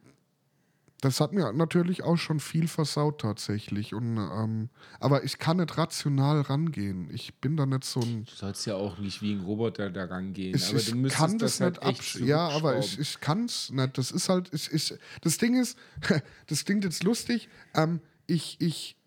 das 1.02 1.20
hat 1.20 1.34
mir 1.34 1.54
natürlich 1.54 2.04
auch 2.04 2.18
schon 2.18 2.40
viel 2.40 2.68
versaut 2.68 3.22
tatsächlich. 3.22 3.94
Und, 3.94 4.18
ähm, 4.18 4.70
aber 5.00 5.24
ich 5.24 5.38
kann 5.38 5.58
nicht 5.58 5.78
rational 5.78 6.42
rangehen. 6.42 7.10
Ich 7.14 7.36
bin 7.36 7.56
da 7.56 7.66
nicht 7.66 7.84
so 7.84 8.00
ein. 8.00 8.26
Du 8.26 8.32
sollst 8.32 8.66
ja 8.66 8.76
auch 8.76 8.98
nicht 8.98 9.22
wie 9.22 9.34
ein 9.34 9.42
Roboter 9.42 9.90
da 9.90 10.06
rangehen. 10.06 10.56
Ich, 10.56 10.70
aber 10.70 10.80
ich 10.80 10.92
du 10.92 11.08
kann 11.10 11.38
das, 11.38 11.62
halt 11.62 11.76
nicht 11.76 11.90
echt 11.90 12.00
absch... 12.00 12.16
Ja, 12.22 12.50
aber 12.50 12.80
ich, 12.80 13.00
ich 13.00 13.20
kann 13.20 13.46
es 13.46 13.70
nicht. 13.72 13.98
Das 13.98 14.12
ist 14.12 14.30
halt... 14.30 14.52
Ich, 14.54 14.72
ich, 14.72 14.94
das 15.22 15.38
Ding 15.38 15.62
ist, 15.62 15.78
das 16.48 16.66
klingt 16.66 16.84
jetzt 16.84 17.04
lustig, 17.04 17.50
ähm, 17.76 18.02
ich, 18.26 18.60
ich, 18.60 18.98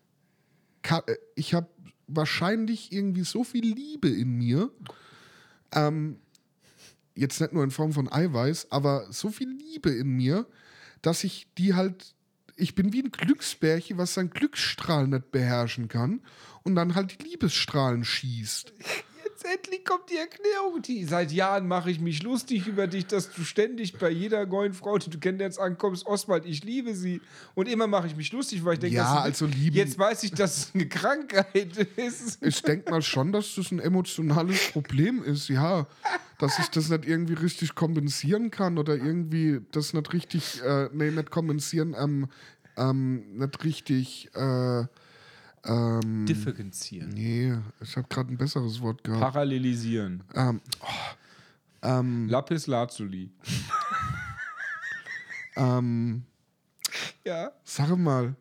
äh, 0.89 1.01
ich 1.35 1.53
habe 1.53 1.67
wahrscheinlich 2.09 2.91
irgendwie 2.91 3.23
so 3.23 3.43
viel 3.43 3.65
Liebe 3.73 4.09
in 4.09 4.37
mir, 4.37 4.71
ähm, 5.71 6.17
jetzt 7.15 7.39
nicht 7.39 7.53
nur 7.53 7.63
in 7.63 7.71
Form 7.71 7.93
von 7.93 8.11
Eiweiß, 8.11 8.71
aber 8.71 9.11
so 9.11 9.29
viel 9.29 9.49
Liebe 9.49 9.89
in 9.91 10.09
mir, 10.09 10.45
dass 11.01 11.23
ich 11.23 11.47
die 11.57 11.73
halt... 11.73 12.15
Ich 12.61 12.75
bin 12.75 12.91
wie 12.91 13.01
ein 13.01 13.11
Glücksbärchen, 13.11 13.97
was 13.97 14.15
sein 14.15 14.31
Glücksstrahl 14.31 15.07
nicht 15.07 15.31
beherrschen 15.31 15.87
kann 15.87 16.21
und 16.63 16.75
dann 16.75 16.93
halt 16.93 17.17
die 17.17 17.29
Liebesstrahlen 17.29 18.03
schießt. 18.03 18.73
Jetzt 19.41 19.53
endlich 19.53 19.85
kommt 19.85 20.09
die 20.09 20.17
Erklärung. 20.17 20.81
Die, 20.81 21.05
seit 21.05 21.31
Jahren 21.31 21.67
mache 21.67 21.89
ich 21.91 21.99
mich 21.99 22.23
lustig 22.23 22.67
über 22.67 22.87
dich, 22.87 23.05
dass 23.05 23.31
du 23.31 23.43
ständig 23.43 23.97
bei 23.97 24.09
jeder 24.09 24.45
neuen 24.45 24.73
Frau, 24.73 24.97
die 24.97 25.09
du 25.09 25.17
kennenlernst, 25.17 25.59
ankommst. 25.59 26.05
Oswald, 26.05 26.45
ich 26.45 26.63
liebe 26.65 26.93
sie. 26.93 27.21
Und 27.55 27.67
immer 27.69 27.87
mache 27.87 28.07
ich 28.07 28.15
mich 28.17 28.31
lustig, 28.33 28.65
weil 28.65 28.73
ich 28.73 28.79
denke, 28.79 28.97
Ja, 28.97 29.21
also 29.21 29.45
lieben- 29.45 29.75
jetzt 29.77 29.97
weiß 29.97 30.23
ich, 30.23 30.31
dass 30.31 30.57
es 30.57 30.71
eine 30.75 30.87
Krankheit 30.89 31.77
ist. 31.95 32.39
ich 32.43 32.61
denke 32.63 32.91
mal 32.91 33.01
schon, 33.01 33.31
dass 33.31 33.55
das 33.55 33.71
ein 33.71 33.79
emotionales 33.79 34.71
Problem 34.71 35.23
ist, 35.23 35.47
ja. 35.47 35.87
Dass 36.37 36.59
ich 36.59 36.67
das 36.69 36.89
nicht 36.89 37.05
irgendwie 37.05 37.33
richtig 37.33 37.75
kompensieren 37.75 38.51
kann 38.51 38.77
oder 38.77 38.95
irgendwie 38.95 39.61
das 39.71 39.93
nicht 39.93 40.11
richtig, 40.11 40.61
äh, 40.63 40.89
nee, 40.91 41.11
nicht 41.11 41.31
kompensieren, 41.31 41.95
ähm, 41.97 42.27
ähm, 42.77 43.37
nicht 43.37 43.63
richtig, 43.63 44.29
äh, 44.35 44.83
ähm, 45.65 46.25
Differenzieren. 46.25 47.09
nee, 47.09 47.53
ich 47.81 47.95
habe 47.97 48.07
gerade 48.09 48.31
ein 48.33 48.37
besseres 48.37 48.79
Wort 48.81 49.03
gehabt. 49.03 49.21
Parallelisieren. 49.21 50.23
Ähm, 50.35 50.61
oh, 50.81 50.85
ähm, 51.81 52.27
Lapis 52.29 52.67
Lazuli. 52.67 53.31
ähm, 55.55 56.23
Ja. 57.25 57.51
sag 57.63 57.95
mal, 57.97 58.35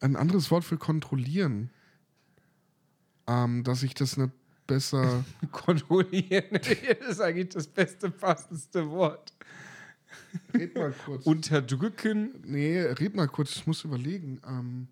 ein 0.00 0.16
anderes 0.16 0.50
Wort 0.50 0.64
für 0.64 0.78
kontrollieren. 0.78 1.70
Ähm, 3.26 3.62
dass 3.64 3.82
ich 3.82 3.94
das 3.94 4.16
nicht 4.16 4.32
besser. 4.66 5.24
Kontrollieren 5.52 6.44
das 6.52 6.68
ist 7.10 7.20
eigentlich 7.20 7.50
das 7.50 7.66
beste, 7.66 8.10
passendste 8.10 8.88
Wort. 8.90 9.32
Red 10.54 10.74
mal 10.74 10.94
kurz. 11.04 11.26
Unterdrücken. 11.26 12.30
Nee, 12.44 12.80
red 12.80 13.14
mal 13.14 13.28
kurz, 13.28 13.56
ich 13.56 13.66
muss 13.66 13.84
überlegen. 13.84 14.40
Ähm, 14.46 14.88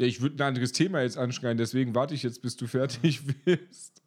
Ja, 0.00 0.06
ich 0.06 0.22
würde 0.22 0.42
ein 0.42 0.48
anderes 0.48 0.72
Thema 0.72 1.02
jetzt 1.02 1.18
anschreien, 1.18 1.58
deswegen 1.58 1.94
warte 1.94 2.14
ich 2.14 2.22
jetzt, 2.22 2.40
bis 2.40 2.56
du 2.56 2.66
fertig 2.66 3.20
bist. 3.44 3.99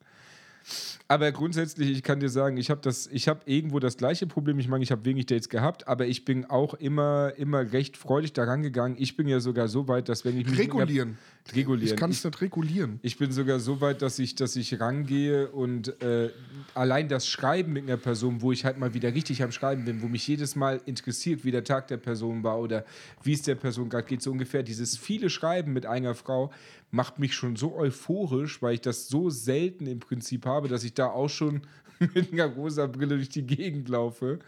Aber 1.07 1.31
grundsätzlich, 1.31 1.91
ich 1.91 2.03
kann 2.03 2.19
dir 2.19 2.29
sagen, 2.29 2.57
ich 2.57 2.69
habe 2.69 2.81
das, 2.81 3.07
ich 3.07 3.27
habe 3.27 3.41
irgendwo 3.45 3.79
das 3.79 3.97
gleiche 3.97 4.25
Problem. 4.27 4.59
Ich 4.59 4.67
meine, 4.67 4.83
ich 4.83 4.91
habe 4.91 5.05
wenig 5.05 5.25
Dates 5.25 5.49
gehabt, 5.49 5.87
aber 5.87 6.05
ich 6.05 6.25
bin 6.25 6.45
auch 6.45 6.73
immer, 6.75 7.33
immer 7.37 7.71
recht 7.73 7.97
freudig 7.97 8.33
daran 8.33 8.61
gegangen. 8.61 8.95
Ich 8.97 9.15
bin 9.15 9.27
ja 9.27 9.39
sogar 9.39 9.67
so 9.67 9.87
weit, 9.87 10.09
dass 10.09 10.25
wenn 10.25 10.37
ich 10.39 10.45
mich 10.47 10.57
mit 10.57 10.71
einer- 10.71 10.79
regulieren. 10.81 11.17
regulieren. 11.55 11.93
Ich 11.93 11.99
kann 11.99 12.11
es 12.11 12.23
nicht 12.23 12.41
regulieren. 12.41 12.99
Ich 13.01 13.17
bin 13.17 13.31
sogar 13.31 13.59
so 13.59 13.81
weit, 13.81 14.01
dass 14.01 14.17
ich, 14.19 14.35
dass 14.35 14.55
ich 14.55 14.79
rangehe 14.79 15.49
und 15.49 16.01
äh, 16.01 16.29
allein 16.73 17.09
das 17.09 17.27
Schreiben 17.27 17.73
mit 17.73 17.83
einer 17.83 17.97
Person, 17.97 18.41
wo 18.41 18.51
ich 18.51 18.65
halt 18.65 18.77
mal 18.79 18.93
wieder 18.93 19.13
richtig 19.13 19.43
am 19.43 19.51
Schreiben 19.51 19.85
bin, 19.85 20.01
wo 20.01 20.07
mich 20.07 20.27
jedes 20.27 20.55
Mal 20.55 20.81
interessiert, 20.85 21.43
wie 21.43 21.51
der 21.51 21.63
Tag 21.63 21.87
der 21.89 21.97
Person 21.97 22.43
war 22.43 22.59
oder 22.59 22.85
wie 23.23 23.33
es 23.33 23.41
der 23.41 23.55
Person 23.55 23.89
gerade 23.89 24.07
geht, 24.07 24.21
so 24.21 24.31
ungefähr. 24.31 24.63
Dieses 24.63 24.97
viele 24.97 25.29
Schreiben 25.29 25.73
mit 25.73 25.85
einer 25.85 26.15
Frau 26.15 26.51
macht 26.93 27.17
mich 27.17 27.33
schon 27.33 27.55
so 27.55 27.75
euphorisch, 27.75 28.61
weil 28.61 28.75
ich 28.75 28.81
das 28.81 29.07
so 29.07 29.29
selten 29.31 29.87
im 29.87 29.99
Prinzip 29.99 30.45
habe, 30.45 30.67
dass 30.67 30.83
ich 30.83 30.93
da 30.93 31.07
auch 31.07 31.27
schon 31.29 31.61
mit 32.13 32.31
einer 32.31 32.45
rosa 32.45 32.85
Brille 32.87 33.15
durch 33.17 33.29
die 33.29 33.45
Gegend 33.45 33.89
laufe. 33.89 34.39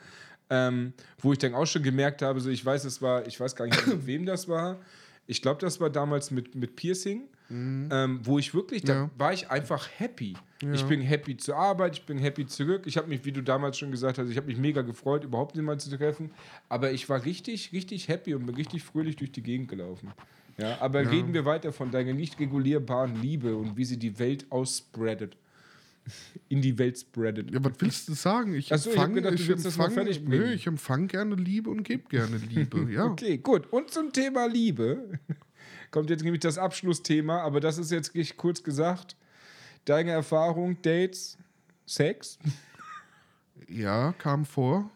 Ähm, 0.48 0.94
wo 1.18 1.34
ich 1.34 1.40
dann 1.40 1.56
auch 1.56 1.66
schon 1.66 1.82
gemerkt 1.82 2.22
habe, 2.22 2.40
so 2.40 2.52
ich 2.52 2.64
weiß, 2.64 2.86
es 2.86 3.02
war, 3.02 3.26
ich 3.26 3.40
weiß 3.40 3.56
gar 3.56 3.66
nicht, 3.66 3.88
mit 3.88 4.06
wem 4.06 4.28
das 4.28 4.48
war. 4.48 4.80
Ich 5.26 5.42
glaube, 5.42 5.60
das 5.60 5.80
war 5.80 5.90
damals 5.90 6.30
mit, 6.30 6.54
mit 6.54 6.76
Piercing, 6.76 7.24
ähm, 7.50 8.20
wo 8.24 8.38
ich 8.38 8.54
wirklich, 8.54 8.84
da 8.84 8.94
Ja. 8.94 9.10
war 9.18 9.34
ich 9.34 9.50
einfach 9.50 9.90
happy. 9.98 10.36
Ich 10.74 10.84
bin 10.86 11.02
happy 11.02 11.36
zur 11.38 11.56
Arbeit, 11.58 11.96
ich 11.98 12.06
bin 12.06 12.20
happy 12.20 12.46
zurück. 12.46 12.84
Ich 12.86 12.98
habe 12.98 13.08
mich, 13.08 13.26
wie 13.26 13.32
du 13.32 13.42
damals 13.42 13.78
schon 13.80 13.90
gesagt 13.92 14.20
hast, 14.20 14.30
ich 14.30 14.38
habe 14.38 14.46
mich 14.48 14.58
mega 14.58 14.84
gefreut, 14.84 15.24
überhaupt 15.24 15.56
jemanden 15.56 15.80
zu 15.80 15.96
treffen. 15.98 16.30
Aber 16.70 16.92
ich 16.92 17.10
war 17.10 17.26
richtig, 17.26 17.72
richtig 17.74 18.08
happy 18.08 18.36
und 18.36 18.46
bin 18.46 18.56
richtig 18.56 18.84
fröhlich 18.84 19.16
durch 19.16 19.32
die 19.32 19.42
Gegend 19.44 19.68
gelaufen. 19.68 20.12
Ja, 20.58 20.80
aber 20.80 21.12
reden 21.12 21.34
wir 21.34 21.44
weiter 21.46 21.74
von 21.74 21.92
deiner 21.92 22.14
nicht 22.14 22.40
regulierbaren 22.40 23.22
Liebe 23.22 23.56
und 23.58 23.76
wie 23.76 23.84
sie 23.86 23.98
die 23.98 24.18
Welt 24.20 24.46
ausspreadet. 24.50 25.36
In 26.50 26.62
die 26.62 26.78
Welt 26.78 27.00
spreadet. 27.00 27.52
Ja, 27.52 27.64
was 27.64 27.74
willst 27.80 28.08
du 28.08 28.14
sagen? 28.14 28.54
Ich 28.54 28.72
Ach 28.72 28.78
so, 28.78 28.92
ich 28.92 28.98
hab 28.98 29.08
empfange, 29.08 29.34
ich 29.34 29.78
mal 29.78 29.88
empfange, 29.88 30.20
nö, 30.22 30.54
ich 30.54 30.68
empfange 30.68 31.08
gerne 31.08 31.36
Liebe 31.36 31.70
und 31.70 31.84
gebe 31.84 32.08
gerne 32.08 32.38
Liebe, 32.38 32.88
ja. 32.92 33.06
Okay, 33.06 33.38
gut. 33.38 33.72
Und 33.74 33.92
zum 33.92 34.14
Thema 34.14 34.46
Liebe. 34.48 35.20
kommt 35.96 36.10
jetzt 36.10 36.24
nämlich 36.24 36.42
das 36.42 36.58
Abschlussthema, 36.58 37.42
aber 37.42 37.62
das 37.62 37.78
ist 37.78 37.90
jetzt 37.90 38.14
kurz 38.38 38.64
gesagt. 38.64 39.16
Deine 39.86 40.12
Erfahrung, 40.12 40.82
Dates, 40.82 41.38
Sex? 41.86 42.38
Ja, 43.70 44.14
kam 44.14 44.46
vor. 44.46 44.92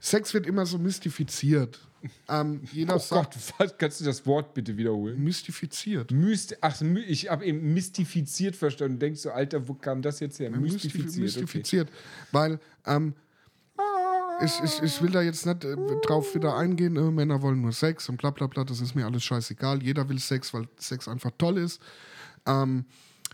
Sex 0.00 0.34
wird 0.34 0.46
immer 0.46 0.66
so 0.66 0.78
mystifiziert. 0.78 1.78
Ähm, 2.28 2.62
jeder 2.72 2.96
Oh 2.96 2.98
sagt 2.98 3.34
Gott, 3.34 3.52
was, 3.58 3.78
kannst 3.78 4.00
du 4.00 4.04
das 4.04 4.26
Wort 4.26 4.54
bitte 4.54 4.76
wiederholen? 4.76 5.22
mystifiziert. 5.22 6.10
Myst 6.10 6.56
Ach, 6.60 6.80
ich 6.80 7.30
habe 7.30 7.44
eben 7.44 7.72
mystifiziert 7.74 8.56
verstanden. 8.56 8.98
Denkst 8.98 9.22
du, 9.22 9.30
Alter, 9.30 9.68
wo 9.68 9.74
kam 9.74 10.02
das 10.02 10.18
jetzt 10.20 10.40
her? 10.40 10.50
Mystifiziert. 10.50 11.22
Mystifiziert. 11.22 11.22
mystifiziert. 11.22 11.88
Weil 12.32 12.58
ähm, 12.86 13.14
ich, 14.44 14.60
ich, 14.64 14.82
ich 14.82 15.02
will 15.02 15.10
da 15.10 15.22
jetzt 15.22 15.46
nicht 15.46 15.64
äh, 15.64 15.76
drauf 16.04 16.34
wieder 16.34 16.56
eingehen, 16.56 16.96
äh, 16.96 17.10
Männer 17.10 17.42
wollen 17.42 17.60
nur 17.60 17.72
Sex 17.72 18.08
und 18.08 18.16
bla 18.16 18.30
bla 18.30 18.46
bla, 18.46 18.64
das 18.64 18.80
ist 18.80 18.94
mir 18.94 19.06
alles 19.06 19.22
scheißegal. 19.22 19.82
Jeder 19.82 20.08
will 20.08 20.18
Sex, 20.18 20.52
weil 20.52 20.68
Sex 20.78 21.06
einfach 21.06 21.30
toll 21.38 21.58
ist. 21.58 21.80
Ähm, 22.46 22.84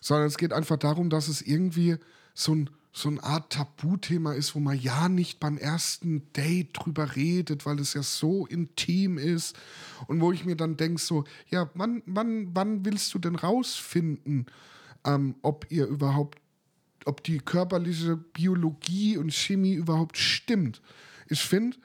sondern 0.00 0.26
es 0.26 0.36
geht 0.36 0.52
einfach 0.52 0.76
darum, 0.76 1.10
dass 1.10 1.28
es 1.28 1.42
irgendwie 1.42 1.96
so, 2.34 2.54
ein, 2.54 2.70
so 2.98 3.08
eine 3.08 3.22
Art 3.22 3.52
Tabuthema 3.52 4.32
ist, 4.32 4.54
wo 4.54 4.60
man 4.60 4.78
ja 4.78 5.08
nicht 5.08 5.40
beim 5.40 5.58
ersten 5.58 6.32
Date 6.32 6.70
drüber 6.72 7.16
redet, 7.16 7.66
weil 7.66 7.78
es 7.78 7.94
ja 7.94 8.02
so 8.02 8.46
intim 8.46 9.18
ist. 9.18 9.56
Und 10.06 10.20
wo 10.20 10.32
ich 10.32 10.44
mir 10.44 10.56
dann 10.56 10.76
denke, 10.76 11.00
so, 11.00 11.24
ja, 11.48 11.70
wann, 11.74 12.02
wann, 12.06 12.54
wann 12.54 12.84
willst 12.84 13.14
du 13.14 13.18
denn 13.18 13.36
rausfinden, 13.36 14.46
ähm, 15.04 15.36
ob 15.42 15.66
ihr 15.70 15.86
überhaupt 15.86 16.38
ob 17.04 17.24
die 17.24 17.38
körperliche 17.38 18.16
Biologie 18.16 19.16
und 19.16 19.32
Chemie 19.32 19.72
überhaupt 19.72 20.18
stimmt. 20.18 20.82
Ich 21.28 21.40
finde, 21.40 21.78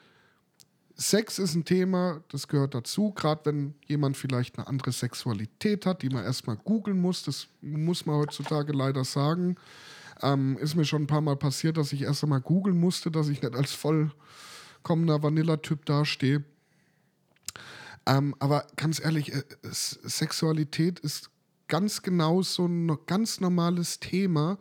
Sex 0.96 1.38
ist 1.38 1.54
ein 1.54 1.64
Thema, 1.64 2.22
das 2.28 2.46
gehört 2.46 2.74
dazu, 2.74 3.10
gerade 3.10 3.40
wenn 3.46 3.74
jemand 3.86 4.16
vielleicht 4.16 4.58
eine 4.58 4.68
andere 4.68 4.92
Sexualität 4.92 5.86
hat, 5.86 6.02
die 6.02 6.08
man 6.08 6.24
erstmal 6.24 6.56
googeln 6.56 7.00
muss. 7.00 7.24
Das 7.24 7.48
muss 7.62 8.06
man 8.06 8.16
heutzutage 8.16 8.72
leider 8.72 9.04
sagen. 9.04 9.56
Ähm, 10.24 10.56
ist 10.58 10.74
mir 10.74 10.84
schon 10.86 11.02
ein 11.02 11.06
paar 11.06 11.20
Mal 11.20 11.36
passiert, 11.36 11.76
dass 11.76 11.92
ich 11.92 12.02
erst 12.02 12.22
einmal 12.24 12.40
googeln 12.40 12.80
musste, 12.80 13.10
dass 13.10 13.28
ich 13.28 13.42
nicht 13.42 13.54
als 13.54 13.72
vollkommener 13.72 15.22
Vanilla-Typ 15.22 15.84
dastehe. 15.84 16.42
Ähm, 18.06 18.34
aber 18.38 18.66
ganz 18.76 19.00
ehrlich, 19.04 19.32
äh, 19.34 19.42
Sexualität 19.62 20.98
ist 21.00 21.30
ganz 21.68 22.02
genau 22.02 22.42
so 22.42 22.66
ein 22.66 22.96
ganz 23.06 23.40
normales 23.40 24.00
Thema, 24.00 24.58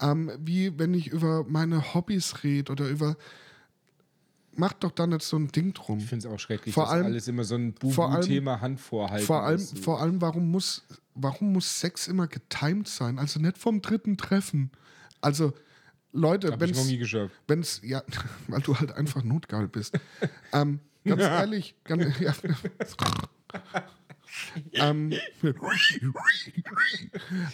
ähm, 0.00 0.30
wie 0.38 0.78
wenn 0.78 0.94
ich 0.94 1.08
über 1.08 1.44
meine 1.44 1.94
Hobbys 1.94 2.42
rede 2.42 2.72
oder 2.72 2.88
über. 2.88 3.16
Macht 4.56 4.84
doch 4.84 4.92
da 4.92 5.06
nicht 5.06 5.22
so 5.22 5.36
ein 5.36 5.48
Ding 5.48 5.72
drum. 5.74 5.98
Ich 5.98 6.06
finde 6.06 6.28
es 6.28 6.32
auch 6.32 6.38
schrecklich, 6.38 6.74
Vor 6.74 6.84
dass 6.84 6.92
allem- 6.92 7.06
alles 7.06 7.26
immer 7.26 7.42
so 7.42 7.56
ein 7.56 7.72
Bubu-Thema 7.72 8.60
Hand 8.60 8.80
vorhalten 8.80 9.26
Vor 9.26 9.42
allem, 9.42 9.56
ist. 9.60 9.78
vor 9.80 10.00
allem 10.00 10.20
warum, 10.20 10.48
muss, 10.50 10.84
warum 11.14 11.52
muss 11.52 11.80
Sex 11.80 12.06
immer 12.06 12.28
getimed 12.28 12.86
sein? 12.86 13.18
Also 13.18 13.40
nicht 13.40 13.58
vom 13.58 13.82
dritten 13.82 14.16
Treffen. 14.16 14.70
Also, 15.24 15.54
Leute, 16.12 16.52
Hab 16.52 16.60
wenn 16.60 16.70
ich 16.70 16.76
noch 16.76 16.84
nie 16.84 16.94
es. 16.94 17.00
geschafft. 17.00 17.34
Wenn's, 17.48 17.80
ja, 17.82 18.02
weil 18.48 18.60
du 18.60 18.78
halt 18.78 18.92
einfach 18.92 19.24
notgeil 19.24 19.68
bist. 19.68 19.98
ähm, 20.52 20.80
ganz 21.04 21.22
ehrlich, 21.22 21.74
ganz, 21.84 22.18
ja. 22.20 22.34
ähm, 24.74 25.12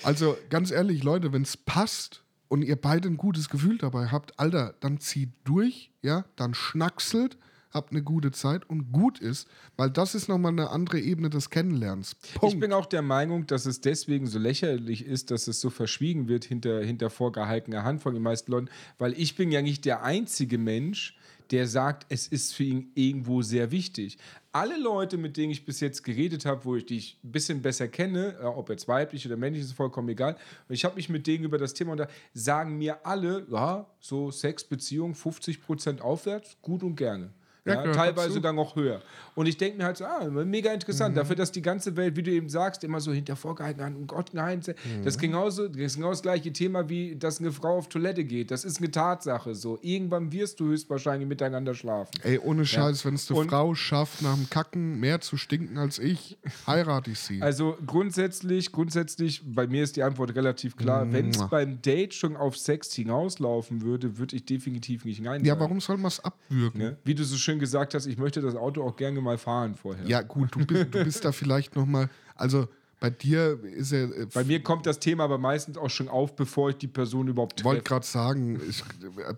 also 0.03 0.37
ganz 0.49 0.71
ehrlich, 0.71 1.03
Leute, 1.03 1.33
wenn 1.33 1.43
es 1.43 1.57
passt 1.57 2.23
und 2.49 2.63
ihr 2.63 2.77
beide 2.77 3.09
ein 3.09 3.17
gutes 3.17 3.49
Gefühl 3.49 3.79
dabei 3.79 4.09
habt, 4.09 4.39
Alter, 4.39 4.75
dann 4.81 4.99
zieht 4.99 5.31
durch, 5.45 5.93
ja, 6.03 6.25
dann 6.37 6.55
schnackselt, 6.55 7.39
habt 7.73 7.93
eine 7.93 8.03
gute 8.03 8.31
Zeit 8.31 8.69
und 8.69 8.93
gut 8.93 9.19
ist, 9.19 9.49
weil 9.77 9.91
das 9.91 10.15
ist 10.15 10.29
nochmal 10.29 10.53
eine 10.53 10.71
andere 10.71 11.01
Ebene 11.01 11.31
des 11.31 11.51
Kennenlernens. 11.51 12.15
Punkt. 12.35 12.55
Ich 12.55 12.61
bin 12.61 12.73
auch 12.73 12.87
der 12.87 13.03
Meinung, 13.03 13.47
dass 13.47 13.67
es 13.67 13.81
deswegen 13.81 14.27
so 14.27 14.39
lächerlich 14.39 15.05
ist, 15.05 15.31
dass 15.31 15.47
es 15.49 15.61
so 15.61 15.71
verschwiegen 15.71 16.29
wird 16.29 16.45
hinter, 16.45 16.83
hinter 16.83 17.11
vorgehaltener 17.11 17.85
Hand 17.85 18.03
von 18.03 18.15
den 18.15 18.23
meisten 18.23 18.51
Leuten, 18.51 18.69
weil 18.99 19.13
ich 19.19 19.37
bin 19.37 19.53
ja 19.53 19.63
nicht 19.63 19.85
der 19.85 20.03
einzige 20.03 20.59
Mensch, 20.59 21.17
der 21.51 21.67
sagt, 21.67 22.07
es 22.09 22.29
ist 22.29 22.55
für 22.55 22.65
ihn 22.65 22.93
irgendwo 22.95 23.43
sehr 23.43 23.71
wichtig. 23.71 24.19
Alle 24.53 24.79
Leute, 24.79 25.17
mit 25.17 25.37
denen 25.37 25.51
ich 25.51 25.65
bis 25.65 25.81
jetzt 25.81 26.03
geredet 26.05 26.47
habe, 26.47 26.65
wo 26.65 26.77
ich 26.77 26.87
dich 26.87 27.19
ein 27.25 27.33
bisschen 27.33 27.63
besser 27.63 27.89
kenne, 27.89 28.37
äh, 28.41 28.45
ob 28.45 28.69
jetzt 28.71 28.89
weiblich 28.89 29.27
oder 29.27 29.37
männlich, 29.37 29.63
ist 29.63 29.73
vollkommen 29.73 30.09
egal. 30.09 30.37
Und 30.69 30.75
ich 30.75 30.85
habe 30.85 30.97
mich 30.97 31.09
mit 31.09 31.27
denen 31.27 31.45
über 31.45 31.59
das 31.59 31.75
Thema 31.75 31.93
unter, 31.93 32.09
sagen 32.35 32.79
mir 32.79 33.05
alle, 33.05 33.47
ja, 33.51 33.87
so 33.99 34.31
Sex, 34.31 34.65
Beziehung, 34.65 35.15
50 35.15 35.63
Prozent 35.63 36.01
aufwärts, 36.01 36.57
gut 36.63 36.83
und 36.83 36.97
gerne. 36.97 37.33
Ja, 37.65 37.85
Ja, 37.85 37.93
teilweise 37.93 38.33
sogar 38.35 38.53
noch 38.53 38.75
höher. 38.77 39.03
Und 39.35 39.47
ich 39.47 39.57
denke 39.57 39.79
mir 39.79 39.85
halt 39.85 39.97
so, 39.97 40.05
ah, 40.05 40.25
mega 40.29 40.73
interessant. 40.73 41.17
Dafür, 41.17 41.37
dass 41.37 41.53
die 41.53 41.63
ganze 41.63 41.97
Welt, 41.97 42.17
wie 42.17 42.23
du 42.23 42.31
eben 42.31 42.49
sagst, 42.49 42.83
immer 42.85 43.01
so 43.01 43.13
hinter 43.13 43.37
vorgehalten 43.37 43.83
hat, 43.83 43.95
um 43.95 44.07
Gott, 44.07 44.31
nein. 44.33 44.61
Das, 44.61 45.15
ist 45.15 45.21
genauso, 45.21 45.69
das 45.69 45.79
ist 45.79 45.97
genau 45.97 46.11
das 46.11 46.23
gleiche 46.23 46.53
Thema, 46.53 46.89
wie 46.89 47.17
dass 47.17 47.41
eine 47.41 47.53
Frau 47.53 47.77
auf 47.79 47.89
Toilette 47.89 48.25
geht. 48.25 48.51
Das 48.51 48.65
ist 48.65 48.79
eine 48.79 48.91
Tatsache. 48.91 49.55
So, 49.55 49.79
irgendwann 49.83 50.33
wirst 50.33 50.61
du 50.61 50.67
höchstwahrscheinlich 50.69 51.29
miteinander 51.29 51.75
schlafen. 51.75 52.11
Ey, 52.23 52.39
ohne 52.39 52.65
Scheiß, 52.67 53.05
wenn 53.05 53.15
es 53.15 53.31
eine 53.31 53.41
Und- 53.41 53.49
Frau 53.51 53.75
schafft, 53.75 54.23
nach 54.23 54.35
dem 54.35 54.49
Kacken 54.51 54.99
mehr 55.01 55.21
zu 55.21 55.37
stinken 55.37 55.79
als 55.79 55.99
ich, 55.99 56.39
heirate 56.67 57.11
ich 57.13 57.19
sie. 57.21 57.41
Also 57.43 57.77
grundsätzlich, 57.87 58.73
grundsätzlich, 58.73 59.43
bei 59.45 59.67
mir 59.67 59.85
ist 59.85 59.97
die 59.97 60.03
Antwort 60.03 60.35
relativ 60.35 60.77
klar. 60.77 61.11
Wenn 61.13 61.31
es 61.31 61.47
beim 61.49 61.81
Date 61.83 62.15
schon 62.15 62.37
auf 62.37 62.57
Sex 62.57 62.93
hinauslaufen 62.95 63.83
würde, 63.83 64.19
würde 64.19 64.37
ich 64.37 64.45
definitiv 64.45 65.05
nicht 65.05 65.21
nein 65.21 65.45
ja, 65.45 65.59
warum 65.59 65.81
soll 65.81 65.97
man 65.97 66.09
es 66.09 66.21
abwürgen? 66.21 66.81
Ne? 66.81 66.97
Wie 67.05 67.15
du 67.15 67.25
so 67.25 67.37
schön 67.37 67.50
gesagt 67.59 67.95
hast, 67.95 68.07
ich 68.07 68.19
möchte 68.19 68.41
das 68.41 68.55
Auto 68.55 68.83
auch 68.83 68.97
gerne 68.97 69.21
mal 69.21 69.39
fahren 69.39 69.75
vorher. 69.75 70.07
Ja, 70.07 70.23
gut, 70.23 70.55
du 70.55 70.65
bist, 70.65 70.95
du 70.95 71.05
bist 71.05 71.25
da 71.25 71.33
vielleicht 71.33 71.75
nochmal, 71.77 72.09
also 72.35 72.69
bei 73.01 73.09
dir 73.11 73.59
ist 73.65 73.93
er, 73.93 74.15
äh, 74.15 74.27
Bei 74.27 74.45
mir 74.45 74.63
kommt 74.63 74.85
das 74.85 74.99
Thema 75.01 75.25
aber 75.25 75.39
meistens 75.39 75.79
auch 75.79 75.89
schon 75.89 76.09
auf, 76.09 76.37
bevor 76.37 76.71
ich 76.71 76.77
die 76.77 76.87
Person 76.87 77.29
überhaupt 77.29 77.65
wollte 77.65 77.83
treffe. 77.83 77.95
gerade 77.95 78.07
sagen, 78.07 78.61
ich, 78.69 78.85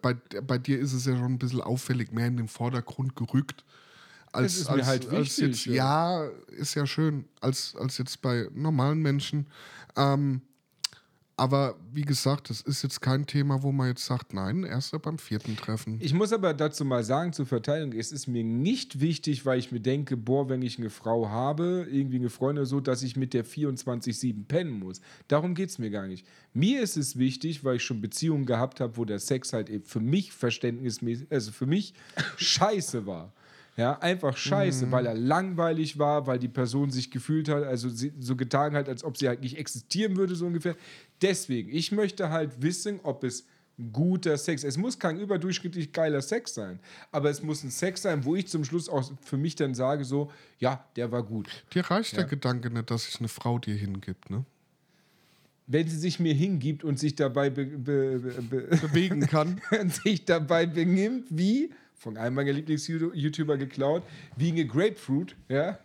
bei, 0.02 0.14
bei 0.14 0.58
dir 0.58 0.80
ist 0.80 0.92
es 0.92 1.06
ja 1.06 1.14
schon 1.16 1.34
ein 1.34 1.38
bisschen 1.38 1.60
auffällig, 1.60 2.10
mehr 2.12 2.26
in 2.26 2.36
den 2.36 2.48
Vordergrund 2.48 3.14
gerückt. 3.14 3.64
Als, 4.32 4.54
Das 4.54 4.62
ist 4.62 4.68
mir 4.68 4.76
als, 4.76 4.86
halt 4.86 5.08
als 5.10 5.18
wichtig, 5.38 5.66
jetzt, 5.66 5.76
ja. 5.76 6.24
ist 6.48 6.74
ja 6.74 6.86
schön, 6.86 7.26
als, 7.40 7.76
als 7.78 7.98
jetzt 7.98 8.20
bei 8.20 8.48
normalen 8.52 9.00
Menschen. 9.00 9.46
Ähm, 9.96 10.40
aber 11.36 11.76
wie 11.92 12.02
gesagt, 12.02 12.50
das 12.50 12.60
ist 12.60 12.82
jetzt 12.82 13.00
kein 13.00 13.26
Thema, 13.26 13.62
wo 13.62 13.72
man 13.72 13.88
jetzt 13.88 14.04
sagt, 14.04 14.34
nein, 14.34 14.64
erst 14.64 15.00
beim 15.02 15.18
vierten 15.18 15.56
Treffen. 15.56 15.98
Ich 16.00 16.12
muss 16.12 16.32
aber 16.32 16.52
dazu 16.52 16.84
mal 16.84 17.02
sagen, 17.04 17.32
zur 17.32 17.46
Verteidigung, 17.46 17.98
es 17.98 18.12
ist 18.12 18.26
mir 18.26 18.44
nicht 18.44 19.00
wichtig, 19.00 19.46
weil 19.46 19.58
ich 19.58 19.72
mir 19.72 19.80
denke, 19.80 20.16
boah, 20.16 20.48
wenn 20.48 20.62
ich 20.62 20.78
eine 20.78 20.90
Frau 20.90 21.28
habe, 21.28 21.86
irgendwie 21.90 22.16
eine 22.16 22.30
Freundin 22.30 22.66
so, 22.66 22.80
dass 22.80 23.02
ich 23.02 23.16
mit 23.16 23.32
der 23.34 23.46
24-7 23.46 24.46
pennen 24.46 24.78
muss. 24.78 25.00
Darum 25.28 25.54
geht 25.54 25.70
es 25.70 25.78
mir 25.78 25.90
gar 25.90 26.06
nicht. 26.06 26.26
Mir 26.52 26.82
ist 26.82 26.96
es 26.96 27.18
wichtig, 27.18 27.64
weil 27.64 27.76
ich 27.76 27.84
schon 27.84 28.00
Beziehungen 28.00 28.44
gehabt 28.44 28.80
habe, 28.80 28.96
wo 28.96 29.04
der 29.04 29.18
Sex 29.18 29.52
halt 29.52 29.70
eben 29.70 29.84
für 29.84 30.00
mich 30.00 30.32
verständnismäßig, 30.32 31.26
also 31.30 31.50
für 31.50 31.66
mich 31.66 31.94
scheiße 32.36 33.06
war. 33.06 33.32
Ja, 33.76 33.98
einfach 34.00 34.36
scheiße, 34.36 34.90
weil 34.90 35.06
er 35.06 35.14
langweilig 35.14 35.98
war, 35.98 36.26
weil 36.26 36.38
die 36.38 36.48
Person 36.48 36.90
sich 36.90 37.10
gefühlt 37.10 37.48
hat, 37.48 37.64
also 37.64 37.88
so 37.88 38.36
getan 38.36 38.74
hat, 38.74 38.88
als 38.88 39.02
ob 39.02 39.16
sie 39.16 39.28
halt 39.28 39.40
nicht 39.40 39.56
existieren 39.56 40.16
würde, 40.16 40.34
so 40.34 40.46
ungefähr. 40.46 40.76
Deswegen, 41.22 41.70
ich 41.70 41.90
möchte 41.90 42.28
halt 42.28 42.60
wissen, 42.60 43.00
ob 43.02 43.24
es 43.24 43.46
guter 43.92 44.36
Sex. 44.36 44.64
Es 44.64 44.76
muss 44.76 44.98
kein 44.98 45.18
überdurchschnittlich 45.18 45.92
geiler 45.92 46.20
Sex 46.20 46.54
sein, 46.54 46.78
aber 47.10 47.30
es 47.30 47.42
muss 47.42 47.64
ein 47.64 47.70
Sex 47.70 48.02
sein, 48.02 48.24
wo 48.24 48.36
ich 48.36 48.48
zum 48.48 48.64
Schluss 48.64 48.88
auch 48.88 49.10
für 49.22 49.38
mich 49.38 49.56
dann 49.56 49.74
sage, 49.74 50.04
so, 50.04 50.30
ja, 50.58 50.84
der 50.96 51.10
war 51.10 51.22
gut. 51.22 51.48
Dir 51.72 51.84
reicht 51.84 52.16
der 52.16 52.24
Gedanke 52.24 52.70
nicht, 52.70 52.90
dass 52.90 53.04
sich 53.04 53.18
eine 53.18 53.28
Frau 53.28 53.58
dir 53.58 53.74
hingibt, 53.74 54.30
ne? 54.30 54.44
Wenn 55.68 55.88
sie 55.88 55.96
sich 55.96 56.20
mir 56.20 56.34
hingibt 56.34 56.84
und 56.84 56.98
sich 56.98 57.14
dabei 57.14 57.48
be, 57.48 57.64
be, 57.64 58.18
be, 58.18 58.42
be, 58.42 58.76
Bewegen 58.76 59.20
kann. 59.26 59.60
sich 60.04 60.24
dabei 60.24 60.66
benimmt 60.66 61.28
wie, 61.30 61.70
von 62.02 62.16
einem 62.16 62.34
meiner 62.34 62.52
Lieblings-YouTuber 62.52 63.56
geklaut, 63.56 64.02
wie 64.36 64.50
eine 64.50 64.66
Grapefruit, 64.66 65.36
ja. 65.48 65.78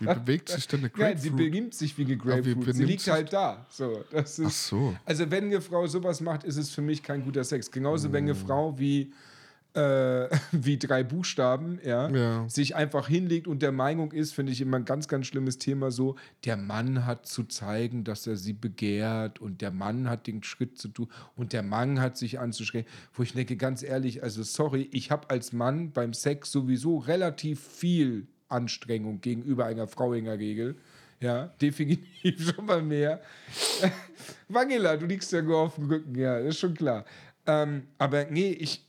Wie 0.00 0.06
bewegt 0.06 0.48
sich 0.48 0.66
denn 0.68 0.80
eine 0.80 0.88
Ja, 0.96 1.08
sie 1.16 1.28
Grapefruit? 1.30 1.36
benimmt 1.36 1.74
sich 1.74 1.98
wie 1.98 2.02
eine 2.02 2.12
wie 2.12 2.16
Grapefruit. 2.18 2.74
sie 2.74 2.84
liegt 2.84 3.06
halt 3.08 3.32
da. 3.32 3.66
So, 3.68 4.04
das 4.10 4.38
ist, 4.38 4.46
Ach 4.46 4.50
so. 4.52 4.96
Also 5.04 5.30
wenn 5.30 5.44
eine 5.44 5.60
Frau 5.60 5.86
sowas 5.86 6.20
macht, 6.20 6.44
ist 6.44 6.56
es 6.56 6.70
für 6.70 6.82
mich 6.82 7.02
kein 7.02 7.22
guter 7.24 7.44
Sex. 7.44 7.70
Genauso 7.70 8.10
wenn 8.12 8.24
eine 8.24 8.34
Mm. 8.34 8.46
Frau 8.46 8.78
wie, 8.78 9.12
äh, 9.74 10.28
wie 10.52 10.78
drei 10.78 11.02
Buchstaben 11.04 11.78
ja, 11.84 12.08
Ja. 12.08 12.48
sich 12.48 12.74
einfach 12.76 13.08
hinlegt 13.08 13.46
und 13.46 13.60
der 13.62 13.72
Meinung 13.72 14.12
ist, 14.12 14.32
finde 14.34 14.52
ich 14.52 14.60
immer 14.60 14.76
ein 14.78 14.84
ganz, 14.84 15.08
ganz 15.08 15.26
schlimmes 15.26 15.58
Thema 15.58 15.90
so, 15.90 16.16
der 16.44 16.56
Mann 16.56 17.06
hat 17.06 17.26
zu 17.26 17.44
zeigen, 17.44 18.04
dass 18.04 18.26
er 18.26 18.36
sie 18.36 18.52
begehrt 18.54 19.40
und 19.40 19.60
der 19.60 19.70
Mann 19.70 20.08
hat 20.08 20.26
den 20.26 20.42
Schritt 20.42 20.78
zu 20.78 20.88
tun 20.88 21.08
und 21.36 21.52
der 21.52 21.62
Mann 21.62 22.00
hat 22.00 22.16
sich 22.16 22.38
anzuschrecken. 22.40 22.90
Wo 23.12 23.22
ich 23.22 23.32
denke, 23.34 23.56
ganz 23.56 23.82
ehrlich, 23.82 24.22
also 24.22 24.42
sorry, 24.42 24.88
ich 24.92 25.10
habe 25.10 25.30
als 25.30 25.52
Mann 25.52 25.92
beim 25.92 26.12
Sex 26.14 26.50
sowieso 26.50 26.98
relativ 26.98 27.60
viel 27.60 28.26
Anstrengung 28.48 29.20
gegenüber 29.20 29.66
einer 29.66 29.86
Frau 29.88 30.12
in 30.14 30.24
der 30.24 30.38
Regel. 30.38 30.76
Ja, 31.20 31.48
definitiv 31.60 32.52
schon 32.54 32.64
mal 32.66 32.80
mehr. 32.82 33.20
Wangela, 34.48 34.96
du 34.96 35.06
liegst 35.06 35.32
ja 35.32 35.42
nur 35.42 35.58
auf 35.58 35.74
dem 35.74 35.86
Rücken, 35.88 36.14
ja, 36.14 36.38
das 36.38 36.50
ist 36.50 36.58
schon 36.60 36.74
klar. 36.74 37.04
Ähm, 37.46 37.84
aber 37.98 38.26
nee, 38.26 38.50
ich, 38.52 38.86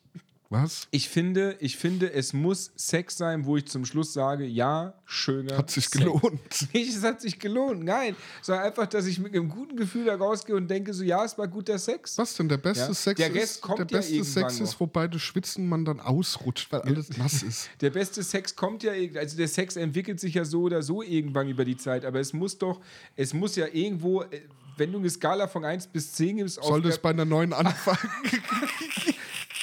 Was? 0.52 0.88
Ich 0.90 1.10
finde, 1.10 1.56
ich 1.60 1.78
finde, 1.78 2.12
es 2.12 2.34
muss 2.34 2.72
Sex 2.76 3.18
sein, 3.18 3.46
wo 3.46 3.58
ich 3.58 3.68
zum 3.68 3.86
Schluss 3.86 4.14
sage, 4.14 4.46
ja, 4.46 4.96
schöner. 5.06 5.58
Hat 5.58 5.70
sich 5.70 5.86
Sex. 5.86 6.00
gelohnt. 6.00 6.68
Nicht, 6.74 6.90
es 6.96 7.04
hat 7.04 7.22
sich 7.22 7.38
gelohnt, 7.38 7.84
nein. 7.84 8.16
Sondern 8.42 8.66
einfach, 8.66 8.88
dass 8.88 9.06
ich 9.06 9.20
mit 9.20 9.36
einem 9.36 9.50
guten 9.50 9.76
Gefühl 9.76 10.06
da 10.06 10.16
rausgehe 10.16 10.56
und 10.56 10.68
denke, 10.68 10.92
so, 10.96 11.04
ja, 11.04 11.24
es 11.24 11.38
war 11.38 11.48
guter 11.48 11.78
Sex. 11.78 12.18
Was 12.18 12.36
denn? 12.36 12.50
Der 12.50 12.58
beste 12.58 12.88
Ja. 12.88 12.94
Sex 12.96 13.18
Der 13.20 13.32
Rest 13.32 13.56
ist, 13.58 13.62
kommt 13.62 13.78
der 13.78 13.86
ja 13.92 13.98
beste 14.00 14.14
irgendwann 14.16 14.50
Sex 14.50 14.60
ist, 14.60 14.80
wo 14.80 14.88
beide 14.88 15.20
schwitzen, 15.20 15.70
man 15.70 15.86
dann 15.86 16.00
ausrutscht, 16.00 16.72
weil 16.72 16.82
alles 16.82 17.16
nass 17.16 17.44
ist. 17.44 17.70
Der 17.82 17.92
beste 17.92 18.24
Sex 18.24 18.56
kommt 18.56 18.82
ja, 18.82 18.94
also 19.16 19.38
der 19.38 19.48
Sex 19.48 19.76
entwickelt 19.76 20.20
sich 20.20 20.34
ja 20.34 20.46
so 20.46 20.64
oder 20.64 20.82
so 20.82 21.04
irgendwann 21.04 21.48
über 21.48 21.64
die 21.64 21.78
Zeit, 21.78 22.06
aber 22.06 22.20
es 22.20 22.34
muss 22.34 22.58
doch, 22.58 22.82
es 23.16 23.36
muss 23.36 23.56
ja 23.56 23.68
irgendwo, 23.72 24.24
äh, 24.24 24.42
wenn 24.78 24.92
du 24.92 24.98
eine 24.98 25.10
Skala 25.10 25.48
von 25.48 25.64
1 25.64 25.88
bis 25.88 26.14
10 26.14 26.38
gibst, 26.38 26.60
es 26.90 26.98
bei 26.98 27.12
einer 27.12 27.26
neuen 27.26 27.54
anfangen? 27.54 28.10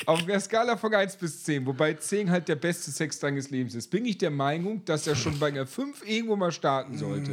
auf 0.07 0.25
der 0.25 0.41
Skala 0.41 0.77
von 0.77 0.95
1 0.95 1.17
bis 1.17 1.43
10, 1.43 1.67
wobei 1.67 1.95
10 1.95 2.31
halt 2.31 2.49
der 2.49 2.57
beste 2.57 2.91
Sex 2.91 3.19
deines 3.19 3.51
Lebens 3.51 3.75
ist, 3.75 3.91
bin 3.91 4.05
ich 4.05 4.19
der 4.19 4.31
Meinung, 4.31 4.85
dass 4.85 5.07
er 5.07 5.17
schon 5.17 5.39
bei 5.39 5.49
einer 5.49 5.67
5 5.67 6.09
irgendwo 6.09 6.37
mal 6.37 6.53
starten 6.53 6.97
sollte. 6.97 7.33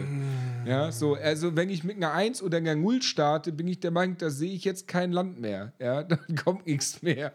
Ja, 0.66 0.91
so, 0.91 1.16
also 1.16 1.56
wenn 1.56 1.70
ich 1.70 1.84
mit 1.84 1.98
einer 1.98 2.14
1 2.14 2.41
oder 2.41 2.58
einer 2.58 2.76
0 2.76 3.02
starte, 3.02 3.52
bin 3.52 3.68
ich 3.68 3.80
der 3.80 3.91
Meinung, 3.91 4.18
da 4.18 4.30
sehe 4.30 4.54
ich 4.54 4.64
jetzt 4.64 4.88
kein 4.88 5.12
Land 5.12 5.40
mehr. 5.40 5.74
Ja, 5.80 6.04
dann 6.04 6.36
kommt 6.36 6.66
nichts 6.66 7.02
mehr. 7.02 7.34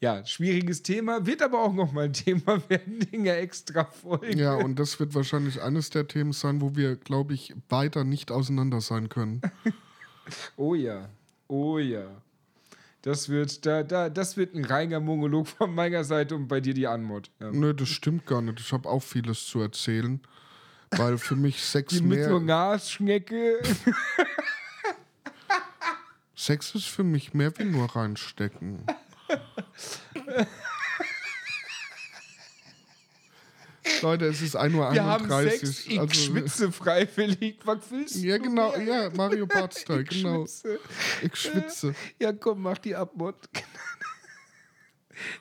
Ja, 0.00 0.24
schwieriges 0.26 0.82
Thema, 0.82 1.26
wird 1.26 1.42
aber 1.42 1.62
auch 1.62 1.72
nochmal 1.72 2.06
ein 2.06 2.12
Thema 2.12 2.60
werden 2.68 3.06
in 3.12 3.24
der 3.24 3.40
extra 3.40 3.84
Folge. 3.84 4.36
ja, 4.36 4.54
und 4.54 4.78
das 4.78 4.98
wird 4.98 5.14
wahrscheinlich 5.14 5.62
eines 5.62 5.90
der 5.90 6.08
Themen 6.08 6.32
sein, 6.32 6.60
wo 6.60 6.74
wir, 6.74 6.96
glaube 6.96 7.34
ich, 7.34 7.54
weiter 7.68 8.02
nicht 8.02 8.32
auseinander 8.32 8.80
sein 8.80 9.08
können. 9.08 9.42
Oh 10.56 10.74
ja, 10.74 11.08
oh 11.48 11.78
ja. 11.78 12.06
Das 13.02 13.28
wird, 13.28 13.66
da, 13.66 13.82
da, 13.82 14.08
das 14.08 14.36
wird 14.36 14.54
ein 14.54 14.64
reiner 14.64 15.00
Monolog 15.00 15.48
von 15.48 15.74
meiner 15.74 16.04
Seite 16.04 16.36
und 16.36 16.46
bei 16.46 16.60
dir 16.60 16.72
die 16.72 16.86
Anmod. 16.86 17.30
Ja. 17.40 17.50
Nö, 17.50 17.74
das 17.74 17.88
stimmt 17.88 18.26
gar 18.26 18.40
nicht. 18.40 18.60
Ich 18.60 18.72
habe 18.72 18.88
auch 18.88 19.02
vieles 19.02 19.46
zu 19.46 19.60
erzählen, 19.60 20.20
weil 20.92 21.18
für 21.18 21.34
mich 21.34 21.62
Sex 21.64 21.94
Die 21.94 22.02
mit 22.02 22.22
so 22.22 22.38
mehr, 22.38 22.70
Nasschnecke. 22.70 23.60
Sex 26.36 26.74
ist 26.74 26.86
für 26.86 27.04
mich 27.04 27.34
mehr 27.34 27.52
wie 27.58 27.64
nur 27.64 27.86
reinstecken. 27.94 28.84
Leute, 34.02 34.26
es 34.26 34.42
ist 34.42 34.56
1.31 34.56 34.74
Uhr. 34.74 34.92
Wir 34.92 35.04
haben 35.04 35.28
Sex, 35.28 35.86
ich 35.86 35.98
also, 35.98 36.14
schwitze 36.14 36.72
freiwillig. 36.72 37.58
Was 37.64 37.78
willst 37.90 38.16
Ja, 38.22 38.36
du 38.38 38.44
genau, 38.44 38.76
mehr? 38.76 39.04
ja, 39.04 39.10
Mario 39.10 39.46
Bartstyle, 39.46 40.02
Ich 40.02 40.08
genau. 40.08 40.40
schwitze. 40.46 40.78
Ich 41.22 41.36
schwitze. 41.36 41.94
Ja, 42.20 42.32
komm, 42.32 42.62
mach 42.62 42.78
die 42.78 42.94
Abmod. 42.94 43.36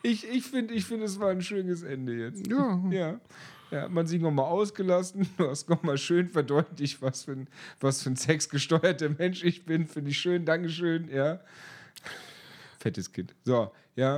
Ich, 0.04 0.28
ich 0.30 0.44
finde, 0.46 0.76
ich 0.76 0.86
find, 0.86 1.02
es 1.02 1.20
war 1.20 1.32
ein 1.32 1.42
schönes 1.42 1.82
Ende 1.82 2.14
jetzt. 2.14 2.46
Ja. 2.46 2.80
Ja. 2.92 3.20
Ja, 3.72 3.88
man 3.88 4.06
sich 4.06 4.22
nochmal 4.22 4.46
ausgelassen. 4.46 5.28
Du 5.38 5.50
hast 5.50 5.70
nochmal 5.70 5.98
schön 5.98 6.30
verdeutlicht, 6.30 7.02
was 7.02 7.24
für 7.24 7.32
ein, 7.32 7.48
was 7.80 8.04
für 8.04 8.12
ein 8.12 8.16
sexgesteuerter 8.16 9.10
Mensch 9.10 9.44
ich 9.44 9.66
bin. 9.66 9.88
Finde 9.88 10.12
ich 10.12 10.20
schön, 10.20 10.46
Dankeschön. 10.46 11.10
Ja. 11.10 11.40
Fettes 12.80 13.12
Kind. 13.12 13.34
So, 13.44 13.72
ja. 13.96 14.18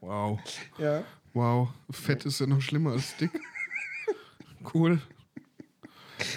Wow. 0.00 0.40
ja. 0.78 1.04
Wow. 1.34 1.68
Fett 1.90 2.24
ist 2.24 2.40
ja 2.40 2.46
noch 2.46 2.60
schlimmer 2.60 2.92
als 2.92 3.16
dick. 3.16 3.30
Cool. 4.72 4.98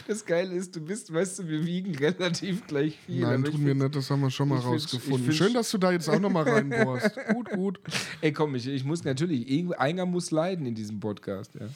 Das 0.05 0.25
Geile 0.25 0.53
ist, 0.53 0.75
du 0.75 0.81
bist, 0.81 1.13
weißt 1.13 1.39
du, 1.39 1.47
wir 1.47 1.65
wiegen 1.65 1.95
relativ 1.95 2.67
gleich 2.67 2.97
viel. 3.05 3.21
Nein, 3.21 3.41
tun 3.41 3.65
wir 3.65 3.73
nicht, 3.73 3.95
das 3.95 4.09
haben 4.09 4.19
wir 4.19 4.29
schon 4.29 4.49
mal 4.49 4.59
rausgefunden. 4.59 5.31
Schön, 5.31 5.53
dass 5.53 5.71
du 5.71 5.77
da 5.77 5.93
jetzt 5.93 6.09
auch 6.09 6.19
noch 6.19 6.29
mal 6.29 6.43
reinbohrst. 6.49 7.11
Gut, 7.33 7.49
gut. 7.51 7.79
Ey, 8.19 8.33
komm, 8.33 8.55
ich, 8.55 8.67
ich 8.67 8.83
muss 8.83 9.05
natürlich, 9.05 9.47
einer 9.79 10.05
muss 10.05 10.31
leiden 10.31 10.65
in 10.65 10.75
diesem 10.75 10.99
Podcast. 10.99 11.55
Ja. 11.55 11.69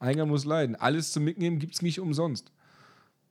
Einer 0.00 0.26
muss 0.26 0.44
leiden. 0.44 0.76
Alles 0.76 1.12
zum 1.12 1.24
Mitnehmen 1.24 1.58
gibt 1.58 1.74
es 1.74 1.82
nicht 1.82 1.98
umsonst. 1.98 2.52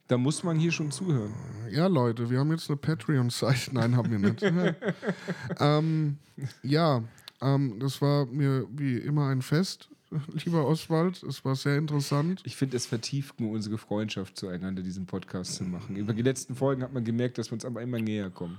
Da 0.08 0.18
muss 0.18 0.44
man 0.44 0.58
hier 0.58 0.72
schon 0.72 0.92
zuhören. 0.92 1.34
Ja, 1.70 1.88
Leute, 1.88 2.30
wir 2.30 2.40
haben 2.40 2.52
jetzt 2.52 2.70
eine 2.70 2.78
Patreon-Seite. 2.78 3.74
Nein, 3.74 3.96
haben 3.96 4.12
wir 4.12 4.20
nicht. 4.20 4.42
ähm, 5.60 6.18
ja, 6.64 7.04
ähm, 7.42 7.80
das 7.80 8.02
war 8.02 8.26
mir 8.26 8.68
wie 8.72 8.98
immer 8.98 9.30
ein 9.30 9.42
Fest, 9.42 9.90
lieber 10.46 10.66
Oswald. 10.66 11.22
Es 11.24 11.44
war 11.46 11.56
sehr 11.56 11.78
interessant. 11.78 12.42
Ich 12.46 12.56
finde, 12.56 12.78
es 12.78 12.86
vertieft 12.86 13.40
nur 13.40 13.52
unsere 13.52 13.78
Freundschaft 13.78 14.38
zueinander, 14.38 14.82
diesen 14.82 15.06
Podcast 15.06 15.56
zu 15.56 15.64
machen. 15.64 15.96
Über 15.96 16.14
die 16.14 16.22
letzten 16.22 16.56
Folgen 16.56 16.84
hat 16.84 16.94
man 16.94 17.04
gemerkt, 17.04 17.38
dass 17.38 17.50
wir 17.50 17.54
uns 17.54 17.66
aber 17.66 17.82
immer 17.82 18.00
näher 18.00 18.30
kommen. 18.30 18.58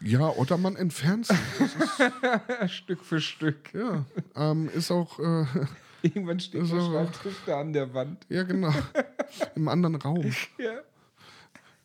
Ja, 0.00 0.28
oder 0.28 0.58
man 0.58 0.76
entfernt 0.76 1.26
sich. 1.26 1.38
Stück 2.70 3.02
für 3.02 3.20
Stück. 3.20 3.72
Ja, 3.72 4.04
ähm, 4.34 4.68
ist 4.74 4.90
auch, 4.90 5.18
äh, 5.18 5.46
Irgendwann 6.02 6.38
steht 6.38 6.70
der. 6.70 6.80
Schreibtisch 6.80 7.36
da 7.46 7.60
an 7.60 7.72
der 7.72 7.92
Wand. 7.94 8.26
ja 8.28 8.42
genau, 8.42 8.72
im 9.54 9.68
anderen 9.68 9.96
Raum. 9.96 10.30
Ja. 10.58 10.80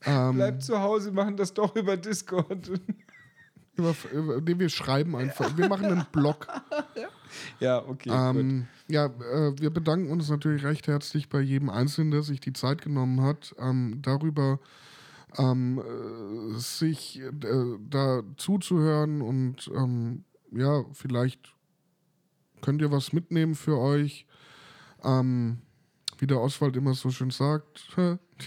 Ähm, 0.04 0.36
Bleibt 0.36 0.64
zu 0.64 0.80
Hause, 0.80 1.12
machen 1.12 1.38
das 1.38 1.54
doch 1.54 1.76
über 1.76 1.96
Discord. 1.96 2.72
Über, 3.76 3.96
über, 4.14 4.42
nee, 4.42 4.60
wir 4.60 4.70
schreiben 4.70 5.16
einfach. 5.16 5.58
Wir 5.58 5.70
machen 5.70 5.86
einen 5.86 6.06
Blog. 6.12 6.48
ja, 7.60 7.84
okay. 7.86 8.10
Ähm, 8.12 8.68
ja, 8.88 9.06
äh, 9.06 9.54
wir 9.60 9.70
bedanken 9.70 10.12
uns 10.12 10.30
natürlich 10.30 10.64
recht 10.64 10.88
herzlich 10.88 11.30
bei 11.30 11.42
jedem 11.42 11.70
Einzelnen, 11.70 12.12
der 12.12 12.24
sich 12.24 12.40
die 12.40 12.54
Zeit 12.54 12.82
genommen 12.82 13.22
hat, 13.22 13.56
ähm, 13.58 14.00
darüber 14.02 14.60
ähm, 15.38 15.80
äh, 15.80 16.58
sich 16.58 17.22
äh, 17.22 17.32
da 17.90 18.24
zuzuhören 18.38 19.22
und 19.22 19.72
ähm, 19.74 20.26
ja, 20.52 20.84
vielleicht 20.94 21.56
könnt 22.62 22.82
ihr 22.82 22.92
was 22.92 23.14
mitnehmen 23.14 23.56
für 23.56 23.78
euch. 23.78 24.26
Ähm, 25.04 25.60
wie 26.20 26.28
der 26.28 26.40
Oswald 26.40 26.76
immer 26.76 26.94
so 26.94 27.10
schön 27.10 27.32
sagt, 27.32 27.80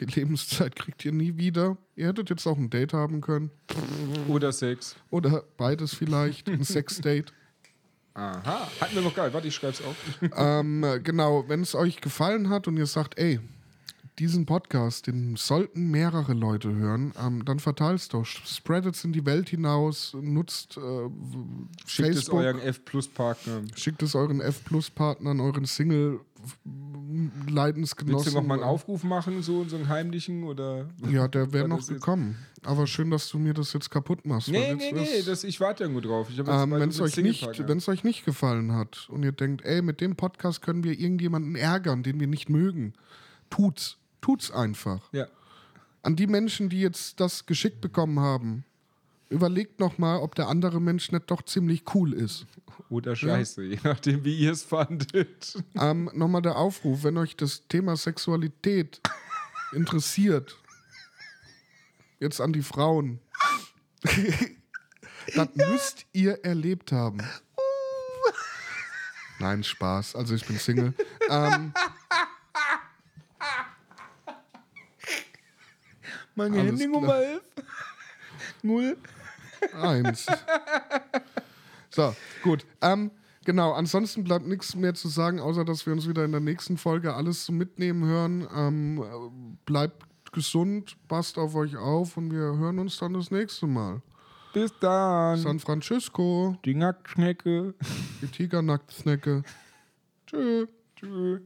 die 0.01 0.07
Lebenszeit 0.07 0.77
kriegt 0.77 1.05
ihr 1.05 1.13
nie 1.13 1.37
wieder. 1.37 1.77
Ihr 1.97 2.09
hättet 2.09 2.31
jetzt 2.31 2.47
auch 2.47 2.57
ein 2.57 2.71
Date 2.71 2.93
haben 2.93 3.21
können. 3.21 3.51
Oder 4.29 4.53
Sex. 4.53 4.97
Oder 5.11 5.45
beides 5.57 5.95
vielleicht, 5.95 6.49
ein 6.49 6.65
Sexdate. 6.65 7.33
Aha. 8.15 8.69
Hatten 8.81 8.95
wir 8.95 9.03
noch 9.03 9.15
geil. 9.15 9.33
Warte, 9.33 9.49
ich 9.49 9.55
schreib's 9.55 9.83
auf. 9.83 9.97
ähm, 10.37 10.85
genau, 11.03 11.49
wenn 11.49 11.63
es 11.63 11.75
euch 11.75 12.01
gefallen 12.01 12.49
hat 12.49 12.69
und 12.69 12.77
ihr 12.77 12.87
sagt, 12.87 13.19
ey, 13.19 13.41
diesen 14.19 14.47
Podcast, 14.47 15.07
den 15.09 15.37
sollten 15.37 15.91
mehrere 15.91 16.35
Leute 16.35 16.75
hören, 16.75 17.13
ähm, 17.21 17.45
dann 17.45 17.59
verteilt 17.59 17.99
es 18.01 18.09
doch. 18.09 18.25
Spreadet 18.25 18.95
es 18.95 19.05
in 19.05 19.13
die 19.13 19.27
Welt 19.27 19.49
hinaus, 19.49 20.15
nutzt 20.21 20.77
äh, 20.77 20.81
Schickt 21.87 22.09
es 22.11 22.15
Facebook, 22.17 22.41
euren 22.41 22.61
F-Plus-Partnern. 22.61 23.71
schickt 23.75 24.03
es 24.03 24.15
euren 24.15 24.41
F-Plus-Partnern, 24.41 25.41
euren 25.41 25.67
Willst 28.07 28.27
du 28.27 28.35
noch 28.35 28.43
mal 28.43 28.55
einen 28.55 28.63
Aufruf 28.63 29.03
machen, 29.03 29.43
so, 29.43 29.65
so 29.65 29.77
einen 29.77 29.89
heimlichen? 29.89 30.45
Oder? 30.45 30.89
Ja, 31.11 31.29
der 31.29 31.53
wäre 31.53 31.69
noch 31.69 31.87
gekommen. 31.87 32.37
Aber 32.63 32.87
schön, 32.87 33.11
dass 33.11 33.29
du 33.29 33.39
mir 33.39 33.55
das 33.55 33.73
jetzt 33.73 33.91
kaputt 33.91 34.25
machst. 34.25 34.49
Nee, 34.49 34.75
nee, 34.75 34.93
nee, 34.93 35.23
das, 35.23 35.45
ich 35.45 35.61
warte 35.61 35.85
ja 35.85 35.91
nur 35.91 36.03
drauf. 36.03 36.29
Ähm, 36.37 36.71
wenn 36.71 36.89
es 36.89 37.01
euch, 37.01 37.17
nicht- 37.17 37.43
euch 37.89 38.05
nicht 38.05 38.25
gefallen 38.25 38.73
hat 38.73 39.09
und 39.11 39.23
ihr 39.23 39.33
denkt, 39.33 39.65
ey, 39.65 39.83
mit 39.83 40.01
dem 40.01 40.17
Podcast 40.17 40.63
können 40.63 40.85
wir 40.85 40.93
irgendjemanden 40.99 41.57
ärgern, 41.57 42.03
den 42.03 42.21
wir 42.21 42.27
nicht 42.27 42.49
mögen, 42.49 42.95
tut's. 43.51 43.99
Tut's 44.25 44.51
einfach. 44.51 45.03
Ja. 45.13 45.27
An 46.03 46.17
die 46.17 46.27
Menschen, 46.27 46.71
die 46.71 46.81
jetzt 46.81 47.21
das 47.21 47.45
geschickt 47.45 47.83
bekommen 47.83 48.21
haben, 48.21 48.65
überlegt 49.29 49.81
nochmal, 49.81 50.21
ob 50.21 50.35
der 50.35 50.49
andere 50.49 50.81
Mensch 50.81 51.13
nicht 51.13 51.31
doch 51.31 51.43
ziemlich 51.43 51.83
cool 51.95 52.15
ist. 52.15 52.47
Oder 52.89 53.15
scheiße, 53.15 53.63
je 53.65 53.79
nachdem, 53.85 54.25
wie 54.25 54.35
ihr 54.39 54.53
es 54.53 54.63
fandet. 54.63 55.63
ähm, 55.79 56.11
nochmal 56.15 56.41
der 56.41 56.57
Aufruf, 56.57 57.05
wenn 57.05 57.19
euch 57.19 57.37
das 57.37 57.69
Thema 57.69 57.99
Sexualität 57.99 59.03
interessiert, 59.75 60.57
jetzt 62.19 62.41
an 62.41 62.55
die 62.55 62.63
Frauen, 62.63 63.21
das 65.35 65.49
müsst 65.55 66.07
ihr 66.15 66.43
erlebt 66.47 66.93
haben. 66.93 67.19
Nein, 69.39 69.63
Spaß. 69.63 70.17
Also 70.17 70.35
ich 70.35 70.47
bin 70.47 70.59
Single. 70.59 70.95
ähm, 71.29 71.75
Meine 76.35 76.59
Alles 76.59 76.71
Handynummer 76.73 77.17
11. 77.17 77.43
Null. 78.63 78.97
eins. 79.81 80.27
So, 81.91 82.15
gut. 82.43 82.67
Ähm, 82.83 83.11
genau, 83.45 83.73
ansonsten 83.73 84.25
bleibt 84.25 84.47
nichts 84.47 84.75
mehr 84.75 84.95
zu 84.95 85.09
sagen, 85.09 85.39
außer 85.41 85.65
dass 85.65 85.87
wir 85.87 85.93
uns 85.93 86.09
wieder 86.09 86.25
in 86.25 86.33
der 86.33 86.41
nächsten 86.41 86.77
Folge 86.77 87.15
alles 87.15 87.45
zum 87.45 87.57
Mitnehmen 87.57 88.05
hören. 88.05 88.47
Ähm, 88.55 88.99
äh, 89.03 89.05
bleibt 89.65 90.05
gesund, 90.33 90.97
passt 91.09 91.39
auf 91.39 91.55
euch 91.55 91.77
auf 91.77 92.17
und 92.17 92.33
wir 92.33 92.41
hören 92.59 92.79
uns 92.81 92.99
dann 92.99 93.15
das 93.15 93.31
nächste 93.31 93.67
Mal. 93.67 94.03
Bis 94.53 94.73
dann. 94.81 95.39
San 95.39 95.61
Francisco, 95.61 96.57
Die 96.65 96.75
Nacktschnecke. 96.75 97.75
die 98.23 98.27
Tigernacktsnecke. 98.29 99.43
Tschö. 100.27 100.67
Tschüss. 100.97 101.41